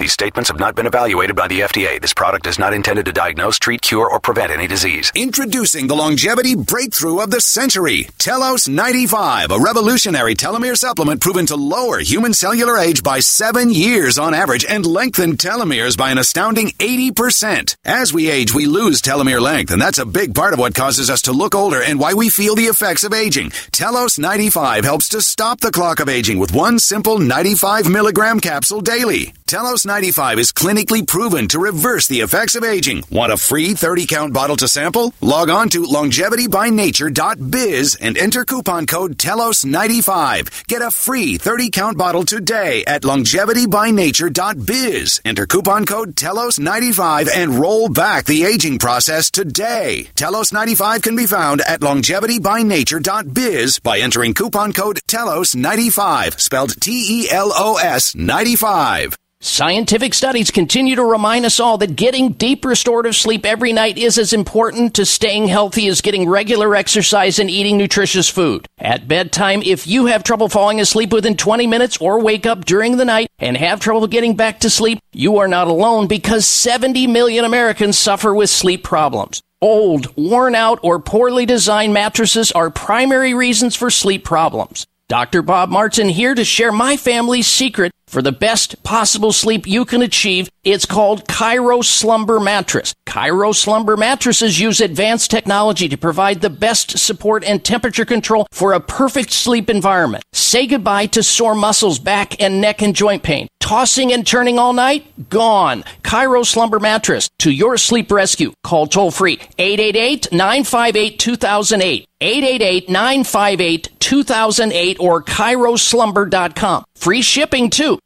These 0.00 0.14
statements 0.14 0.48
have 0.48 0.58
not 0.58 0.74
been 0.76 0.86
evaluated 0.86 1.36
by 1.36 1.46
the 1.46 1.60
FDA. 1.60 2.00
This 2.00 2.14
product 2.14 2.46
is 2.46 2.58
not 2.58 2.72
intended 2.72 3.04
to 3.04 3.12
diagnose, 3.12 3.58
treat, 3.58 3.82
cure, 3.82 4.10
or 4.10 4.18
prevent 4.18 4.50
any 4.50 4.66
disease. 4.66 5.12
Introducing 5.14 5.88
the 5.88 5.94
longevity 5.94 6.56
breakthrough 6.56 7.18
of 7.18 7.30
the 7.30 7.42
century, 7.42 8.08
Telos 8.16 8.66
95, 8.66 9.50
a 9.50 9.58
revolutionary 9.58 10.34
telomere 10.34 10.74
supplement 10.74 11.20
proven 11.20 11.44
to 11.44 11.54
lower 11.54 11.98
human 11.98 12.32
cellular 12.32 12.78
age 12.78 13.02
by 13.02 13.20
seven 13.20 13.68
years 13.68 14.18
on 14.18 14.32
average 14.32 14.64
and 14.66 14.86
lengthen 14.86 15.36
telomeres 15.36 15.98
by 15.98 16.10
an 16.10 16.16
astounding 16.16 16.68
80%. 16.78 17.76
As 17.84 18.10
we 18.14 18.30
age, 18.30 18.54
we 18.54 18.64
lose 18.64 19.02
telomere 19.02 19.42
length, 19.42 19.70
and 19.70 19.82
that's 19.82 19.98
a 19.98 20.06
big 20.06 20.34
part 20.34 20.54
of 20.54 20.58
what 20.58 20.74
causes 20.74 21.10
us 21.10 21.20
to 21.22 21.32
look 21.32 21.54
older 21.54 21.82
and 21.82 22.00
why 22.00 22.14
we 22.14 22.30
feel 22.30 22.54
the 22.54 22.72
effects 22.72 23.04
of 23.04 23.12
aging. 23.12 23.50
Telos 23.70 24.18
95 24.18 24.82
helps 24.82 25.10
to 25.10 25.20
stop 25.20 25.60
the 25.60 25.70
clock 25.70 26.00
of 26.00 26.08
aging 26.08 26.38
with 26.38 26.54
one 26.54 26.78
simple 26.78 27.18
95 27.18 27.90
milligram 27.90 28.40
capsule 28.40 28.80
daily. 28.80 29.34
Telos 29.50 29.84
95 29.84 30.38
is 30.38 30.52
clinically 30.52 31.04
proven 31.04 31.48
to 31.48 31.58
reverse 31.58 32.06
the 32.06 32.20
effects 32.20 32.54
of 32.54 32.62
aging. 32.62 33.02
Want 33.10 33.32
a 33.32 33.36
free 33.36 33.74
30 33.74 34.06
count 34.06 34.32
bottle 34.32 34.54
to 34.54 34.68
sample? 34.68 35.12
Log 35.20 35.50
on 35.50 35.68
to 35.70 35.82
longevitybynature.biz 35.82 37.96
and 37.96 38.16
enter 38.16 38.44
coupon 38.44 38.86
code 38.86 39.18
TELOS95. 39.18 40.68
Get 40.68 40.82
a 40.82 40.90
free 40.92 41.36
30 41.36 41.70
count 41.70 41.98
bottle 41.98 42.22
today 42.22 42.84
at 42.86 43.02
longevitybynature.biz. 43.02 45.20
Enter 45.24 45.46
coupon 45.46 45.84
code 45.84 46.14
TELOS95 46.14 47.28
and 47.34 47.58
roll 47.58 47.88
back 47.88 48.26
the 48.26 48.44
aging 48.44 48.78
process 48.78 49.32
today. 49.32 50.10
Telos 50.14 50.52
95 50.52 51.02
can 51.02 51.16
be 51.16 51.26
found 51.26 51.60
at 51.62 51.80
longevitybynature.biz 51.80 53.80
by 53.80 53.98
entering 53.98 54.32
coupon 54.32 54.72
code 54.72 55.00
TELOS95, 55.08 56.38
spelled 56.38 56.80
T 56.80 57.24
E 57.24 57.30
L 57.32 57.50
O 57.52 57.78
S 57.78 58.14
95. 58.14 59.16
Scientific 59.42 60.12
studies 60.12 60.50
continue 60.50 60.94
to 60.94 61.02
remind 61.02 61.46
us 61.46 61.58
all 61.58 61.78
that 61.78 61.96
getting 61.96 62.32
deep 62.32 62.62
restorative 62.62 63.16
sleep 63.16 63.46
every 63.46 63.72
night 63.72 63.96
is 63.96 64.18
as 64.18 64.34
important 64.34 64.92
to 64.92 65.06
staying 65.06 65.48
healthy 65.48 65.88
as 65.88 66.02
getting 66.02 66.28
regular 66.28 66.76
exercise 66.76 67.38
and 67.38 67.48
eating 67.48 67.78
nutritious 67.78 68.28
food. 68.28 68.66
At 68.76 69.08
bedtime, 69.08 69.62
if 69.64 69.86
you 69.86 70.04
have 70.06 70.24
trouble 70.24 70.50
falling 70.50 70.78
asleep 70.78 71.10
within 71.10 71.38
20 71.38 71.66
minutes 71.66 71.96
or 72.02 72.20
wake 72.20 72.44
up 72.44 72.66
during 72.66 72.98
the 72.98 73.06
night 73.06 73.28
and 73.38 73.56
have 73.56 73.80
trouble 73.80 74.06
getting 74.08 74.36
back 74.36 74.60
to 74.60 74.68
sleep, 74.68 74.98
you 75.14 75.38
are 75.38 75.48
not 75.48 75.68
alone 75.68 76.06
because 76.06 76.46
70 76.46 77.06
million 77.06 77.46
Americans 77.46 77.96
suffer 77.96 78.34
with 78.34 78.50
sleep 78.50 78.84
problems. 78.84 79.40
Old, 79.62 80.14
worn 80.16 80.54
out, 80.54 80.80
or 80.82 81.00
poorly 81.00 81.46
designed 81.46 81.94
mattresses 81.94 82.52
are 82.52 82.68
primary 82.68 83.32
reasons 83.32 83.74
for 83.74 83.90
sleep 83.90 84.22
problems. 84.22 84.86
Dr. 85.08 85.42
Bob 85.42 85.70
Martin 85.70 86.08
here 86.08 86.34
to 86.36 86.44
share 86.44 86.70
my 86.70 86.96
family's 86.96 87.48
secret 87.48 87.90
for 88.10 88.20
the 88.20 88.32
best 88.32 88.82
possible 88.82 89.32
sleep 89.32 89.66
you 89.66 89.84
can 89.84 90.02
achieve. 90.02 90.50
It's 90.64 90.84
called 90.84 91.28
Chiro 91.28 91.84
Slumber 91.84 92.40
Mattress. 92.40 92.92
Chiro 93.06 93.54
Slumber 93.54 93.96
mattresses 93.96 94.60
use 94.60 94.80
advanced 94.80 95.30
technology 95.30 95.88
to 95.88 95.96
provide 95.96 96.40
the 96.40 96.50
best 96.50 96.98
support 96.98 97.44
and 97.44 97.64
temperature 97.64 98.04
control 98.04 98.46
for 98.50 98.72
a 98.72 98.80
perfect 98.80 99.30
sleep 99.30 99.70
environment. 99.70 100.24
Say 100.32 100.66
goodbye 100.66 101.06
to 101.06 101.22
sore 101.22 101.54
muscles, 101.54 101.98
back 101.98 102.40
and 102.42 102.60
neck 102.60 102.82
and 102.82 102.94
joint 102.94 103.22
pain. 103.22 103.48
Tossing 103.60 104.12
and 104.12 104.26
turning 104.26 104.58
all 104.58 104.72
night? 104.72 105.30
Gone. 105.30 105.84
Chiro 106.02 106.44
Slumber 106.44 106.80
Mattress 106.80 107.30
to 107.38 107.50
your 107.50 107.78
sleep 107.78 108.10
rescue. 108.10 108.52
Call 108.64 108.88
toll 108.88 109.12
free 109.12 109.36
888-958-2008. 109.58 112.09
888-958-2008 112.20 115.00
or 115.00 115.22
ChiroSlumber.com. 115.22 116.84
Free 116.94 117.22
shipping 117.22 117.70
too. 117.70 117.98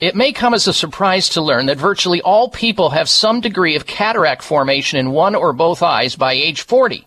It 0.00 0.16
may 0.16 0.32
come 0.32 0.54
as 0.54 0.66
a 0.66 0.72
surprise 0.72 1.28
to 1.30 1.42
learn 1.42 1.66
that 1.66 1.76
virtually 1.76 2.22
all 2.22 2.48
people 2.48 2.88
have 2.90 3.08
some 3.08 3.42
degree 3.42 3.76
of 3.76 3.86
cataract 3.86 4.42
formation 4.42 4.98
in 4.98 5.10
one 5.10 5.34
or 5.34 5.52
both 5.52 5.82
eyes 5.82 6.16
by 6.16 6.32
age 6.32 6.62
40. 6.62 7.06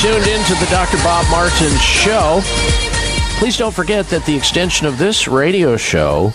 tuned 0.00 0.26
in 0.26 0.44
to 0.44 0.54
the 0.56 0.66
Dr. 0.70 0.98
Bob 0.98 1.24
Martin 1.30 1.74
Show. 1.78 2.40
Please 3.38 3.56
don't 3.56 3.74
forget 3.74 4.06
that 4.08 4.26
the 4.26 4.36
extension 4.36 4.86
of 4.86 4.98
this 4.98 5.26
radio 5.26 5.78
show 5.78 6.34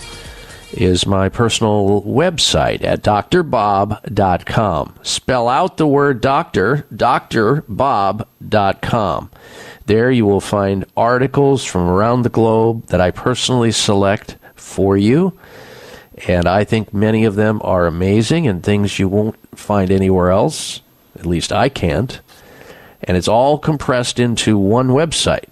is 0.72 1.06
my 1.06 1.28
personal 1.28 2.02
website 2.02 2.82
at 2.82 3.02
drbob.com. 3.02 4.94
Spell 5.02 5.48
out 5.48 5.76
the 5.76 5.86
word 5.86 6.20
doctor, 6.20 6.86
drbob.com. 6.92 7.60
There 9.86 10.10
you 10.10 10.26
will 10.26 10.40
find 10.40 10.84
articles 10.96 11.64
from 11.64 11.88
around 11.88 12.22
the 12.22 12.30
globe 12.30 12.86
that 12.86 13.00
I 13.00 13.12
personally 13.12 13.70
select 13.70 14.38
for 14.56 14.96
you. 14.96 15.38
And 16.26 16.48
I 16.48 16.64
think 16.64 16.92
many 16.92 17.24
of 17.24 17.36
them 17.36 17.60
are 17.62 17.86
amazing 17.86 18.48
and 18.48 18.60
things 18.60 18.98
you 18.98 19.06
won't 19.08 19.36
find 19.56 19.92
anywhere 19.92 20.30
else. 20.30 20.80
At 21.16 21.26
least 21.26 21.52
I 21.52 21.68
can't 21.68 22.20
and 23.04 23.16
it's 23.16 23.28
all 23.28 23.58
compressed 23.58 24.18
into 24.18 24.58
one 24.58 24.88
website. 24.88 25.46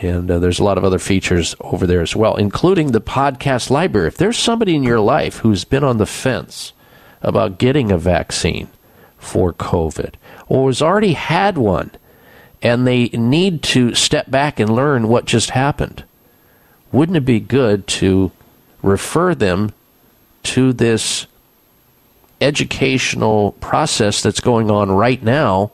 And 0.00 0.30
uh, 0.30 0.38
there's 0.38 0.58
a 0.58 0.64
lot 0.64 0.78
of 0.78 0.84
other 0.84 0.98
features 0.98 1.54
over 1.60 1.86
there 1.86 2.00
as 2.00 2.16
well, 2.16 2.36
including 2.36 2.92
the 2.92 3.00
podcast 3.00 3.70
library. 3.70 4.08
If 4.08 4.16
there's 4.16 4.38
somebody 4.38 4.74
in 4.74 4.82
your 4.82 5.00
life 5.00 5.38
who's 5.38 5.64
been 5.64 5.84
on 5.84 5.98
the 5.98 6.06
fence 6.06 6.72
about 7.22 7.58
getting 7.58 7.90
a 7.90 7.98
vaccine 7.98 8.68
for 9.18 9.52
COVID 9.52 10.14
or 10.48 10.68
has 10.68 10.80
already 10.80 11.14
had 11.14 11.58
one 11.58 11.90
and 12.62 12.86
they 12.86 13.08
need 13.08 13.62
to 13.62 13.94
step 13.94 14.30
back 14.30 14.58
and 14.58 14.74
learn 14.74 15.08
what 15.08 15.26
just 15.26 15.50
happened, 15.50 16.04
wouldn't 16.92 17.16
it 17.16 17.26
be 17.26 17.40
good 17.40 17.86
to 17.86 18.32
refer 18.82 19.34
them 19.34 19.72
to 20.44 20.72
this 20.72 21.26
educational 22.40 23.52
process 23.52 24.22
that's 24.22 24.40
going 24.40 24.70
on 24.70 24.90
right 24.90 25.22
now 25.22 25.72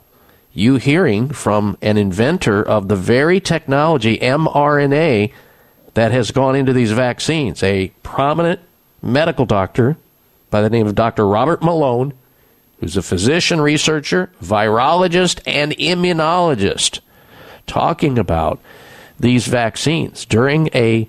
you 0.52 0.76
hearing 0.76 1.28
from 1.28 1.76
an 1.80 1.96
inventor 1.96 2.62
of 2.62 2.88
the 2.88 2.96
very 2.96 3.40
technology, 3.40 4.18
mRNA, 4.18 5.32
that 5.94 6.12
has 6.12 6.30
gone 6.30 6.56
into 6.56 6.72
these 6.72 6.92
vaccines, 6.92 7.62
a 7.62 7.88
prominent 8.02 8.60
medical 9.02 9.46
doctor 9.46 9.96
by 10.50 10.60
the 10.60 10.70
name 10.70 10.86
of 10.86 10.94
Dr. 10.94 11.26
Robert 11.26 11.62
Malone, 11.62 12.12
who's 12.80 12.96
a 12.96 13.02
physician 13.02 13.60
researcher, 13.60 14.30
virologist, 14.42 15.40
and 15.46 15.72
immunologist, 15.72 17.00
talking 17.66 18.18
about 18.18 18.60
these 19.18 19.46
vaccines 19.46 20.24
during 20.24 20.68
a 20.74 21.06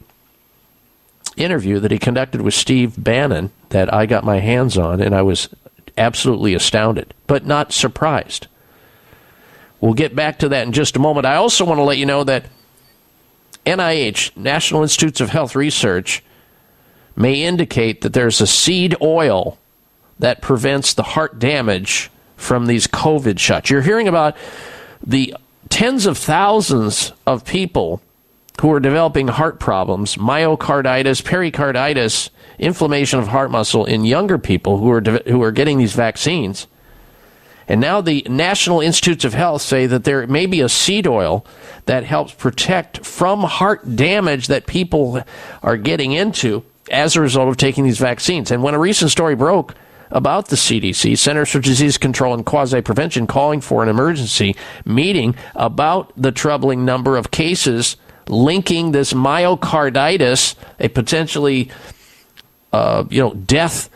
interview 1.38 1.80
that 1.80 1.92
he 1.92 1.98
conducted 1.98 2.42
with 2.42 2.54
Steve 2.54 3.02
Bannon 3.02 3.52
that 3.70 3.92
I 3.94 4.06
got 4.06 4.24
my 4.24 4.40
hands 4.40 4.78
on, 4.78 5.02
and 5.02 5.16
I 5.16 5.22
was 5.22 5.50
absolutely 5.98 6.54
astounded, 6.54 7.14
but 7.26 7.46
not 7.46 7.72
surprised. 7.72 8.48
We'll 9.82 9.94
get 9.94 10.16
back 10.16 10.40
to 10.40 10.50
that 10.50 10.66
in 10.66 10.72
just 10.72 10.96
a 10.96 11.00
moment. 11.00 11.26
I 11.26 11.36
also 11.36 11.66
want 11.66 11.80
to 11.80 11.84
let 11.84 11.98
you 11.98 12.06
know 12.06 12.24
that 12.24 12.46
NIH, 13.66 14.38
National 14.38 14.84
Institutes 14.84 15.20
of 15.20 15.30
Health 15.30 15.56
Research, 15.56 16.24
may 17.16 17.44
indicate 17.44 18.02
that 18.02 18.14
there's 18.14 18.40
a 18.40 18.48
seed 18.48 18.96
oil 19.02 19.58
that 20.20 20.42
prevents 20.42 20.94
the 20.94 21.04
heart 21.04 21.40
damage 21.40 22.12
from 22.38 22.68
these 22.68 22.88
COVID 22.88 23.40
shots. 23.40 23.70
You're 23.70 23.82
hearing 23.82 24.08
about 24.08 24.38
the 25.06 25.36
tens 25.70 26.06
of 26.06 26.18
thousands 26.18 27.12
of 27.26 27.44
people 27.44 28.02
who 28.62 28.72
are 28.72 28.80
developing 28.80 29.28
heart 29.28 29.60
problems, 29.60 30.16
myocarditis, 30.16 31.24
pericarditis, 31.26 32.30
inflammation 32.60 33.20
of 33.20 33.30
heart 33.30 33.50
muscle 33.50 33.86
in 33.86 34.06
younger 34.06 34.38
people 34.38 34.78
who 34.78 34.92
are 34.92 35.02
who 35.02 35.42
are 35.42 35.52
getting 35.52 35.80
these 35.80 35.94
vaccines. 35.94 36.68
And 37.72 37.80
now 37.80 38.02
the 38.02 38.28
National 38.30 38.82
Institutes 38.82 39.24
of 39.24 39.34
Health 39.34 39.62
say 39.62 39.86
that 39.86 40.04
there 40.04 40.28
may 40.28 40.46
be 40.46 40.60
a 40.60 40.68
seed 40.68 41.08
oil 41.08 41.46
that 41.86 42.04
helps 42.04 42.34
protect 42.34 43.06
from 43.06 43.44
heart 43.44 43.96
damage 43.96 44.48
that 44.48 44.68
people 44.68 45.24
are 45.64 45.78
getting 45.78 46.12
into 46.12 46.66
as 46.92 47.16
a 47.16 47.22
result 47.22 47.48
of 47.48 47.56
taking 47.56 47.86
these 47.86 47.98
vaccines. 47.98 48.52
And 48.52 48.62
when 48.62 48.74
a 48.74 48.80
recent 48.80 49.10
story 49.10 49.36
broke 49.36 49.74
about 50.10 50.50
the 50.50 50.58
CDC, 50.58 51.18
Centers 51.18 51.50
for 51.50 51.62
Disease 51.62 51.98
Control 51.98 52.34
and 52.34 52.46
Quasi 52.46 52.82
Prevention, 52.82 53.26
calling 53.26 53.62
for 53.62 53.82
an 53.82 53.88
emergency 53.88 54.54
meeting 54.84 55.34
about 55.56 56.12
the 56.18 56.34
troubling 56.34 56.84
number 56.84 57.16
of 57.16 57.32
cases 57.32 57.96
linking 58.28 58.92
this 58.92 59.14
myocarditis, 59.14 60.56
a 60.78 60.90
potentially 60.90 61.72
uh, 62.74 63.06
you 63.10 63.22
know 63.22 63.34
death 63.34 63.90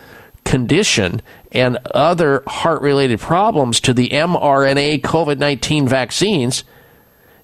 condition 0.46 1.22
and 1.56 1.78
other 1.96 2.44
heart 2.46 2.82
related 2.82 3.20
problems 3.20 3.80
to 3.80 3.94
the 3.94 4.10
mRNA 4.10 5.02
COVID 5.02 5.40
19 5.40 5.88
vaccines, 5.88 6.66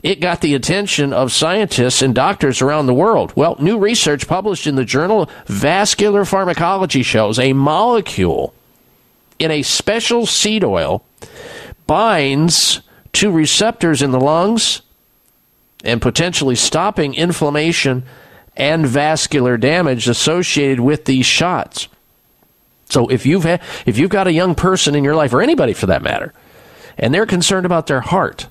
it 0.04 0.20
got 0.20 0.42
the 0.42 0.54
attention 0.54 1.14
of 1.14 1.32
scientists 1.32 2.02
and 2.02 2.14
doctors 2.14 2.62
around 2.62 2.88
the 2.88 2.94
world. 2.94 3.32
Well, 3.36 3.56
new 3.60 3.80
research 3.80 4.28
published 4.28 4.68
in 4.68 4.76
the 4.76 4.84
journal 4.84 5.30
Vascular 5.46 6.26
Pharmacology 6.26 7.04
shows 7.04 7.40
a 7.40 7.54
molecule 7.54 8.54
in 9.40 9.50
a 9.50 9.62
special 9.62 10.26
seed 10.26 10.64
oil 10.64 11.06
binds 11.88 12.82
to 13.14 13.32
receptors 13.32 14.02
in 14.02 14.12
the 14.12 14.20
lungs 14.20 14.82
and 15.84 16.02
potentially 16.02 16.56
stopping 16.56 17.14
inflammation 17.14 18.04
and 18.58 18.86
vascular 18.86 19.58
damage 19.58 20.08
associated 20.08 20.82
with 20.82 21.06
these 21.06 21.26
shots. 21.26 21.88
So 22.92 23.08
if 23.08 23.26
you've 23.26 23.46
if 23.46 23.98
you've 23.98 24.10
got 24.10 24.28
a 24.28 24.34
young 24.34 24.56
person 24.56 24.96
in 24.96 25.04
your 25.04 25.16
life 25.16 25.34
or 25.34 25.42
anybody 25.42 25.74
for 25.74 25.86
that 25.88 26.02
matter 26.02 26.34
and 26.98 27.14
they're 27.14 27.26
concerned 27.26 27.66
about 27.66 27.88
their 27.88 28.02
heart 28.02 28.48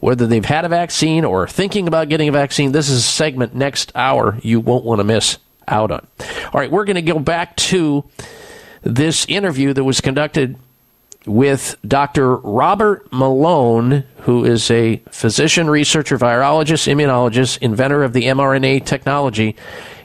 whether 0.00 0.26
they've 0.26 0.44
had 0.44 0.64
a 0.64 0.68
vaccine 0.68 1.24
or 1.24 1.46
thinking 1.46 1.86
about 1.86 2.08
getting 2.08 2.28
a 2.28 2.32
vaccine, 2.32 2.72
this 2.72 2.88
is 2.88 2.98
a 2.98 3.02
segment 3.02 3.54
next 3.54 3.92
hour 3.94 4.38
you 4.42 4.58
won't 4.58 4.84
want 4.84 4.98
to 4.98 5.04
miss 5.04 5.38
out 5.68 5.90
on. 5.90 6.06
All 6.52 6.60
right, 6.60 6.70
we're 6.70 6.86
going 6.86 6.96
to 6.96 7.02
go 7.02 7.18
back 7.18 7.54
to 7.56 8.04
this 8.82 9.26
interview 9.28 9.72
that 9.74 9.84
was 9.84 10.00
conducted 10.00 10.56
with 11.26 11.76
Dr. 11.86 12.36
Robert 12.36 13.12
Malone, 13.12 14.04
who 14.20 14.46
is 14.46 14.70
a 14.70 14.96
physician, 15.10 15.68
researcher, 15.68 16.16
virologist, 16.16 16.90
immunologist, 16.90 17.58
inventor 17.58 18.02
of 18.02 18.14
the 18.14 18.24
mRNA 18.24 18.86
technology, 18.86 19.54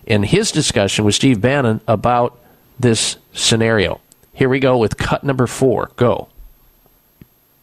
in 0.06 0.24
his 0.24 0.52
discussion 0.52 1.06
with 1.06 1.16
Steve 1.16 1.40
Bannon 1.40 1.80
about 1.88 2.38
this 2.80 3.18
scenario. 3.34 4.02
Here 4.34 4.50
we 4.50 4.60
go 4.60 4.78
with 4.78 4.98
cut 4.98 5.24
number 5.24 5.48
four. 5.48 5.92
Go. 5.96 6.28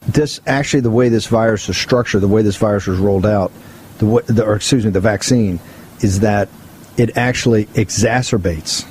This 0.07 0.41
actually, 0.47 0.81
the 0.81 0.91
way 0.91 1.09
this 1.09 1.27
virus 1.27 1.69
is 1.69 1.77
structured, 1.77 2.23
the 2.23 2.29
way 2.29 2.43
this 2.43 2.57
virus 2.57 2.87
was 2.87 2.99
rolled 2.99 3.27
out, 3.27 3.53
the, 3.99 4.07
wa- 4.07 4.23
the 4.27 4.45
or 4.45 4.57
excuse 4.57 4.85
me, 4.85 4.91
the 4.91 5.01
vaccine, 5.01 5.61
is 6.01 6.21
that 6.21 6.49
it 6.97 7.17
actually 7.17 7.67
exacerbates 7.67 8.87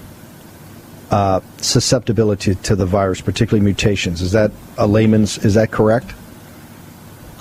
uh, 1.11 1.41
susceptibility 1.57 2.55
to 2.55 2.75
the 2.75 2.85
virus, 2.85 3.19
particularly 3.19 3.63
mutations. 3.63 4.21
Is 4.21 4.31
that 4.31 4.51
a 4.77 4.87
layman's? 4.87 5.37
Is 5.39 5.55
that 5.55 5.71
correct? 5.71 6.13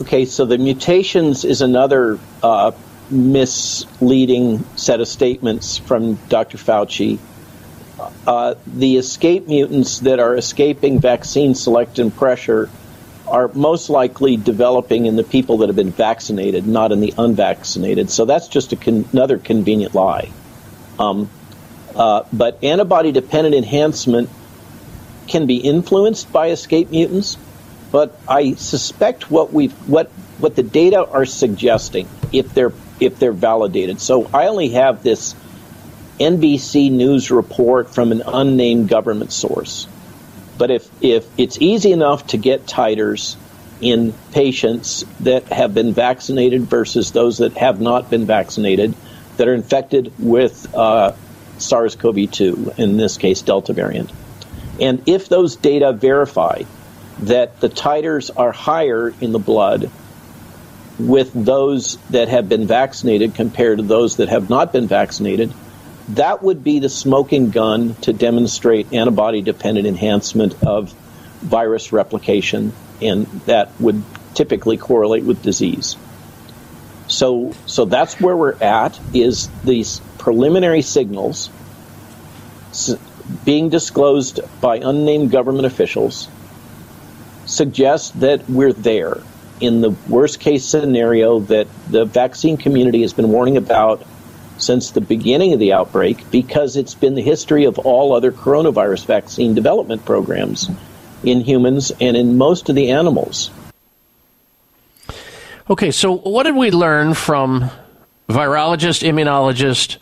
Okay, 0.01 0.25
so 0.25 0.45
the 0.45 0.59
mutations 0.59 1.45
is 1.45 1.61
another 1.61 2.19
uh, 2.43 2.73
misleading 3.11 4.65
set 4.77 5.01
of 5.01 5.07
statements 5.07 5.77
from 5.79 6.15
Dr. 6.29 6.59
Fauci. 6.59 7.19
Uh, 8.27 8.55
the 8.67 8.97
escape 8.97 9.47
mutants 9.49 10.01
that 10.01 10.19
are 10.19 10.37
escaping 10.37 11.01
vaccine 11.01 11.55
selection 11.55 12.11
pressure 12.11 12.71
are 13.27 13.49
most 13.55 13.91
likely 13.91 14.37
developing 14.37 15.07
in 15.07 15.17
the 15.17 15.23
people 15.23 15.59
that 15.59 15.69
have 15.69 15.77
been 15.77 15.93
vaccinated, 15.93 16.67
not 16.67 16.93
in 16.93 17.01
the 17.01 17.15
unvaccinated. 17.17 18.11
So 18.11 18.25
that's 18.25 18.49
just 18.49 18.79
con- 18.81 19.09
another 19.13 19.39
convenient 19.39 19.95
lie. 19.95 20.31
Um, 20.99 21.31
uh, 21.95 22.25
but 22.33 22.63
antibody 22.63 23.13
dependent 23.13 23.55
enhancement 23.55 24.29
can 25.29 25.47
be 25.47 25.57
influenced 25.57 26.33
by 26.33 26.51
escape 26.51 26.91
mutants, 26.91 27.39
but 27.93 28.19
I 28.29 28.55
suspect 28.55 29.31
what 29.31 29.53
we 29.53 29.69
what 29.69 30.09
what 30.39 30.57
the 30.57 30.63
data 30.63 31.05
are 31.07 31.25
suggesting, 31.25 32.09
if 32.33 32.53
they're 32.53 32.73
if 32.99 33.19
they're 33.19 33.33
validated. 33.33 34.01
So 34.01 34.29
I 34.33 34.47
only 34.49 34.71
have 34.71 35.03
this 35.03 35.35
NBC 36.21 36.93
News 36.93 37.31
report 37.31 37.95
from 37.95 38.13
an 38.13 38.23
unnamed 38.27 38.89
government 38.89 39.33
source. 39.33 39.89
But 40.59 40.71
if, 40.71 40.89
if 41.03 41.27
it's 41.39 41.59
easy 41.61 41.93
enough 41.93 42.27
to 42.29 42.37
get 42.37 42.67
titers 42.67 43.37
in 43.81 44.13
patients 44.33 45.07
that 45.21 45.45
have 45.47 45.73
been 45.73 45.95
vaccinated 45.95 46.63
versus 46.63 47.13
those 47.13 47.39
that 47.39 47.57
have 47.57 47.81
not 47.81 48.11
been 48.11 48.27
vaccinated 48.27 48.95
that 49.39 49.49
are 49.49 49.55
infected 49.55 50.13
with 50.19 50.75
uh, 50.75 51.15
SARS 51.57 51.97
CoV 51.97 52.31
2, 52.31 52.75
in 52.77 52.99
this 52.99 53.17
case, 53.17 53.41
Delta 53.41 53.73
variant, 53.73 54.13
and 54.81 55.09
if 55.09 55.29
those 55.29 55.57
data 55.57 55.93
verify 55.93 56.63
that 57.21 57.61
the 57.61 57.69
titers 57.69 58.31
are 58.35 58.53
higher 58.53 59.13
in 59.21 59.33
the 59.33 59.39
blood 59.39 59.91
with 60.99 61.33
those 61.33 61.97
that 62.11 62.29
have 62.29 62.49
been 62.49 62.67
vaccinated 62.67 63.35
compared 63.35 63.79
to 63.79 63.85
those 63.85 64.17
that 64.17 64.29
have 64.29 64.51
not 64.51 64.73
been 64.73 64.87
vaccinated, 64.87 65.53
that 66.17 66.43
would 66.43 66.65
be 66.65 66.79
the 66.79 66.89
smoking 66.89 67.51
gun 67.51 67.95
to 68.03 68.13
demonstrate 68.13 68.93
antibody 68.93 69.43
dependent 69.43 69.87
enhancement 69.87 70.63
of 70.63 70.93
virus 71.41 71.93
replication, 71.93 72.73
and 73.01 73.27
that 73.47 73.71
would 73.81 74.03
typically 74.35 74.77
correlate 74.77 75.25
with 75.25 75.43
disease. 75.43 75.97
So, 77.09 77.55
so 77.67 77.85
that's 77.85 78.21
where 78.21 78.37
we're 78.37 78.55
at. 78.63 78.99
Is 79.15 79.49
these 79.65 80.01
preliminary 80.19 80.83
signals 80.83 81.51
being 83.45 83.69
disclosed 83.69 84.41
by 84.61 84.77
unnamed 84.77 85.31
government 85.31 85.67
officials 85.67 86.29
suggest 87.47 88.21
that 88.21 88.49
we're 88.49 88.73
there 88.73 89.21
in 89.61 89.81
the 89.81 89.91
worst 90.09 90.41
case 90.41 90.65
scenario 90.65 91.41
that 91.41 91.67
the 91.89 92.05
vaccine 92.05 92.57
community 92.57 93.03
has 93.03 93.13
been 93.13 93.29
warning 93.29 93.57
about 93.57 94.07
since 94.61 94.91
the 94.91 95.01
beginning 95.01 95.53
of 95.53 95.59
the 95.59 95.73
outbreak 95.73 96.31
because 96.31 96.77
it's 96.77 96.95
been 96.95 97.15
the 97.15 97.23
history 97.23 97.65
of 97.65 97.79
all 97.79 98.13
other 98.13 98.33
coronavirus 98.33 99.07
vaccine 99.07 99.55
development 99.55 100.05
programs 100.05 100.71
in 101.23 101.41
humans 101.41 101.93
and 102.01 102.17
in 102.17 102.39
most 102.39 102.69
of 102.69 102.75
the 102.75 102.91
animals. 102.91 103.51
Okay, 105.69 105.91
so 105.91 106.17
what 106.17 106.45
did 106.45 106.57
we 106.57 106.71
learn 106.71 107.15
from 107.15 107.71
virologist, 108.29 109.07
immunologist, 109.09 109.99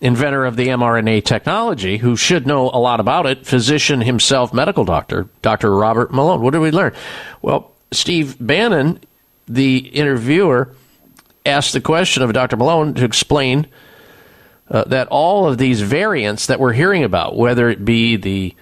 inventor 0.00 0.44
of 0.44 0.56
the 0.56 0.66
mRNA 0.68 1.24
technology, 1.24 1.96
who 1.98 2.16
should 2.16 2.46
know 2.46 2.70
a 2.70 2.78
lot 2.78 2.98
about 2.98 3.24
it, 3.26 3.46
physician 3.46 4.00
himself, 4.00 4.52
medical 4.52 4.84
doctor, 4.84 5.28
Dr. 5.40 5.74
Robert 5.74 6.12
Malone? 6.12 6.42
What 6.42 6.52
did 6.52 6.58
we 6.60 6.72
learn? 6.72 6.92
Well, 7.40 7.70
Steve 7.92 8.36
Bannon, 8.40 8.98
the 9.46 9.78
interviewer, 9.78 10.74
asked 11.46 11.72
the 11.72 11.80
question 11.80 12.22
of 12.22 12.32
Dr. 12.32 12.56
Malone 12.56 12.94
to 12.94 13.04
explain 13.04 13.68
uh, 14.72 14.84
that 14.84 15.06
all 15.08 15.46
of 15.46 15.58
these 15.58 15.82
variants 15.82 16.46
that 16.46 16.58
we're 16.58 16.72
hearing 16.72 17.04
about, 17.04 17.36
whether 17.36 17.68
it 17.68 17.84
be 17.84 18.16
the 18.16 18.54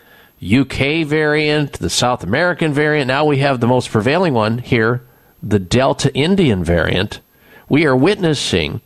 UK 0.43 1.07
variant, 1.07 1.74
the 1.74 1.89
South 1.89 2.24
American 2.24 2.73
variant, 2.73 3.07
now 3.07 3.24
we 3.24 3.39
have 3.39 3.61
the 3.61 3.66
most 3.66 3.91
prevailing 3.91 4.35
one 4.35 4.59
here, 4.59 5.03
the 5.43 5.61
Delta 5.61 6.12
Indian 6.12 6.65
variant, 6.65 7.20
we 7.69 7.87
are 7.87 7.95
witnessing 7.95 8.81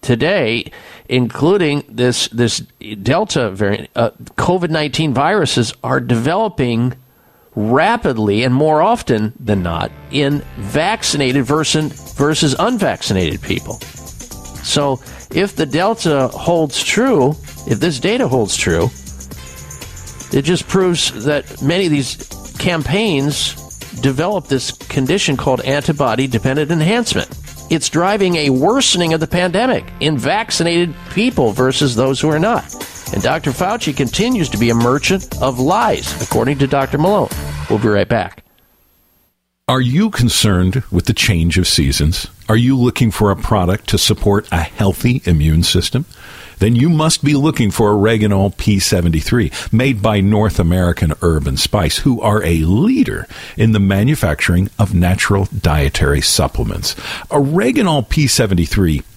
today, 0.00 0.72
including 1.08 1.84
this 1.88 2.28
this 2.28 2.60
Delta 3.02 3.50
variant, 3.50 3.90
uh, 3.94 4.10
COVID 4.36 4.70
nineteen 4.70 5.12
viruses 5.12 5.74
are 5.84 6.00
developing 6.00 6.94
rapidly 7.54 8.42
and 8.42 8.54
more 8.54 8.80
often 8.80 9.34
than 9.38 9.62
not 9.62 9.92
in 10.10 10.38
vaccinated 10.56 11.44
versus 11.44 12.14
versus 12.14 12.56
unvaccinated 12.58 13.42
people. 13.42 13.74
So, 14.62 15.00
if 15.34 15.56
the 15.56 15.66
Delta 15.66 16.28
holds 16.28 16.82
true, 16.82 17.30
if 17.66 17.80
this 17.80 17.98
data 17.98 18.28
holds 18.28 18.56
true, 18.56 18.90
it 20.32 20.42
just 20.42 20.66
proves 20.68 21.24
that 21.24 21.62
many 21.62 21.86
of 21.86 21.90
these 21.90 22.16
campaigns 22.58 23.54
develop 24.00 24.46
this 24.46 24.72
condition 24.72 25.36
called 25.36 25.60
antibody 25.62 26.26
dependent 26.26 26.70
enhancement. 26.70 27.28
It's 27.70 27.88
driving 27.88 28.36
a 28.36 28.50
worsening 28.50 29.14
of 29.14 29.20
the 29.20 29.26
pandemic 29.26 29.84
in 30.00 30.18
vaccinated 30.18 30.94
people 31.14 31.52
versus 31.52 31.94
those 31.96 32.20
who 32.20 32.28
are 32.28 32.38
not. 32.38 32.64
And 33.12 33.22
Dr. 33.22 33.50
Fauci 33.50 33.96
continues 33.96 34.48
to 34.50 34.58
be 34.58 34.70
a 34.70 34.74
merchant 34.74 35.40
of 35.42 35.58
lies, 35.58 36.22
according 36.22 36.58
to 36.58 36.66
Dr. 36.66 36.98
Malone. 36.98 37.28
We'll 37.68 37.78
be 37.78 37.88
right 37.88 38.08
back. 38.08 38.44
Are 39.72 39.80
you 39.80 40.10
concerned 40.10 40.82
with 40.90 41.06
the 41.06 41.14
change 41.14 41.56
of 41.56 41.66
seasons? 41.66 42.26
Are 42.46 42.58
you 42.58 42.76
looking 42.76 43.10
for 43.10 43.30
a 43.30 43.36
product 43.36 43.88
to 43.88 43.96
support 43.96 44.46
a 44.52 44.60
healthy 44.60 45.22
immune 45.24 45.62
system? 45.62 46.04
Then 46.58 46.76
you 46.76 46.90
must 46.90 47.24
be 47.24 47.32
looking 47.32 47.70
for 47.70 47.94
Oreganol 47.94 48.54
P73, 48.56 49.72
made 49.72 50.02
by 50.02 50.20
North 50.20 50.58
American 50.58 51.14
Herb 51.22 51.46
and 51.46 51.58
Spice, 51.58 51.96
who 51.96 52.20
are 52.20 52.44
a 52.44 52.58
leader 52.58 53.26
in 53.56 53.72
the 53.72 53.80
manufacturing 53.80 54.68
of 54.78 54.92
natural 54.92 55.46
dietary 55.46 56.20
supplements. 56.20 56.94
Oreganol 57.30 58.06
P73 58.06 59.02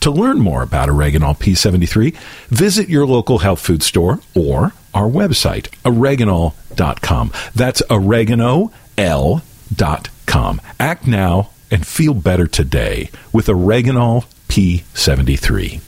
To 0.00 0.10
learn 0.10 0.38
more 0.38 0.62
about 0.62 0.88
Oreganol 0.88 1.38
P73, 1.38 2.14
visit 2.48 2.88
your 2.88 3.06
local 3.06 3.38
health 3.38 3.60
food 3.60 3.82
store 3.82 4.20
or 4.34 4.72
our 4.94 5.08
website, 5.08 5.68
oreganol.com. 5.84 7.32
That's 7.54 7.82
oregano.l.com. 7.90 8.70
Act 10.80 11.06
now 11.06 11.50
and 11.70 11.86
feel 11.86 12.14
better 12.14 12.46
today 12.46 13.10
with 13.32 13.46
Oreganol 13.46 14.24
P73. 14.48 15.87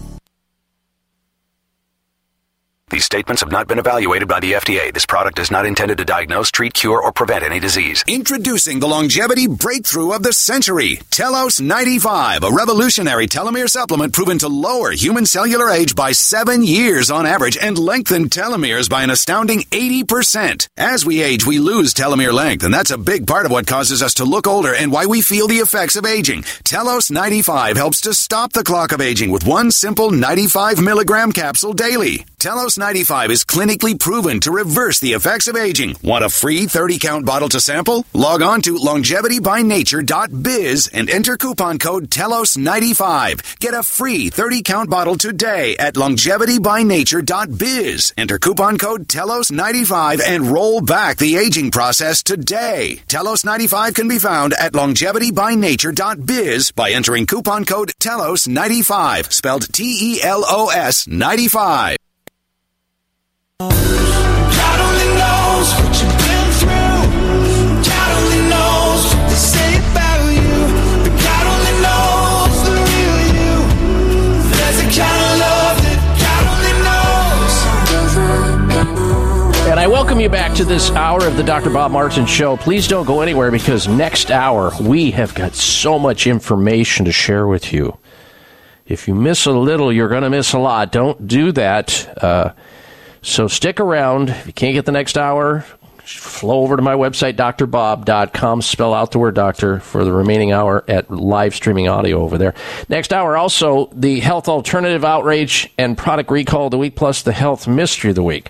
These 2.91 3.05
statements 3.05 3.41
have 3.41 3.51
not 3.51 3.67
been 3.67 3.79
evaluated 3.79 4.27
by 4.27 4.41
the 4.41 4.51
FDA. 4.51 4.93
This 4.93 5.05
product 5.05 5.39
is 5.39 5.49
not 5.49 5.65
intended 5.65 5.97
to 5.99 6.05
diagnose, 6.05 6.51
treat, 6.51 6.73
cure, 6.73 7.01
or 7.01 7.13
prevent 7.13 7.45
any 7.45 7.57
disease. 7.57 8.03
Introducing 8.05 8.81
the 8.81 8.87
longevity 8.87 9.47
breakthrough 9.47 10.11
of 10.11 10.23
the 10.23 10.33
century, 10.33 10.99
Telos 11.09 11.61
95, 11.61 12.43
a 12.43 12.51
revolutionary 12.51 13.27
telomere 13.27 13.69
supplement 13.69 14.11
proven 14.11 14.37
to 14.39 14.49
lower 14.49 14.91
human 14.91 15.25
cellular 15.25 15.69
age 15.69 15.95
by 15.95 16.11
seven 16.11 16.63
years 16.63 17.09
on 17.09 17.25
average 17.25 17.57
and 17.57 17.77
lengthen 17.77 18.27
telomeres 18.27 18.89
by 18.89 19.03
an 19.03 19.09
astounding 19.09 19.61
80%. 19.71 20.67
As 20.75 21.05
we 21.05 21.21
age, 21.21 21.45
we 21.45 21.59
lose 21.59 21.93
telomere 21.93 22.33
length, 22.33 22.65
and 22.65 22.73
that's 22.73 22.91
a 22.91 22.97
big 22.97 23.25
part 23.25 23.45
of 23.45 23.53
what 23.53 23.67
causes 23.67 24.03
us 24.03 24.15
to 24.15 24.25
look 24.25 24.47
older 24.47 24.75
and 24.75 24.91
why 24.91 25.05
we 25.05 25.21
feel 25.21 25.47
the 25.47 25.63
effects 25.63 25.95
of 25.95 26.05
aging. 26.05 26.43
Telos 26.65 27.09
95 27.09 27.77
helps 27.77 28.01
to 28.01 28.13
stop 28.13 28.51
the 28.51 28.65
clock 28.65 28.91
of 28.91 28.99
aging 28.99 29.31
with 29.31 29.47
one 29.47 29.71
simple 29.71 30.11
95 30.11 30.81
milligram 30.81 31.31
capsule 31.31 31.71
daily. 31.71 32.25
Telos 32.41 32.75
95 32.75 33.29
is 33.29 33.43
clinically 33.43 33.99
proven 33.99 34.39
to 34.39 34.49
reverse 34.49 34.99
the 34.99 35.13
effects 35.13 35.47
of 35.47 35.55
aging. 35.55 35.95
Want 36.01 36.25
a 36.25 36.29
free 36.29 36.65
30 36.65 36.97
count 36.97 37.23
bottle 37.23 37.49
to 37.49 37.61
sample? 37.61 38.03
Log 38.15 38.41
on 38.41 38.63
to 38.63 38.73
longevitybynature.biz 38.73 40.89
and 40.91 41.07
enter 41.07 41.37
coupon 41.37 41.77
code 41.77 42.09
TELOS95. 42.09 43.59
Get 43.59 43.75
a 43.75 43.83
free 43.83 44.31
30 44.31 44.63
count 44.63 44.89
bottle 44.89 45.17
today 45.17 45.77
at 45.77 45.93
longevitybynature.biz. 45.93 48.13
Enter 48.17 48.39
coupon 48.39 48.79
code 48.79 49.07
TELOS95 49.07 50.21
and 50.25 50.47
roll 50.47 50.81
back 50.81 51.17
the 51.17 51.37
aging 51.37 51.69
process 51.69 52.23
today. 52.23 53.01
Telos 53.07 53.45
95 53.45 53.93
can 53.93 54.07
be 54.07 54.17
found 54.17 54.53
at 54.53 54.73
longevitybynature.biz 54.73 56.71
by 56.71 56.89
entering 56.89 57.27
coupon 57.27 57.65
code 57.65 57.91
TELOS95, 57.99 59.31
spelled 59.31 59.71
T 59.71 60.15
E 60.15 60.23
L 60.23 60.43
O 60.47 60.69
S 60.69 61.07
95. 61.07 61.97
And 79.69 79.79
I 79.79 79.85
welcome 79.87 80.19
you 80.19 80.27
back 80.27 80.55
to 80.55 80.65
this 80.65 80.89
hour 80.91 81.23
of 81.27 81.37
the 81.37 81.43
Dr. 81.43 81.69
Bob 81.69 81.91
Martin 81.91 82.25
Show. 82.25 82.57
Please 82.57 82.87
don't 82.87 83.05
go 83.05 83.21
anywhere 83.21 83.51
because 83.51 83.87
next 83.87 84.31
hour 84.31 84.71
we 84.81 85.11
have 85.11 85.35
got 85.35 85.53
so 85.53 85.99
much 85.99 86.25
information 86.25 87.05
to 87.05 87.11
share 87.11 87.45
with 87.45 87.71
you. 87.71 87.99
If 88.87 89.07
you 89.07 89.13
miss 89.13 89.45
a 89.45 89.51
little, 89.51 89.93
you're 89.93 90.09
going 90.09 90.23
to 90.23 90.31
miss 90.31 90.53
a 90.53 90.59
lot. 90.59 90.91
Don't 90.91 91.27
do 91.27 91.51
that. 91.51 92.23
Uh, 92.23 92.53
so 93.21 93.47
stick 93.47 93.79
around. 93.79 94.29
If 94.29 94.47
you 94.47 94.53
can't 94.53 94.73
get 94.73 94.85
the 94.85 94.91
next 94.91 95.17
hour, 95.17 95.65
flow 96.03 96.61
over 96.61 96.75
to 96.75 96.81
my 96.81 96.95
website, 96.95 97.35
drbob.com. 97.35 98.61
Spell 98.61 98.93
out 98.93 99.11
the 99.11 99.19
word 99.19 99.35
doctor 99.35 99.79
for 99.79 100.03
the 100.03 100.11
remaining 100.11 100.51
hour 100.51 100.83
at 100.87 101.09
live 101.11 101.55
streaming 101.55 101.87
audio 101.87 102.21
over 102.21 102.37
there. 102.37 102.53
Next 102.89 103.13
hour, 103.13 103.37
also 103.37 103.87
the 103.93 104.19
health 104.19 104.47
alternative 104.47 105.05
outrage 105.05 105.71
and 105.77 105.97
product 105.97 106.31
recall 106.31 106.65
of 106.65 106.71
the 106.71 106.77
week, 106.77 106.95
plus 106.95 107.21
the 107.21 107.31
health 107.31 107.67
mystery 107.67 108.09
of 108.09 108.15
the 108.15 108.23
week. 108.23 108.49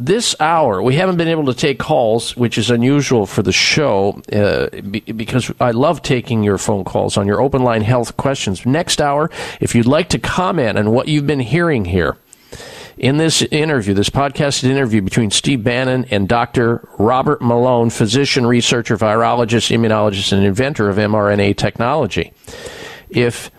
This 0.00 0.36
hour, 0.38 0.80
we 0.80 0.94
haven't 0.94 1.16
been 1.16 1.26
able 1.26 1.46
to 1.46 1.54
take 1.54 1.80
calls, 1.80 2.36
which 2.36 2.56
is 2.56 2.70
unusual 2.70 3.26
for 3.26 3.42
the 3.42 3.50
show 3.50 4.22
uh, 4.32 4.68
be- 4.80 5.00
because 5.00 5.50
I 5.58 5.72
love 5.72 6.02
taking 6.02 6.44
your 6.44 6.56
phone 6.56 6.84
calls 6.84 7.16
on 7.16 7.26
your 7.26 7.40
open 7.40 7.64
line 7.64 7.82
health 7.82 8.16
questions. 8.16 8.64
Next 8.64 9.00
hour, 9.00 9.28
if 9.60 9.74
you'd 9.74 9.86
like 9.86 10.10
to 10.10 10.20
comment 10.20 10.78
on 10.78 10.92
what 10.92 11.08
you've 11.08 11.26
been 11.26 11.40
hearing 11.40 11.84
here, 11.84 12.16
in 12.98 13.16
this 13.16 13.42
interview, 13.42 13.94
this 13.94 14.10
podcasted 14.10 14.64
interview 14.64 15.00
between 15.00 15.30
Steve 15.30 15.62
Bannon 15.62 16.04
and 16.10 16.28
Dr. 16.28 16.86
Robert 16.98 17.40
Malone, 17.40 17.90
physician, 17.90 18.44
researcher, 18.44 18.96
virologist, 18.96 19.74
immunologist, 19.76 20.32
and 20.32 20.44
inventor 20.44 20.88
of 20.88 20.96
mRNA 20.96 21.56
technology. 21.56 22.32
If 23.08 23.50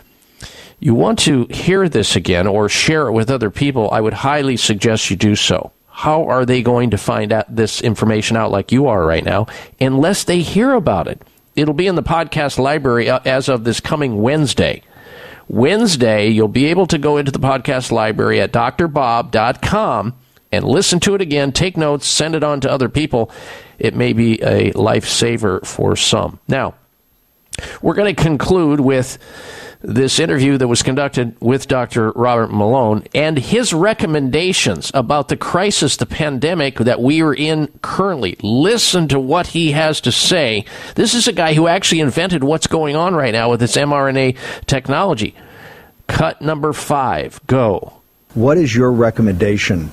you 0.79 0.93
want 0.93 1.19
to 1.19 1.45
hear 1.45 1.87
this 1.87 2.15
again 2.15 2.47
or 2.47 2.67
share 2.67 3.07
it 3.07 3.13
with 3.13 3.31
other 3.31 3.49
people, 3.49 3.89
I 3.91 4.01
would 4.01 4.13
highly 4.13 4.57
suggest 4.57 5.09
you 5.09 5.15
do 5.15 5.35
so. 5.35 5.71
How 5.87 6.27
are 6.27 6.45
they 6.45 6.61
going 6.61 6.91
to 6.91 6.97
find 6.97 7.31
out 7.31 7.53
this 7.53 7.81
information 7.81 8.37
out 8.37 8.51
like 8.51 8.71
you 8.71 8.87
are 8.87 9.05
right 9.05 9.23
now 9.23 9.47
unless 9.79 10.25
they 10.25 10.41
hear 10.41 10.73
about 10.73 11.07
it? 11.07 11.21
It'll 11.55 11.73
be 11.73 11.87
in 11.87 11.95
the 11.95 12.03
podcast 12.03 12.57
library 12.57 13.09
uh, 13.09 13.19
as 13.25 13.49
of 13.49 13.63
this 13.63 13.79
coming 13.79 14.21
Wednesday. 14.21 14.81
Wednesday, 15.49 16.29
you'll 16.29 16.47
be 16.47 16.67
able 16.67 16.85
to 16.87 16.97
go 16.97 17.17
into 17.17 17.31
the 17.31 17.39
podcast 17.39 17.91
library 17.91 18.39
at 18.39 18.53
drbob.com 18.53 20.13
and 20.51 20.65
listen 20.65 20.99
to 21.01 21.15
it 21.15 21.21
again, 21.21 21.51
take 21.51 21.75
notes, 21.75 22.07
send 22.07 22.35
it 22.35 22.43
on 22.43 22.61
to 22.61 22.71
other 22.71 22.87
people. 22.87 23.31
It 23.79 23.95
may 23.95 24.13
be 24.13 24.41
a 24.41 24.71
lifesaver 24.73 25.65
for 25.65 25.95
some. 25.95 26.39
Now, 26.47 26.75
we're 27.81 27.95
going 27.95 28.15
to 28.15 28.21
conclude 28.21 28.79
with 28.79 29.17
this 29.81 30.19
interview 30.19 30.57
that 30.57 30.67
was 30.67 30.83
conducted 30.83 31.35
with 31.39 31.67
Dr. 31.67 32.11
Robert 32.11 32.51
Malone 32.51 33.05
and 33.13 33.37
his 33.37 33.73
recommendations 33.73 34.91
about 34.93 35.29
the 35.29 35.37
crisis, 35.37 35.95
the 35.95 36.05
pandemic 36.05 36.79
that 36.79 37.01
we 37.01 37.21
are 37.21 37.33
in 37.33 37.67
currently. 37.81 38.35
Listen 38.41 39.07
to 39.07 39.19
what 39.19 39.47
he 39.47 39.71
has 39.71 40.01
to 40.01 40.11
say. 40.11 40.65
This 40.95 41.13
is 41.13 41.27
a 41.27 41.33
guy 41.33 41.53
who 41.53 41.67
actually 41.67 42.01
invented 42.01 42.43
what's 42.43 42.67
going 42.67 42.95
on 42.95 43.15
right 43.15 43.31
now 43.31 43.49
with 43.49 43.61
this 43.61 43.77
mRNA 43.77 44.37
technology. 44.65 45.33
Cut 46.07 46.41
number 46.41 46.73
five. 46.73 47.39
Go. 47.47 47.93
What 48.33 48.57
is 48.57 48.75
your 48.75 48.91
recommendation 48.91 49.91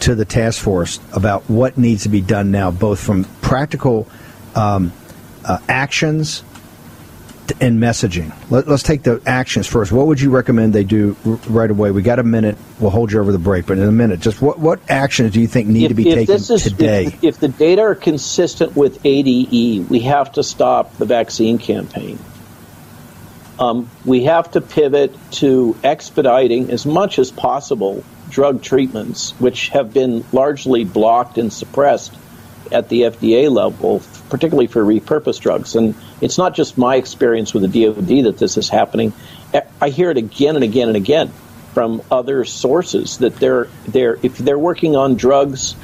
to 0.00 0.14
the 0.14 0.24
task 0.24 0.62
force 0.62 1.00
about 1.14 1.48
what 1.48 1.78
needs 1.78 2.02
to 2.02 2.08
be 2.08 2.20
done 2.20 2.50
now, 2.50 2.70
both 2.70 3.00
from 3.00 3.24
practical 3.40 4.06
um, 4.54 4.92
uh, 5.44 5.58
actions 5.68 6.42
and 7.60 7.80
messaging? 7.80 8.32
Let, 8.50 8.68
us 8.68 8.82
take 8.82 9.02
the 9.02 9.20
actions 9.26 9.66
first. 9.66 9.92
What 9.92 10.06
would 10.06 10.20
you 10.20 10.30
recommend 10.30 10.72
they 10.72 10.84
do 10.84 11.16
r- 11.24 11.32
right 11.48 11.70
away? 11.70 11.90
We 11.90 12.02
got 12.02 12.18
a 12.18 12.24
minute. 12.24 12.56
We'll 12.78 12.90
hold 12.90 13.12
you 13.12 13.20
over 13.20 13.32
the 13.32 13.38
break, 13.38 13.66
but 13.66 13.78
in 13.78 13.84
a 13.84 13.92
minute, 13.92 14.20
just 14.20 14.40
what, 14.40 14.58
what 14.58 14.80
actions 14.90 15.32
do 15.32 15.40
you 15.40 15.46
think 15.46 15.68
need 15.68 15.88
to 15.88 15.94
be 15.94 16.04
taken 16.04 16.26
this 16.26 16.50
is, 16.50 16.62
today? 16.62 17.06
If, 17.06 17.24
if 17.24 17.40
the 17.40 17.48
data 17.48 17.82
are 17.82 17.94
consistent 17.94 18.76
with 18.76 19.04
ADE, 19.04 19.88
we 19.88 20.00
have 20.00 20.32
to 20.32 20.42
stop 20.42 20.96
the 20.96 21.06
vaccine 21.06 21.58
campaign. 21.58 22.18
Um, 23.58 23.90
we 24.04 24.24
have 24.24 24.52
to 24.52 24.60
pivot 24.60 25.16
to 25.32 25.76
expediting 25.82 26.70
as 26.70 26.86
much 26.86 27.18
as 27.18 27.32
possible 27.32 28.04
drug 28.30 28.62
treatments, 28.62 29.32
which 29.40 29.70
have 29.70 29.92
been 29.92 30.24
largely 30.32 30.84
blocked 30.84 31.38
and 31.38 31.52
suppressed 31.52 32.14
at 32.70 32.88
the 32.88 33.02
FDA 33.02 33.50
level, 33.50 34.00
particularly 34.28 34.66
for 34.66 34.84
repurposed 34.84 35.40
drugs. 35.40 35.74
And 35.74 35.94
it's 36.20 36.38
not 36.38 36.54
just 36.54 36.78
my 36.78 36.96
experience 36.96 37.54
with 37.54 37.70
the 37.70 37.86
DoD 37.86 38.24
that 38.24 38.38
this 38.38 38.56
is 38.56 38.68
happening. 38.68 39.12
I 39.80 39.88
hear 39.90 40.10
it 40.10 40.16
again 40.16 40.54
and 40.54 40.64
again 40.64 40.88
and 40.88 40.96
again 40.96 41.32
from 41.74 42.02
other 42.10 42.44
sources 42.44 43.18
that 43.18 43.36
they're 43.36 43.68
they're 43.86 44.18
if 44.22 44.38
they're 44.38 44.58
working 44.58 44.96
on 44.96 45.14
drugs, 45.14 45.76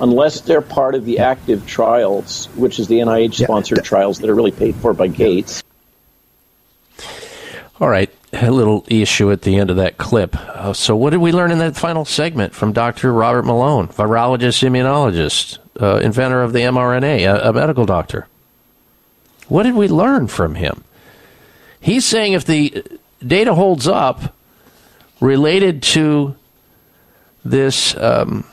unless 0.00 0.40
they're 0.40 0.60
part 0.60 0.94
of 0.94 1.04
the 1.04 1.20
active 1.20 1.66
trials, 1.66 2.46
which 2.56 2.78
is 2.78 2.88
the 2.88 2.98
NIH 2.98 3.44
sponsored 3.44 3.84
trials 3.84 4.18
that 4.20 4.30
are 4.30 4.34
really 4.34 4.52
paid 4.52 4.74
for 4.76 4.92
by 4.92 5.06
Gates. 5.06 5.62
All 7.78 7.88
right, 7.88 8.10
a 8.32 8.50
little 8.50 8.84
issue 8.88 9.30
at 9.30 9.42
the 9.42 9.56
end 9.56 9.70
of 9.70 9.76
that 9.76 9.98
clip. 9.98 10.34
Uh, 10.34 10.72
so, 10.72 10.96
what 10.96 11.10
did 11.10 11.18
we 11.18 11.32
learn 11.32 11.50
in 11.50 11.58
that 11.58 11.76
final 11.76 12.04
segment 12.04 12.54
from 12.54 12.72
Dr. 12.72 13.12
Robert 13.12 13.44
Malone, 13.44 13.88
virologist, 13.88 14.66
immunologist, 14.66 15.58
uh, 15.80 15.96
inventor 15.98 16.42
of 16.42 16.52
the 16.52 16.60
mRNA, 16.60 17.26
a, 17.26 17.50
a 17.50 17.52
medical 17.52 17.86
doctor? 17.86 18.26
What 19.48 19.62
did 19.62 19.74
we 19.74 19.88
learn 19.88 20.26
from 20.26 20.54
him? 20.54 20.84
He's 21.80 22.04
saying 22.04 22.32
if 22.32 22.44
the 22.44 22.84
data 23.24 23.54
holds 23.54 23.86
up 23.86 24.34
related 25.20 25.82
to 25.82 26.34
this 27.44 27.96
um, 27.96 28.44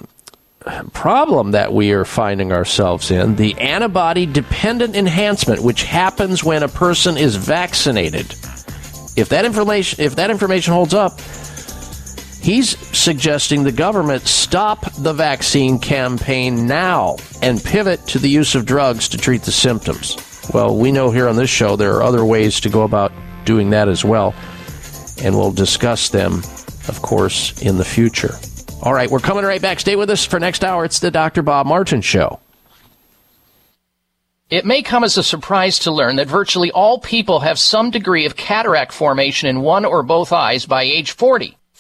problem 0.94 1.52
that 1.52 1.74
we 1.74 1.92
are 1.92 2.06
finding 2.06 2.52
ourselves 2.52 3.10
in, 3.10 3.36
the 3.36 3.58
antibody 3.60 4.26
dependent 4.26 4.96
enhancement, 4.96 5.64
which 5.64 5.84
happens 5.84 6.44
when 6.44 6.64
a 6.64 6.68
person 6.68 7.18
is 7.18 7.36
vaccinated 7.36 8.36
if 9.16 9.30
that 9.30 9.46
information 9.46 10.04
if 10.04 10.16
that 10.16 10.32
information 10.32 10.74
holds 10.74 10.94
up, 10.94 11.20
he's 12.44 12.78
suggesting 12.96 13.64
the 13.64 13.72
government 13.72 14.28
stop 14.28 14.92
the 14.94 15.14
vaccine 15.14 15.80
campaign 15.80 16.68
now 16.68 17.16
and 17.42 17.64
pivot 17.64 18.06
to 18.08 18.20
the 18.20 18.30
use 18.30 18.54
of 18.54 18.66
drugs 18.66 19.08
to 19.10 19.18
treat 19.18 19.42
the 19.44 19.52
symptoms. 19.52 20.18
Well, 20.54 20.78
we 20.78 20.92
know 20.92 21.10
here 21.10 21.28
on 21.28 21.38
this 21.38 21.50
show 21.50 21.76
there 21.76 21.94
are 21.96 22.04
other 22.04 22.26
ways 22.26 22.60
to 22.62 22.70
go 22.70 22.84
about 22.84 23.12
doing 23.46 23.70
that 23.72 23.88
as 23.88 24.04
well, 24.06 24.36
and 25.22 25.36
we'll 25.36 25.52
discuss 25.52 26.10
them, 26.10 26.44
of 26.88 27.02
course, 27.02 27.62
in 27.62 27.78
the 27.78 27.86
future. 27.86 28.36
All 28.82 28.94
right, 28.94 29.10
we're 29.10 29.20
coming 29.20 29.46
right 29.46 29.62
back. 29.62 29.80
Stay 29.80 29.96
with 29.96 30.10
us 30.10 30.26
for 30.26 30.40
next 30.40 30.64
hour. 30.64 30.84
It's 30.84 31.00
the 31.00 31.12
Dr. 31.12 31.42
Bob 31.42 31.66
Martin 31.66 32.02
Show. 32.02 32.40
It 34.50 34.66
may 34.66 34.82
come 34.84 35.04
as 35.04 35.18
a 35.18 35.24
surprise 35.24 35.80
to 35.80 35.92
learn 35.92 36.18
that 36.18 36.28
virtually 36.28 36.70
all 36.70 37.00
people 37.00 37.40
have 37.40 37.58
some 37.58 37.90
degree 37.90 38.26
of 38.26 38.36
cataract 38.36 38.92
formation 38.92 39.50
in 39.50 39.62
one 39.62 39.86
or 39.86 40.04
both 40.04 40.32
eyes 40.32 40.66
by 40.66 40.84
age 40.84 41.12
40. 41.12 41.58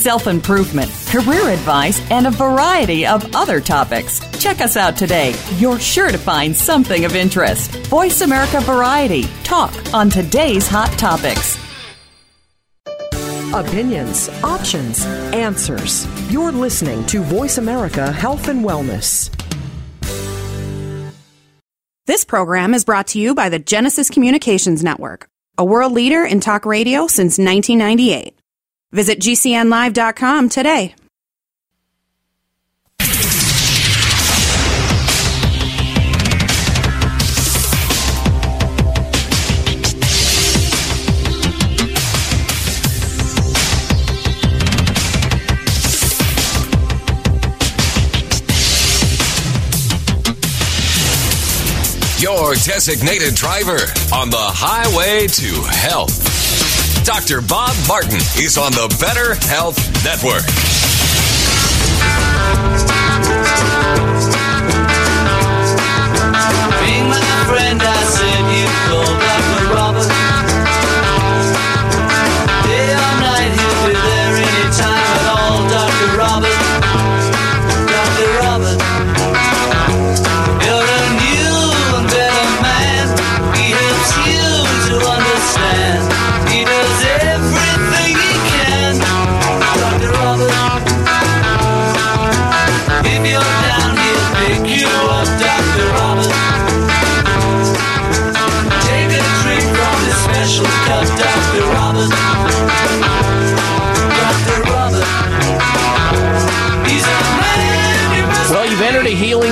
self 0.00 0.26
improvement, 0.26 0.90
career 1.08 1.48
advice, 1.50 2.00
and 2.10 2.26
a 2.26 2.30
variety 2.30 3.06
of 3.06 3.34
other 3.34 3.60
topics. 3.60 4.20
Check 4.40 4.60
us 4.60 4.76
out 4.76 4.96
today. 4.96 5.34
You're 5.56 5.78
sure 5.78 6.10
to 6.10 6.18
find 6.18 6.56
something 6.56 7.04
of 7.04 7.14
interest. 7.14 7.70
Voice 7.86 8.22
America 8.22 8.60
Variety. 8.60 9.24
Talk 9.44 9.74
on 9.92 10.08
today's 10.08 10.66
hot 10.66 10.90
topics. 10.98 11.58
Opinions, 13.52 14.28
options, 14.44 15.04
answers. 15.34 16.06
You're 16.32 16.52
listening 16.52 17.04
to 17.06 17.20
Voice 17.20 17.58
America 17.58 18.12
Health 18.12 18.48
and 18.48 18.64
Wellness. 18.64 19.28
This 22.06 22.24
program 22.24 22.74
is 22.74 22.84
brought 22.84 23.08
to 23.08 23.18
you 23.18 23.34
by 23.34 23.48
the 23.48 23.58
Genesis 23.58 24.08
Communications 24.08 24.82
Network, 24.82 25.28
a 25.58 25.64
world 25.64 25.92
leader 25.92 26.24
in 26.24 26.40
talk 26.40 26.64
radio 26.64 27.06
since 27.06 27.38
1998. 27.38 28.39
Visit 28.92 29.20
GCNlive.com 29.20 30.48
today. 30.48 30.94
Your 52.20 52.54
designated 52.54 53.34
driver 53.34 53.78
on 54.12 54.28
the 54.28 54.36
highway 54.36 55.26
to 55.26 55.62
health. 55.70 56.29
Dr. 57.10 57.40
Bob 57.40 57.74
Martin 57.88 58.20
is 58.38 58.56
on 58.56 58.70
the 58.70 58.86
Better 59.00 59.34
Health 59.48 59.76
Network. 60.04 60.46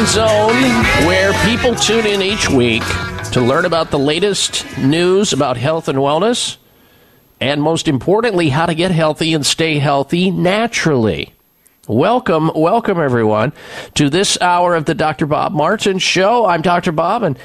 Zone 0.09 0.62
where 1.06 1.35
people 1.44 1.74
tune 1.74 2.06
in 2.06 2.22
each 2.22 2.48
week 2.48 2.82
to 3.30 3.43
learn 3.43 3.66
about 3.66 3.90
the 3.90 3.98
latest 3.98 4.64
news 4.78 5.35
about 5.35 5.59
health 5.59 5.86
and 5.86 5.98
wellness, 5.98 6.56
and 7.40 7.60
most 7.60 7.86
importantly, 7.86 8.48
how 8.48 8.64
to 8.64 8.74
get 8.74 8.90
healthy 8.90 9.35
and 9.35 9.44
stay 9.44 9.78
healthy 9.78 10.30
naturally. 10.30 11.35
Welcome, 11.86 12.51
welcome 12.55 12.98
everyone 12.98 13.52
to 13.94 14.09
this 14.09 14.40
hour 14.40 14.74
of 14.74 14.86
the 14.86 14.94
Dr. 14.94 15.26
Bob 15.26 15.52
Martin 15.52 15.98
Show. 15.98 16.47
I'm 16.47 16.62
Dr. 16.62 16.93
Bob, 16.93 17.22
and 17.22 17.39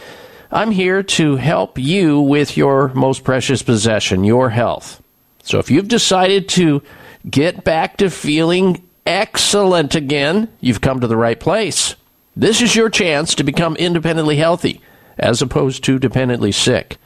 I'm 0.49 0.71
here 0.71 1.03
to 1.03 1.35
help 1.35 1.77
you 1.77 2.21
with 2.21 2.55
your 2.55 2.93
most 2.93 3.25
precious 3.25 3.61
possession, 3.61 4.23
your 4.23 4.49
health. 4.49 5.03
So 5.43 5.59
if 5.59 5.69
you've 5.69 5.89
decided 5.89 6.47
to 6.49 6.81
get 7.29 7.65
back 7.65 7.97
to 7.97 8.09
feeling 8.09 8.87
excellent 9.05 9.95
again, 9.95 10.47
you've 10.61 10.79
come 10.79 11.01
to 11.01 11.07
the 11.07 11.17
right 11.17 11.39
place. 11.39 11.95
This 12.35 12.61
is 12.61 12.75
your 12.75 12.89
chance 12.89 13.35
to 13.35 13.43
become 13.43 13.75
independently 13.75 14.37
healthy 14.37 14.81
as 15.17 15.41
opposed 15.41 15.83
to 15.83 15.99
dependently 15.99 16.51
sick. 16.51 16.97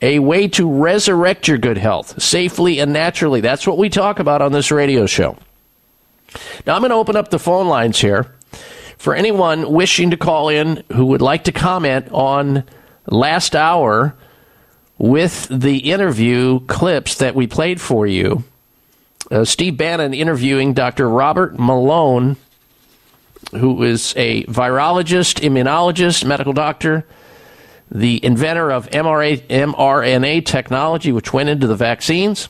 A 0.00 0.20
way 0.20 0.48
to 0.48 0.70
resurrect 0.70 1.48
your 1.48 1.58
good 1.58 1.78
health 1.78 2.22
safely 2.22 2.78
and 2.78 2.92
naturally. 2.92 3.40
That's 3.40 3.66
what 3.66 3.78
we 3.78 3.88
talk 3.88 4.18
about 4.18 4.42
on 4.42 4.52
this 4.52 4.70
radio 4.70 5.06
show. 5.06 5.36
Now, 6.66 6.74
I'm 6.74 6.82
going 6.82 6.90
to 6.90 6.96
open 6.96 7.16
up 7.16 7.30
the 7.30 7.38
phone 7.38 7.68
lines 7.68 7.98
here 7.98 8.32
for 8.96 9.14
anyone 9.14 9.72
wishing 9.72 10.10
to 10.10 10.16
call 10.16 10.48
in 10.48 10.84
who 10.92 11.06
would 11.06 11.22
like 11.22 11.44
to 11.44 11.52
comment 11.52 12.08
on 12.10 12.64
last 13.06 13.56
hour 13.56 14.14
with 14.98 15.46
the 15.50 15.90
interview 15.90 16.60
clips 16.60 17.16
that 17.16 17.34
we 17.34 17.46
played 17.46 17.80
for 17.80 18.06
you. 18.06 18.44
Uh, 19.30 19.44
Steve 19.44 19.76
Bannon 19.76 20.14
interviewing 20.14 20.74
Dr. 20.74 21.08
Robert 21.08 21.58
Malone, 21.58 22.36
who 23.52 23.82
is 23.82 24.14
a 24.16 24.44
virologist, 24.44 25.40
immunologist, 25.40 26.24
medical 26.24 26.52
doctor, 26.52 27.06
the 27.90 28.22
inventor 28.24 28.70
of 28.70 28.88
mRNA 28.90 30.44
technology, 30.44 31.12
which 31.12 31.32
went 31.32 31.48
into 31.48 31.66
the 31.66 31.76
vaccines, 31.76 32.48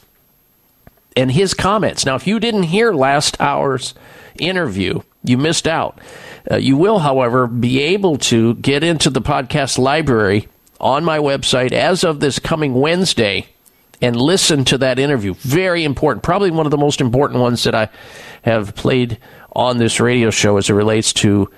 and 1.16 1.32
his 1.32 1.54
comments. 1.54 2.04
Now, 2.04 2.16
if 2.16 2.26
you 2.26 2.40
didn't 2.40 2.64
hear 2.64 2.92
last 2.92 3.40
hour's 3.40 3.94
interview, 4.38 5.02
you 5.22 5.38
missed 5.38 5.66
out. 5.66 6.00
Uh, 6.50 6.56
you 6.56 6.76
will, 6.76 7.00
however, 7.00 7.46
be 7.46 7.80
able 7.80 8.18
to 8.18 8.54
get 8.54 8.82
into 8.82 9.10
the 9.10 9.20
podcast 9.20 9.78
library 9.78 10.48
on 10.80 11.04
my 11.04 11.18
website 11.18 11.72
as 11.72 12.04
of 12.04 12.20
this 12.20 12.38
coming 12.38 12.74
Wednesday 12.74 13.46
and 14.00 14.16
listen 14.16 14.64
to 14.64 14.78
that 14.78 14.98
interview. 14.98 15.34
Very 15.34 15.84
important, 15.84 16.22
probably 16.22 16.50
one 16.50 16.66
of 16.66 16.70
the 16.70 16.78
most 16.78 17.00
important 17.00 17.40
ones 17.40 17.64
that 17.64 17.74
I 17.74 17.88
have 18.42 18.74
played 18.76 19.18
on 19.54 19.78
this 19.78 20.00
radio 20.00 20.30
show 20.30 20.56
as 20.56 20.70
it 20.70 20.74
relates 20.74 21.12
to 21.12 21.50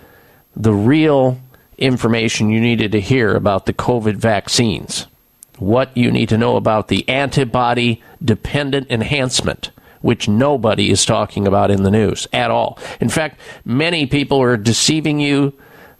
the 0.56 0.72
real 0.72 1.38
information 1.78 2.50
you 2.50 2.60
needed 2.60 2.92
to 2.92 3.00
hear 3.00 3.34
about 3.34 3.66
the 3.66 3.72
COVID 3.72 4.16
vaccines. 4.16 5.06
What 5.58 5.94
you 5.96 6.10
need 6.10 6.28
to 6.30 6.38
know 6.38 6.56
about 6.56 6.88
the 6.88 7.08
antibody 7.08 8.02
dependent 8.24 8.90
enhancement, 8.90 9.70
which 10.00 10.28
nobody 10.28 10.90
is 10.90 11.04
talking 11.04 11.46
about 11.46 11.70
in 11.70 11.82
the 11.82 11.90
news 11.90 12.26
at 12.32 12.50
all. 12.50 12.78
In 13.00 13.08
fact, 13.08 13.40
many 13.64 14.06
people 14.06 14.40
are 14.40 14.56
deceiving 14.56 15.20
you 15.20 15.52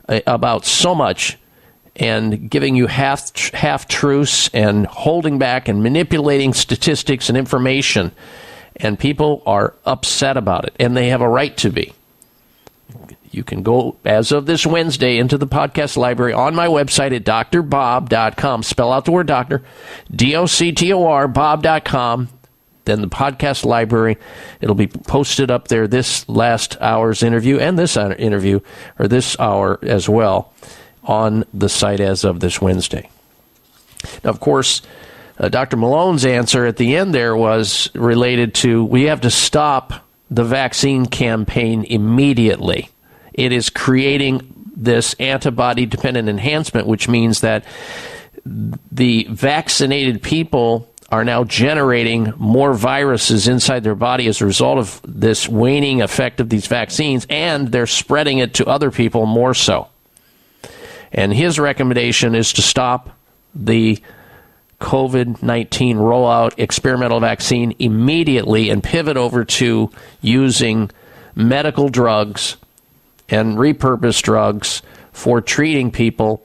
uh, 0.09 0.21
about 0.27 0.65
so 0.65 0.95
much 0.95 1.39
and 1.97 2.49
giving 2.51 2.77
you 2.77 2.87
half 2.87 3.53
half 3.53 3.87
truths 3.89 4.49
and 4.55 4.87
holding 4.87 5.39
back 5.39 5.69
and 5.69 5.83
manipulating 5.83 6.55
statistics 6.55 7.29
and 7.29 7.37
information 7.37 8.13
and 8.83 8.99
people 8.99 9.43
are 9.47 9.75
upset 9.85 10.37
about 10.37 10.65
it. 10.65 10.75
And 10.79 10.97
they 10.97 11.09
have 11.09 11.21
a 11.21 11.29
right 11.29 11.57
to 11.59 11.71
be. 11.71 11.93
You 13.31 13.45
can 13.45 13.63
go 13.63 13.97
as 14.05 14.33
of 14.33 14.47
this 14.47 14.67
Wednesday 14.67 15.17
into 15.19 15.39
the 15.39 15.47
podcast 15.47 15.97
library 15.97 16.33
on 16.33 16.55
my 16.55 16.67
website 16.67 17.15
at 17.15 17.25
drbob.com 17.25 18.63
spell 18.65 18.93
out 18.93 19.05
the 19.05 19.13
word 19.13 19.29
doctor. 19.29 19.63
D 20.11 20.35
o 20.35 20.47
c 20.47 20.73
t 20.73 20.93
o 20.93 21.07
r 21.07 21.29
bob.com 21.29 22.29
then 22.85 23.03
the 23.03 23.09
podcast 23.09 23.65
library. 23.65 24.19
It'll 24.61 24.75
be 24.75 24.89
posted 24.89 25.51
up 25.51 25.69
there 25.69 25.87
this 25.87 26.29
last 26.29 26.77
hour's 26.81 27.23
interview 27.23 27.59
and 27.59 27.79
this 27.79 27.97
interview 27.97 28.61
or 28.99 29.07
this 29.07 29.39
hour 29.39 29.79
as 29.83 30.09
well 30.09 30.53
on 31.05 31.45
the 31.55 31.69
site 31.69 32.01
as 32.01 32.25
of 32.25 32.41
this 32.41 32.61
Wednesday. 32.61 33.09
Now, 34.25 34.31
of 34.31 34.41
course, 34.41 34.83
uh, 35.41 35.49
Dr. 35.49 35.77
Malone's 35.79 36.27
answer 36.27 36.67
at 36.67 36.77
the 36.77 36.97
end 36.97 37.15
there 37.15 37.35
was 37.35 37.91
related 37.95 38.55
to 38.57 38.85
we 38.85 39.05
have 39.05 39.23
to 39.23 39.31
stop 39.31 40.07
the 40.31 40.45
vaccine 40.45 41.07
campaign 41.07 41.85
immediately. 41.85 42.91
It 43.33 43.51
is 43.51 43.71
creating 43.71 44.71
this 44.77 45.15
antibody 45.15 45.87
dependent 45.87 46.29
enhancement, 46.29 46.87
which 46.87 47.09
means 47.09 47.41
that 47.41 47.65
the 48.45 49.27
vaccinated 49.31 50.23
people 50.23 50.89
are 51.11 51.25
now 51.25 51.43
generating 51.43 52.33
more 52.37 52.73
viruses 52.73 53.49
inside 53.49 53.83
their 53.83 53.97
body 53.97 54.29
as 54.29 54.41
a 54.41 54.47
result 54.47 54.79
of 54.79 55.01
this 55.05 55.49
waning 55.49 56.03
effect 56.03 56.39
of 56.39 56.49
these 56.49 56.67
vaccines, 56.67 57.27
and 57.29 57.73
they're 57.73 57.87
spreading 57.87 58.39
it 58.39 58.55
to 58.55 58.67
other 58.67 58.91
people 58.91 59.27
more 59.27 59.55
so. 59.55 59.89
And 61.13 61.33
his 61.33 61.59
recommendation 61.59 62.35
is 62.35 62.53
to 62.53 62.63
stop 62.63 63.11
the 63.55 64.01
COVID 64.81 65.43
19 65.43 65.99
rollout 65.99 66.55
experimental 66.57 67.21
vaccine 67.21 67.75
immediately 67.79 68.71
and 68.71 68.83
pivot 68.83 69.17
over 69.17 69.45
to 69.45 69.91
using 70.21 70.91
medical 71.35 71.89
drugs 71.89 72.57
and 73.29 73.57
repurposed 73.57 74.23
drugs 74.23 74.83
for 75.13 75.41
treating 75.41 75.91
people 75.91 76.45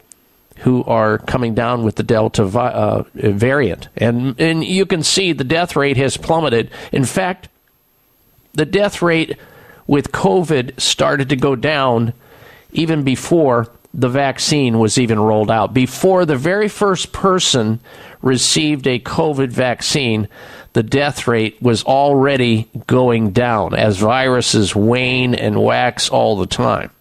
who 0.59 0.83
are 0.85 1.17
coming 1.17 1.53
down 1.53 1.83
with 1.83 1.95
the 1.95 2.03
Delta 2.03 2.43
uh, 2.43 3.03
variant. 3.13 3.89
And, 3.97 4.39
and 4.39 4.63
you 4.63 4.85
can 4.85 5.03
see 5.03 5.33
the 5.33 5.43
death 5.43 5.75
rate 5.75 5.97
has 5.97 6.17
plummeted. 6.17 6.71
In 6.91 7.05
fact, 7.05 7.49
the 8.53 8.65
death 8.65 9.01
rate 9.01 9.37
with 9.87 10.11
COVID 10.11 10.79
started 10.79 11.29
to 11.29 11.35
go 11.35 11.55
down 11.55 12.13
even 12.71 13.03
before 13.03 13.69
the 13.97 14.09
vaccine 14.09 14.77
was 14.77 14.97
even 14.97 15.19
rolled 15.19 15.49
out, 15.49 15.73
before 15.73 16.25
the 16.25 16.35
very 16.35 16.67
first 16.67 17.13
person 17.13 17.79
received 18.21 18.85
a 18.87 18.99
COVID 18.99 19.49
vaccine, 19.49 20.27
the 20.73 20.83
death 20.83 21.27
rate 21.27 21.61
was 21.61 21.83
already 21.85 22.69
going 22.87 23.31
down 23.31 23.73
as 23.73 23.97
viruses 23.97 24.75
wane 24.75 25.33
and 25.33 25.63
wax 25.63 26.09
all 26.09 26.35
the 26.35 26.45
time. 26.45 26.91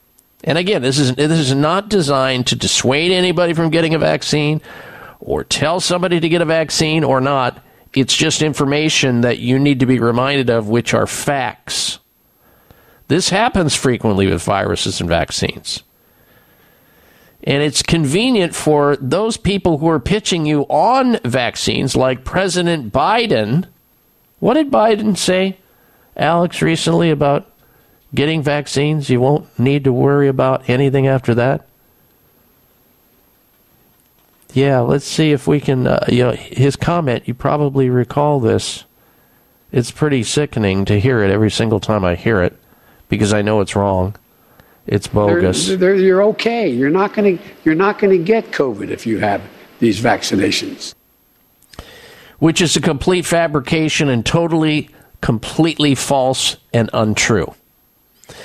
And 0.45 0.57
again, 0.57 0.83
this 0.83 0.99
is 0.99 1.15
this 1.17 1.33
is 1.33 1.55
not 1.55 1.89
designed 1.89 2.47
to 2.49 2.57
dissuade 2.57 3.11
anybody 3.11 3.55
from 3.55 3.71
getting 3.71 3.95
a 3.95 3.99
vaccine 3.99 4.61
or 5.19 5.43
tell 5.43 5.81
somebody 5.81 6.21
to 6.21 6.29
get 6.29 6.43
a 6.43 6.47
vaccine 6.47 7.03
or 7.03 7.21
not. 7.21 7.61
It's 7.93 8.15
just 8.15 8.43
information 8.43 9.23
that 9.23 9.39
you 9.39 9.59
need 9.59 9.81
to 9.81 9.87
be 9.87 9.99
reminded 9.99 10.51
of, 10.51 10.69
which 10.69 10.95
are 10.95 11.07
facts. 11.07 11.99
This 13.09 13.31
happens 13.31 13.75
frequently 13.75 14.27
with 14.27 14.43
viruses 14.43 15.01
and 15.01 15.09
vaccines. 15.09 15.83
And 17.47 17.63
it's 17.63 17.83
convenient 17.83 18.55
for 18.55 18.97
those 18.97 19.37
people 19.37 19.79
who 19.79 19.89
are 19.89 20.01
pitching 20.01 20.47
you 20.47 20.63
on 20.63 21.19
vaccines, 21.25 21.95
like 21.95 22.25
President 22.25 22.91
Biden. 22.91 23.67
What 24.41 24.55
did 24.55 24.71
Biden 24.71 25.17
say, 25.17 25.59
Alex, 26.17 26.63
recently 26.63 27.11
about 27.11 27.51
getting 28.15 28.43
vaccines? 28.43 29.11
You 29.11 29.21
won't 29.21 29.59
need 29.59 29.85
to 29.85 29.93
worry 29.93 30.27
about 30.27 30.69
anything 30.71 31.07
after 31.07 31.35
that. 31.35 31.67
Yeah, 34.55 34.81
let's 34.81 35.05
see 35.05 35.33
if 35.33 35.47
we 35.47 35.61
can. 35.61 35.87
Uh, 35.87 36.07
you 36.09 36.25
know, 36.25 36.33
his 36.33 36.77
comment. 36.77 37.29
You 37.29 37.35
probably 37.35 37.91
recall 37.91 38.41
this. 38.41 38.85
It's 39.71 39.91
pretty 39.91 40.23
sickening 40.23 40.85
to 40.87 40.99
hear 40.99 41.23
it 41.23 41.31
every 41.31 41.51
single 41.51 41.81
time 41.81 42.05
I 42.05 42.15
hear 42.15 42.41
it, 42.41 42.57
because 43.09 43.35
I 43.35 43.43
know 43.43 43.61
it's 43.61 43.77
wrong. 43.77 44.15
It's 44.87 45.07
bogus. 45.07 45.69
They're- 45.69 45.77
they're- 45.77 45.95
you're 45.97 46.23
okay. 46.25 46.69
You're 46.69 46.91
not 46.91 47.15
going 47.15 47.39
to 47.39 47.45
you're 47.65 47.75
not 47.75 47.99
going 47.99 48.17
to 48.17 48.23
get 48.23 48.51
COVID 48.53 48.91
if 48.91 49.07
you 49.07 49.19
have 49.19 49.41
these 49.81 50.01
vaccinations. 50.01 50.95
which 52.41 52.61
is 52.61 52.77
a 52.77 52.81
complete 52.81 53.25
fabrication 53.25 54.09
and 54.11 54.27
totally, 54.27 54.91
completely 55.23 55.95
false 55.95 56.57
and 56.75 56.91
untrue. 56.93 57.55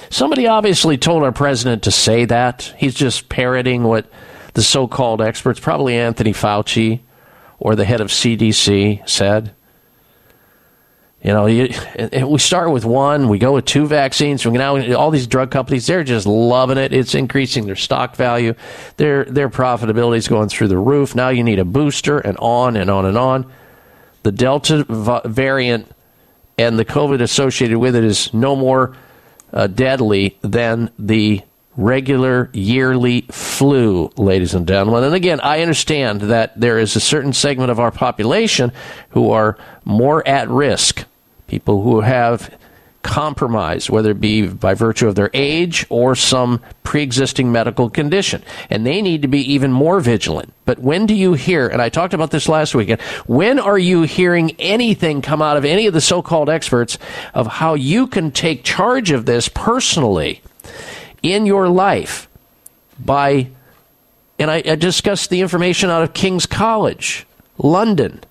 Somebody 0.10 0.48
obviously 0.48 0.98
told 0.98 1.24
our 1.24 1.32
president 1.34 1.84
to 1.84 1.92
say 1.92 2.24
that. 2.26 2.74
He's 2.78 2.94
just 2.94 3.28
parroting 3.30 3.84
what 3.84 4.06
the 4.54 4.62
so 4.62 4.88
called 4.88 5.22
experts, 5.22 5.60
probably 5.60 5.96
Anthony 5.98 6.32
Fauci 6.34 7.00
or 7.58 7.76
the 7.76 7.84
head 7.84 8.00
of 8.00 8.08
CDC, 8.10 9.02
said. 9.06 9.52
You 11.22 11.34
know, 11.34 11.48
you, 11.48 11.74
we 12.26 12.40
start 12.40 12.72
with 12.72 12.86
one, 12.86 13.28
we 13.28 13.40
go 13.40 13.54
with 13.54 13.66
two 13.66 13.88
vaccines. 13.88 14.46
Now 14.46 14.78
all 14.96 15.12
these 15.12 15.28
drug 15.28 15.52
companies, 15.52 15.86
they're 15.86 16.06
just 16.06 16.26
loving 16.26 16.78
it. 16.78 16.94
It's 16.94 17.14
increasing 17.14 17.66
their 17.66 17.76
stock 17.76 18.16
value. 18.16 18.54
Their 18.96 19.26
their 19.26 19.50
profitability 19.50 20.18
is 20.18 20.30
going 20.30 20.48
through 20.48 20.70
the 20.70 20.78
roof. 20.78 21.16
Now 21.16 21.28
you 21.28 21.44
need 21.44 21.60
a 21.60 21.66
booster, 21.66 22.20
and 22.20 22.38
on 22.38 22.78
and 22.78 22.90
on 22.90 23.06
and 23.06 23.18
on. 23.18 23.52
The 24.24 24.32
Delta 24.32 24.86
variant 25.26 25.92
and 26.58 26.80
the 26.80 26.86
COVID 26.86 27.22
associated 27.22 27.80
with 27.80 27.96
it 27.96 28.04
is 28.06 28.34
no 28.34 28.56
more 28.56 28.96
uh, 29.52 29.68
deadly 29.68 30.38
than 30.42 30.90
the 30.98 31.42
regular 31.78 32.50
yearly 32.54 33.22
flu, 33.32 34.12
ladies 34.18 34.54
and 34.54 34.68
gentlemen. 34.68 35.04
And 35.04 35.16
again, 35.16 35.40
I 35.42 35.62
understand 35.62 36.22
that 36.22 36.60
there 36.60 36.80
is 36.80 36.96
a 36.96 37.00
certain 37.00 37.34
segment 37.34 37.72
of 37.72 37.80
our 37.80 37.92
population 37.92 38.72
who 39.12 39.32
are 39.32 39.58
more 39.86 40.28
at 40.28 40.50
risk, 40.50 41.06
people 41.48 41.82
who 41.84 42.02
have 42.02 42.54
compromise, 43.02 43.90
whether 43.90 44.12
it 44.12 44.20
be 44.20 44.48
by 44.48 44.74
virtue 44.74 45.08
of 45.08 45.16
their 45.16 45.30
age 45.34 45.86
or 45.90 46.16
some 46.16 46.62
pre 46.84 47.02
existing 47.02 47.52
medical 47.52 47.90
condition. 47.90 48.44
And 48.70 48.86
they 48.86 49.02
need 49.02 49.22
to 49.22 49.28
be 49.28 49.54
even 49.54 49.72
more 49.72 50.00
vigilant. 50.00 50.54
But 50.66 50.80
when 50.80 51.06
do 51.06 51.14
you 51.14 51.34
hear, 51.34 51.68
and 51.68 51.82
I 51.82 51.90
talked 51.90 52.14
about 52.14 52.32
this 52.32 52.50
last 52.50 52.76
weekend, 52.76 53.02
when 53.26 53.58
are 53.58 53.78
you 53.78 54.04
hearing 54.04 54.52
anything 54.60 55.22
come 55.22 55.42
out 55.42 55.58
of 55.58 55.66
any 55.66 55.88
of 55.88 55.94
the 55.94 56.02
so 56.02 56.22
called 56.22 56.50
experts 56.50 56.98
of 57.34 57.48
how 57.48 57.74
you 57.74 58.08
can 58.08 58.32
take 58.32 58.64
charge 58.64 59.12
of 59.12 59.26
this 59.26 59.48
personally 59.48 60.42
in 61.22 61.46
your 61.46 61.68
life 61.68 62.28
by, 62.98 63.50
and 64.38 64.52
I, 64.52 64.64
I 64.66 64.76
discussed 64.76 65.30
the 65.30 65.42
information 65.42 65.90
out 65.90 66.04
of 66.04 66.14
King's 66.14 66.46
College, 66.46 67.26
London, 67.58 68.22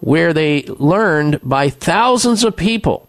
where 0.00 0.32
they 0.32 0.64
learned 0.64 1.40
by 1.42 1.68
thousands 1.68 2.44
of 2.44 2.56
people 2.56 3.08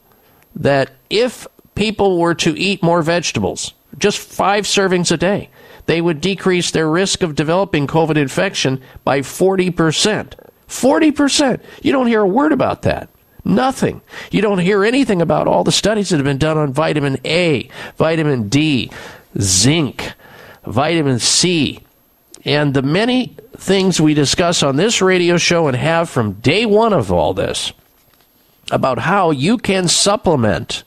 that 0.55 0.91
if 1.09 1.47
people 1.75 2.19
were 2.19 2.35
to 2.35 2.57
eat 2.57 2.83
more 2.83 3.01
vegetables, 3.01 3.73
just 3.97 4.19
five 4.19 4.65
servings 4.65 5.11
a 5.11 5.17
day, 5.17 5.49
they 5.85 6.01
would 6.01 6.21
decrease 6.21 6.71
their 6.71 6.89
risk 6.89 7.23
of 7.23 7.35
developing 7.35 7.87
COVID 7.87 8.17
infection 8.17 8.81
by 9.03 9.19
40%. 9.19 10.33
40%. 10.67 11.59
You 11.81 11.91
don't 11.91 12.07
hear 12.07 12.21
a 12.21 12.27
word 12.27 12.51
about 12.51 12.83
that. 12.83 13.09
Nothing. 13.45 14.01
You 14.31 14.41
don't 14.41 14.59
hear 14.59 14.85
anything 14.85 15.21
about 15.21 15.47
all 15.47 15.63
the 15.63 15.71
studies 15.71 16.09
that 16.09 16.17
have 16.17 16.25
been 16.25 16.37
done 16.37 16.57
on 16.57 16.71
vitamin 16.71 17.17
A, 17.25 17.69
vitamin 17.97 18.47
D, 18.47 18.89
zinc, 19.39 20.13
vitamin 20.65 21.19
C, 21.19 21.79
and 22.45 22.73
the 22.73 22.81
many 22.81 23.35
things 23.57 23.99
we 23.99 24.13
discuss 24.13 24.63
on 24.63 24.75
this 24.75 25.01
radio 25.01 25.37
show 25.37 25.67
and 25.67 25.77
have 25.77 26.09
from 26.09 26.33
day 26.33 26.65
one 26.65 26.93
of 26.93 27.11
all 27.11 27.33
this 27.33 27.73
about 28.71 28.99
how 28.99 29.31
you 29.31 29.57
can 29.57 29.87
supplement 29.87 30.83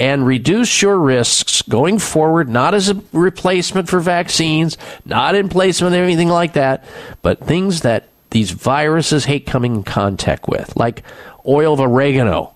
and 0.00 0.26
reduce 0.26 0.82
your 0.82 0.98
risks 0.98 1.62
going 1.62 1.98
forward, 1.98 2.48
not 2.48 2.74
as 2.74 2.88
a 2.88 3.00
replacement 3.12 3.88
for 3.88 4.00
vaccines, 4.00 4.76
not 5.04 5.34
in 5.34 5.48
placement 5.48 5.94
of 5.94 6.00
anything 6.00 6.28
like 6.28 6.54
that, 6.54 6.84
but 7.22 7.40
things 7.40 7.82
that 7.82 8.08
these 8.30 8.50
viruses 8.50 9.24
hate 9.26 9.46
coming 9.46 9.76
in 9.76 9.82
contact 9.84 10.48
with, 10.48 10.74
like 10.76 11.04
oil 11.46 11.74
of 11.74 11.80
oregano, 11.80 12.54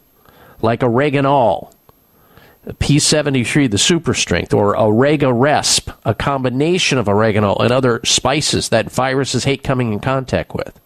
like 0.63 0.81
oreganol, 0.81 1.73
P73, 2.67 3.71
the 3.71 3.79
super 3.79 4.15
strength, 4.15 4.53
or 4.53 4.75
Orega 4.75 5.33
Resp, 5.33 5.95
a 6.05 6.15
combination 6.15 6.99
of 6.99 7.09
oregano 7.09 7.55
and 7.57 7.73
other 7.73 8.01
spices 8.05 8.69
that 8.69 8.91
viruses 8.91 9.45
hate 9.45 9.63
coming 9.63 9.93
in 9.93 10.01
contact 10.01 10.55
with. 10.55 10.79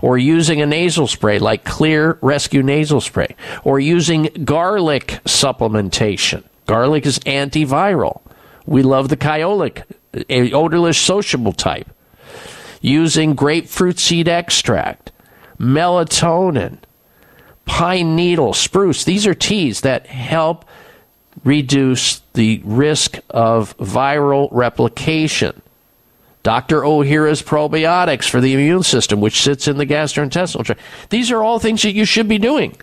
Or 0.00 0.18
using 0.18 0.60
a 0.60 0.66
nasal 0.66 1.06
spray 1.06 1.38
like 1.38 1.64
Xlear 1.64 2.18
Rescue 2.22 2.62
Nasal 2.62 3.00
Spray. 3.00 3.36
Or 3.64 3.78
using 3.78 4.24
garlic 4.44 5.20
supplementation. 5.24 6.42
Garlic 6.66 7.06
is 7.06 7.18
antiviral. 7.20 8.20
We 8.66 8.82
love 8.82 9.08
the 9.08 9.84
a 10.28 10.52
odorless 10.52 10.98
sociable 10.98 11.52
type. 11.52 11.88
Using 12.80 13.34
grapefruit 13.34 13.98
seed 13.98 14.28
extract, 14.28 15.12
melatonin, 15.58 16.78
pine 17.68 18.16
needle, 18.16 18.52
spruce. 18.54 19.04
These 19.04 19.26
are 19.26 19.34
teas 19.34 19.82
that 19.82 20.06
help 20.06 20.64
reduce 21.44 22.20
the 22.32 22.60
risk 22.64 23.18
of 23.30 23.76
viral 23.76 24.48
replication. 24.50 25.62
Dr. 26.42 26.80
Ohhira's 26.80 27.42
probiotics 27.42 28.28
for 28.28 28.40
the 28.40 28.54
immune 28.54 28.82
system, 28.82 29.20
which 29.20 29.40
sits 29.40 29.68
in 29.68 29.76
the 29.76 29.86
gastrointestinal 29.86 30.64
tract. 30.64 30.80
These 31.10 31.30
are 31.30 31.42
all 31.42 31.58
things 31.58 31.82
that 31.82 31.92
you 31.92 32.04
should 32.04 32.26
be 32.26 32.38
doing, 32.38 32.76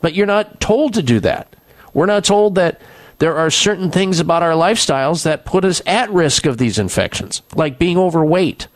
but 0.00 0.14
you're 0.14 0.26
not 0.26 0.60
told 0.60 0.94
to 0.94 1.02
do 1.02 1.20
that. 1.20 1.54
We're 1.94 2.06
not 2.06 2.24
told 2.24 2.56
that 2.56 2.80
there 3.18 3.36
are 3.36 3.50
certain 3.50 3.90
things 3.90 4.18
about 4.18 4.42
our 4.42 4.52
lifestyles 4.52 5.22
that 5.24 5.44
put 5.44 5.64
us 5.64 5.80
at 5.86 6.10
risk 6.10 6.46
of 6.46 6.58
these 6.58 6.78
infections, 6.78 7.42
like 7.54 7.78
being 7.78 7.96
overweight 7.98 8.66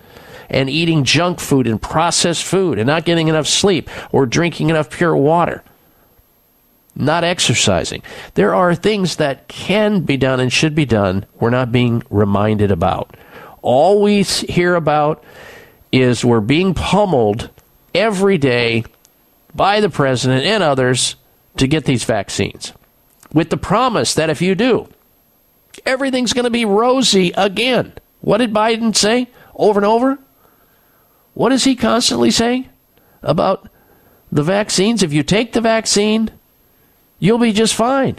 and 0.48 0.70
eating 0.70 1.04
junk 1.04 1.40
food 1.40 1.66
and 1.66 1.80
processed 1.80 2.44
food 2.44 2.78
and 2.78 2.86
not 2.86 3.04
getting 3.04 3.28
enough 3.28 3.46
sleep 3.46 3.88
or 4.12 4.26
drinking 4.26 4.70
enough 4.70 4.90
pure 4.90 5.16
water 5.16 5.62
not 6.96 7.24
exercising. 7.24 8.02
There 8.34 8.54
are 8.54 8.74
things 8.74 9.16
that 9.16 9.48
can 9.48 10.02
be 10.02 10.16
done 10.16 10.40
and 10.40 10.52
should 10.52 10.74
be 10.74 10.84
done 10.86 11.26
we're 11.40 11.50
not 11.50 11.72
being 11.72 12.02
reminded 12.10 12.70
about. 12.70 13.16
All 13.62 14.02
we 14.02 14.22
hear 14.22 14.74
about 14.74 15.24
is 15.90 16.24
we're 16.24 16.40
being 16.40 16.74
pummeled 16.74 17.50
every 17.94 18.38
day 18.38 18.84
by 19.54 19.80
the 19.80 19.90
president 19.90 20.44
and 20.44 20.62
others 20.62 21.16
to 21.56 21.66
get 21.66 21.84
these 21.84 22.04
vaccines 22.04 22.72
with 23.32 23.50
the 23.50 23.56
promise 23.56 24.14
that 24.14 24.30
if 24.30 24.42
you 24.42 24.54
do, 24.54 24.88
everything's 25.86 26.32
going 26.32 26.44
to 26.44 26.50
be 26.50 26.64
rosy 26.64 27.32
again. 27.36 27.92
What 28.20 28.38
did 28.38 28.52
Biden 28.52 28.94
say 28.94 29.28
over 29.54 29.78
and 29.78 29.86
over? 29.86 30.18
What 31.34 31.52
is 31.52 31.64
he 31.64 31.76
constantly 31.76 32.30
saying 32.30 32.68
about 33.22 33.68
the 34.30 34.42
vaccines? 34.42 35.02
If 35.02 35.12
you 35.12 35.22
take 35.22 35.52
the 35.52 35.60
vaccine, 35.60 36.30
you'll 37.18 37.38
be 37.38 37.52
just 37.52 37.74
fine. 37.74 38.18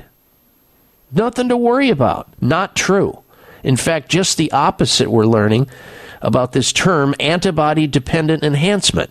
Nothing 1.12 1.50
to 1.50 1.58
worry 1.58 1.90
about. 1.90 2.30
Not 2.42 2.76
true. 2.76 3.24
In 3.64 3.78
fact, 3.78 4.10
just 4.10 4.38
the 4.38 4.52
opposite 4.52 5.10
we're 5.10 5.26
learning 5.26 5.70
about 6.22 6.52
this 6.52 6.74
term 6.74 7.16
antibody 7.20 7.88
dependent 7.88 8.44
enhancement, 8.44 9.10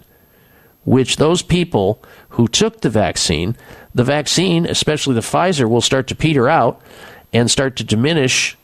which 0.84 1.16
those 1.16 1.42
people 1.42 2.02
who 2.30 2.46
took 2.46 2.80
the 2.80 2.90
vaccine, 2.90 3.56
the 3.94 4.04
vaccine, 4.04 4.66
especially 4.66 5.14
the 5.14 5.20
Pfizer, 5.20 5.68
will 5.68 5.80
start 5.80 6.06
to 6.08 6.14
peter 6.14 6.48
out 6.48 6.80
and 7.32 7.50
start 7.50 7.76
to 7.76 7.84
diminish 7.84 8.56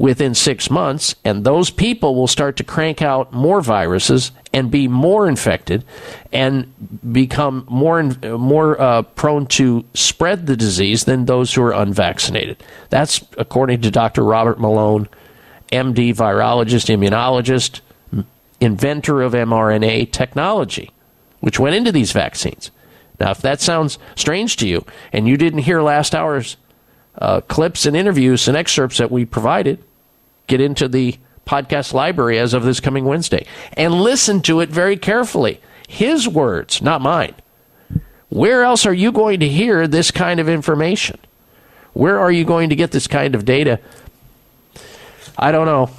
within 0.00 0.34
six 0.34 0.70
months, 0.70 1.14
and 1.26 1.44
those 1.44 1.68
people 1.68 2.14
will 2.14 2.26
start 2.26 2.56
to 2.56 2.64
crank 2.64 3.02
out 3.02 3.34
more 3.34 3.60
viruses 3.60 4.32
and 4.50 4.70
be 4.70 4.88
more 4.88 5.28
infected 5.28 5.84
and 6.32 6.72
become 7.12 7.66
more 7.68 8.02
more 8.02 8.80
uh, 8.80 9.02
prone 9.02 9.44
to 9.44 9.84
spread 9.92 10.46
the 10.46 10.56
disease 10.56 11.04
than 11.04 11.26
those 11.26 11.52
who 11.52 11.62
are 11.62 11.74
unvaccinated. 11.74 12.64
That's 12.88 13.22
according 13.36 13.82
to 13.82 13.90
Dr. 13.90 14.24
Robert 14.24 14.58
Malone, 14.58 15.06
MD, 15.70 16.14
virologist, 16.14 16.88
immunologist, 16.88 17.80
inventor 18.58 19.20
of 19.20 19.34
mRNA 19.34 20.12
technology, 20.12 20.92
which 21.40 21.60
went 21.60 21.76
into 21.76 21.92
these 21.92 22.12
vaccines. 22.12 22.70
Now, 23.20 23.32
if 23.32 23.42
that 23.42 23.60
sounds 23.60 23.98
strange 24.16 24.56
to 24.56 24.66
you 24.66 24.86
and 25.12 25.28
you 25.28 25.36
didn't 25.36 25.68
hear 25.68 25.82
last 25.82 26.14
hour's 26.14 26.56
uh, 27.18 27.42
clips 27.42 27.84
and 27.84 27.94
interviews 27.94 28.48
and 28.48 28.56
excerpts 28.56 28.96
that 28.96 29.10
we 29.10 29.26
provided, 29.26 29.84
get 30.50 30.60
into 30.60 30.88
the 30.88 31.16
podcast 31.46 31.94
library 31.94 32.38
as 32.38 32.52
of 32.52 32.64
this 32.64 32.80
coming 32.80 33.04
Wednesday 33.04 33.46
and 33.72 33.94
listen 33.94 34.42
to 34.42 34.60
it 34.60 34.68
very 34.68 34.96
carefully. 34.96 35.60
His 35.88 36.28
words, 36.28 36.82
not 36.82 37.00
mine. 37.00 37.34
Where 38.28 38.62
else 38.62 38.86
are 38.86 38.94
you 38.94 39.10
going 39.10 39.40
to 39.40 39.48
hear 39.48 39.88
this 39.88 40.10
kind 40.10 40.38
of 40.38 40.48
information? 40.48 41.18
Where 41.92 42.18
are 42.18 42.30
you 42.30 42.44
going 42.44 42.68
to 42.68 42.76
get 42.76 42.92
this 42.92 43.06
kind 43.06 43.34
of 43.34 43.44
data? 43.44 43.80
I 45.36 45.50
don't 45.50 45.66
know. 45.66 45.90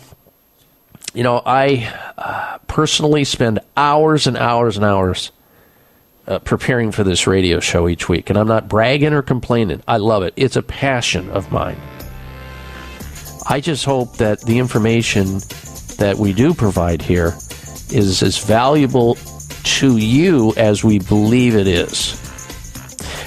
You 1.14 1.24
know, 1.24 1.42
I 1.46 1.94
uh, 2.18 2.60
personally 2.68 3.26
spend 3.26 3.60
hours 3.76 4.28
and 4.28 4.38
hours 4.38 4.78
and 4.78 4.86
hours 4.86 5.32
uh, 6.26 6.40
preparing 6.40 6.94
for 6.94 7.04
this 7.04 7.28
radio 7.28 7.60
show 7.60 7.90
each 7.90 8.08
week, 8.08 8.30
and 8.30 8.40
I'm 8.40 8.48
not 8.48 8.70
bragging 8.70 9.12
or 9.12 9.22
complaining. 9.22 9.84
I 9.86 9.98
love 9.98 10.24
it. 10.24 10.34
It's 10.38 10.56
a 10.56 10.62
passion 10.62 11.30
of 11.32 11.52
mine. 11.52 11.76
I 13.52 13.60
just 13.60 13.84
hope 13.84 14.16
that 14.16 14.40
the 14.40 14.60
information 14.60 15.40
that 15.98 16.16
we 16.18 16.32
do 16.32 16.54
provide 16.54 17.02
here 17.02 17.36
is 17.90 18.24
as 18.24 18.38
valuable 18.38 19.16
to 19.64 19.98
you 19.98 20.54
as 20.56 20.86
we 20.86 21.00
believe 21.00 21.58
it 21.58 21.68
is. 21.68 22.16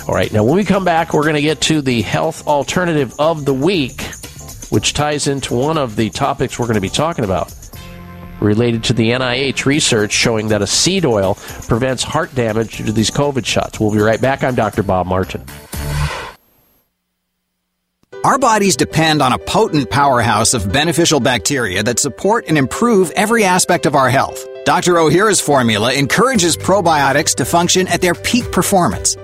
All 0.09 0.15
right, 0.15 0.33
now 0.33 0.43
when 0.43 0.57
we 0.57 0.65
come 0.65 0.83
back, 0.83 1.13
we're 1.13 1.25
going 1.25 1.35
to 1.35 1.43
get 1.43 1.61
to 1.63 1.83
the 1.83 2.01
health 2.01 2.47
alternative 2.47 3.15
of 3.19 3.45
the 3.45 3.53
week, 3.53 4.01
which 4.71 4.95
ties 4.95 5.27
into 5.27 5.53
one 5.53 5.77
of 5.77 5.95
the 5.95 6.09
topics 6.09 6.59
we're 6.59 6.69
going 6.69 6.77
to 6.77 6.81
be 6.81 6.89
talking 6.89 7.27
about 7.27 7.55
related 8.41 8.83
to 8.85 8.95
the 8.95 9.11
NIH 9.11 9.67
research 9.67 10.13
showing 10.13 10.49
that 10.49 10.63
a 10.63 10.67
seed 10.67 11.05
oil 11.05 11.35
prevents 11.69 12.03
heart 12.03 12.35
damage 12.35 12.79
due 12.79 12.87
to 12.87 12.93
these 12.93 13.11
COVID 13.11 13.45
shots. 13.45 13.79
We'll 13.79 13.93
be 13.93 13.99
right 13.99 14.23
back. 14.23 14.43
I'm 14.43 14.55
Dr. 14.55 14.83
Bob 14.83 15.07
Martin. 15.07 15.45
Our 18.25 18.39
bodies 18.39 18.75
depend 18.75 19.21
on 19.21 19.35
a 19.35 19.39
potent 19.39 19.91
powerhouse 19.91 20.55
of 20.55 20.73
beneficial 20.73 21.21
bacteria 21.21 21.83
that 21.83 21.99
support 21.99 22.47
and 22.49 22.57
improve 22.57 23.11
every 23.11 23.45
aspect 23.45 23.85
of 23.85 23.95
our 23.95 24.09
health. 24.09 24.43
Dr. 24.65 24.95
Ohhira's 24.95 25.43
formula 25.43 25.93
encourages 25.93 26.57
probiotics 26.57 27.35
to 27.35 27.45
function 27.45 27.87
at 27.87 28.01
their 28.01 28.15
peak 28.15 28.51
performance. 28.51 29.19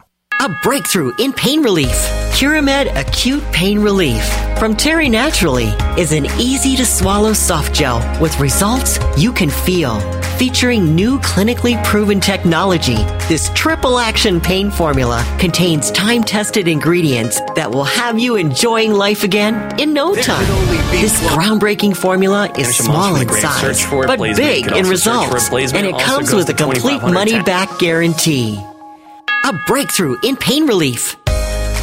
A 0.43 0.49
breakthrough 0.63 1.11
in 1.19 1.33
pain 1.33 1.61
relief. 1.61 1.93
Curamed 2.33 2.87
Acute 2.99 3.43
Pain 3.51 3.77
Relief 3.77 4.25
from 4.57 4.75
Terry 4.75 5.07
Naturally 5.07 5.67
is 5.99 6.13
an 6.13 6.25
easy 6.39 6.75
to 6.77 6.83
swallow 6.83 7.31
soft 7.31 7.75
gel 7.75 7.99
with 8.19 8.39
results 8.39 8.97
you 9.15 9.31
can 9.31 9.51
feel. 9.51 9.99
Featuring 10.39 10.95
new 10.95 11.19
clinically 11.19 11.83
proven 11.83 12.19
technology, 12.19 12.95
this 13.29 13.51
triple 13.53 13.99
action 13.99 14.41
pain 14.41 14.71
formula 14.71 15.23
contains 15.37 15.91
time 15.91 16.23
tested 16.23 16.67
ingredients 16.67 17.39
that 17.53 17.69
will 17.69 17.83
have 17.83 18.17
you 18.17 18.35
enjoying 18.35 18.93
life 18.93 19.23
again 19.23 19.79
in 19.79 19.93
no 19.93 20.15
time. 20.15 20.43
This 20.89 21.19
groundbreaking 21.29 21.95
formula 21.95 22.51
is 22.57 22.75
small 22.75 23.15
in 23.15 23.29
size, 23.29 23.61
Search 23.77 23.83
for 23.83 24.05
it, 24.05 24.07
but 24.07 24.17
big 24.17 24.65
in 24.65 24.87
also 24.87 24.95
search 24.95 25.47
for 25.47 25.55
results, 25.57 25.73
and 25.73 25.85
it 25.85 25.99
comes 25.99 26.33
with 26.33 26.49
a 26.49 26.55
complete 26.55 27.03
money 27.03 27.43
back 27.43 27.77
guarantee. 27.77 28.59
A 29.43 29.53
breakthrough 29.65 30.17
in 30.23 30.35
pain 30.35 30.67
relief. 30.67 31.17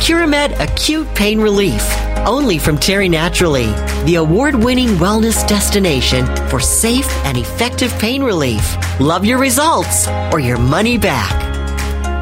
Curamed 0.00 0.58
Acute 0.60 1.08
Pain 1.14 1.40
Relief. 1.40 1.82
Only 2.18 2.58
from 2.58 2.76
Terry 2.78 3.08
Naturally, 3.08 3.66
the 4.04 4.14
award 4.16 4.54
winning 4.54 4.90
wellness 4.90 5.48
destination 5.48 6.24
for 6.48 6.60
safe 6.60 7.08
and 7.24 7.36
effective 7.36 7.90
pain 7.98 8.22
relief. 8.22 8.76
Love 9.00 9.24
your 9.24 9.38
results 9.38 10.06
or 10.32 10.38
your 10.38 10.58
money 10.58 10.98
back. 10.98 11.32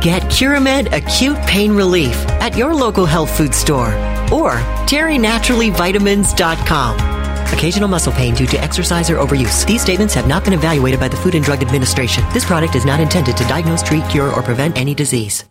Get 0.03 0.23
Curamed 0.23 0.91
Acute 0.93 1.37
Pain 1.47 1.73
Relief 1.73 2.17
at 2.41 2.57
your 2.57 2.75
local 2.75 3.05
health 3.05 3.37
food 3.37 3.55
store 3.55 3.89
or 4.33 4.53
terrynaturallyvitamins.com. 4.89 7.16
Occasional 7.53 7.89
muscle 7.89 8.13
pain 8.13 8.35
due 8.35 8.47
to 8.47 8.59
exercise 8.61 9.11
or 9.11 9.17
overuse. 9.17 9.67
These 9.67 9.83
statements 9.83 10.15
have 10.15 10.27
not 10.29 10.45
been 10.45 10.53
evaluated 10.53 11.01
by 11.01 11.09
the 11.09 11.17
Food 11.17 11.35
and 11.35 11.45
Drug 11.45 11.63
Administration. 11.63 12.25
This 12.33 12.45
product 12.45 12.75
is 12.75 12.85
not 12.85 13.01
intended 13.01 13.37
to 13.37 13.45
diagnose, 13.45 13.83
treat, 13.83 14.09
cure, 14.09 14.33
or 14.33 14.43
prevent 14.43 14.77
any 14.77 14.95
disease. 14.95 15.45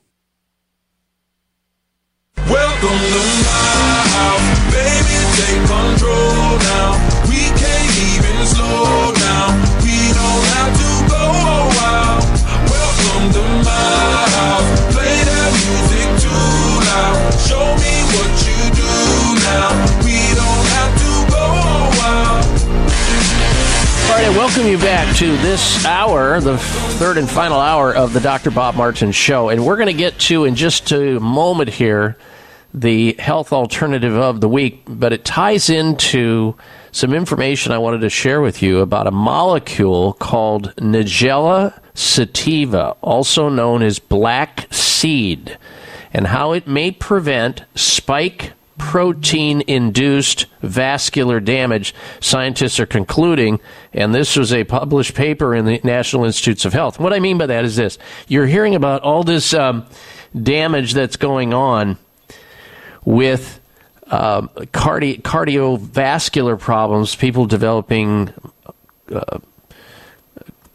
Welcome 2.38 2.90
to 2.90 3.22
my 3.48 4.06
house, 4.16 4.60
baby. 4.72 5.18
Take 5.36 5.66
control 5.68 6.60
now. 6.60 6.96
We 7.28 7.42
can't 7.58 7.92
even 7.98 8.46
slow 8.46 9.05
welcome 24.36 24.68
you 24.68 24.78
back 24.78 25.16
to 25.16 25.38
this 25.38 25.86
hour, 25.86 26.42
the 26.42 26.58
third 26.58 27.18
and 27.18 27.30
final 27.30 27.58
hour 27.58 27.96
of 27.96 28.12
the 28.12 28.20
Dr. 28.20 28.52
Bob 28.52 28.76
Martin 28.76 29.14
Show. 29.14 29.48
And 29.48 29.66
we're 29.66 29.78
going 29.78 29.88
to 29.88 29.94
get 29.94 30.20
to, 30.20 30.44
in 30.44 30.56
just 30.56 30.92
a 30.92 31.22
moment 31.22 31.70
here, 31.70 32.18
the 32.74 33.14
health 33.14 33.54
alternative 33.54 34.14
of 34.14 34.42
the 34.42 34.50
week, 34.50 34.84
but 34.88 35.14
it 35.14 35.24
ties 35.24 35.70
into 35.70 36.54
some 36.92 37.14
information 37.14 37.72
I 37.72 37.78
wanted 37.78 38.02
to 38.02 38.10
share 38.10 38.42
with 38.42 38.62
you 38.62 38.80
about 38.80 39.08
a 39.08 39.12
molecule 39.12 40.12
called 40.12 40.76
Nigella 40.76 41.80
sativa, 41.94 42.98
also 43.00 43.48
known 43.48 43.82
as 43.84 44.00
black 44.00 44.68
seed, 44.70 45.58
and 46.12 46.28
how 46.28 46.52
it 46.52 46.68
may 46.68 46.92
prevent 46.92 47.64
spike 47.74 48.52
protein 48.78 49.64
induced 49.68 50.48
vascular 50.62 51.40
damage, 51.40 51.94
scientists 52.20 52.80
are 52.80 52.86
concluding, 52.86 53.60
and 53.94 54.14
this 54.14 54.36
was 54.36 54.52
a 54.52 54.64
published 54.64 55.14
paper 55.16 55.56
in 55.56 55.66
the 55.66 55.80
National 55.84 56.26
Institutes 56.26 56.66
of 56.66 56.74
Health. 56.74 57.00
What 57.00 57.14
I 57.14 57.20
mean 57.20 57.38
by 57.38 57.46
that 57.46 57.66
is 57.66 57.76
this 57.76 57.98
you're 58.28 58.48
hearing 58.48 58.76
about 58.76 59.02
all 59.02 59.24
this 59.24 59.54
um, 59.54 59.86
damage 60.42 60.94
that's 60.94 61.16
going 61.16 61.54
on 61.54 61.98
with 63.06 63.60
um, 64.08 64.50
cardi- 64.72 65.18
cardiovascular 65.18 66.60
problems, 66.60 67.16
people 67.16 67.46
developing. 67.46 68.34
Uh, 69.12 69.40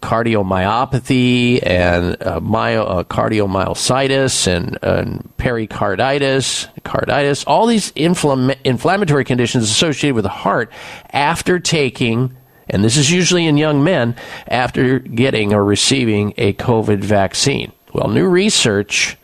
cardiomyopathy 0.03 1.61
and 1.65 2.21
uh, 2.23 2.41
myo, 2.41 2.85
uh, 2.85 3.05
cardiomyocytis 3.05 4.47
and, 4.47 4.79
and 4.83 5.37
pericarditis, 5.37 6.67
carditis, 6.85 7.45
all 7.47 7.67
these 7.67 7.93
inflammatory 7.95 9.25
conditions 9.25 9.65
associated 9.65 10.15
with 10.15 10.25
the 10.25 10.31
heart 10.31 10.73
after 11.11 11.59
taking, 11.59 12.35
and 12.69 12.83
this 12.83 12.97
is 12.97 13.11
usually 13.11 13.47
in 13.47 13.57
young 13.57 13.85
men, 13.85 14.17
after 14.49 14.99
getting 14.99 15.53
or 15.53 15.65
receiving 15.65 16.33
a 16.37 16.53
COVID 16.55 17.01
vaccine. 17.01 17.73
Well, 17.93 18.09
new 18.09 18.29
research 18.29 19.17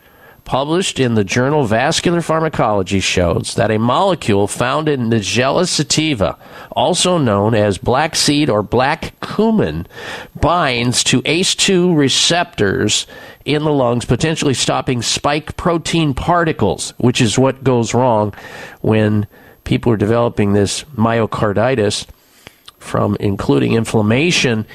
published 0.47 0.97
in 0.97 1.15
the 1.15 1.25
journal 1.25 1.65
Vascular 1.65 2.21
Pharmacology 2.21 3.01
shows 3.01 3.55
that 3.55 3.69
a 3.69 3.77
molecule 3.77 4.47
found 4.47 4.87
in 4.87 5.09
Nigella 5.09 5.67
sativa, 5.67 6.39
also 6.71 7.17
known 7.17 7.53
as 7.53 7.77
black 7.77 8.15
seed 8.15 8.49
or 8.49 8.63
black 8.63 9.13
cumin, 9.19 9.85
binds 10.39 11.03
to 11.03 11.21
ACE2 11.23 11.95
receptors 11.95 13.05
in 13.43 13.65
the 13.65 13.73
lungs, 13.73 14.05
potentially 14.05 14.53
stopping 14.53 15.01
spike 15.01 15.57
protein 15.57 16.13
particles, 16.13 16.93
which 16.97 17.19
is 17.19 17.37
what 17.37 17.65
goes 17.65 17.93
wrong 17.93 18.33
when 18.79 19.27
people 19.65 19.91
are 19.91 19.97
developing 19.97 20.53
this 20.53 20.85
myocarditis 20.95 22.07
from 22.79 23.17
including 23.19 23.73
inflammation 23.73 24.65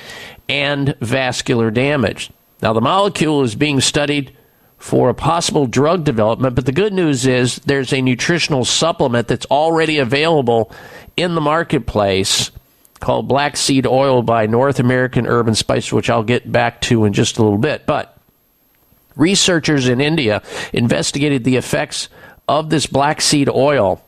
and 0.50 0.94
vascular 1.00 1.70
damage. 1.70 2.30
Now, 2.60 2.74
the 2.74 2.82
molecule 2.82 3.42
is 3.42 3.54
being 3.54 3.80
studied 3.80 4.36
for 4.82 5.08
a 5.08 5.14
possible 5.14 5.66
drug 5.68 6.02
development. 6.02 6.56
But 6.56 6.66
the 6.66 6.72
good 6.72 6.92
news 6.92 7.24
is 7.24 7.56
there's 7.60 7.92
a 7.92 8.02
nutritional 8.02 8.64
supplement 8.64 9.28
that's 9.28 9.46
already 9.46 9.98
available 9.98 10.72
in 11.16 11.36
the 11.36 11.40
marketplace 11.40 12.50
called 12.98 13.28
Black 13.28 13.56
Seed 13.56 13.86
Oil 13.86 14.22
by 14.22 14.46
North 14.46 14.80
American 14.80 15.24
Herb 15.24 15.46
and 15.46 15.56
Spice, 15.56 15.92
which 15.92 16.10
I'll 16.10 16.24
get 16.24 16.50
back 16.50 16.80
to 16.82 17.04
in 17.04 17.12
just 17.12 17.38
a 17.38 17.44
little 17.44 17.58
bit. 17.58 17.86
But 17.86 18.18
researchers 19.14 19.86
in 19.86 20.00
India 20.00 20.42
investigated 20.72 21.44
the 21.44 21.56
effects 21.56 22.08
of 22.48 22.68
this 22.68 22.86
black 22.86 23.20
seed 23.20 23.48
oil, 23.48 24.04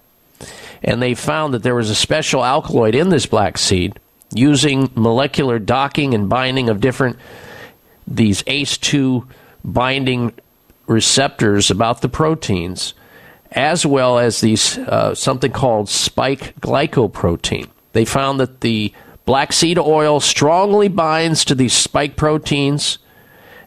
and 0.83 1.01
they 1.01 1.15
found 1.15 1.55
that 1.55 1.63
there 1.63 1.77
was 1.77 1.89
a 1.89 1.95
special 1.95 2.45
alkaloid 2.45 2.97
in 2.97 3.11
this 3.11 3.27
black 3.27 3.59
seed 3.59 4.01
using 4.33 4.91
molecular 4.97 5.61
docking 5.61 6.15
and 6.15 6.29
binding 6.29 6.69
of 6.69 6.81
different 6.81 7.17
these 8.09 8.43
ACE2 8.43 9.25
binding 9.65 10.33
receptors 10.87 11.71
about 11.71 12.01
the 12.01 12.09
proteins, 12.09 12.95
as 13.53 13.87
well 13.87 14.19
as 14.19 14.41
these 14.41 14.79
uh, 14.79 15.15
something 15.15 15.53
called 15.53 15.89
spike 15.89 16.55
glycoprotein. 16.61 17.69
They 17.93 18.05
found 18.05 18.41
that 18.41 18.61
the 18.61 18.93
black 19.25 19.53
seed 19.53 19.79
oil 19.79 20.21
strongly 20.21 20.89
binds 20.89 21.45
to 21.47 21.55
these 21.55 21.73
spike 21.73 22.17
proteins 22.17 22.99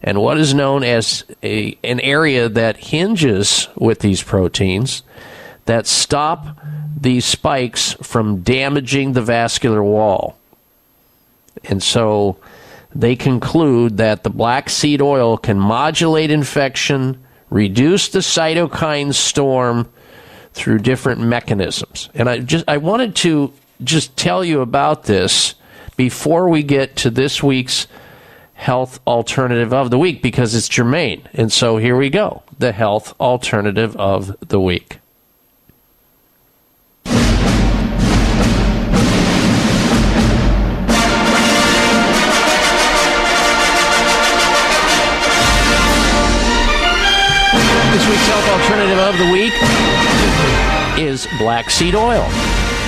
and 0.03 0.21
what 0.21 0.37
is 0.37 0.53
known 0.53 0.83
as 0.83 1.23
a, 1.41 1.77
an 1.83 1.99
area 2.01 2.49
that 2.49 2.77
hinges 2.77 3.67
with 3.75 3.99
these 3.99 4.21
proteins 4.21 5.03
that 5.65 5.87
stop 5.87 6.57
these 6.99 7.25
spikes 7.25 7.93
from 8.01 8.41
damaging 8.41 9.13
the 9.13 9.21
vascular 9.21 9.83
wall. 9.83 10.37
And 11.63 11.81
so 11.81 12.37
they 12.97 13.15
conclude 13.15 13.97
that 13.97 14.23
the 14.23 14.29
black 14.31 14.69
seed 14.69 15.01
oil 15.01 15.37
can 15.37 15.59
modulate 15.59 16.31
infection, 16.31 17.23
reduce 17.51 18.09
the 18.09 18.19
cytokine 18.19 19.13
storm 19.13 19.87
through 20.53 20.79
different 20.79 21.21
mechanisms. 21.21 22.09
And 22.15 22.27
I 22.27 22.39
just 22.39 22.65
I 22.67 22.77
wanted 22.77 23.15
to 23.17 23.53
just 23.83 24.17
tell 24.17 24.43
you 24.43 24.61
about 24.61 25.03
this 25.03 25.53
before 25.95 26.49
we 26.49 26.63
get 26.63 26.95
to 26.97 27.11
this 27.11 27.43
week's 27.43 27.85
health 28.55 28.99
alternative 29.05 29.71
of 29.71 29.91
the 29.91 29.99
week 29.99 30.23
because 30.23 30.55
it's 30.55 30.67
germane. 30.67 31.21
And 31.33 31.53
so 31.53 31.77
here 31.77 31.95
we 31.95 32.09
go. 32.09 32.41
The 32.57 32.71
health 32.71 33.13
alternative 33.19 33.95
of 33.97 34.35
the 34.39 34.59
week. 34.59 34.97
This 47.97 48.09
week's 48.09 48.27
health 48.27 48.61
alternative 48.61 48.99
of 48.99 49.17
the 49.17 49.31
week 49.31 49.53
is 50.99 51.27
black 51.39 51.71
seed 51.71 51.95
oil, 51.95 52.27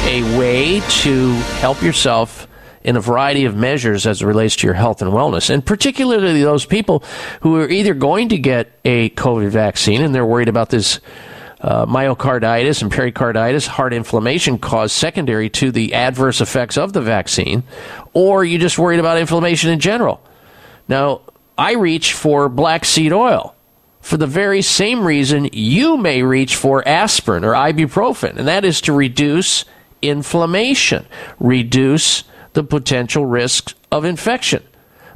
a 0.06 0.38
way 0.38 0.82
to 1.02 1.32
help 1.58 1.82
yourself 1.82 2.48
in 2.84 2.96
a 2.96 3.02
variety 3.02 3.46
of 3.46 3.56
measures 3.56 4.06
as 4.06 4.22
it 4.22 4.28
relates 4.28 4.56
to 4.58 4.68
your 4.68 4.76
health 4.76 5.02
and 5.02 5.12
wellness, 5.12 5.50
and 5.50 5.66
particularly 5.66 6.44
those 6.44 6.64
people 6.64 7.04
who 7.42 7.56
are 7.56 7.68
either 7.68 7.96
going 7.96 8.30
to 8.30 8.38
get 8.38 8.80
a 8.86 9.10
COVID 9.10 9.50
vaccine 9.50 10.04
and 10.04 10.14
they're 10.14 10.28
worried 10.28 10.48
about 10.48 10.70
this 10.70 11.00
uh, 11.62 11.88
myocarditis 11.88 12.84
and 12.84 12.92
pericarditis, 12.92 13.66
heart 13.66 13.94
inflammation 13.96 14.60
caused 14.60 14.94
secondary 14.94 15.50
to 15.50 15.72
the 15.72 15.96
adverse 15.96 16.40
effects 16.40 16.78
of 16.78 16.94
the 16.94 17.02
vaccine, 17.02 17.64
or 18.14 18.46
you're 18.46 18.62
just 18.62 18.78
worried 18.78 19.00
about 19.00 19.18
inflammation 19.18 19.72
in 19.72 19.80
general. 19.80 20.22
Now, 20.88 21.22
I 21.58 21.74
reach 21.74 22.14
for 22.14 22.48
black 22.48 22.86
seed 22.86 23.12
oil 23.12 23.56
for 24.10 24.18
the 24.18 24.26
very 24.26 24.64
same 24.64 25.06
reason 25.06 25.48
you 25.54 25.96
may 25.96 26.24
reach 26.24 26.56
for 26.56 26.86
aspirin 26.88 27.46
or 27.46 27.54
ibuprofen, 27.54 28.38
and 28.38 28.48
that 28.48 28.66
is 28.66 28.82
to 28.82 28.92
reduce 28.92 29.66
inflammation, 30.02 31.06
reduce 31.40 32.24
the 32.54 32.64
potential 32.64 33.28
risks 33.28 33.76
of 33.92 34.06
infection. 34.06 34.64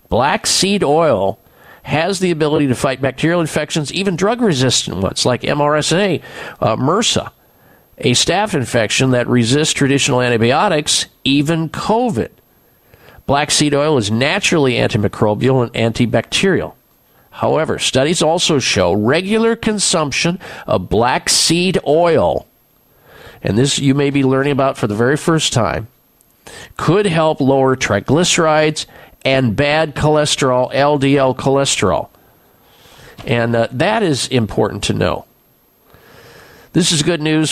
Black 0.10 0.46
seed 0.46 0.84
oil 0.84 1.40
has 1.82 2.20
the 2.20 2.30
ability 2.30 2.68
to 2.68 2.76
fight 2.76 3.02
bacterial 3.02 3.42
infections, 3.42 3.92
even 3.92 4.16
drug 4.16 4.42
resistant 4.42 4.98
ones 4.98 5.26
like 5.26 5.42
MRSA, 5.42 6.22
uh, 6.62 6.76
MRSA, 6.76 7.32
a 7.98 8.12
staph 8.12 8.54
infection 8.54 9.10
that 9.10 9.28
resists 9.28 9.74
traditional 9.74 10.22
antibiotics, 10.22 11.08
even 11.24 11.68
COVID. 11.68 12.30
Black 13.26 13.50
seed 13.50 13.74
oil 13.74 13.98
is 13.98 14.12
naturally 14.12 14.74
antimicrobial 14.74 15.64
and 15.64 15.96
antibacterial. 15.96 16.76
However, 17.34 17.80
studies 17.80 18.22
also 18.22 18.60
show 18.60 18.94
regular 18.94 19.56
consumption 19.56 20.40
of 20.68 20.88
black 20.88 21.30
seed 21.30 21.80
oil, 21.86 22.48
and 23.42 23.58
this 23.58 23.80
you 23.80 23.96
may 23.96 24.12
be 24.12 24.24
learning 24.24 24.52
about 24.52 24.78
for 24.78 24.86
the 24.86 24.96
very 24.96 25.18
first 25.18 25.52
time, 25.52 25.88
could 26.78 27.08
help 27.08 27.42
lower 27.42 27.76
triglycerides 27.76 28.86
and 29.26 29.56
bad 29.56 29.96
cholesterol, 29.96 30.72
LDL 30.74 31.36
cholesterol. 31.36 32.10
And 33.26 33.56
uh, 33.56 33.68
that 33.72 34.04
is 34.04 34.28
important 34.28 34.84
to 34.86 34.94
know. 34.94 35.26
This 36.74 36.92
is 36.92 37.02
good 37.02 37.22
news 37.22 37.52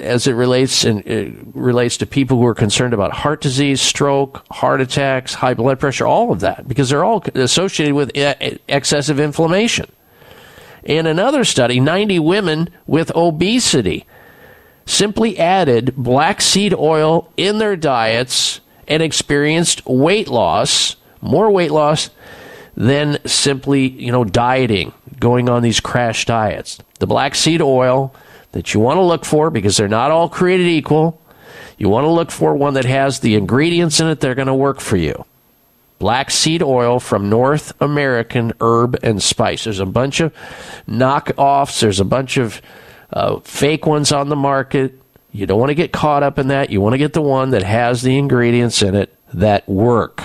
as 0.00 0.26
it 0.26 0.32
relates 0.32 0.84
and 0.84 1.06
it 1.06 1.34
relates 1.54 1.96
to 1.98 2.06
people 2.06 2.38
who 2.38 2.46
are 2.46 2.54
concerned 2.54 2.94
about 2.94 3.12
heart 3.12 3.40
disease, 3.40 3.80
stroke, 3.80 4.44
heart 4.50 4.80
attacks, 4.80 5.34
high 5.34 5.54
blood 5.54 5.80
pressure, 5.80 6.06
all 6.06 6.32
of 6.32 6.40
that, 6.40 6.68
because 6.68 6.90
they're 6.90 7.04
all 7.04 7.22
associated 7.34 7.94
with 7.94 8.10
excessive 8.14 9.18
inflammation. 9.20 9.90
In 10.84 11.06
another 11.06 11.44
study, 11.44 11.80
90 11.80 12.18
women 12.20 12.70
with 12.86 13.14
obesity 13.14 14.06
simply 14.86 15.38
added 15.38 15.94
black 15.96 16.40
seed 16.40 16.72
oil 16.72 17.30
in 17.36 17.58
their 17.58 17.76
diets 17.76 18.60
and 18.86 19.02
experienced 19.02 19.84
weight 19.84 20.28
loss, 20.28 20.96
more 21.20 21.50
weight 21.50 21.70
loss 21.70 22.10
than 22.74 23.18
simply, 23.26 23.88
you 23.88 24.12
know, 24.12 24.24
dieting, 24.24 24.94
going 25.18 25.48
on 25.48 25.62
these 25.62 25.80
crash 25.80 26.24
diets. 26.24 26.78
The 27.00 27.06
black 27.06 27.34
seed 27.34 27.60
oil 27.60 28.14
that 28.52 28.74
you 28.74 28.80
want 28.80 28.98
to 28.98 29.02
look 29.02 29.24
for 29.24 29.50
because 29.50 29.76
they're 29.76 29.88
not 29.88 30.10
all 30.10 30.28
created 30.28 30.66
equal. 30.66 31.20
You 31.76 31.88
want 31.88 32.04
to 32.04 32.10
look 32.10 32.30
for 32.30 32.54
one 32.54 32.74
that 32.74 32.84
has 32.84 33.20
the 33.20 33.34
ingredients 33.34 34.00
in 34.00 34.08
it 34.08 34.20
that 34.20 34.30
are 34.30 34.34
going 34.34 34.48
to 34.48 34.54
work 34.54 34.80
for 34.80 34.96
you. 34.96 35.24
Black 35.98 36.30
seed 36.30 36.62
oil 36.62 37.00
from 37.00 37.28
North 37.28 37.72
American 37.80 38.52
Herb 38.60 38.96
and 39.02 39.22
Spice. 39.22 39.64
There's 39.64 39.80
a 39.80 39.86
bunch 39.86 40.20
of 40.20 40.32
knockoffs. 40.88 41.80
There's 41.80 42.00
a 42.00 42.04
bunch 42.04 42.36
of 42.36 42.62
uh, 43.12 43.40
fake 43.40 43.86
ones 43.86 44.12
on 44.12 44.28
the 44.28 44.36
market. 44.36 45.00
You 45.32 45.46
don't 45.46 45.58
want 45.58 45.70
to 45.70 45.74
get 45.74 45.92
caught 45.92 46.22
up 46.22 46.38
in 46.38 46.48
that. 46.48 46.70
You 46.70 46.80
want 46.80 46.94
to 46.94 46.98
get 46.98 47.12
the 47.12 47.22
one 47.22 47.50
that 47.50 47.62
has 47.62 48.02
the 48.02 48.16
ingredients 48.16 48.82
in 48.82 48.94
it 48.94 49.14
that 49.34 49.68
work. 49.68 50.22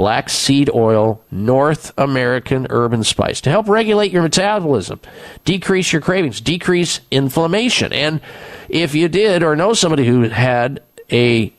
Black 0.00 0.30
seed 0.30 0.70
oil, 0.74 1.22
North 1.30 1.92
American 1.98 2.66
herb 2.70 2.94
and 2.94 3.04
spice 3.04 3.42
to 3.42 3.50
help 3.50 3.68
regulate 3.68 4.10
your 4.10 4.22
metabolism, 4.22 4.98
decrease 5.44 5.92
your 5.92 6.00
cravings, 6.00 6.40
decrease 6.40 7.00
inflammation. 7.10 7.92
And 7.92 8.22
if 8.70 8.94
you 8.94 9.08
did 9.08 9.42
or 9.42 9.54
know 9.54 9.74
somebody 9.74 10.06
who 10.06 10.22
had 10.22 10.82
a 11.12 11.52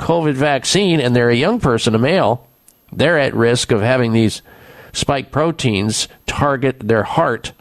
COVID 0.00 0.32
vaccine 0.32 1.00
and 1.00 1.14
they're 1.14 1.28
a 1.28 1.36
young 1.36 1.60
person, 1.60 1.94
a 1.94 1.98
male, 1.98 2.48
they're 2.94 3.18
at 3.18 3.34
risk 3.34 3.72
of 3.72 3.82
having 3.82 4.14
these 4.14 4.40
spike 4.94 5.30
proteins 5.30 6.08
target 6.26 6.80
their 6.80 7.02
heart 7.02 7.52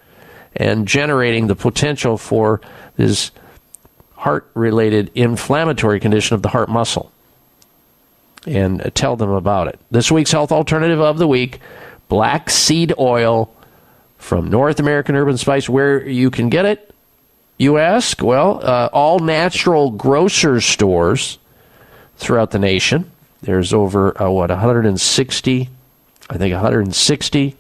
and 0.56 0.88
generating 0.88 1.48
the 1.48 1.58
potential 1.58 2.18
for 2.18 2.62
this 2.96 3.32
heart 4.14 4.50
related 4.54 5.12
inflammatory 5.14 6.00
condition 6.00 6.36
of 6.36 6.42
the 6.42 6.48
heart 6.48 6.70
muscle. 6.70 7.12
And 8.46 8.92
tell 8.94 9.16
them 9.16 9.32
about 9.32 9.68
it. 9.68 9.80
This 9.90 10.12
week's 10.12 10.32
health 10.32 10.52
alternative 10.52 11.02
of 11.02 11.18
the 11.18 11.28
week 11.28 11.60
black 12.08 12.50
seed 12.50 12.94
oil 13.00 13.52
from 14.18 14.50
North 14.50 14.80
American 14.80 15.16
Herb 15.16 15.28
and 15.28 15.40
Spice. 15.40 15.68
Where 15.68 16.08
you 16.08 16.30
can 16.30 16.50
get 16.50 16.66
it, 16.66 16.94
you 17.58 17.78
ask? 17.78 18.22
Well, 18.22 18.60
uh, 18.64 18.90
all 18.94 19.20
natural 19.20 19.92
grocer 19.92 20.62
stores 20.62 21.40
throughout 22.18 22.52
the 22.52 22.60
nation. 22.60 23.12
There's 23.42 23.74
over, 23.74 24.22
uh, 24.22 24.30
what, 24.30 24.50
160, 24.50 25.70
I 26.30 26.38
think 26.38 26.54
160 26.54 27.56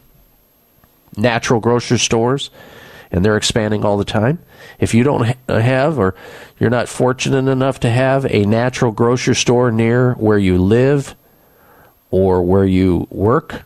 natural 1.17 1.59
grocery 1.59 1.99
stores, 1.99 2.49
and 3.11 3.23
they're 3.23 3.37
expanding 3.37 3.85
all 3.85 3.97
the 3.97 4.05
time. 4.05 4.39
If 4.79 4.93
you 4.93 5.03
don't 5.03 5.35
uh, 5.47 5.59
have, 5.59 5.99
or 5.99 6.15
you're 6.59 6.69
not 6.69 6.89
fortunate 6.89 7.49
enough 7.49 7.79
to 7.81 7.89
have 7.89 8.25
a 8.25 8.45
natural 8.45 8.91
grocery 8.91 9.35
store 9.35 9.71
near 9.71 10.13
where 10.13 10.37
you 10.37 10.57
live 10.57 11.15
or 12.11 12.43
where 12.43 12.65
you 12.65 13.07
work, 13.09 13.63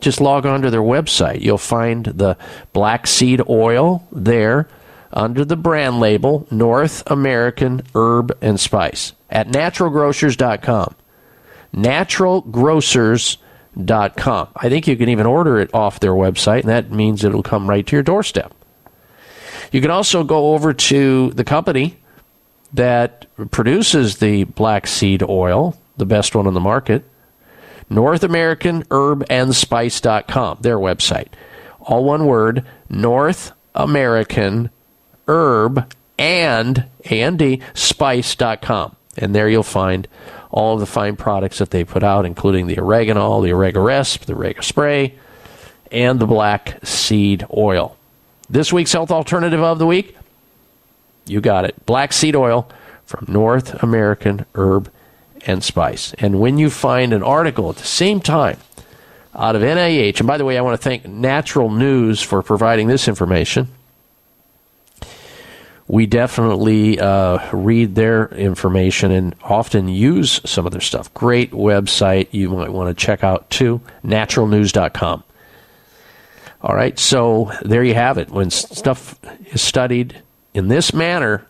just 0.00 0.20
log 0.20 0.46
on 0.46 0.62
to 0.62 0.70
their 0.70 0.80
website. 0.80 1.42
You'll 1.42 1.58
find 1.58 2.06
the 2.06 2.36
black 2.72 3.06
seed 3.06 3.42
oil 3.48 4.06
there 4.10 4.66
under 5.12 5.44
the 5.44 5.56
brand 5.56 6.00
label 6.00 6.46
North 6.50 7.02
American 7.06 7.82
Herb 7.94 8.36
and 8.40 8.58
Spice 8.58 9.12
at 9.28 9.48
naturalgrocers.com. 9.48 10.94
Naturalgrocers.com. 11.74 14.48
I 14.56 14.68
think 14.68 14.88
you 14.88 14.96
can 14.96 15.08
even 15.08 15.26
order 15.26 15.58
it 15.58 15.74
off 15.74 16.00
their 16.00 16.12
website, 16.12 16.60
and 16.60 16.68
that 16.68 16.90
means 16.90 17.24
it'll 17.24 17.42
come 17.42 17.68
right 17.68 17.86
to 17.86 17.96
your 17.96 18.02
doorstep. 18.02 18.54
You 19.70 19.80
can 19.80 19.90
also 19.90 20.24
go 20.24 20.54
over 20.54 20.72
to 20.72 21.30
the 21.30 21.44
company 21.44 21.98
that 22.72 23.26
produces 23.50 24.18
the 24.18 24.44
black 24.44 24.86
seed 24.86 25.22
oil, 25.22 25.78
the 25.96 26.06
best 26.06 26.34
one 26.34 26.46
on 26.46 26.54
the 26.54 26.60
market, 26.60 27.04
North 27.88 28.22
American 28.22 28.84
Herb 28.90 29.24
and 29.28 29.54
Spice.com, 29.54 30.58
their 30.60 30.78
website. 30.78 31.28
All 31.80 32.04
one 32.04 32.26
word, 32.26 32.64
North 32.88 33.52
American 33.74 34.70
Herb 35.26 35.92
and 36.18 36.84
and 37.08 37.62
spice.com. 37.74 38.96
And 39.16 39.34
there 39.34 39.48
you'll 39.48 39.62
find 39.62 40.06
all 40.50 40.74
of 40.74 40.80
the 40.80 40.86
fine 40.86 41.16
products 41.16 41.58
that 41.58 41.70
they 41.70 41.82
put 41.84 42.02
out, 42.02 42.26
including 42.26 42.66
the 42.66 42.78
oregano, 42.78 43.40
the 43.40 43.50
oregaresp, 43.50 44.20
the 44.26 44.34
orega 44.34 44.62
spray, 44.62 45.18
and 45.90 46.20
the 46.20 46.26
black 46.26 46.78
seed 46.84 47.44
oil. 47.56 47.96
This 48.50 48.72
week's 48.72 48.92
health 48.92 49.12
alternative 49.12 49.62
of 49.62 49.78
the 49.78 49.86
week, 49.86 50.16
you 51.24 51.40
got 51.40 51.64
it. 51.64 51.86
Black 51.86 52.12
seed 52.12 52.34
oil 52.34 52.68
from 53.06 53.26
North 53.28 53.80
American 53.80 54.44
Herb 54.56 54.90
and 55.46 55.62
Spice. 55.62 56.14
And 56.18 56.40
when 56.40 56.58
you 56.58 56.68
find 56.68 57.12
an 57.12 57.22
article 57.22 57.70
at 57.70 57.76
the 57.76 57.86
same 57.86 58.18
time 58.18 58.58
out 59.36 59.54
of 59.54 59.62
NIH, 59.62 60.18
and 60.18 60.26
by 60.26 60.36
the 60.36 60.44
way, 60.44 60.58
I 60.58 60.62
want 60.62 60.80
to 60.80 60.82
thank 60.82 61.06
Natural 61.06 61.70
News 61.70 62.20
for 62.20 62.42
providing 62.42 62.88
this 62.88 63.06
information. 63.06 63.68
We 65.86 66.06
definitely 66.06 66.98
uh, 66.98 67.38
read 67.52 67.94
their 67.94 68.28
information 68.28 69.12
and 69.12 69.34
often 69.42 69.88
use 69.88 70.40
some 70.44 70.66
of 70.66 70.72
their 70.72 70.80
stuff. 70.80 71.12
Great 71.14 71.52
website 71.52 72.28
you 72.32 72.50
might 72.50 72.72
want 72.72 72.96
to 72.96 73.04
check 73.04 73.22
out 73.22 73.48
too, 73.50 73.80
naturalnews.com. 74.04 75.22
All 76.62 76.74
right, 76.74 76.98
so 76.98 77.50
there 77.62 77.82
you 77.82 77.94
have 77.94 78.18
it. 78.18 78.30
When 78.30 78.50
stuff 78.50 79.18
is 79.46 79.62
studied 79.62 80.22
in 80.52 80.68
this 80.68 80.92
manner 80.92 81.46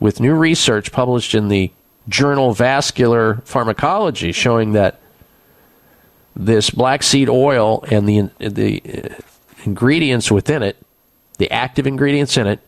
with 0.00 0.18
new 0.18 0.34
research 0.34 0.92
published 0.92 1.34
in 1.34 1.48
the 1.48 1.70
journal 2.08 2.54
Vascular 2.54 3.42
Pharmacology 3.44 4.32
showing 4.32 4.72
that 4.72 4.98
this 6.34 6.70
black 6.70 7.02
seed 7.02 7.28
oil 7.28 7.84
and 7.90 8.08
the 8.08 8.30
the 8.38 8.82
uh, 8.86 9.14
ingredients 9.64 10.30
within 10.30 10.62
it, 10.62 10.76
the 11.38 11.50
active 11.50 11.86
ingredients 11.86 12.36
in 12.36 12.46
it, 12.46 12.60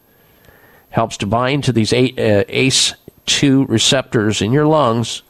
helps 0.91 1.17
to 1.19 1.27
bind 1.27 1.65
to 1.65 1.73
these 1.73 1.93
uh, 1.93 1.97
ACE2 1.97 3.69
receptors 3.69 4.43
in 4.43 4.53
your 4.53 4.67
lungs, 4.67 5.23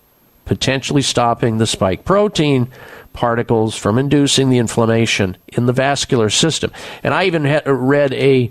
potentially 0.49 1.03
stopping 1.03 1.59
the 1.59 1.67
spike 1.67 2.05
protein 2.05 2.69
particles 3.13 3.77
from 3.77 3.99
inducing 3.99 4.49
the 4.49 4.59
inflammation 4.59 5.37
in 5.49 5.67
the 5.67 5.73
vascular 5.73 6.31
system. 6.31 6.73
And 7.03 7.15
I 7.15 7.25
even 7.25 7.45
had 7.45 7.67
read 7.67 8.13
a 8.15 8.51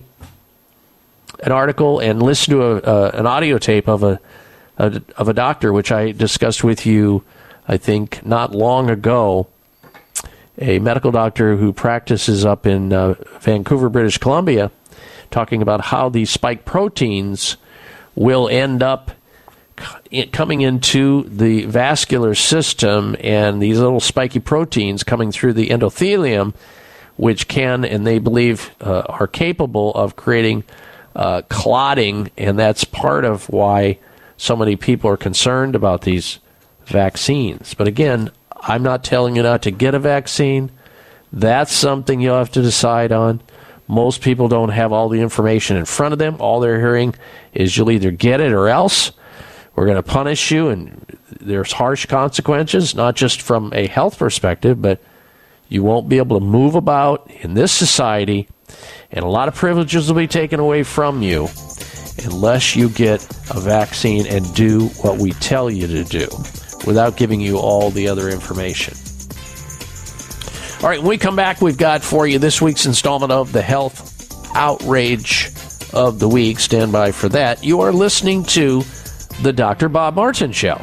an 1.44 1.52
article 1.52 2.00
and 2.00 2.22
listened 2.22 2.54
to 2.54 2.90
a, 2.90 3.10
an 3.12 3.28
audio 3.28 3.58
tape 3.58 3.88
of 3.88 4.04
a, 4.04 4.20
a 4.78 5.02
of 5.18 5.28
a 5.28 5.34
doctor, 5.34 5.74
which 5.74 5.92
I 5.92 6.12
discussed 6.12 6.64
with 6.64 6.86
you, 6.86 7.24
I 7.68 7.78
think, 7.78 8.26
not 8.26 8.54
long 8.54 8.90
ago. 8.90 9.48
A 10.60 10.80
medical 10.80 11.12
doctor 11.12 11.56
who 11.56 11.72
practices 11.72 12.44
up 12.44 12.66
in 12.66 12.92
uh, 12.92 13.14
Vancouver, 13.42 13.90
British 13.90 14.18
Columbia, 14.18 14.72
talking 15.30 15.62
about 15.62 15.82
how 15.82 16.10
these 16.10 16.32
spike 16.32 16.66
proteins 16.66 17.58
will 18.16 18.50
end 18.50 18.82
up 18.82 19.12
coming 20.32 20.62
into 20.62 21.24
the 21.24 21.66
vascular 21.66 22.36
system 22.36 23.16
and 23.20 23.62
these 23.62 23.80
little 23.80 24.00
spiky 24.00 24.40
proteins 24.40 25.04
coming 25.04 25.32
through 25.32 25.54
the 25.54 25.70
endothelium, 25.70 26.54
which 27.16 27.48
can 27.48 27.86
and 27.86 28.06
they 28.06 28.20
believe 28.20 28.72
uh, 28.82 29.04
are 29.08 29.28
capable 29.28 29.94
of 29.94 30.16
creating 30.16 30.64
uh, 31.16 31.42
clotting, 31.50 32.30
and 32.38 32.60
that's 32.60 32.84
part 32.84 33.26
of 33.26 33.50
why 33.50 33.98
so 34.38 34.56
many 34.56 34.76
people 34.76 35.10
are 35.10 35.18
concerned 35.18 35.76
about 35.76 36.02
these 36.02 36.40
vaccines. 36.86 37.74
But 37.74 37.88
again, 37.88 38.30
I'm 38.56 38.84
not 38.84 39.04
telling 39.04 39.36
you 39.36 39.44
not 39.44 39.64
to 39.64 39.72
get 39.72 39.96
a 39.96 40.00
vaccine. 40.00 40.72
That's 41.34 41.74
something 41.74 42.22
you'll 42.22 42.38
have 42.38 42.52
to 42.52 42.62
decide 42.62 43.12
on. 43.12 43.42
Most 43.88 44.22
people 44.22 44.48
don't 44.48 44.70
have 44.70 44.92
all 44.92 45.10
the 45.10 45.22
information 45.22 45.78
in 45.78 45.86
front 45.86 46.14
of 46.14 46.20
them. 46.20 46.38
All 46.40 46.60
they're 46.60 46.80
hearing 46.80 47.16
is 47.54 47.76
you'll 47.76 47.92
either 47.92 48.12
get 48.12 48.42
it 48.42 48.52
or 48.52 48.68
else. 48.68 49.12
We're 49.78 49.86
going 49.86 49.98
to 49.98 50.04
punish 50.04 50.50
you, 50.50 50.70
and 50.70 51.06
there's 51.40 51.72
harsh 51.72 52.08
consequences, 52.08 52.96
not 52.96 53.16
just 53.16 53.44
from 53.44 53.72
a 53.76 53.86
health 53.86 54.18
perspective, 54.18 54.82
but 54.82 55.00
you 55.70 55.84
won't 55.84 56.10
be 56.10 56.18
able 56.18 56.40
to 56.40 56.44
move 56.44 56.74
about 56.74 57.30
in 57.30 57.54
this 57.54 57.72
society, 57.72 58.48
and 59.12 59.24
a 59.24 59.28
lot 59.28 59.48
of 59.48 59.54
privileges 59.54 60.08
will 60.08 60.18
be 60.18 60.26
taken 60.26 60.60
away 60.60 60.82
from 60.82 61.22
you 61.22 61.48
unless 62.26 62.76
you 62.76 62.90
get 62.90 63.24
a 63.52 63.60
vaccine 63.60 64.26
and 64.26 64.52
do 64.56 64.88
what 65.04 65.20
we 65.20 65.32
tell 65.34 65.70
you 65.70 65.86
to 65.86 66.04
do 66.06 66.28
without 66.88 67.16
giving 67.16 67.40
you 67.40 67.60
all 67.60 67.92
the 67.92 68.08
other 68.08 68.30
information. 68.30 68.96
All 70.82 70.90
right, 70.90 70.98
when 70.98 71.10
we 71.10 71.20
come 71.20 71.36
back, 71.36 71.62
we've 71.62 71.78
got 71.78 72.02
for 72.02 72.26
you 72.26 72.40
this 72.40 72.60
week's 72.60 72.88
installment 72.88 73.32
of 73.32 73.52
the 73.52 73.62
Health 73.62 74.56
Outrage 74.56 75.52
of 75.94 76.18
the 76.18 76.28
Week. 76.28 76.60
Stand 76.60 76.92
by 76.92 77.12
for 77.12 77.30
that. 77.30 77.64
You 77.64 77.82
are 77.82 77.92
listening 77.92 78.44
to 78.46 78.82
The 79.42 79.54
Dr. 79.54 79.88
Bob 79.88 80.16
Martin 80.16 80.52
Show. 80.52 80.82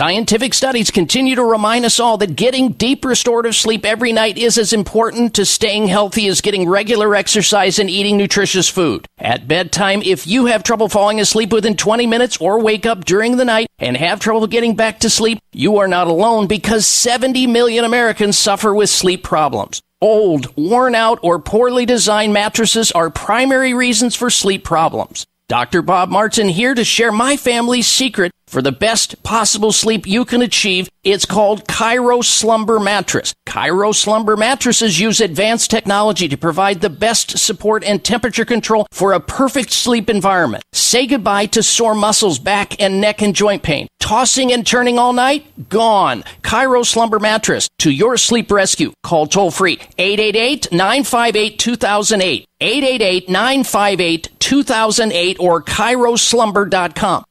Scientific 0.00 0.54
studies 0.54 0.90
continue 0.90 1.34
to 1.34 1.44
remind 1.44 1.84
us 1.84 2.00
all 2.00 2.16
that 2.16 2.34
getting 2.34 2.72
deep 2.72 3.04
restorative 3.04 3.54
sleep 3.54 3.84
every 3.84 4.14
night 4.14 4.38
is 4.38 4.56
as 4.56 4.72
important 4.72 5.34
to 5.34 5.44
staying 5.44 5.88
healthy 5.88 6.26
as 6.26 6.40
getting 6.40 6.66
regular 6.66 7.14
exercise 7.14 7.78
and 7.78 7.90
eating 7.90 8.16
nutritious 8.16 8.66
food. 8.66 9.06
At 9.18 9.46
bedtime, 9.46 10.00
if 10.00 10.26
you 10.26 10.46
have 10.46 10.62
trouble 10.62 10.88
falling 10.88 11.20
asleep 11.20 11.52
within 11.52 11.76
20 11.76 12.06
minutes 12.06 12.38
or 12.38 12.62
wake 12.62 12.86
up 12.86 13.04
during 13.04 13.36
the 13.36 13.44
night 13.44 13.66
and 13.78 13.94
have 13.94 14.20
trouble 14.20 14.46
getting 14.46 14.74
back 14.74 15.00
to 15.00 15.10
sleep, 15.10 15.38
you 15.52 15.76
are 15.76 15.86
not 15.86 16.06
alone 16.06 16.46
because 16.46 16.86
70 16.86 17.46
million 17.48 17.84
Americans 17.84 18.38
suffer 18.38 18.72
with 18.72 18.88
sleep 18.88 19.22
problems. 19.22 19.82
Old, 20.00 20.56
worn 20.56 20.94
out, 20.94 21.18
or 21.22 21.38
poorly 21.38 21.84
designed 21.84 22.32
mattresses 22.32 22.90
are 22.92 23.10
primary 23.10 23.74
reasons 23.74 24.16
for 24.16 24.30
sleep 24.30 24.64
problems. 24.64 25.26
Dr. 25.50 25.82
Bob 25.82 26.10
Martin 26.10 26.48
here 26.48 26.74
to 26.74 26.84
share 26.84 27.10
my 27.10 27.36
family's 27.36 27.88
secret 27.88 28.30
For 28.50 28.62
the 28.62 28.72
best 28.72 29.22
possible 29.22 29.70
sleep 29.70 30.08
you 30.08 30.24
can 30.24 30.42
achieve, 30.42 30.90
it's 31.04 31.24
called 31.24 31.68
Chiro 31.68 32.24
Slumber 32.24 32.80
Mattress. 32.80 33.32
Chiro 33.46 33.94
Slumber 33.94 34.36
mattresses 34.36 34.98
use 34.98 35.20
advanced 35.20 35.70
technology 35.70 36.26
to 36.26 36.36
provide 36.36 36.80
the 36.80 36.90
best 36.90 37.38
support 37.38 37.84
and 37.84 38.04
temperature 38.04 38.44
control 38.44 38.88
for 38.90 39.12
a 39.12 39.20
perfect 39.20 39.70
sleep 39.70 40.10
environment. 40.10 40.64
Say 40.72 41.06
goodbye 41.06 41.46
to 41.46 41.62
sore 41.62 41.94
muscles, 41.94 42.40
back 42.40 42.80
and 42.82 43.00
neck 43.00 43.22
and 43.22 43.36
joint 43.36 43.62
pain. 43.62 43.86
Tossing 44.00 44.52
and 44.52 44.66
turning 44.66 44.98
all 44.98 45.12
night? 45.12 45.68
Gone. 45.68 46.24
Chiro 46.42 46.84
Slumber 46.84 47.20
Mattress 47.20 47.68
to 47.78 47.92
your 47.92 48.16
sleep 48.16 48.50
rescue. 48.50 48.92
Call 49.04 49.28
toll 49.28 49.52
free 49.52 49.78
888 49.96 50.72
958 50.72 51.56
2008. 51.56 52.46
888 52.60 53.28
958 53.28 54.28
2008 54.40 55.36
or 55.38 55.62
ChiroSlumber.com. 55.62 57.24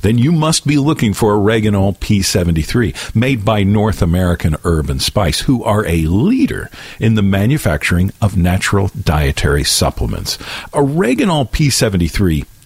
Then 0.00 0.18
you 0.18 0.32
must 0.32 0.66
be 0.66 0.78
looking 0.78 1.14
for 1.14 1.34
Oreganol 1.34 1.98
P73, 1.98 3.14
made 3.14 3.44
by 3.44 3.62
North 3.62 4.02
American 4.02 4.56
Herb 4.64 4.90
and 4.90 5.02
Spice, 5.02 5.40
who 5.40 5.62
are 5.64 5.84
a 5.86 6.02
leader 6.02 6.70
in 7.00 7.14
the 7.14 7.22
manufacturing 7.22 8.12
of 8.20 8.36
natural 8.36 8.88
dietary 8.88 9.64
supplements. 9.64 10.36
Oreganol 10.72 11.50
P73 11.50 12.46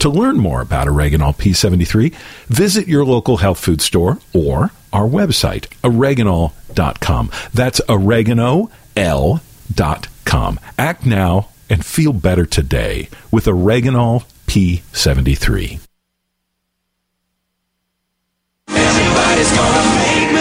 To 0.00 0.08
learn 0.08 0.38
more 0.38 0.62
about 0.62 0.86
Oreganol 0.86 1.36
P73, 1.36 2.14
visit 2.48 2.88
your 2.88 3.04
local 3.04 3.36
health 3.36 3.58
food 3.60 3.82
store 3.82 4.18
or 4.32 4.70
our 4.94 5.06
website, 5.06 5.68
oreganol.com. 5.82 7.30
That's 7.52 7.80
oregano.l.com. 7.86 8.70
Act 10.78 11.06
now 11.06 11.48
and 11.68 11.84
feel 11.84 12.12
better 12.14 12.46
today 12.46 13.10
with 13.30 13.44
Oreganol 13.44 14.24
P73. 14.46 15.80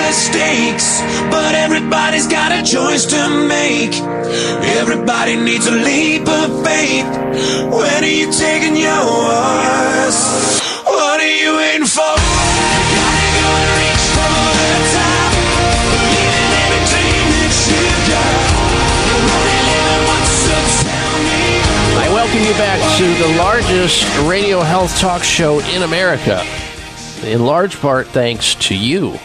Mistakes, 0.10 1.02
but 1.30 1.54
everybody's 1.54 2.26
got 2.26 2.52
a 2.52 2.64
choice 2.64 3.06
to 3.06 3.30
make. 3.48 3.94
Everybody 4.82 5.36
needs 5.36 5.68
a 5.68 5.72
leap 5.72 6.28
of 6.28 6.66
faith. 6.66 7.06
When 7.70 8.04
are 8.04 8.08
you 8.08 8.32
taking 8.34 8.76
yours? 8.76 10.18
What 10.84 11.22
are 11.22 11.36
you 11.44 11.58
waiting 11.58 11.86
for? 11.86 12.02
Welcome 22.12 22.44
you 22.46 22.54
back 22.54 22.98
to 22.98 23.28
the 23.28 23.38
largest 23.38 24.08
radio 24.28 24.62
health 24.62 24.98
talk 25.00 25.22
show 25.24 25.60
in 25.60 25.84
America, 25.84 26.44
in 27.24 27.46
large 27.46 27.80
part 27.80 28.08
thanks 28.08 28.56
to 28.56 28.76
you. 28.76 29.20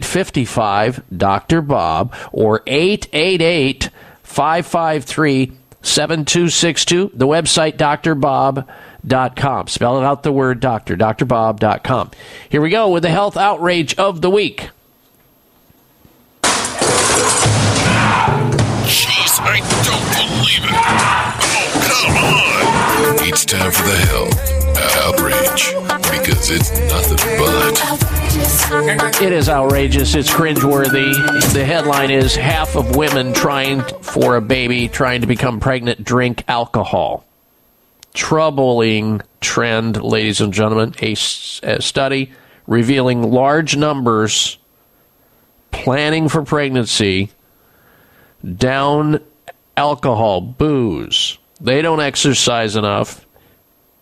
55 0.00 1.02
Dr. 1.16 1.60
Bob, 1.60 2.14
or 2.32 2.62
888 2.66 3.90
553 4.22 5.52
7262. 5.82 7.12
The 7.14 7.26
website, 7.26 7.76
drbob.com. 7.76 9.66
Spell 9.68 10.00
out 10.00 10.22
the 10.22 10.32
word 10.32 10.60
doctor, 10.60 10.96
drbob.com. 10.96 12.10
Here 12.48 12.60
we 12.60 12.70
go 12.70 12.88
with 12.88 13.02
the 13.02 13.10
health 13.10 13.36
outrage 13.36 13.94
of 13.96 14.20
the 14.20 14.30
week. 14.30 14.70
Jeez, 18.84 19.40
I 19.40 19.58
don't 19.84 20.08
believe 20.16 20.64
it. 20.64 21.61
Come 21.92 22.16
on. 22.16 23.28
It's 23.28 23.44
time 23.44 23.70
for 23.70 23.82
the 23.82 23.96
health 23.96 24.62
outrage 25.04 25.74
because 26.10 26.50
it's 26.50 26.70
nothing 26.88 27.18
but. 27.38 29.22
It 29.22 29.32
is 29.32 29.48
outrageous. 29.48 30.14
It's 30.14 30.30
cringeworthy. 30.30 31.12
The 31.52 31.64
headline 31.64 32.10
is 32.10 32.34
half 32.34 32.76
of 32.76 32.96
women 32.96 33.34
trying 33.34 33.82
for 34.00 34.36
a 34.36 34.40
baby, 34.40 34.88
trying 34.88 35.20
to 35.20 35.26
become 35.26 35.60
pregnant, 35.60 36.02
drink 36.02 36.44
alcohol. 36.48 37.24
Troubling 38.14 39.20
trend, 39.40 40.02
ladies 40.02 40.40
and 40.40 40.52
gentlemen. 40.52 40.94
A 41.02 41.14
study 41.14 42.32
revealing 42.66 43.30
large 43.30 43.76
numbers 43.76 44.58
planning 45.70 46.28
for 46.28 46.42
pregnancy 46.42 47.30
down 48.56 49.20
alcohol, 49.76 50.40
booze. 50.40 51.38
They 51.62 51.80
don't 51.80 52.00
exercise 52.00 52.76
enough 52.76 53.24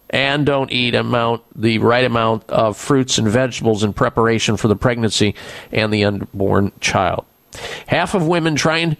and 0.08 0.44
don't 0.44 0.72
eat 0.72 0.94
amount 0.94 1.42
the 1.54 1.78
right 1.78 2.04
amount 2.04 2.48
of 2.48 2.76
fruits 2.76 3.18
and 3.18 3.28
vegetables 3.28 3.84
in 3.84 3.92
preparation 3.92 4.56
for 4.56 4.66
the 4.66 4.74
pregnancy 4.74 5.34
and 5.70 5.92
the 5.92 6.04
unborn 6.04 6.72
child. 6.80 7.26
Half 7.86 8.14
of 8.14 8.26
women 8.26 8.56
trying 8.56 8.96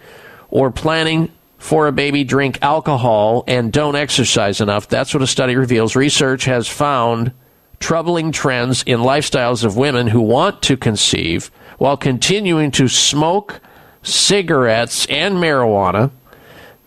or 0.51 0.71
planning 0.71 1.33
for 1.59 1.87
a 1.87 1.93
baby 1.93 2.23
drink 2.23 2.59
alcohol 2.63 3.45
and 3.47 3.73
don't 3.73 3.97
exercise 3.97 4.61
enough. 4.61 4.89
That's 4.89 5.13
what 5.15 5.23
a 5.23 5.27
study 5.27 5.57
reveals. 5.57 5.97
Research 5.97 6.45
has 6.45 6.69
found 6.69 7.33
troubling 7.81 8.31
trends 8.31 8.83
in 8.85 9.01
lifestyles 9.01 9.65
of 9.65 9.77
women 9.77 10.09
who 10.09 10.21
want 10.21 10.63
to 10.63 10.77
conceive 10.77 11.51
while 11.79 11.97
continuing 11.97 12.71
to 12.73 12.89
smoke 12.89 13.61
cigarettes 14.03 15.07
and 15.07 15.37
marijuana, 15.37 16.11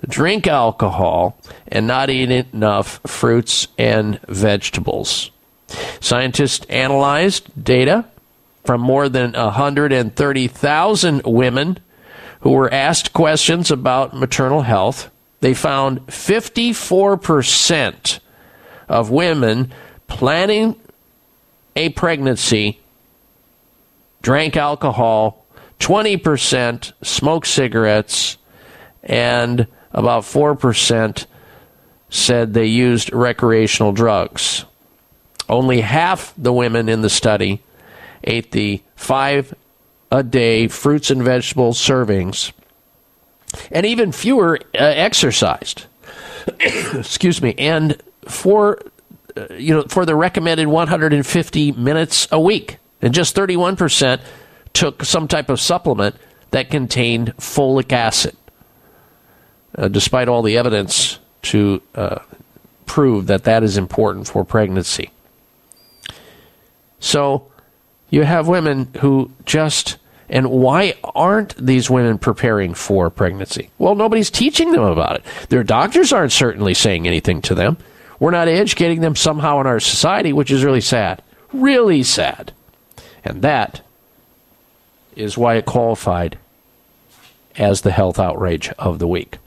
drink 0.07 0.47
alcohol, 0.47 1.37
and 1.67 1.87
not 1.87 2.09
eat 2.09 2.31
enough 2.31 2.99
fruits 3.05 3.67
and 3.77 4.19
vegetables. 4.27 5.31
Scientists 5.99 6.65
analyzed 6.67 7.63
data 7.63 8.05
from 8.63 8.81
more 8.81 9.09
than 9.09 9.33
130,000 9.33 11.21
women 11.25 11.79
who 12.41 12.51
were 12.51 12.73
asked 12.73 13.13
questions 13.13 13.71
about 13.71 14.13
maternal 14.13 14.61
health. 14.61 15.09
They 15.39 15.53
found 15.53 16.05
54% 16.07 18.19
of 18.87 19.09
women 19.09 19.73
planning 20.07 20.79
a 21.75 21.89
pregnancy 21.89 22.79
drank 24.21 24.55
alcohol, 24.55 25.45
20% 25.79 26.93
smoked 27.01 27.47
cigarettes, 27.47 28.37
and 29.03 29.67
about 29.93 30.23
4% 30.23 31.25
said 32.09 32.53
they 32.53 32.65
used 32.65 33.11
recreational 33.13 33.91
drugs. 33.91 34.65
Only 35.49 35.81
half 35.81 36.33
the 36.37 36.53
women 36.53 36.89
in 36.89 37.01
the 37.01 37.09
study 37.09 37.61
ate 38.23 38.51
the 38.51 38.81
five 38.95 39.53
a 40.11 40.23
day 40.23 40.67
fruits 40.67 41.09
and 41.09 41.23
vegetables 41.23 41.77
servings, 41.77 42.53
and 43.71 43.85
even 43.85 44.11
fewer 44.11 44.59
uh, 44.75 44.77
exercised. 44.77 45.85
Excuse 46.59 47.41
me. 47.41 47.55
And 47.57 48.01
for 48.27 48.79
uh, 49.35 49.47
you 49.55 49.73
know 49.73 49.83
for 49.89 50.05
the 50.05 50.15
recommended 50.15 50.67
150 50.67 51.71
minutes 51.73 52.27
a 52.31 52.39
week, 52.39 52.77
and 53.01 53.13
just 53.13 53.35
31 53.35 53.75
percent 53.75 54.21
took 54.71 55.03
some 55.03 55.27
type 55.27 55.49
of 55.49 55.59
supplement 55.59 56.15
that 56.51 56.69
contained 56.69 57.35
folic 57.37 57.91
acid, 57.91 58.37
uh, 59.77 59.87
despite 59.87 60.27
all 60.27 60.41
the 60.41 60.57
evidence 60.57 61.19
to 61.43 61.81
uh, 61.95 62.19
prove 62.85 63.27
that 63.27 63.43
that 63.43 63.63
is 63.63 63.77
important 63.77 64.27
for 64.27 64.43
pregnancy. 64.43 65.11
So 66.99 67.51
you 68.09 68.23
have 68.23 68.47
women 68.47 68.89
who 69.01 69.31
just 69.45 69.97
and 70.29 70.49
why 70.49 70.95
aren't 71.03 71.55
these 71.63 71.89
women 71.89 72.17
preparing 72.17 72.73
for 72.73 73.09
pregnancy? 73.09 73.69
Well, 73.77 73.93
nobody's 73.93 74.31
teaching 74.31 74.71
them 74.71 74.83
about 74.83 75.17
it. 75.17 75.25
Their 75.49 75.63
doctors 75.63 76.13
aren't 76.13 76.31
certainly 76.31 76.73
saying 76.73 77.05
anything 77.05 77.41
to 77.43 77.55
them. 77.55 77.77
We're 78.19 78.31
not 78.31 78.47
educating 78.47 79.01
them 79.01 79.15
somehow 79.15 79.59
in 79.59 79.67
our 79.67 79.79
society, 79.79 80.33
which 80.33 80.49
is 80.49 80.63
really 80.63 80.81
sad. 80.81 81.21
Really 81.51 82.03
sad. 82.03 82.53
And 83.23 83.41
that 83.41 83.81
is 85.15 85.37
why 85.37 85.55
it 85.55 85.65
qualified 85.65 86.37
as 87.57 87.81
the 87.81 87.91
health 87.91 88.17
outrage 88.17 88.69
of 88.79 88.99
the 88.99 89.07
week. 89.07 89.37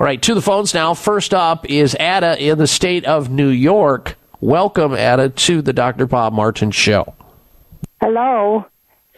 All 0.00 0.06
right, 0.06 0.22
to 0.22 0.32
the 0.32 0.40
phones 0.40 0.72
now. 0.72 0.94
First 0.94 1.34
up 1.34 1.68
is 1.68 1.94
Ada 2.00 2.42
in 2.42 2.56
the 2.56 2.66
state 2.66 3.04
of 3.04 3.28
New 3.28 3.50
York. 3.50 4.16
Welcome, 4.40 4.94
Ada, 4.94 5.28
to 5.28 5.60
the 5.60 5.74
Dr. 5.74 6.06
Bob 6.06 6.32
Martin 6.32 6.70
Show. 6.70 7.14
Hello. 8.00 8.64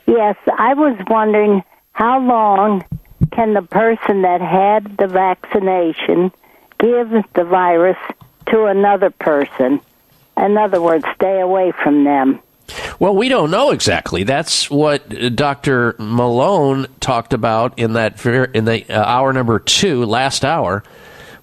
Yes, 0.09 0.35
I 0.59 0.75
was 0.75 0.99
wondering 1.09 1.62
how 1.93 2.19
long 2.19 2.85
can 3.31 3.55
the 3.55 3.62
person 3.62 4.23
that 4.23 4.41
had 4.41 4.97
the 4.97 5.07
vaccination 5.07 6.33
give 6.81 7.11
the 7.35 7.44
virus 7.44 7.99
to 8.47 8.65
another 8.65 9.11
person? 9.11 9.81
In 10.36 10.59
other 10.59 10.83
words, 10.83 11.05
stay 11.15 11.39
away 11.39 11.73
from 11.81 12.02
them. 12.02 12.41
Well, 12.99 13.15
we 13.15 13.28
don't 13.28 13.50
know 13.50 13.70
exactly. 13.70 14.23
That's 14.23 14.70
what 14.70 15.36
Dr. 15.36 15.94
Malone 15.99 16.86
talked 17.00 17.32
about 17.32 17.78
in 17.78 17.94
that 17.94 18.24
in 18.24 18.65
the 18.65 18.89
uh, 18.89 19.02
hour 19.02 19.32
number 19.32 19.58
two, 19.58 20.05
last 20.05 20.44
hour, 20.44 20.82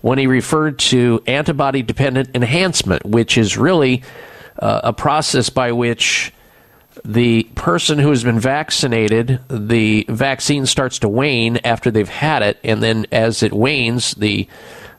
when 0.01 0.17
he 0.17 0.27
referred 0.27 0.79
to 0.79 1.21
antibody 1.27 1.81
dependent 1.81 2.35
enhancement, 2.35 3.05
which 3.05 3.37
is 3.37 3.57
really 3.57 4.03
uh, 4.57 4.81
a 4.85 4.93
process 4.93 5.49
by 5.49 5.71
which 5.71 6.33
the 7.05 7.43
person 7.55 7.99
who 7.99 8.09
has 8.09 8.23
been 8.23 8.39
vaccinated, 8.39 9.39
the 9.49 10.05
vaccine 10.09 10.65
starts 10.65 10.99
to 10.99 11.09
wane 11.09 11.59
after 11.63 11.91
they've 11.91 12.09
had 12.09 12.41
it, 12.41 12.59
and 12.63 12.81
then 12.83 13.05
as 13.11 13.43
it 13.43 13.53
wanes, 13.53 14.13
the 14.15 14.47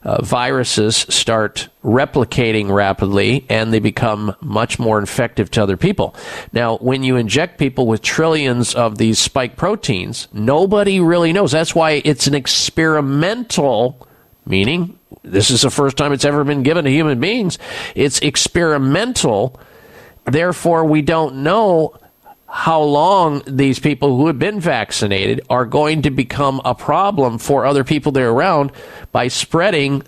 uh, 0.03 0.23
viruses 0.23 0.97
start 0.97 1.69
replicating 1.85 2.71
rapidly 2.71 3.45
and 3.49 3.73
they 3.73 3.79
become 3.79 4.35
much 4.41 4.79
more 4.79 4.99
infective 4.99 5.51
to 5.51 5.63
other 5.63 5.77
people. 5.77 6.15
Now, 6.53 6.79
when 6.79 7.03
you 7.03 7.17
inject 7.17 7.59
people 7.59 7.87
with 7.87 8.01
trillions 8.01 8.75
of 8.75 8.99
these 8.99 9.19
spike 9.19 9.57
proteins, 9.57 10.29
nobody 10.33 11.01
really 11.01 11.33
knows. 11.33 11.53
That's 11.53 11.75
why 11.75 12.03
it's 12.05 12.27
an 12.27 12.35
experimental, 12.35 14.07
meaning 14.47 14.99
this 15.23 15.51
is 15.51 15.63
the 15.63 15.71
first 15.71 15.97
time 15.97 16.13
it's 16.13 16.25
ever 16.25 16.45
been 16.45 16.63
given 16.63 16.85
to 16.85 16.91
human 16.91 17.21
beings. 17.21 17.59
It's 17.95 18.21
experimental. 18.21 19.61
Therefore, 20.25 20.85
we 20.85 21.03
don't 21.03 21.37
know 21.43 22.00
how 22.51 22.83
long 22.83 23.43
these 23.47 23.79
people 23.79 24.17
who 24.17 24.27
have 24.27 24.39
been 24.39 24.59
vaccinated 24.59 25.41
are 25.49 25.65
going 25.65 26.03
to 26.03 26.11
become 26.11 26.61
a 26.65 26.75
problem 26.75 27.39
for 27.39 27.65
other 27.65 27.85
people 27.85 28.11
they're 28.11 28.31
around 28.31 28.73
by 29.13 29.29
spreading 29.29 30.03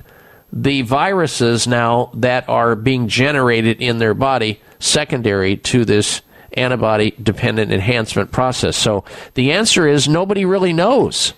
the 0.53 0.83
viruses 0.83 1.67
now 1.67 2.11
that 2.15 2.49
are 2.49 2.75
being 2.75 3.07
generated 3.07 3.81
in 3.81 3.99
their 3.99 4.13
body 4.13 4.61
secondary 4.81 5.57
to 5.57 5.85
this 5.85 6.21
antibody 6.55 7.13
dependent 7.23 7.73
enhancement 7.73 8.33
process. 8.33 8.77
So 8.77 9.05
the 9.35 9.53
answer 9.53 9.87
is 9.87 10.09
nobody 10.09 10.45
really 10.45 10.73
knows, 10.73 11.33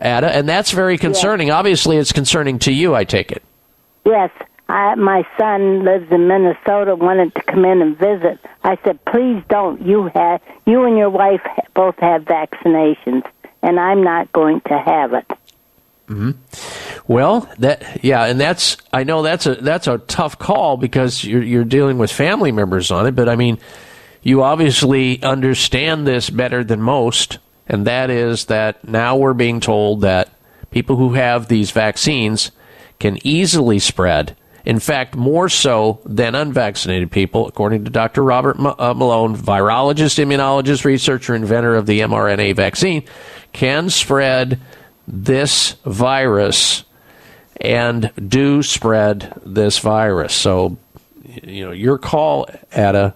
Ada, 0.00 0.34
and 0.34 0.48
that's 0.48 0.72
very 0.72 0.98
concerning. 0.98 1.50
Obviously, 1.50 1.98
it's 1.98 2.12
concerning 2.12 2.58
to 2.60 2.72
you, 2.72 2.94
I 2.94 3.04
take 3.04 3.30
it. 3.30 3.42
Yes, 4.04 4.30
I, 4.68 4.94
my 4.96 5.26
son 5.38 5.84
lives 5.84 6.10
in 6.10 6.26
Minnesota. 6.26 6.96
Wanted 6.96 7.34
to 7.36 7.42
come 7.42 7.64
in 7.64 7.82
and 7.82 7.96
visit. 7.96 8.40
I 8.64 8.76
said, 8.84 9.04
please 9.04 9.42
don't. 9.48 9.80
You 9.86 10.10
have 10.14 10.40
you 10.66 10.84
and 10.84 10.96
your 10.98 11.10
wife 11.10 11.40
both 11.74 11.96
have 11.98 12.22
vaccinations, 12.24 13.24
and 13.62 13.78
I'm 13.78 14.02
not 14.02 14.32
going 14.32 14.60
to 14.62 14.78
have 14.78 15.12
it. 15.14 15.30
hmm 16.08 16.32
Well, 17.06 17.48
that 17.58 18.04
yeah, 18.04 18.24
and 18.24 18.40
that's 18.40 18.76
I 18.92 19.04
know 19.04 19.22
that's 19.22 19.46
a 19.46 19.54
that's 19.54 19.86
a 19.86 19.98
tough 19.98 20.38
call 20.38 20.76
because 20.76 21.22
you're 21.22 21.42
you're 21.42 21.64
dealing 21.64 21.98
with 21.98 22.10
family 22.10 22.50
members 22.50 22.90
on 22.90 23.06
it, 23.06 23.12
but 23.14 23.28
I 23.28 23.36
mean, 23.36 23.58
you 24.22 24.42
obviously 24.42 25.22
understand 25.22 26.06
this 26.08 26.28
better 26.28 26.64
than 26.64 26.82
most, 26.82 27.38
and 27.68 27.86
that 27.86 28.10
is 28.10 28.46
that 28.46 28.86
now 28.86 29.16
we're 29.16 29.32
being 29.34 29.60
told 29.60 30.00
that 30.00 30.28
people 30.72 30.96
who 30.96 31.14
have 31.14 31.46
these 31.46 31.70
vaccines 31.70 32.50
can 32.98 33.18
easily 33.24 33.78
spread. 33.78 34.36
In 34.66 34.80
fact, 34.80 35.14
more 35.14 35.48
so 35.48 36.00
than 36.04 36.34
unvaccinated 36.34 37.12
people, 37.12 37.46
according 37.46 37.84
to 37.84 37.90
Dr. 37.90 38.24
Robert 38.24 38.58
uh, 38.58 38.94
Malone, 38.94 39.36
virologist, 39.36 40.18
immunologist, 40.18 40.84
researcher, 40.84 41.36
inventor 41.36 41.76
of 41.76 41.86
the 41.86 42.00
mRNA 42.00 42.56
vaccine, 42.56 43.04
can 43.52 43.88
spread 43.88 44.60
this 45.06 45.76
virus 45.84 46.82
and 47.60 48.10
do 48.28 48.60
spread 48.64 49.40
this 49.46 49.78
virus. 49.78 50.34
So, 50.34 50.76
you 51.44 51.64
know, 51.64 51.70
your 51.70 51.96
call, 51.96 52.48
Ada, 52.72 53.14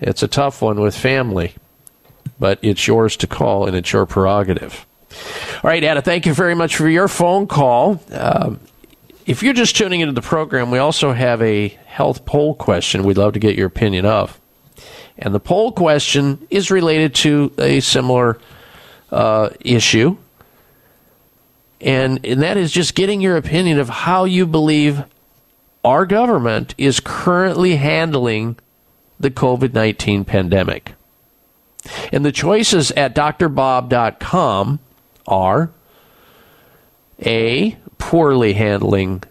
it's 0.00 0.24
a 0.24 0.28
tough 0.28 0.62
one 0.62 0.80
with 0.80 0.96
family, 0.96 1.54
but 2.40 2.58
it's 2.60 2.88
yours 2.88 3.16
to 3.18 3.28
call 3.28 3.68
and 3.68 3.76
it's 3.76 3.92
your 3.92 4.04
prerogative. 4.04 4.84
All 5.62 5.70
right, 5.70 5.84
Ada, 5.84 6.02
thank 6.02 6.26
you 6.26 6.34
very 6.34 6.56
much 6.56 6.74
for 6.74 6.88
your 6.88 7.06
phone 7.06 7.46
call. 7.46 8.02
Um, 8.10 8.58
if 9.32 9.42
you're 9.42 9.54
just 9.54 9.74
tuning 9.76 10.00
into 10.00 10.12
the 10.12 10.20
program, 10.20 10.70
we 10.70 10.76
also 10.76 11.12
have 11.12 11.40
a 11.40 11.68
health 11.86 12.26
poll 12.26 12.54
question 12.54 13.02
we'd 13.02 13.16
love 13.16 13.32
to 13.32 13.38
get 13.38 13.56
your 13.56 13.66
opinion 13.66 14.04
of. 14.04 14.38
And 15.16 15.34
the 15.34 15.40
poll 15.40 15.72
question 15.72 16.46
is 16.50 16.70
related 16.70 17.14
to 17.14 17.50
a 17.56 17.80
similar 17.80 18.38
uh, 19.10 19.48
issue. 19.60 20.18
And, 21.80 22.22
and 22.26 22.42
that 22.42 22.58
is 22.58 22.72
just 22.72 22.94
getting 22.94 23.22
your 23.22 23.38
opinion 23.38 23.78
of 23.78 23.88
how 23.88 24.24
you 24.24 24.46
believe 24.46 25.02
our 25.82 26.04
government 26.04 26.74
is 26.76 27.00
currently 27.00 27.76
handling 27.76 28.58
the 29.18 29.30
COVID 29.30 29.72
19 29.72 30.26
pandemic. 30.26 30.92
And 32.12 32.22
the 32.22 32.32
choices 32.32 32.90
at 32.90 33.14
drbob.com 33.14 34.78
are 35.26 35.70
A, 37.26 37.76
poorly 37.98 38.52
handling 38.54 39.22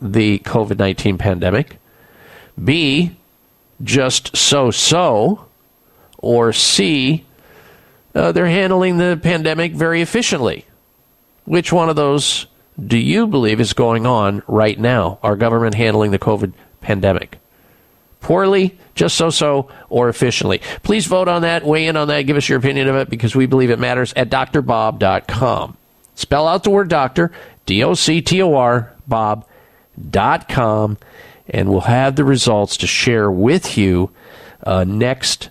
the 0.00 0.38
COVID 0.40 0.78
19 0.78 1.18
pandemic, 1.18 1.78
B, 2.62 3.16
just 3.82 4.36
so 4.36 4.70
so, 4.70 5.46
or 6.18 6.52
C, 6.52 7.24
uh, 8.14 8.32
they're 8.32 8.48
handling 8.48 8.98
the 8.98 9.18
pandemic 9.22 9.72
very 9.72 10.02
efficiently. 10.02 10.66
Which 11.44 11.72
one 11.72 11.88
of 11.88 11.96
those 11.96 12.46
do 12.84 12.98
you 12.98 13.26
believe 13.26 13.60
is 13.60 13.72
going 13.72 14.06
on 14.06 14.42
right 14.46 14.78
now? 14.78 15.18
Our 15.22 15.36
government 15.36 15.74
handling 15.74 16.10
the 16.10 16.18
COVID 16.18 16.52
pandemic? 16.80 17.38
Poorly, 18.20 18.76
just 18.94 19.16
so 19.16 19.30
so, 19.30 19.70
or 19.88 20.08
efficiently? 20.08 20.60
Please 20.82 21.06
vote 21.06 21.28
on 21.28 21.42
that, 21.42 21.64
weigh 21.64 21.86
in 21.86 21.96
on 21.96 22.08
that, 22.08 22.22
give 22.22 22.36
us 22.36 22.48
your 22.48 22.58
opinion 22.58 22.88
of 22.88 22.96
it 22.96 23.08
because 23.08 23.34
we 23.34 23.46
believe 23.46 23.70
it 23.70 23.78
matters 23.78 24.12
at 24.16 24.28
drbob.com. 24.28 25.77
Spell 26.18 26.48
out 26.48 26.64
the 26.64 26.70
word 26.70 26.88
doctor, 26.88 27.30
D 27.64 27.84
O 27.84 27.94
C 27.94 28.20
T 28.20 28.42
O 28.42 28.56
R, 28.56 28.92
Bob, 29.06 29.46
dot 30.10 30.48
com, 30.48 30.98
and 31.48 31.68
we'll 31.68 31.82
have 31.82 32.16
the 32.16 32.24
results 32.24 32.76
to 32.78 32.88
share 32.88 33.30
with 33.30 33.78
you 33.78 34.10
uh, 34.64 34.82
next 34.82 35.50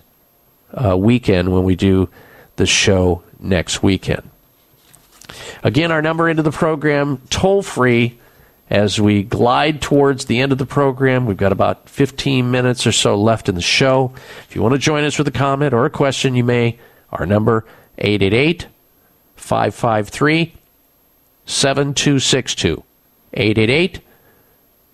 uh, 0.74 0.94
weekend 0.94 1.54
when 1.54 1.64
we 1.64 1.74
do 1.74 2.10
the 2.56 2.66
show 2.66 3.22
next 3.40 3.82
weekend. 3.82 4.28
Again, 5.62 5.90
our 5.90 6.02
number 6.02 6.28
into 6.28 6.42
the 6.42 6.52
program, 6.52 7.22
toll 7.30 7.62
free, 7.62 8.18
as 8.68 9.00
we 9.00 9.22
glide 9.22 9.80
towards 9.80 10.26
the 10.26 10.38
end 10.38 10.52
of 10.52 10.58
the 10.58 10.66
program. 10.66 11.24
We've 11.24 11.34
got 11.34 11.52
about 11.52 11.88
15 11.88 12.50
minutes 12.50 12.86
or 12.86 12.92
so 12.92 13.16
left 13.16 13.48
in 13.48 13.54
the 13.54 13.62
show. 13.62 14.12
If 14.46 14.54
you 14.54 14.60
want 14.60 14.74
to 14.74 14.78
join 14.78 15.04
us 15.04 15.16
with 15.16 15.28
a 15.28 15.32
comment 15.32 15.72
or 15.72 15.86
a 15.86 15.90
question, 15.90 16.34
you 16.34 16.44
may. 16.44 16.78
Our 17.10 17.24
number, 17.24 17.64
888 17.96 18.66
553 19.36 20.57
7262. 21.48 22.84
888 23.32 24.00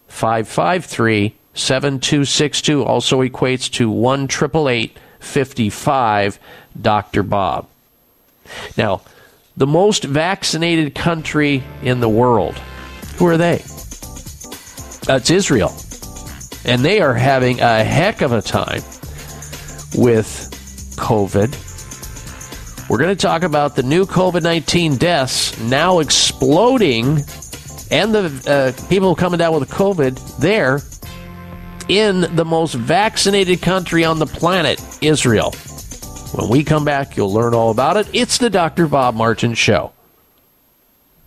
553 0.08 1.34
7262 1.52 2.82
also 2.82 3.22
equates 3.22 3.70
to 3.70 3.90
1 3.90 4.28
55 5.20 6.38
Dr. 6.80 7.22
Bob. 7.22 7.68
Now, 8.76 9.02
the 9.56 9.66
most 9.66 10.04
vaccinated 10.04 10.94
country 10.94 11.62
in 11.82 12.00
the 12.00 12.08
world, 12.08 12.56
who 13.16 13.26
are 13.26 13.36
they? 13.36 13.62
That's 15.06 15.30
Israel. 15.30 15.74
And 16.64 16.84
they 16.84 17.00
are 17.00 17.14
having 17.14 17.60
a 17.60 17.84
heck 17.84 18.20
of 18.20 18.32
a 18.32 18.42
time 18.42 18.82
with 19.96 20.50
COVID. 20.96 21.73
We're 22.88 22.98
going 22.98 23.16
to 23.16 23.20
talk 23.20 23.42
about 23.44 23.76
the 23.76 23.82
new 23.82 24.04
COVID 24.04 24.42
19 24.42 24.96
deaths 24.96 25.58
now 25.58 26.00
exploding 26.00 27.18
and 27.90 28.14
the 28.14 28.74
uh, 28.76 28.88
people 28.88 29.14
coming 29.14 29.38
down 29.38 29.58
with 29.58 29.70
COVID 29.70 30.38
there 30.38 30.80
in 31.88 32.34
the 32.36 32.44
most 32.44 32.74
vaccinated 32.74 33.62
country 33.62 34.04
on 34.04 34.18
the 34.18 34.26
planet, 34.26 34.82
Israel. 35.00 35.52
When 36.34 36.50
we 36.50 36.62
come 36.62 36.84
back, 36.84 37.16
you'll 37.16 37.32
learn 37.32 37.54
all 37.54 37.70
about 37.70 37.96
it. 37.96 38.08
It's 38.12 38.38
the 38.38 38.50
Dr. 38.50 38.86
Bob 38.86 39.14
Martin 39.14 39.54
Show. 39.54 39.92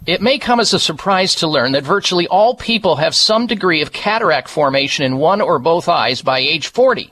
It 0.06 0.22
may 0.22 0.38
come 0.38 0.60
as 0.60 0.74
a 0.74 0.80
surprise 0.80 1.36
to 1.36 1.48
learn 1.48 1.72
that 1.72 1.84
virtually 1.84 2.27
all 2.27 2.56
people 2.56 2.98
have 2.98 3.16
some 3.16 3.48
degree 3.48 3.82
of 3.82 3.92
cataract 3.92 4.48
formation 4.48 5.06
in 5.06 5.18
one 5.18 5.42
or 5.42 5.60
both 5.60 5.90
eyes 5.90 6.22
by 6.22 6.40
age 6.40 6.68
40. 6.68 7.11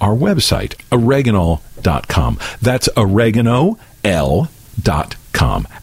our 0.00 0.14
website, 0.14 0.76
oreganol.com. 0.90 2.38
That's 2.62 2.88
oregano.l.com. 2.96 3.78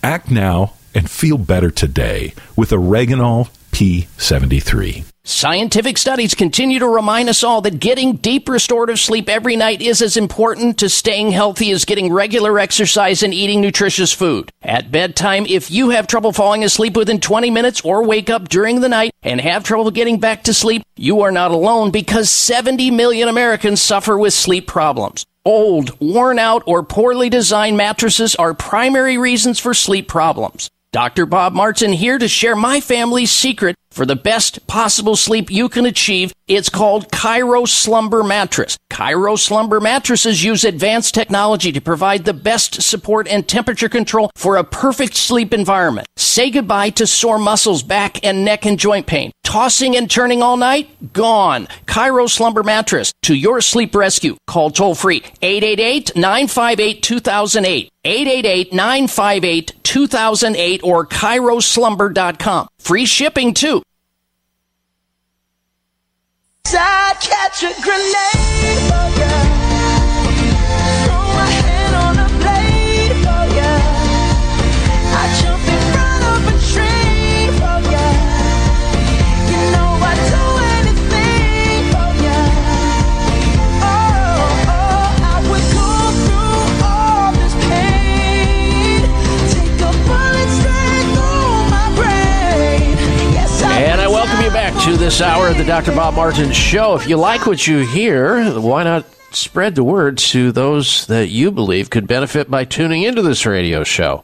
Act 0.03 0.31
now 0.31 0.73
and 0.95 1.09
feel 1.09 1.37
better 1.37 1.71
today 1.71 2.33
with 2.55 2.71
Oreganol 2.71 3.49
P73. 3.71 5.12
Scientific 5.25 5.97
studies 5.97 6.35
continue 6.35 6.79
to 6.79 6.87
remind 6.87 7.29
us 7.29 7.45
all 7.45 7.61
that 7.61 7.79
getting 7.79 8.17
deep 8.17 8.49
restorative 8.49 8.99
sleep 8.99 9.29
every 9.29 9.55
night 9.55 9.81
is 9.81 10.01
as 10.01 10.17
important 10.17 10.77
to 10.77 10.89
staying 10.89 11.31
healthy 11.31 11.71
as 11.71 11.85
getting 11.85 12.11
regular 12.11 12.59
exercise 12.59 13.23
and 13.23 13.33
eating 13.33 13.61
nutritious 13.61 14.11
food. 14.11 14.51
At 14.61 14.91
bedtime, 14.91 15.45
if 15.45 15.71
you 15.71 15.91
have 15.91 16.07
trouble 16.07 16.33
falling 16.33 16.65
asleep 16.65 16.97
within 16.97 17.21
20 17.21 17.51
minutes 17.51 17.79
or 17.85 18.03
wake 18.03 18.29
up 18.29 18.49
during 18.49 18.81
the 18.81 18.89
night 18.89 19.13
and 19.23 19.39
have 19.39 19.63
trouble 19.63 19.91
getting 19.91 20.19
back 20.19 20.43
to 20.43 20.53
sleep, 20.53 20.83
you 20.97 21.21
are 21.21 21.31
not 21.31 21.51
alone 21.51 21.89
because 21.89 22.29
70 22.29 22.91
million 22.91 23.29
Americans 23.29 23.81
suffer 23.81 24.17
with 24.17 24.33
sleep 24.33 24.67
problems. 24.67 25.25
Old, 25.45 25.97
worn 26.01 26.37
out, 26.37 26.63
or 26.65 26.83
poorly 26.83 27.29
designed 27.29 27.77
mattresses 27.77 28.35
are 28.35 28.53
primary 28.53 29.17
reasons 29.17 29.57
for 29.57 29.73
sleep 29.73 30.09
problems. 30.09 30.69
Dr. 30.93 31.25
Bob 31.25 31.53
Martin 31.53 31.91
here 31.91 32.19
to 32.19 32.27
share 32.27 32.55
my 32.55 32.79
family's 32.79 33.31
secret 33.31 33.75
for 33.93 34.05
the 34.05 34.15
best 34.15 34.65
possible 34.67 35.15
sleep 35.15 35.49
you 35.51 35.69
can 35.69 35.85
achieve. 35.85 36.33
It's 36.47 36.67
called 36.67 37.07
Chiro 37.09 37.65
Slumber 37.67 38.23
Mattress. 38.23 38.75
Chiro 38.91 39.37
Slumber 39.39 39.79
mattresses 39.79 40.43
use 40.43 40.65
advanced 40.65 41.13
technology 41.13 41.71
to 41.71 41.79
provide 41.79 42.25
the 42.25 42.33
best 42.33 42.81
support 42.81 43.27
and 43.27 43.47
temperature 43.47 43.87
control 43.87 44.31
for 44.35 44.57
a 44.57 44.63
perfect 44.63 45.15
sleep 45.15 45.53
environment. 45.53 46.07
Say 46.17 46.49
goodbye 46.49 46.89
to 46.91 47.05
sore 47.07 47.39
muscles, 47.39 47.83
back 47.83 48.25
and 48.25 48.43
neck 48.43 48.65
and 48.65 48.79
joint 48.79 49.07
pain. 49.07 49.31
Tossing 49.43 49.95
and 49.95 50.09
turning 50.09 50.41
all 50.41 50.57
night? 50.57 51.13
Gone. 51.13 51.67
Chiro 51.85 52.27
Slumber 52.29 52.63
Mattress 52.63 53.13
to 53.21 53.35
your 53.35 53.61
sleep 53.61 53.95
rescue. 53.95 54.35
Call 54.47 54.71
toll 54.71 54.95
free 54.95 55.21
888-958-2008. 55.41 57.89
888-958-2008 58.03 60.83
or 60.83 61.05
ChiroSlumber.com. 61.05 62.67
Free 62.83 63.05
shipping 63.05 63.53
too. 63.53 63.81
I 66.65 67.13
catch 67.21 67.63
a 67.63 67.71
grenade 67.81 68.91
oh, 68.91 69.13
for 69.15 69.62
this 95.03 95.19
hour 95.19 95.49
of 95.49 95.57
the 95.57 95.65
Dr. 95.65 95.91
Bob 95.93 96.13
Martin 96.13 96.53
Show. 96.53 96.95
If 96.95 97.09
you 97.09 97.17
like 97.17 97.45
what 97.45 97.67
you 97.67 97.79
hear, 97.79 98.57
why 98.57 98.83
not 98.83 99.05
spread 99.31 99.75
the 99.75 99.83
word 99.83 100.17
to 100.19 100.53
those 100.53 101.07
that 101.07 101.27
you 101.27 101.51
believe 101.51 101.89
could 101.89 102.07
benefit 102.07 102.49
by 102.49 102.63
tuning 102.63 103.03
into 103.03 103.21
this 103.21 103.45
radio 103.45 103.83
show? 103.83 104.23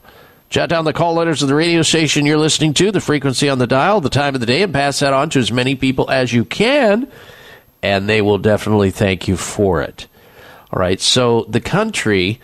Jot 0.50 0.70
down 0.70 0.86
the 0.86 0.94
call 0.94 1.16
letters 1.16 1.42
of 1.42 1.50
the 1.50 1.56
radio 1.56 1.82
station 1.82 2.26
you're 2.26 2.38
listening 2.38 2.74
to, 2.76 2.94
the 2.94 3.02
frequency 3.02 3.50
on 3.50 3.60
the 3.60 3.68
dial, 3.68 4.00
the 4.00 4.10
time 4.10 4.36
of 4.36 4.40
the 4.40 4.46
day, 4.46 4.62
and 4.62 4.74
pass 4.74 5.00
that 5.00 5.12
on 5.12 5.30
to 5.32 5.40
as 5.40 5.52
many 5.52 5.76
people 5.76 6.10
as 6.10 6.32
you 6.32 6.46
can, 6.46 7.12
and 7.84 8.08
they 8.08 8.22
will 8.22 8.38
definitely 8.38 8.90
thank 8.90 9.28
you 9.28 9.36
for 9.36 9.82
it. 9.82 10.08
All 10.72 10.80
right, 10.80 11.02
so 11.02 11.46
the 11.50 11.62
country, 11.62 12.40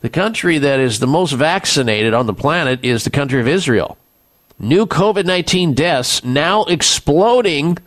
the 0.00 0.08
country 0.08 0.56
that 0.56 0.80
is 0.80 0.98
the 0.98 1.06
most 1.06 1.32
vaccinated 1.32 2.14
on 2.14 2.26
the 2.26 2.32
planet 2.32 2.82
is 2.82 3.04
the 3.04 3.10
country 3.10 3.40
of 3.40 3.48
Israel. 3.48 3.98
New 4.58 4.86
COVID 4.86 5.24
19 5.24 5.74
deaths 5.74 6.24
now 6.24 6.64
exploding 6.64 7.78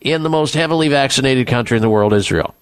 in 0.00 0.22
the 0.22 0.30
most 0.30 0.54
heavily 0.54 0.88
vaccinated 0.88 1.46
country 1.46 1.76
in 1.76 1.82
the 1.82 1.90
world, 1.90 2.12
Israel. 2.12 2.54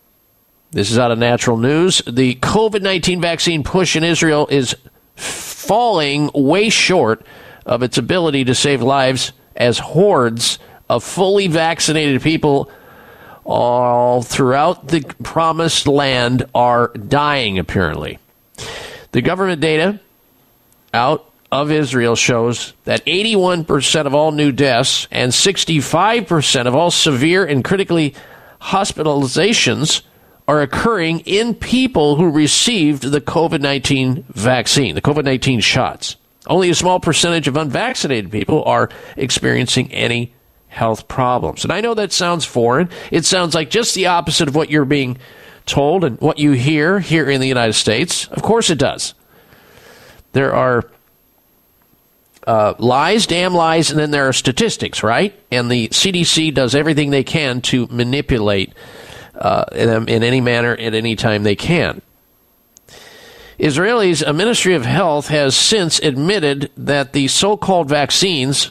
This 0.70 0.90
is 0.90 0.98
out 0.98 1.10
of 1.10 1.18
natural 1.18 1.56
news. 1.56 2.02
The 2.06 2.34
COVID 2.36 2.82
19 2.82 3.20
vaccine 3.20 3.62
push 3.62 3.96
in 3.96 4.04
Israel 4.04 4.46
is 4.50 4.74
falling 5.16 6.30
way 6.34 6.68
short 6.68 7.24
of 7.66 7.82
its 7.82 7.98
ability 7.98 8.44
to 8.44 8.54
save 8.54 8.82
lives 8.82 9.32
as 9.54 9.78
hordes 9.78 10.58
of 10.88 11.04
fully 11.04 11.46
vaccinated 11.46 12.22
people 12.22 12.70
all 13.44 14.22
throughout 14.22 14.88
the 14.88 15.00
promised 15.22 15.86
land 15.86 16.44
are 16.54 16.88
dying, 16.88 17.58
apparently. 17.58 18.18
The 19.12 19.22
government 19.22 19.60
data 19.60 20.00
out 20.92 21.27
of 21.50 21.70
Israel 21.70 22.14
shows 22.14 22.74
that 22.84 23.04
81% 23.06 24.06
of 24.06 24.14
all 24.14 24.32
new 24.32 24.52
deaths 24.52 25.08
and 25.10 25.32
65% 25.32 26.66
of 26.66 26.74
all 26.74 26.90
severe 26.90 27.44
and 27.44 27.64
critically 27.64 28.14
hospitalizations 28.60 30.02
are 30.46 30.60
occurring 30.62 31.20
in 31.20 31.54
people 31.54 32.16
who 32.16 32.30
received 32.30 33.02
the 33.02 33.20
COVID 33.20 33.60
19 33.60 34.24
vaccine, 34.30 34.94
the 34.94 35.02
COVID 35.02 35.24
19 35.24 35.60
shots. 35.60 36.16
Only 36.46 36.70
a 36.70 36.74
small 36.74 37.00
percentage 37.00 37.48
of 37.48 37.56
unvaccinated 37.56 38.32
people 38.32 38.64
are 38.64 38.88
experiencing 39.16 39.92
any 39.92 40.34
health 40.68 41.08
problems. 41.08 41.64
And 41.64 41.72
I 41.72 41.80
know 41.80 41.94
that 41.94 42.12
sounds 42.12 42.44
foreign. 42.44 42.88
It 43.10 43.24
sounds 43.24 43.54
like 43.54 43.70
just 43.70 43.94
the 43.94 44.06
opposite 44.06 44.48
of 44.48 44.54
what 44.54 44.70
you're 44.70 44.86
being 44.86 45.18
told 45.66 46.04
and 46.04 46.18
what 46.20 46.38
you 46.38 46.52
hear 46.52 47.00
here 47.00 47.28
in 47.30 47.40
the 47.40 47.48
United 47.48 47.74
States. 47.74 48.26
Of 48.28 48.42
course 48.42 48.70
it 48.70 48.78
does. 48.78 49.14
There 50.32 50.54
are 50.54 50.90
uh, 52.48 52.74
lies, 52.78 53.26
damn 53.26 53.52
lies, 53.52 53.90
and 53.90 54.00
then 54.00 54.10
there 54.10 54.26
are 54.26 54.32
statistics, 54.32 55.02
right? 55.02 55.38
And 55.50 55.70
the 55.70 55.88
CDC 55.88 56.54
does 56.54 56.74
everything 56.74 57.10
they 57.10 57.22
can 57.22 57.60
to 57.62 57.86
manipulate 57.88 58.72
uh, 59.34 59.66
them 59.70 60.08
in 60.08 60.22
any 60.22 60.40
manner 60.40 60.72
at 60.72 60.94
any 60.94 61.14
time 61.14 61.42
they 61.42 61.54
can. 61.54 62.00
Israelis, 63.58 64.26
a 64.26 64.32
Ministry 64.32 64.74
of 64.74 64.86
Health 64.86 65.28
has 65.28 65.54
since 65.54 65.98
admitted 65.98 66.70
that 66.74 67.12
the 67.12 67.28
so 67.28 67.58
called 67.58 67.90
vaccines 67.90 68.70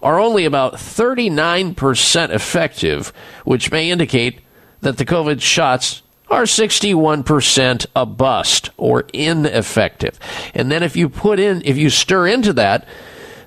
are 0.00 0.20
only 0.20 0.44
about 0.44 0.74
39% 0.74 2.30
effective, 2.30 3.12
which 3.44 3.72
may 3.72 3.90
indicate 3.90 4.38
that 4.82 4.98
the 4.98 5.04
COVID 5.04 5.40
shots 5.40 6.02
are 6.30 6.44
61% 6.44 7.86
a 7.96 8.06
bust 8.06 8.70
or 8.76 9.04
ineffective. 9.12 10.20
And 10.54 10.70
then 10.70 10.84
if 10.84 10.94
you 10.94 11.08
put 11.08 11.40
in, 11.40 11.62
if 11.64 11.76
you 11.76 11.90
stir 11.90 12.28
into 12.28 12.52
that, 12.52 12.86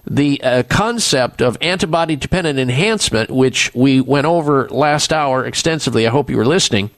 the 0.09 0.41
uh, 0.41 0.63
concept 0.63 1.41
of 1.41 1.57
antibody 1.61 2.15
dependent 2.15 2.57
enhancement, 2.57 3.29
which 3.29 3.73
we 3.75 4.01
went 4.01 4.25
over 4.25 4.67
last 4.69 5.13
hour 5.13 5.45
extensively, 5.45 6.07
I 6.07 6.09
hope 6.09 6.29
you 6.29 6.37
were 6.37 6.45
listening. 6.45 6.89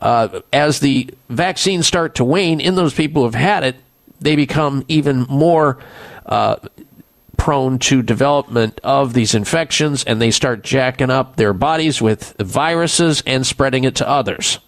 Uh, 0.00 0.40
as 0.52 0.80
the 0.80 1.10
vaccines 1.28 1.86
start 1.86 2.14
to 2.16 2.24
wane 2.24 2.60
in 2.60 2.74
those 2.74 2.94
people 2.94 3.22
who 3.22 3.26
have 3.26 3.34
had 3.34 3.64
it, 3.64 3.76
they 4.20 4.36
become 4.36 4.84
even 4.88 5.26
more 5.28 5.78
uh, 6.26 6.56
prone 7.36 7.78
to 7.78 8.02
development 8.02 8.80
of 8.82 9.12
these 9.12 9.34
infections 9.34 10.04
and 10.04 10.20
they 10.20 10.30
start 10.30 10.62
jacking 10.62 11.10
up 11.10 11.36
their 11.36 11.52
bodies 11.52 12.00
with 12.00 12.34
viruses 12.38 13.22
and 13.26 13.46
spreading 13.46 13.84
it 13.84 13.96
to 13.96 14.08
others. 14.08 14.58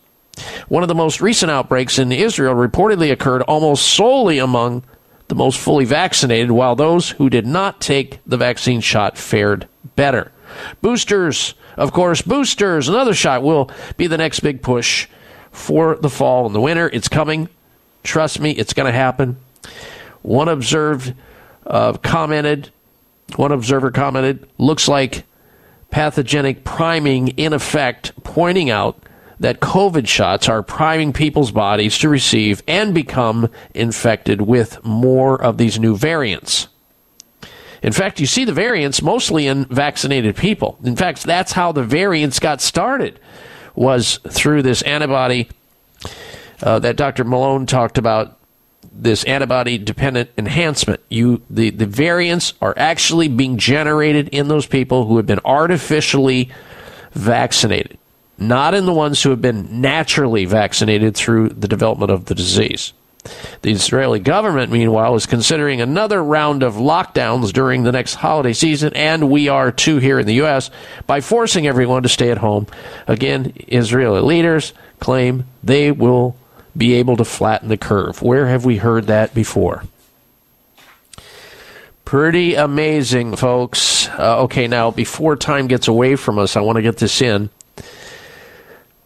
One 0.68 0.83
of 0.83 0.89
the 0.89 0.94
most 0.94 1.20
recent 1.20 1.51
outbreaks 1.51 1.99
in 1.99 2.12
Israel 2.12 2.55
reportedly 2.55 3.10
occurred 3.10 3.43
almost 3.43 3.86
solely 3.86 4.39
among 4.39 4.85
the 5.29 5.35
most 5.35 5.59
fully 5.59 5.85
vaccinated, 5.85 6.51
while 6.51 6.77
those 6.77 7.11
who 7.11 7.29
did 7.29 7.47
not 7.47 7.81
take 7.81 8.21
the 8.27 8.37
vaccine 8.37 8.81
shot 8.81 9.19
fared 9.19 9.69
better. 9.97 10.33
Boosters, 10.81 11.55
of 11.77 11.93
course, 11.93 12.23
boosters, 12.23 12.89
another 12.89 13.15
shot 13.15 13.43
will 13.43 13.71
be 13.97 14.07
the 14.07 14.19
next 14.19 14.41
big 14.41 14.63
push 14.63 15.09
for 15.51 15.97
the 15.97 16.11
fall 16.11 16.47
and 16.47 16.55
the 16.55 16.61
winter. 16.61 16.89
It's 16.93 17.09
coming. 17.09 17.49
Trust 18.03 18.41
me, 18.41 18.53
it's 18.53 18.73
going 18.73 18.87
to 18.87 18.97
happen. 18.97 19.39
One 20.23 20.49
observed 20.49 21.15
uh, 21.67 21.95
commented, 21.95 22.71
one 23.35 23.53
observer 23.53 23.91
commented, 23.91 24.49
looks 24.59 24.87
like 24.87 25.25
pathogenic 25.91 26.65
priming 26.65 27.29
in 27.29 27.53
effect, 27.53 28.13
pointing 28.23 28.71
out 28.71 29.03
that 29.40 29.60
COVID 29.60 30.08
shots 30.08 30.48
are 30.48 30.62
priming 30.62 31.12
people's 31.12 31.50
bodies 31.50 31.98
to 31.98 32.08
receive 32.08 32.62
and 32.66 32.94
become 32.94 33.50
infected 33.74 34.42
with 34.42 34.82
more 34.84 35.40
of 35.40 35.58
these 35.58 35.78
new 35.78 35.97
variants. 35.97 36.68
In 37.82 37.92
fact, 37.92 38.18
you 38.18 38.26
see 38.26 38.44
the 38.44 38.52
variants 38.52 39.02
mostly 39.02 39.47
in 39.47 39.66
vaccinated 39.66 40.36
people. 40.36 40.78
In 40.82 40.97
fact, 40.97 41.24
that's 41.24 41.52
how 41.52 41.73
the 41.73 41.82
variants 41.82 42.40
got 42.40 42.60
started, 42.60 43.20
was 43.74 44.18
through 44.28 44.62
this 44.62 44.82
antibody 44.82 45.48
uh, 46.62 46.78
that 46.78 46.97
Dr. 46.97 47.24
Malone 47.24 47.66
talked 47.66 47.98
about. 47.98 48.39
This 48.98 49.24
antibody 49.24 49.76
dependent 49.76 50.31
enhancement. 50.39 51.02
You 51.10 51.42
the, 51.50 51.68
the 51.68 51.84
variants 51.84 52.55
are 52.62 52.73
actually 52.78 53.28
being 53.28 53.58
generated 53.58 54.28
in 54.31 54.48
those 54.48 54.66
people 54.66 55.06
who 55.06 55.18
have 55.18 55.26
been 55.26 55.40
artificially 55.44 56.48
vaccinated 57.12 57.98
not 58.39 58.74
in 58.74 58.86
the 58.86 58.92
ones 58.92 59.23
who 59.23 59.31
have 59.31 59.40
been 59.40 59.81
naturally 59.81 60.44
vaccinated 60.44 61.16
through 61.16 61.50
the 61.50 61.68
development 61.68 62.10
of 62.10 62.26
the 62.26 62.34
disease. 62.34 62.92
The 63.62 63.73
Israeli 63.73 64.20
government, 64.20 64.70
meanwhile, 64.70 65.15
is 65.15 65.26
considering 65.26 65.81
another 65.81 66.23
round 66.23 66.62
of 66.62 66.74
lockdowns 66.74 67.52
during 67.52 67.82
the 67.82 67.92
next 67.92 68.15
holiday 68.15 68.52
season, 68.52 68.92
and 68.94 69.31
we 69.31 69.48
are 69.48 69.73
too 69.73 69.98
here 69.98 70.18
in 70.18 70.26
the 70.26 70.34
U.S., 70.34 70.70
by 71.06 71.20
forcing 71.20 71.66
everyone 71.66 72.02
to 72.05 72.08
stay 72.08 72.31
at 72.31 72.39
home. 72.39 72.66
Again, 73.06 73.52
Israeli 73.68 74.20
leaders 74.20 74.73
claim 75.00 75.44
they 75.62 75.90
will 75.90 76.36
be 76.76 76.94
able 76.94 77.16
to 77.16 77.24
flatten 77.24 77.68
the 77.68 77.76
curve. 77.76 78.23
Where 78.23 78.47
have 78.47 78.65
we 78.65 78.76
heard 78.76 79.06
that 79.06 79.34
before? 79.34 79.82
Pretty 82.05 82.55
amazing, 82.55 83.34
folks. 83.34 84.08
Uh, 84.10 84.42
okay, 84.42 84.68
now, 84.68 84.92
before 84.92 85.34
time 85.34 85.66
gets 85.66 85.89
away 85.89 86.15
from 86.15 86.39
us, 86.39 86.55
I 86.55 86.60
want 86.60 86.76
to 86.76 86.82
get 86.82 86.98
this 86.98 87.20
in 87.20 87.50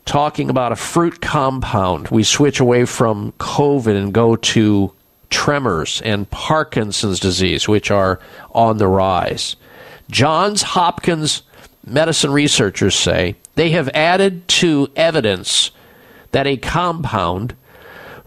talking 0.05 0.51
about 0.51 0.73
a 0.73 0.77
fruit 0.77 1.20
compound. 1.20 2.09
We 2.09 2.25
switch 2.25 2.61
away 2.61 2.85
from 2.85 3.33
COVID 3.33 3.97
and 3.97 4.12
go 4.12 4.37
to 4.37 4.93
tremors 5.31 6.03
and 6.03 6.29
Parkinson's 6.31 7.20
disease, 7.20 7.69
which 7.69 7.91
are 7.91 8.20
on 8.53 8.79
the 8.79 8.89
rise. 8.89 9.57
Johns 10.11 10.62
Hopkins 10.62 11.43
medicine 11.87 12.33
researchers 12.33 12.95
say 12.95 13.37
they 13.55 13.70
have 13.70 13.89
added 13.91 14.47
to 14.49 14.89
evidence 14.97 15.70
that 16.33 16.47
a 16.47 16.57
compound, 16.57 17.55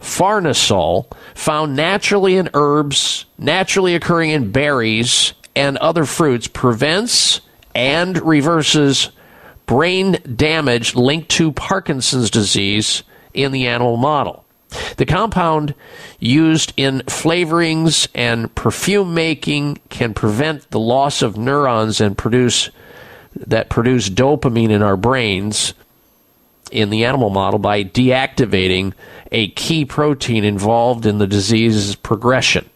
farnesol, 0.00 1.06
found 1.34 1.76
naturally 1.76 2.36
in 2.36 2.50
herbs, 2.54 3.24
naturally 3.38 3.94
occurring 3.94 4.30
in 4.30 4.50
berries, 4.50 5.34
and 5.56 5.76
other 5.78 6.04
fruits, 6.04 6.46
prevents 6.48 7.40
and 7.74 8.20
reverses 8.22 9.10
brain 9.66 10.18
damage 10.36 10.94
linked 10.94 11.30
to 11.30 11.52
Parkinson's 11.52 12.30
disease 12.30 13.02
in 13.32 13.52
the 13.52 13.66
animal 13.66 13.96
model. 13.96 14.44
The 14.96 15.06
compound 15.06 15.74
used 16.18 16.72
in 16.76 17.00
flavorings 17.02 18.08
and 18.14 18.52
perfume 18.54 19.14
making 19.14 19.78
can 19.88 20.14
prevent 20.14 20.70
the 20.70 20.80
loss 20.80 21.22
of 21.22 21.36
neurons 21.36 22.00
and 22.00 22.18
produce 22.18 22.70
that 23.36 23.68
produce 23.68 24.08
dopamine 24.08 24.70
in 24.70 24.82
our 24.82 24.96
brains 24.96 25.74
in 26.70 26.90
the 26.90 27.04
animal 27.04 27.30
model 27.30 27.58
by 27.58 27.84
deactivating 27.84 28.92
a 29.32 29.48
key 29.48 29.84
protein 29.84 30.44
involved 30.44 31.06
in 31.06 31.18
the 31.18 31.26
disease's 31.26 31.96
progression. 31.96 32.68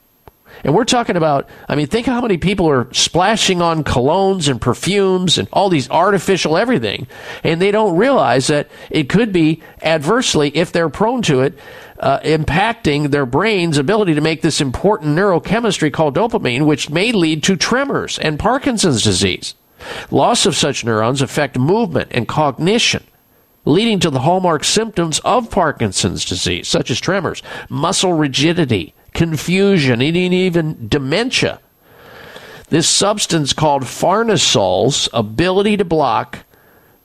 And 0.65 0.75
we're 0.75 0.85
talking 0.85 1.17
about, 1.17 1.49
I 1.69 1.75
mean, 1.75 1.87
think 1.87 2.07
how 2.07 2.20
many 2.20 2.39
people 2.39 2.69
are 2.69 2.93
splashing 2.93 3.62
on 3.62 3.85
colognes 3.85 4.49
and 4.49 4.61
perfumes 4.61 5.39
and 5.39 5.49
all 5.53 5.69
these 5.69 5.89
artificial 5.91 6.57
everything, 6.57 7.07
and 7.45 7.61
they 7.61 7.70
don't 7.70 7.97
realize 7.97 8.49
that 8.49 8.69
it 8.91 9.09
could 9.09 9.33
be 9.33 9.62
adversely, 9.83 10.49
if 10.57 10.73
they're 10.73 10.89
prone 10.89 11.23
to 11.23 11.41
it, 11.41 11.59
uh, 12.01 12.20
impacting 12.20 13.11
their 13.11 13.27
brain's 13.27 13.78
ability 13.78 14.15
to 14.15 14.20
make 14.20 14.43
this 14.43 14.61
important 14.61 15.17
neurochemistry 15.17 15.93
called 15.93 16.17
dopamine, 16.17 16.67
which 16.67 16.91
may 16.91 17.12
lead 17.12 17.43
to 17.45 17.57
tremors 17.57 18.19
and 18.19 18.39
Parkinson's 18.39 19.03
disease. 19.03 19.55
Loss 20.11 20.47
of 20.47 20.57
such 20.57 20.85
neurons 20.85 21.23
affect 21.23 21.59
movement 21.59 22.09
and 22.12 22.27
cognition, 22.27 23.05
leading 23.65 24.01
to 24.01 24.11
the 24.11 24.20
hallmark 24.20 24.65
symptoms 24.65 25.20
of 25.20 25.51
Parkinson's 25.51 26.25
disease, 26.25 26.67
such 26.67 26.91
as 26.91 27.01
tremors, 27.01 27.43
muscle 27.69 28.12
rigidity, 28.12 28.95
confusion, 29.15 30.01
and 30.01 30.17
even 30.17 30.89
dementia. 30.89 31.61
This 32.69 32.89
substance 32.89 33.53
called 33.53 33.83
farnesol's 33.85 35.09
ability 35.12 35.77
to 35.78 35.85
block 35.85 36.45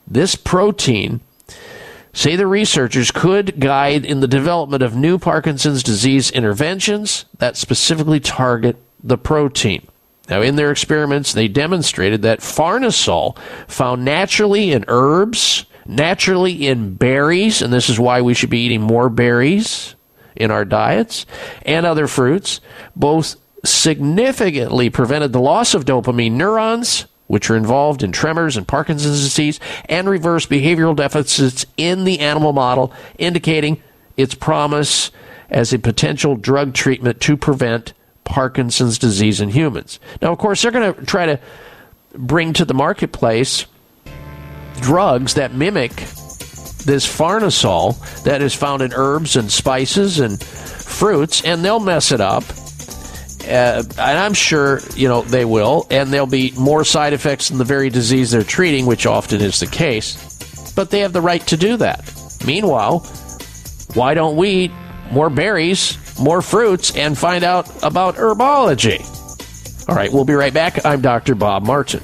this 0.06 0.36
protein 0.36 1.22
say 2.14 2.36
the 2.36 2.46
researchers 2.46 3.12
could 3.12 3.60
guide 3.60 4.06
in 4.06 4.20
the 4.20 4.28
development 4.28 4.84
of 4.84 4.96
new 4.96 5.18
Parkinson's 5.18 5.82
disease 5.82 6.30
interventions 6.30 7.26
that 7.40 7.58
specifically 7.58 8.20
target 8.20 8.78
the 9.04 9.18
protein. 9.18 9.88
Now, 10.30 10.42
in 10.42 10.56
their 10.56 10.72
experiments, 10.72 11.34
they 11.34 11.48
demonstrated 11.48 12.22
that 12.22 12.40
farnesol, 12.40 13.38
found 13.68 14.06
naturally 14.06 14.72
in 14.72 14.86
herbs, 14.88 15.66
naturally 15.86 16.68
in 16.68 16.96
berries, 16.96 17.62
and 17.62 17.74
this 17.74 17.90
is 17.90 18.00
why 18.00 18.22
we 18.22 18.34
should 18.34 18.50
be 18.50 18.64
eating 18.66 18.82
more 18.82 19.10
berries 19.10 19.96
in 20.36 20.52
our 20.52 20.66
diets, 20.66 21.26
and 21.66 21.86
other 21.86 22.08
fruits, 22.08 22.62
both 22.96 23.36
significantly 23.66 24.90
prevented 24.90 25.32
the 25.32 25.40
loss 25.40 25.74
of 25.74 25.86
dopamine 25.86 26.34
neurons, 26.34 27.06
which 27.28 27.50
are 27.50 27.56
involved 27.56 28.04
in 28.04 28.12
tremors 28.12 28.58
and 28.58 28.68
Parkinson's 28.68 29.22
disease, 29.22 29.60
and 29.86 30.10
reversed 30.10 30.50
behavioral 30.50 30.96
deficits 30.96 31.66
in 31.78 32.04
the 32.04 32.20
animal 32.20 32.54
model, 32.54 32.94
indicating 33.18 33.82
its 34.18 34.36
promise 34.36 35.12
as 35.50 35.74
a 35.74 35.80
potential 35.80 36.36
drug 36.36 36.74
treatment 36.74 37.22
to 37.22 37.38
prevent 37.38 37.94
Parkinson's 38.24 38.98
disease 38.98 39.40
in 39.40 39.50
humans. 39.50 40.00
Now, 40.22 40.32
of 40.32 40.38
course, 40.40 40.62
they're 40.62 40.72
going 40.72 40.94
to 40.94 41.06
try 41.06 41.26
to 41.26 41.40
bring 42.16 42.54
to 42.54 42.66
the 42.66 42.74
marketplace 42.74 43.66
drugs 44.82 45.36
that 45.36 45.54
mimic 45.54 45.92
this 46.84 47.06
farnesol 47.06 47.98
that 48.24 48.42
is 48.42 48.54
found 48.54 48.82
in 48.82 48.94
herbs 48.94 49.36
and 49.36 49.52
spices 49.52 50.20
and 50.20 50.42
fruits, 50.42 51.44
and 51.44 51.64
they'll 51.64 51.80
mess 51.80 52.12
it 52.12 52.22
up. 52.22 52.44
Uh, 53.44 53.84
and 53.84 54.00
I'm 54.00 54.34
sure 54.34 54.80
you 54.96 55.08
know 55.08 55.22
they 55.22 55.46
will, 55.46 55.86
and 55.90 56.14
there'll 56.14 56.28
be 56.28 56.52
more 56.58 56.84
side 56.86 57.14
effects 57.14 57.50
than 57.50 57.58
the 57.58 57.66
very 57.66 57.90
disease 57.90 58.32
they're 58.32 58.44
treating, 58.44 58.86
which 58.86 59.06
often 59.06 59.42
is 59.42 59.60
the 59.60 59.68
case. 59.68 60.72
But 60.76 60.90
they 60.90 61.00
have 61.00 61.14
the 61.14 61.22
right 61.22 61.46
to 61.48 61.58
do 61.58 61.78
that. 61.78 62.12
Meanwhile, 62.46 63.00
why 63.94 64.14
don't 64.14 64.38
we 64.38 64.50
eat 64.50 64.72
more 65.12 65.30
berries, 65.30 65.98
more 66.20 66.42
fruits, 66.42 66.96
and 66.96 67.18
find 67.18 67.44
out 67.44 67.84
about 67.84 68.16
herbology? 68.16 69.02
All 69.90 69.96
right, 69.96 70.12
we'll 70.12 70.26
be 70.26 70.34
right 70.34 70.54
back. 70.54 70.86
I'm 70.86 71.02
Dr. 71.02 71.36
Bob 71.36 71.66
Martin. 71.66 72.02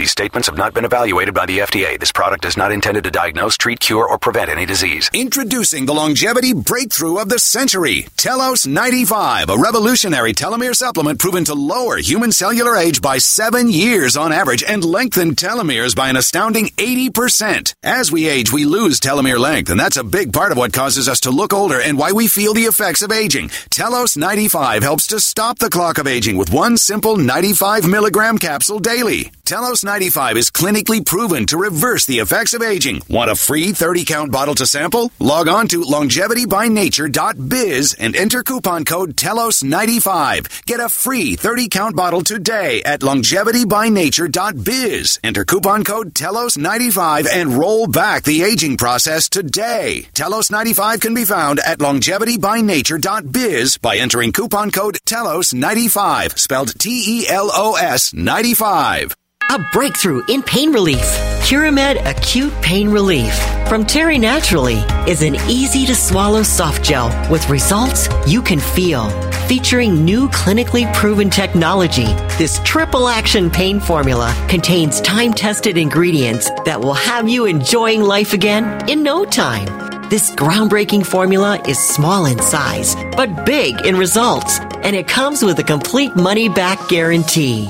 These 0.00 0.12
statements 0.12 0.48
have 0.48 0.56
not 0.56 0.72
been 0.72 0.86
evaluated 0.86 1.34
by 1.34 1.44
the 1.44 1.58
FDA. 1.58 2.00
This 2.00 2.10
product 2.10 2.46
is 2.46 2.56
not 2.56 2.72
intended 2.72 3.04
to 3.04 3.10
diagnose, 3.10 3.58
treat, 3.58 3.80
cure, 3.80 4.08
or 4.08 4.16
prevent 4.16 4.48
any 4.48 4.64
disease. 4.64 5.10
Introducing 5.12 5.84
the 5.84 5.92
longevity 5.92 6.54
breakthrough 6.54 7.18
of 7.18 7.28
the 7.28 7.38
century, 7.38 8.06
Telos 8.16 8.66
95, 8.66 9.50
a 9.50 9.58
revolutionary 9.58 10.32
telomere 10.32 10.74
supplement 10.74 11.18
proven 11.18 11.44
to 11.44 11.52
lower 11.52 11.98
human 11.98 12.32
cellular 12.32 12.78
age 12.78 13.02
by 13.02 13.18
seven 13.18 13.68
years 13.68 14.16
on 14.16 14.32
average 14.32 14.64
and 14.64 14.82
lengthen 14.82 15.34
telomeres 15.34 15.94
by 15.94 16.08
an 16.08 16.16
astounding 16.16 16.68
80%. 16.78 17.74
As 17.82 18.10
we 18.10 18.26
age, 18.26 18.50
we 18.50 18.64
lose 18.64 19.00
telomere 19.00 19.38
length, 19.38 19.68
and 19.68 19.78
that's 19.78 19.98
a 19.98 20.02
big 20.18 20.32
part 20.32 20.50
of 20.50 20.56
what 20.56 20.72
causes 20.72 21.10
us 21.10 21.20
to 21.20 21.30
look 21.30 21.52
older 21.52 21.78
and 21.78 21.98
why 21.98 22.12
we 22.12 22.26
feel 22.26 22.54
the 22.54 22.64
effects 22.64 23.02
of 23.02 23.12
aging. 23.12 23.50
Telos 23.68 24.16
95 24.16 24.82
helps 24.82 25.08
to 25.08 25.20
stop 25.20 25.58
the 25.58 25.68
clock 25.68 25.98
of 25.98 26.06
aging 26.06 26.38
with 26.38 26.50
one 26.50 26.78
simple 26.78 27.18
95 27.18 27.86
milligram 27.86 28.38
capsule 28.38 28.78
daily. 28.78 29.30
Telos 29.44 29.82
95 29.90 30.36
is 30.36 30.50
clinically 30.52 31.04
proven 31.04 31.46
to 31.46 31.56
reverse 31.56 32.06
the 32.06 32.20
effects 32.20 32.54
of 32.54 32.62
aging. 32.62 33.02
Want 33.08 33.28
a 33.28 33.34
free 33.34 33.72
30 33.72 34.04
count 34.04 34.30
bottle 34.30 34.54
to 34.54 34.64
sample? 34.64 35.10
Log 35.18 35.48
on 35.48 35.66
to 35.66 35.82
longevitybynature.biz 35.82 37.94
and 37.94 38.14
enter 38.14 38.44
coupon 38.44 38.84
code 38.84 39.16
TELOS95. 39.16 40.64
Get 40.64 40.78
a 40.78 40.88
free 40.88 41.34
30 41.34 41.68
count 41.68 41.96
bottle 41.96 42.20
today 42.20 42.84
at 42.84 43.00
longevitybynature.biz. 43.00 45.18
Enter 45.24 45.44
coupon 45.44 45.82
code 45.82 46.14
TELOS95 46.14 47.26
and 47.28 47.54
roll 47.54 47.88
back 47.88 48.22
the 48.22 48.44
aging 48.44 48.76
process 48.76 49.28
today. 49.28 50.06
TELOS95 50.14 51.00
can 51.00 51.14
be 51.14 51.24
found 51.24 51.58
at 51.58 51.80
longevitybynature.biz 51.80 53.78
by 53.78 53.96
entering 53.96 54.30
coupon 54.30 54.70
code 54.70 54.98
TELOS95, 55.04 56.38
spelled 56.38 56.78
T 56.78 57.22
E 57.22 57.28
L 57.28 57.50
O 57.52 57.74
S 57.74 58.14
95. 58.14 59.16
A 59.52 59.58
breakthrough 59.72 60.22
in 60.28 60.44
pain 60.44 60.70
relief. 60.70 61.02
Curamed 61.42 61.96
Acute 62.06 62.52
Pain 62.62 62.88
Relief 62.88 63.34
from 63.68 63.84
Terry 63.84 64.16
Naturally 64.16 64.76
is 65.08 65.22
an 65.22 65.34
easy 65.48 65.84
to 65.86 65.94
swallow 65.96 66.44
soft 66.44 66.84
gel 66.84 67.08
with 67.28 67.48
results 67.48 68.08
you 68.28 68.42
can 68.42 68.60
feel. 68.60 69.10
Featuring 69.48 70.04
new 70.04 70.28
clinically 70.28 70.86
proven 70.94 71.30
technology, 71.30 72.06
this 72.38 72.60
triple 72.62 73.08
action 73.08 73.50
pain 73.50 73.80
formula 73.80 74.32
contains 74.48 75.00
time 75.00 75.34
tested 75.34 75.76
ingredients 75.76 76.48
that 76.64 76.80
will 76.80 76.94
have 76.94 77.28
you 77.28 77.46
enjoying 77.46 78.02
life 78.02 78.34
again 78.34 78.88
in 78.88 79.02
no 79.02 79.24
time. 79.24 79.66
This 80.10 80.30
groundbreaking 80.30 81.04
formula 81.04 81.60
is 81.66 81.76
small 81.76 82.26
in 82.26 82.38
size, 82.38 82.94
but 83.16 83.44
big 83.44 83.84
in 83.84 83.96
results, 83.96 84.60
and 84.84 84.94
it 84.94 85.08
comes 85.08 85.42
with 85.42 85.58
a 85.58 85.64
complete 85.64 86.14
money 86.14 86.48
back 86.48 86.88
guarantee. 86.88 87.68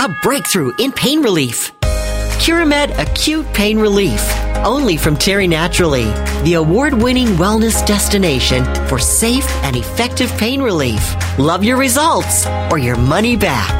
A 0.00 0.08
breakthrough 0.22 0.72
in 0.78 0.92
pain 0.92 1.20
relief. 1.22 1.72
Curamed 2.38 2.96
Acute 2.98 3.46
Pain 3.54 3.78
Relief. 3.78 4.20
Only 4.56 4.96
from 4.96 5.16
Terry 5.16 5.46
Naturally, 5.48 6.04
the 6.44 6.54
award 6.54 6.94
winning 6.94 7.28
wellness 7.28 7.86
destination 7.86 8.64
for 8.86 8.98
safe 8.98 9.48
and 9.64 9.76
effective 9.76 10.30
pain 10.36 10.60
relief. 10.62 11.14
Love 11.38 11.64
your 11.64 11.78
results 11.78 12.46
or 12.70 12.78
your 12.78 12.96
money 12.96 13.36
back. 13.36 13.72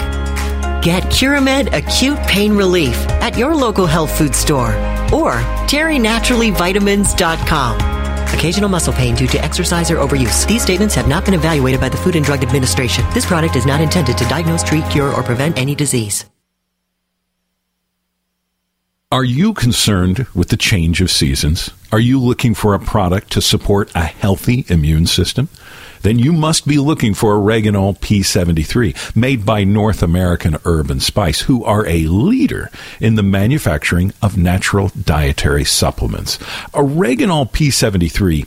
Get 0.83 1.03
Curamed 1.05 1.73
Acute 1.73 2.19
Pain 2.27 2.57
Relief 2.57 2.97
at 3.21 3.37
your 3.37 3.55
local 3.55 3.87
health 3.87 4.17
food 4.17 4.35
store 4.35 4.71
or 5.13 5.35
terrynaturallyvitamins.com. 5.69 7.96
Occasional 8.35 8.69
muscle 8.69 8.93
pain 8.93 9.15
due 9.15 9.27
to 9.27 9.43
exercise 9.43 9.91
or 9.91 9.97
overuse. 9.97 10.47
These 10.47 10.63
statements 10.63 10.95
have 10.95 11.09
not 11.09 11.25
been 11.25 11.35
evaluated 11.35 11.81
by 11.81 11.89
the 11.89 11.97
Food 11.97 12.17
and 12.17 12.25
Drug 12.25 12.43
Administration. 12.43 13.05
This 13.15 13.27
product 13.27 13.57
is 13.57 13.67
not 13.67 13.81
intended 13.81 14.17
to 14.19 14.25
diagnose, 14.25 14.63
treat, 14.63 14.89
cure, 14.91 15.13
or 15.13 15.23
prevent 15.23 15.59
any 15.59 15.75
disease. 15.75 16.25
Are 19.13 19.25
you 19.25 19.55
concerned 19.55 20.27
with 20.35 20.49
the 20.49 20.57
change 20.57 21.01
of 21.01 21.13
seasons? 21.13 21.71
Are 21.93 22.01
you 22.01 22.21
looking 22.21 22.55
for 22.55 22.75
a 22.75 22.81
product 22.81 23.31
to 23.33 23.41
support 23.41 23.91
a 23.95 24.03
healthy 24.03 24.65
immune 24.69 25.07
system? 25.07 25.49
Then 26.07 26.21
you 26.21 26.33
must 26.33 26.69
be 26.69 26.79
looking 26.79 27.15
for 27.15 27.35
Oreganol 27.35 27.99
P73, 27.99 29.17
made 29.17 29.45
by 29.45 29.65
North 29.65 30.05
American 30.05 30.57
Herb 30.65 30.89
and 30.89 31.03
Spice, 31.03 31.41
who 31.41 31.65
are 31.65 31.85
a 31.85 32.07
leader 32.07 32.71
in 33.01 33.17
the 33.17 33.25
manufacturing 33.25 34.13
of 34.23 34.39
natural 34.39 34.91
dietary 34.91 35.65
supplements. 35.65 36.39
Oreganol 36.73 37.51
P73 37.51 38.47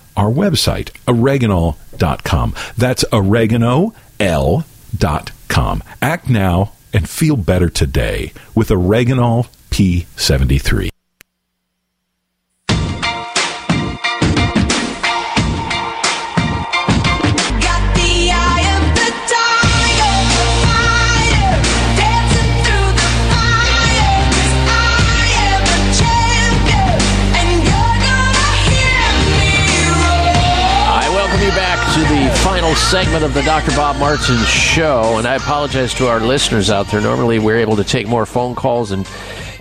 our 0.15 0.29
website, 0.29 0.91
oreganol.com. 1.07 2.55
That's 2.77 3.05
oregano.l.com. 3.11 3.93
Act 6.01 6.29
now 6.29 6.71
and 6.93 7.09
feel 7.09 7.35
better 7.35 7.69
today 7.69 8.33
with 8.55 8.69
Oreganol 8.69 9.47
P73. 9.69 10.89
Segment 32.91 33.23
of 33.23 33.33
the 33.33 33.41
Dr. 33.43 33.71
Bob 33.71 33.95
Martin 34.01 34.35
show, 34.43 35.17
and 35.17 35.25
I 35.25 35.35
apologize 35.35 35.93
to 35.93 36.07
our 36.07 36.19
listeners 36.19 36.69
out 36.69 36.87
there. 36.87 36.99
Normally, 36.99 37.39
we're 37.39 37.59
able 37.59 37.77
to 37.77 37.85
take 37.85 38.05
more 38.05 38.25
phone 38.25 38.53
calls 38.53 38.91
and 38.91 39.07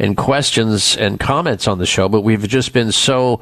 and 0.00 0.17
questions 0.17 0.97
and 0.97 1.20
comments 1.20 1.68
on 1.68 1.78
the 1.78 1.86
show, 1.86 2.09
but 2.09 2.23
we've 2.23 2.49
just 2.49 2.73
been 2.73 2.91
so 2.91 3.41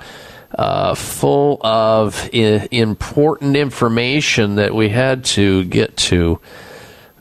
uh, 0.54 0.94
full 0.94 1.58
of 1.64 2.28
I- 2.34 2.68
important 2.70 3.56
information 3.56 4.56
that 4.56 4.74
we 4.74 4.90
had 4.90 5.24
to 5.24 5.64
get 5.64 5.96
to. 5.96 6.38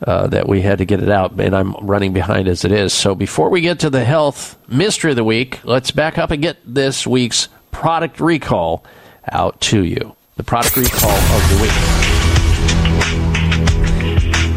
Uh, 0.05 0.27
that 0.27 0.49
we 0.49 0.61
had 0.61 0.79
to 0.79 0.85
get 0.85 1.01
it 1.01 1.09
out, 1.09 1.39
and 1.39 1.55
I'm 1.55 1.73
running 1.75 2.11
behind 2.11 2.49
as 2.49 2.65
it 2.65 2.73
is. 2.73 2.91
So 2.91 3.15
before 3.15 3.49
we 3.49 3.61
get 3.61 3.79
to 3.79 3.89
the 3.89 4.03
health 4.03 4.57
mystery 4.67 5.11
of 5.11 5.15
the 5.15 5.23
week, 5.23 5.61
let's 5.63 5.91
back 5.91 6.17
up 6.17 6.31
and 6.31 6.41
get 6.41 6.57
this 6.65 7.07
week's 7.07 7.47
product 7.71 8.19
recall 8.19 8.83
out 9.31 9.61
to 9.61 9.85
you. 9.85 10.17
The 10.35 10.43
product 10.43 10.75
recall 10.75 11.09
of 11.09 11.49
the 11.49 11.61
week. 11.63 11.96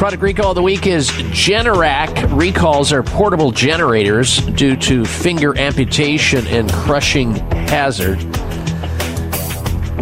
Product 0.01 0.23
recall 0.23 0.53
of 0.53 0.55
the 0.55 0.63
week 0.63 0.87
is 0.87 1.11
Generac 1.11 2.35
recalls 2.35 2.91
our 2.91 3.03
portable 3.03 3.51
generators 3.51 4.39
due 4.39 4.75
to 4.75 5.05
finger 5.05 5.55
amputation 5.59 6.47
and 6.47 6.73
crushing 6.73 7.35
hazard. 7.35 8.19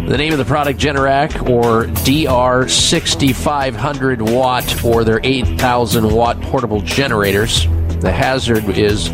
The 0.07 0.15
name 0.17 0.31
of 0.31 0.37
the 0.37 0.45
product, 0.45 0.79
Generac, 0.79 1.49
or 1.49 1.83
DR6500 1.83 4.33
watt, 4.33 4.85
or 4.85 5.03
their 5.03 5.19
8000 5.21 6.09
watt 6.09 6.39
portable 6.43 6.79
generators. 6.79 7.65
The 7.99 8.13
hazard 8.13 8.69
is 8.69 9.09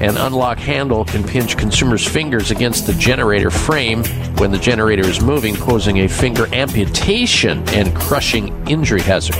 an 0.00 0.16
unlock 0.16 0.58
handle 0.58 1.04
can 1.04 1.22
pinch 1.22 1.56
consumers' 1.56 2.06
fingers 2.06 2.50
against 2.50 2.86
the 2.86 2.94
generator 2.94 3.50
frame 3.50 4.04
when 4.36 4.50
the 4.50 4.58
generator 4.58 5.06
is 5.06 5.20
moving, 5.20 5.54
posing 5.54 5.98
a 5.98 6.08
finger 6.08 6.46
amputation 6.54 7.68
and 7.70 7.94
crushing 7.94 8.48
injury 8.66 9.02
hazard. 9.02 9.36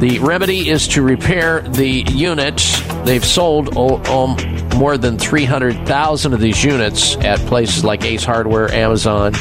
The 0.00 0.18
remedy 0.20 0.68
is 0.68 0.86
to 0.88 1.02
repair 1.02 1.60
the 1.60 2.04
unit. 2.10 2.56
They've 3.04 3.24
sold 3.24 3.76
um, 3.76 4.36
more 4.76 4.96
than 4.96 5.18
300,000 5.18 6.32
of 6.32 6.40
these 6.40 6.62
units 6.62 7.16
at 7.16 7.38
places 7.40 7.84
like 7.84 8.04
Ace 8.04 8.24
Hardware, 8.24 8.72
Amazon, 8.72 9.32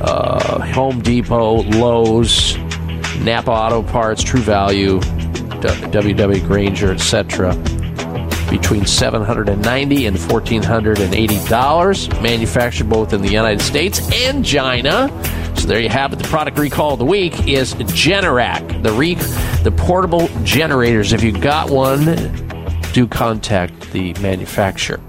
uh, 0.00 0.62
Home 0.72 1.00
Depot, 1.00 1.62
Lowe's, 1.62 2.56
Napa 3.18 3.50
Auto 3.50 3.82
Parts, 3.82 4.22
True 4.22 4.40
Value, 4.40 5.00
WW 5.00 6.46
Grainger, 6.46 6.92
etc. 6.92 7.54
Between 8.52 8.84
790 8.84 10.06
and 10.06 10.18
1480 10.18 11.48
dollars, 11.48 12.10
manufactured 12.20 12.86
both 12.86 13.14
in 13.14 13.22
the 13.22 13.30
United 13.30 13.62
States 13.62 14.12
and 14.12 14.44
China. 14.44 15.08
So 15.56 15.66
there 15.66 15.80
you 15.80 15.88
have 15.88 16.12
it. 16.12 16.16
The 16.18 16.28
product 16.28 16.58
recall 16.58 16.92
of 16.92 16.98
the 16.98 17.06
week 17.06 17.48
is 17.48 17.72
Generac, 17.72 18.82
the 18.82 18.92
re- 18.92 19.14
the 19.64 19.72
portable 19.74 20.28
generators. 20.44 21.14
If 21.14 21.22
you 21.22 21.32
got 21.32 21.70
one, 21.70 22.04
do 22.92 23.06
contact 23.06 23.90
the 23.90 24.12
manufacturer. 24.20 25.00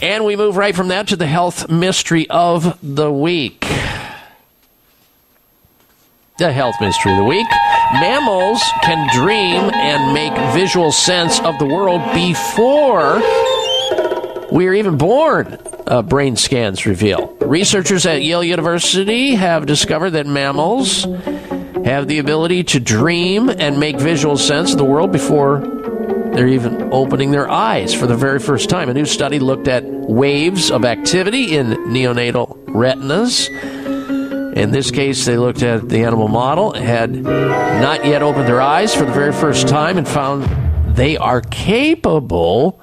And 0.00 0.24
we 0.24 0.36
move 0.36 0.56
right 0.56 0.74
from 0.74 0.88
that 0.88 1.08
to 1.08 1.16
the 1.16 1.26
health 1.26 1.68
mystery 1.68 2.30
of 2.30 2.78
the 2.82 3.10
week. 3.10 3.66
The 6.38 6.52
health 6.52 6.76
mystery 6.80 7.10
of 7.10 7.18
the 7.18 7.24
week. 7.24 7.48
Mammals 7.94 8.62
can 8.82 9.08
dream 9.12 9.70
and 9.74 10.14
make 10.14 10.32
visual 10.54 10.92
sense 10.92 11.40
of 11.40 11.58
the 11.58 11.66
world 11.66 12.00
before 12.14 13.20
we 14.52 14.66
are 14.68 14.74
even 14.74 14.96
born, 14.96 15.58
uh, 15.86 16.02
brain 16.02 16.36
scans 16.36 16.86
reveal. 16.86 17.36
Researchers 17.40 18.06
at 18.06 18.22
Yale 18.22 18.44
University 18.44 19.34
have 19.34 19.66
discovered 19.66 20.10
that 20.10 20.26
mammals 20.26 21.04
have 21.84 22.06
the 22.06 22.18
ability 22.18 22.64
to 22.64 22.80
dream 22.80 23.48
and 23.48 23.80
make 23.80 23.98
visual 23.98 24.36
sense 24.36 24.72
of 24.72 24.78
the 24.78 24.84
world 24.84 25.10
before 25.10 25.60
they're 26.32 26.48
even 26.48 26.92
opening 26.92 27.32
their 27.32 27.50
eyes 27.50 27.92
for 27.92 28.06
the 28.06 28.16
very 28.16 28.38
first 28.38 28.70
time. 28.70 28.88
A 28.88 28.94
new 28.94 29.04
study 29.04 29.40
looked 29.40 29.66
at 29.66 29.84
waves 29.84 30.70
of 30.70 30.84
activity 30.84 31.56
in 31.56 31.68
neonatal 31.88 32.56
retinas. 32.68 33.48
In 34.54 34.72
this 34.72 34.90
case, 34.90 35.24
they 35.24 35.36
looked 35.36 35.62
at 35.62 35.88
the 35.88 36.02
animal 36.04 36.28
model, 36.28 36.72
had 36.72 37.12
not 37.12 38.04
yet 38.04 38.22
opened 38.22 38.48
their 38.48 38.60
eyes 38.60 38.94
for 38.94 39.04
the 39.04 39.12
very 39.12 39.32
first 39.32 39.68
time, 39.68 39.96
and 39.96 40.06
found 40.06 40.44
they 40.96 41.16
are 41.16 41.40
capable 41.40 42.80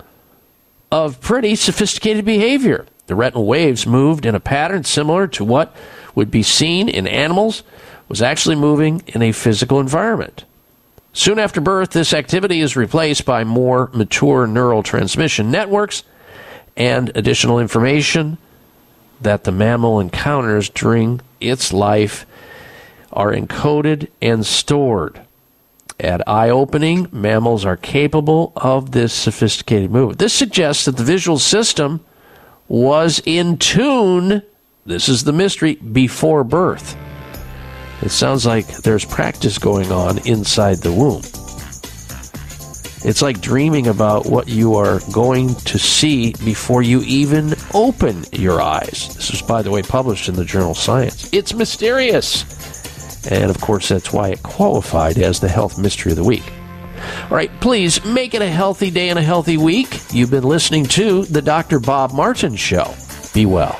of 0.91 1.19
pretty 1.19 1.55
sophisticated 1.55 2.23
behavior. 2.25 2.85
The 3.07 3.15
retinal 3.15 3.45
waves 3.45 3.85
moved 3.85 4.25
in 4.25 4.35
a 4.35 4.39
pattern 4.39 4.83
similar 4.85 5.27
to 5.27 5.43
what 5.43 5.75
would 6.15 6.31
be 6.31 6.43
seen 6.43 6.89
in 6.89 7.05
animals, 7.05 7.63
was 8.09 8.21
actually 8.21 8.55
moving 8.55 9.03
in 9.07 9.21
a 9.21 9.31
physical 9.31 9.79
environment. 9.79 10.45
Soon 11.13 11.39
after 11.39 11.59
birth, 11.59 11.91
this 11.91 12.13
activity 12.13 12.61
is 12.61 12.75
replaced 12.75 13.25
by 13.25 13.43
more 13.43 13.89
mature 13.93 14.47
neural 14.47 14.83
transmission 14.83 15.51
networks 15.51 16.03
and 16.75 17.11
additional 17.15 17.59
information 17.59 18.37
that 19.19 19.43
the 19.43 19.51
mammal 19.51 19.99
encounters 19.99 20.69
during 20.69 21.19
its 21.40 21.74
life 21.74 22.25
are 23.11 23.33
encoded 23.33 24.09
and 24.22 24.45
stored. 24.45 25.22
At 25.99 26.27
eye 26.27 26.49
opening, 26.49 27.07
mammals 27.11 27.66
are 27.66 27.77
capable 27.77 28.53
of 28.56 28.91
this 28.91 29.14
sophisticated 29.14 29.90
movement. 29.90 30.19
This 30.19 30.33
suggests 30.33 30.85
that 30.85 30.98
the 30.98 31.03
visual 31.03 31.40
system 31.40 32.06
was 32.67 33.22
in 33.25 33.57
tune, 33.57 34.43
this 34.85 35.09
is 35.09 35.24
the 35.24 35.33
mystery, 35.33 35.75
before 35.75 36.43
birth. 36.43 36.95
It 38.01 38.09
sounds 38.09 38.45
like 38.45 38.67
there's 38.67 39.06
practice 39.06 39.57
going 39.57 39.91
on 39.91 40.19
inside 40.27 40.77
the 40.77 40.93
womb. 40.93 41.24
It's 43.08 43.22
like 43.22 43.40
dreaming 43.40 43.88
about 43.88 44.26
what 44.26 44.50
you 44.50 44.76
are 44.76 45.00
going 45.14 45.56
to 45.56 45.80
see 45.80 46.34
before 46.44 46.82
you 46.82 47.02
even 47.03 47.56
open 47.74 48.26
your 48.34 48.61
eyes. 48.61 49.16
This 49.16 49.34
is, 49.34 49.42
by 49.42 49.61
the 49.61 49.72
way, 49.72 49.82
published 49.82 50.27
in 50.27 50.36
the 50.36 50.44
journal 50.44 50.76
Science. 50.76 51.30
It's 51.32 51.53
mysterious. 51.53 52.44
And 53.32 53.50
of 53.50 53.61
course, 53.61 53.88
that's 53.88 54.11
why 54.11 54.32
it 54.32 54.44
qualified 54.44 55.18
as 55.19 55.40
the 55.40 55.48
health 55.48 55.80
mystery 55.80 56.11
of 56.11 56.18
the 56.18 56.24
week. 56.26 56.44
All 57.24 57.38
right, 57.38 57.52
please 57.61 58.03
make 58.03 58.34
it 58.34 58.42
a 58.42 58.50
healthy 58.50 58.92
day 58.92 59.08
and 59.08 59.18
a 59.18 59.24
healthy 59.24 59.56
week. 59.56 60.02
You've 60.11 60.32
been 60.32 60.44
listening 60.44 60.84
to 60.88 61.24
the 61.24 61.42
Dr. 61.42 61.80
Bob 61.80 62.11
Martin 62.11 62.58
Show. 62.58 62.94
Be 63.34 63.45
well. 63.45 63.80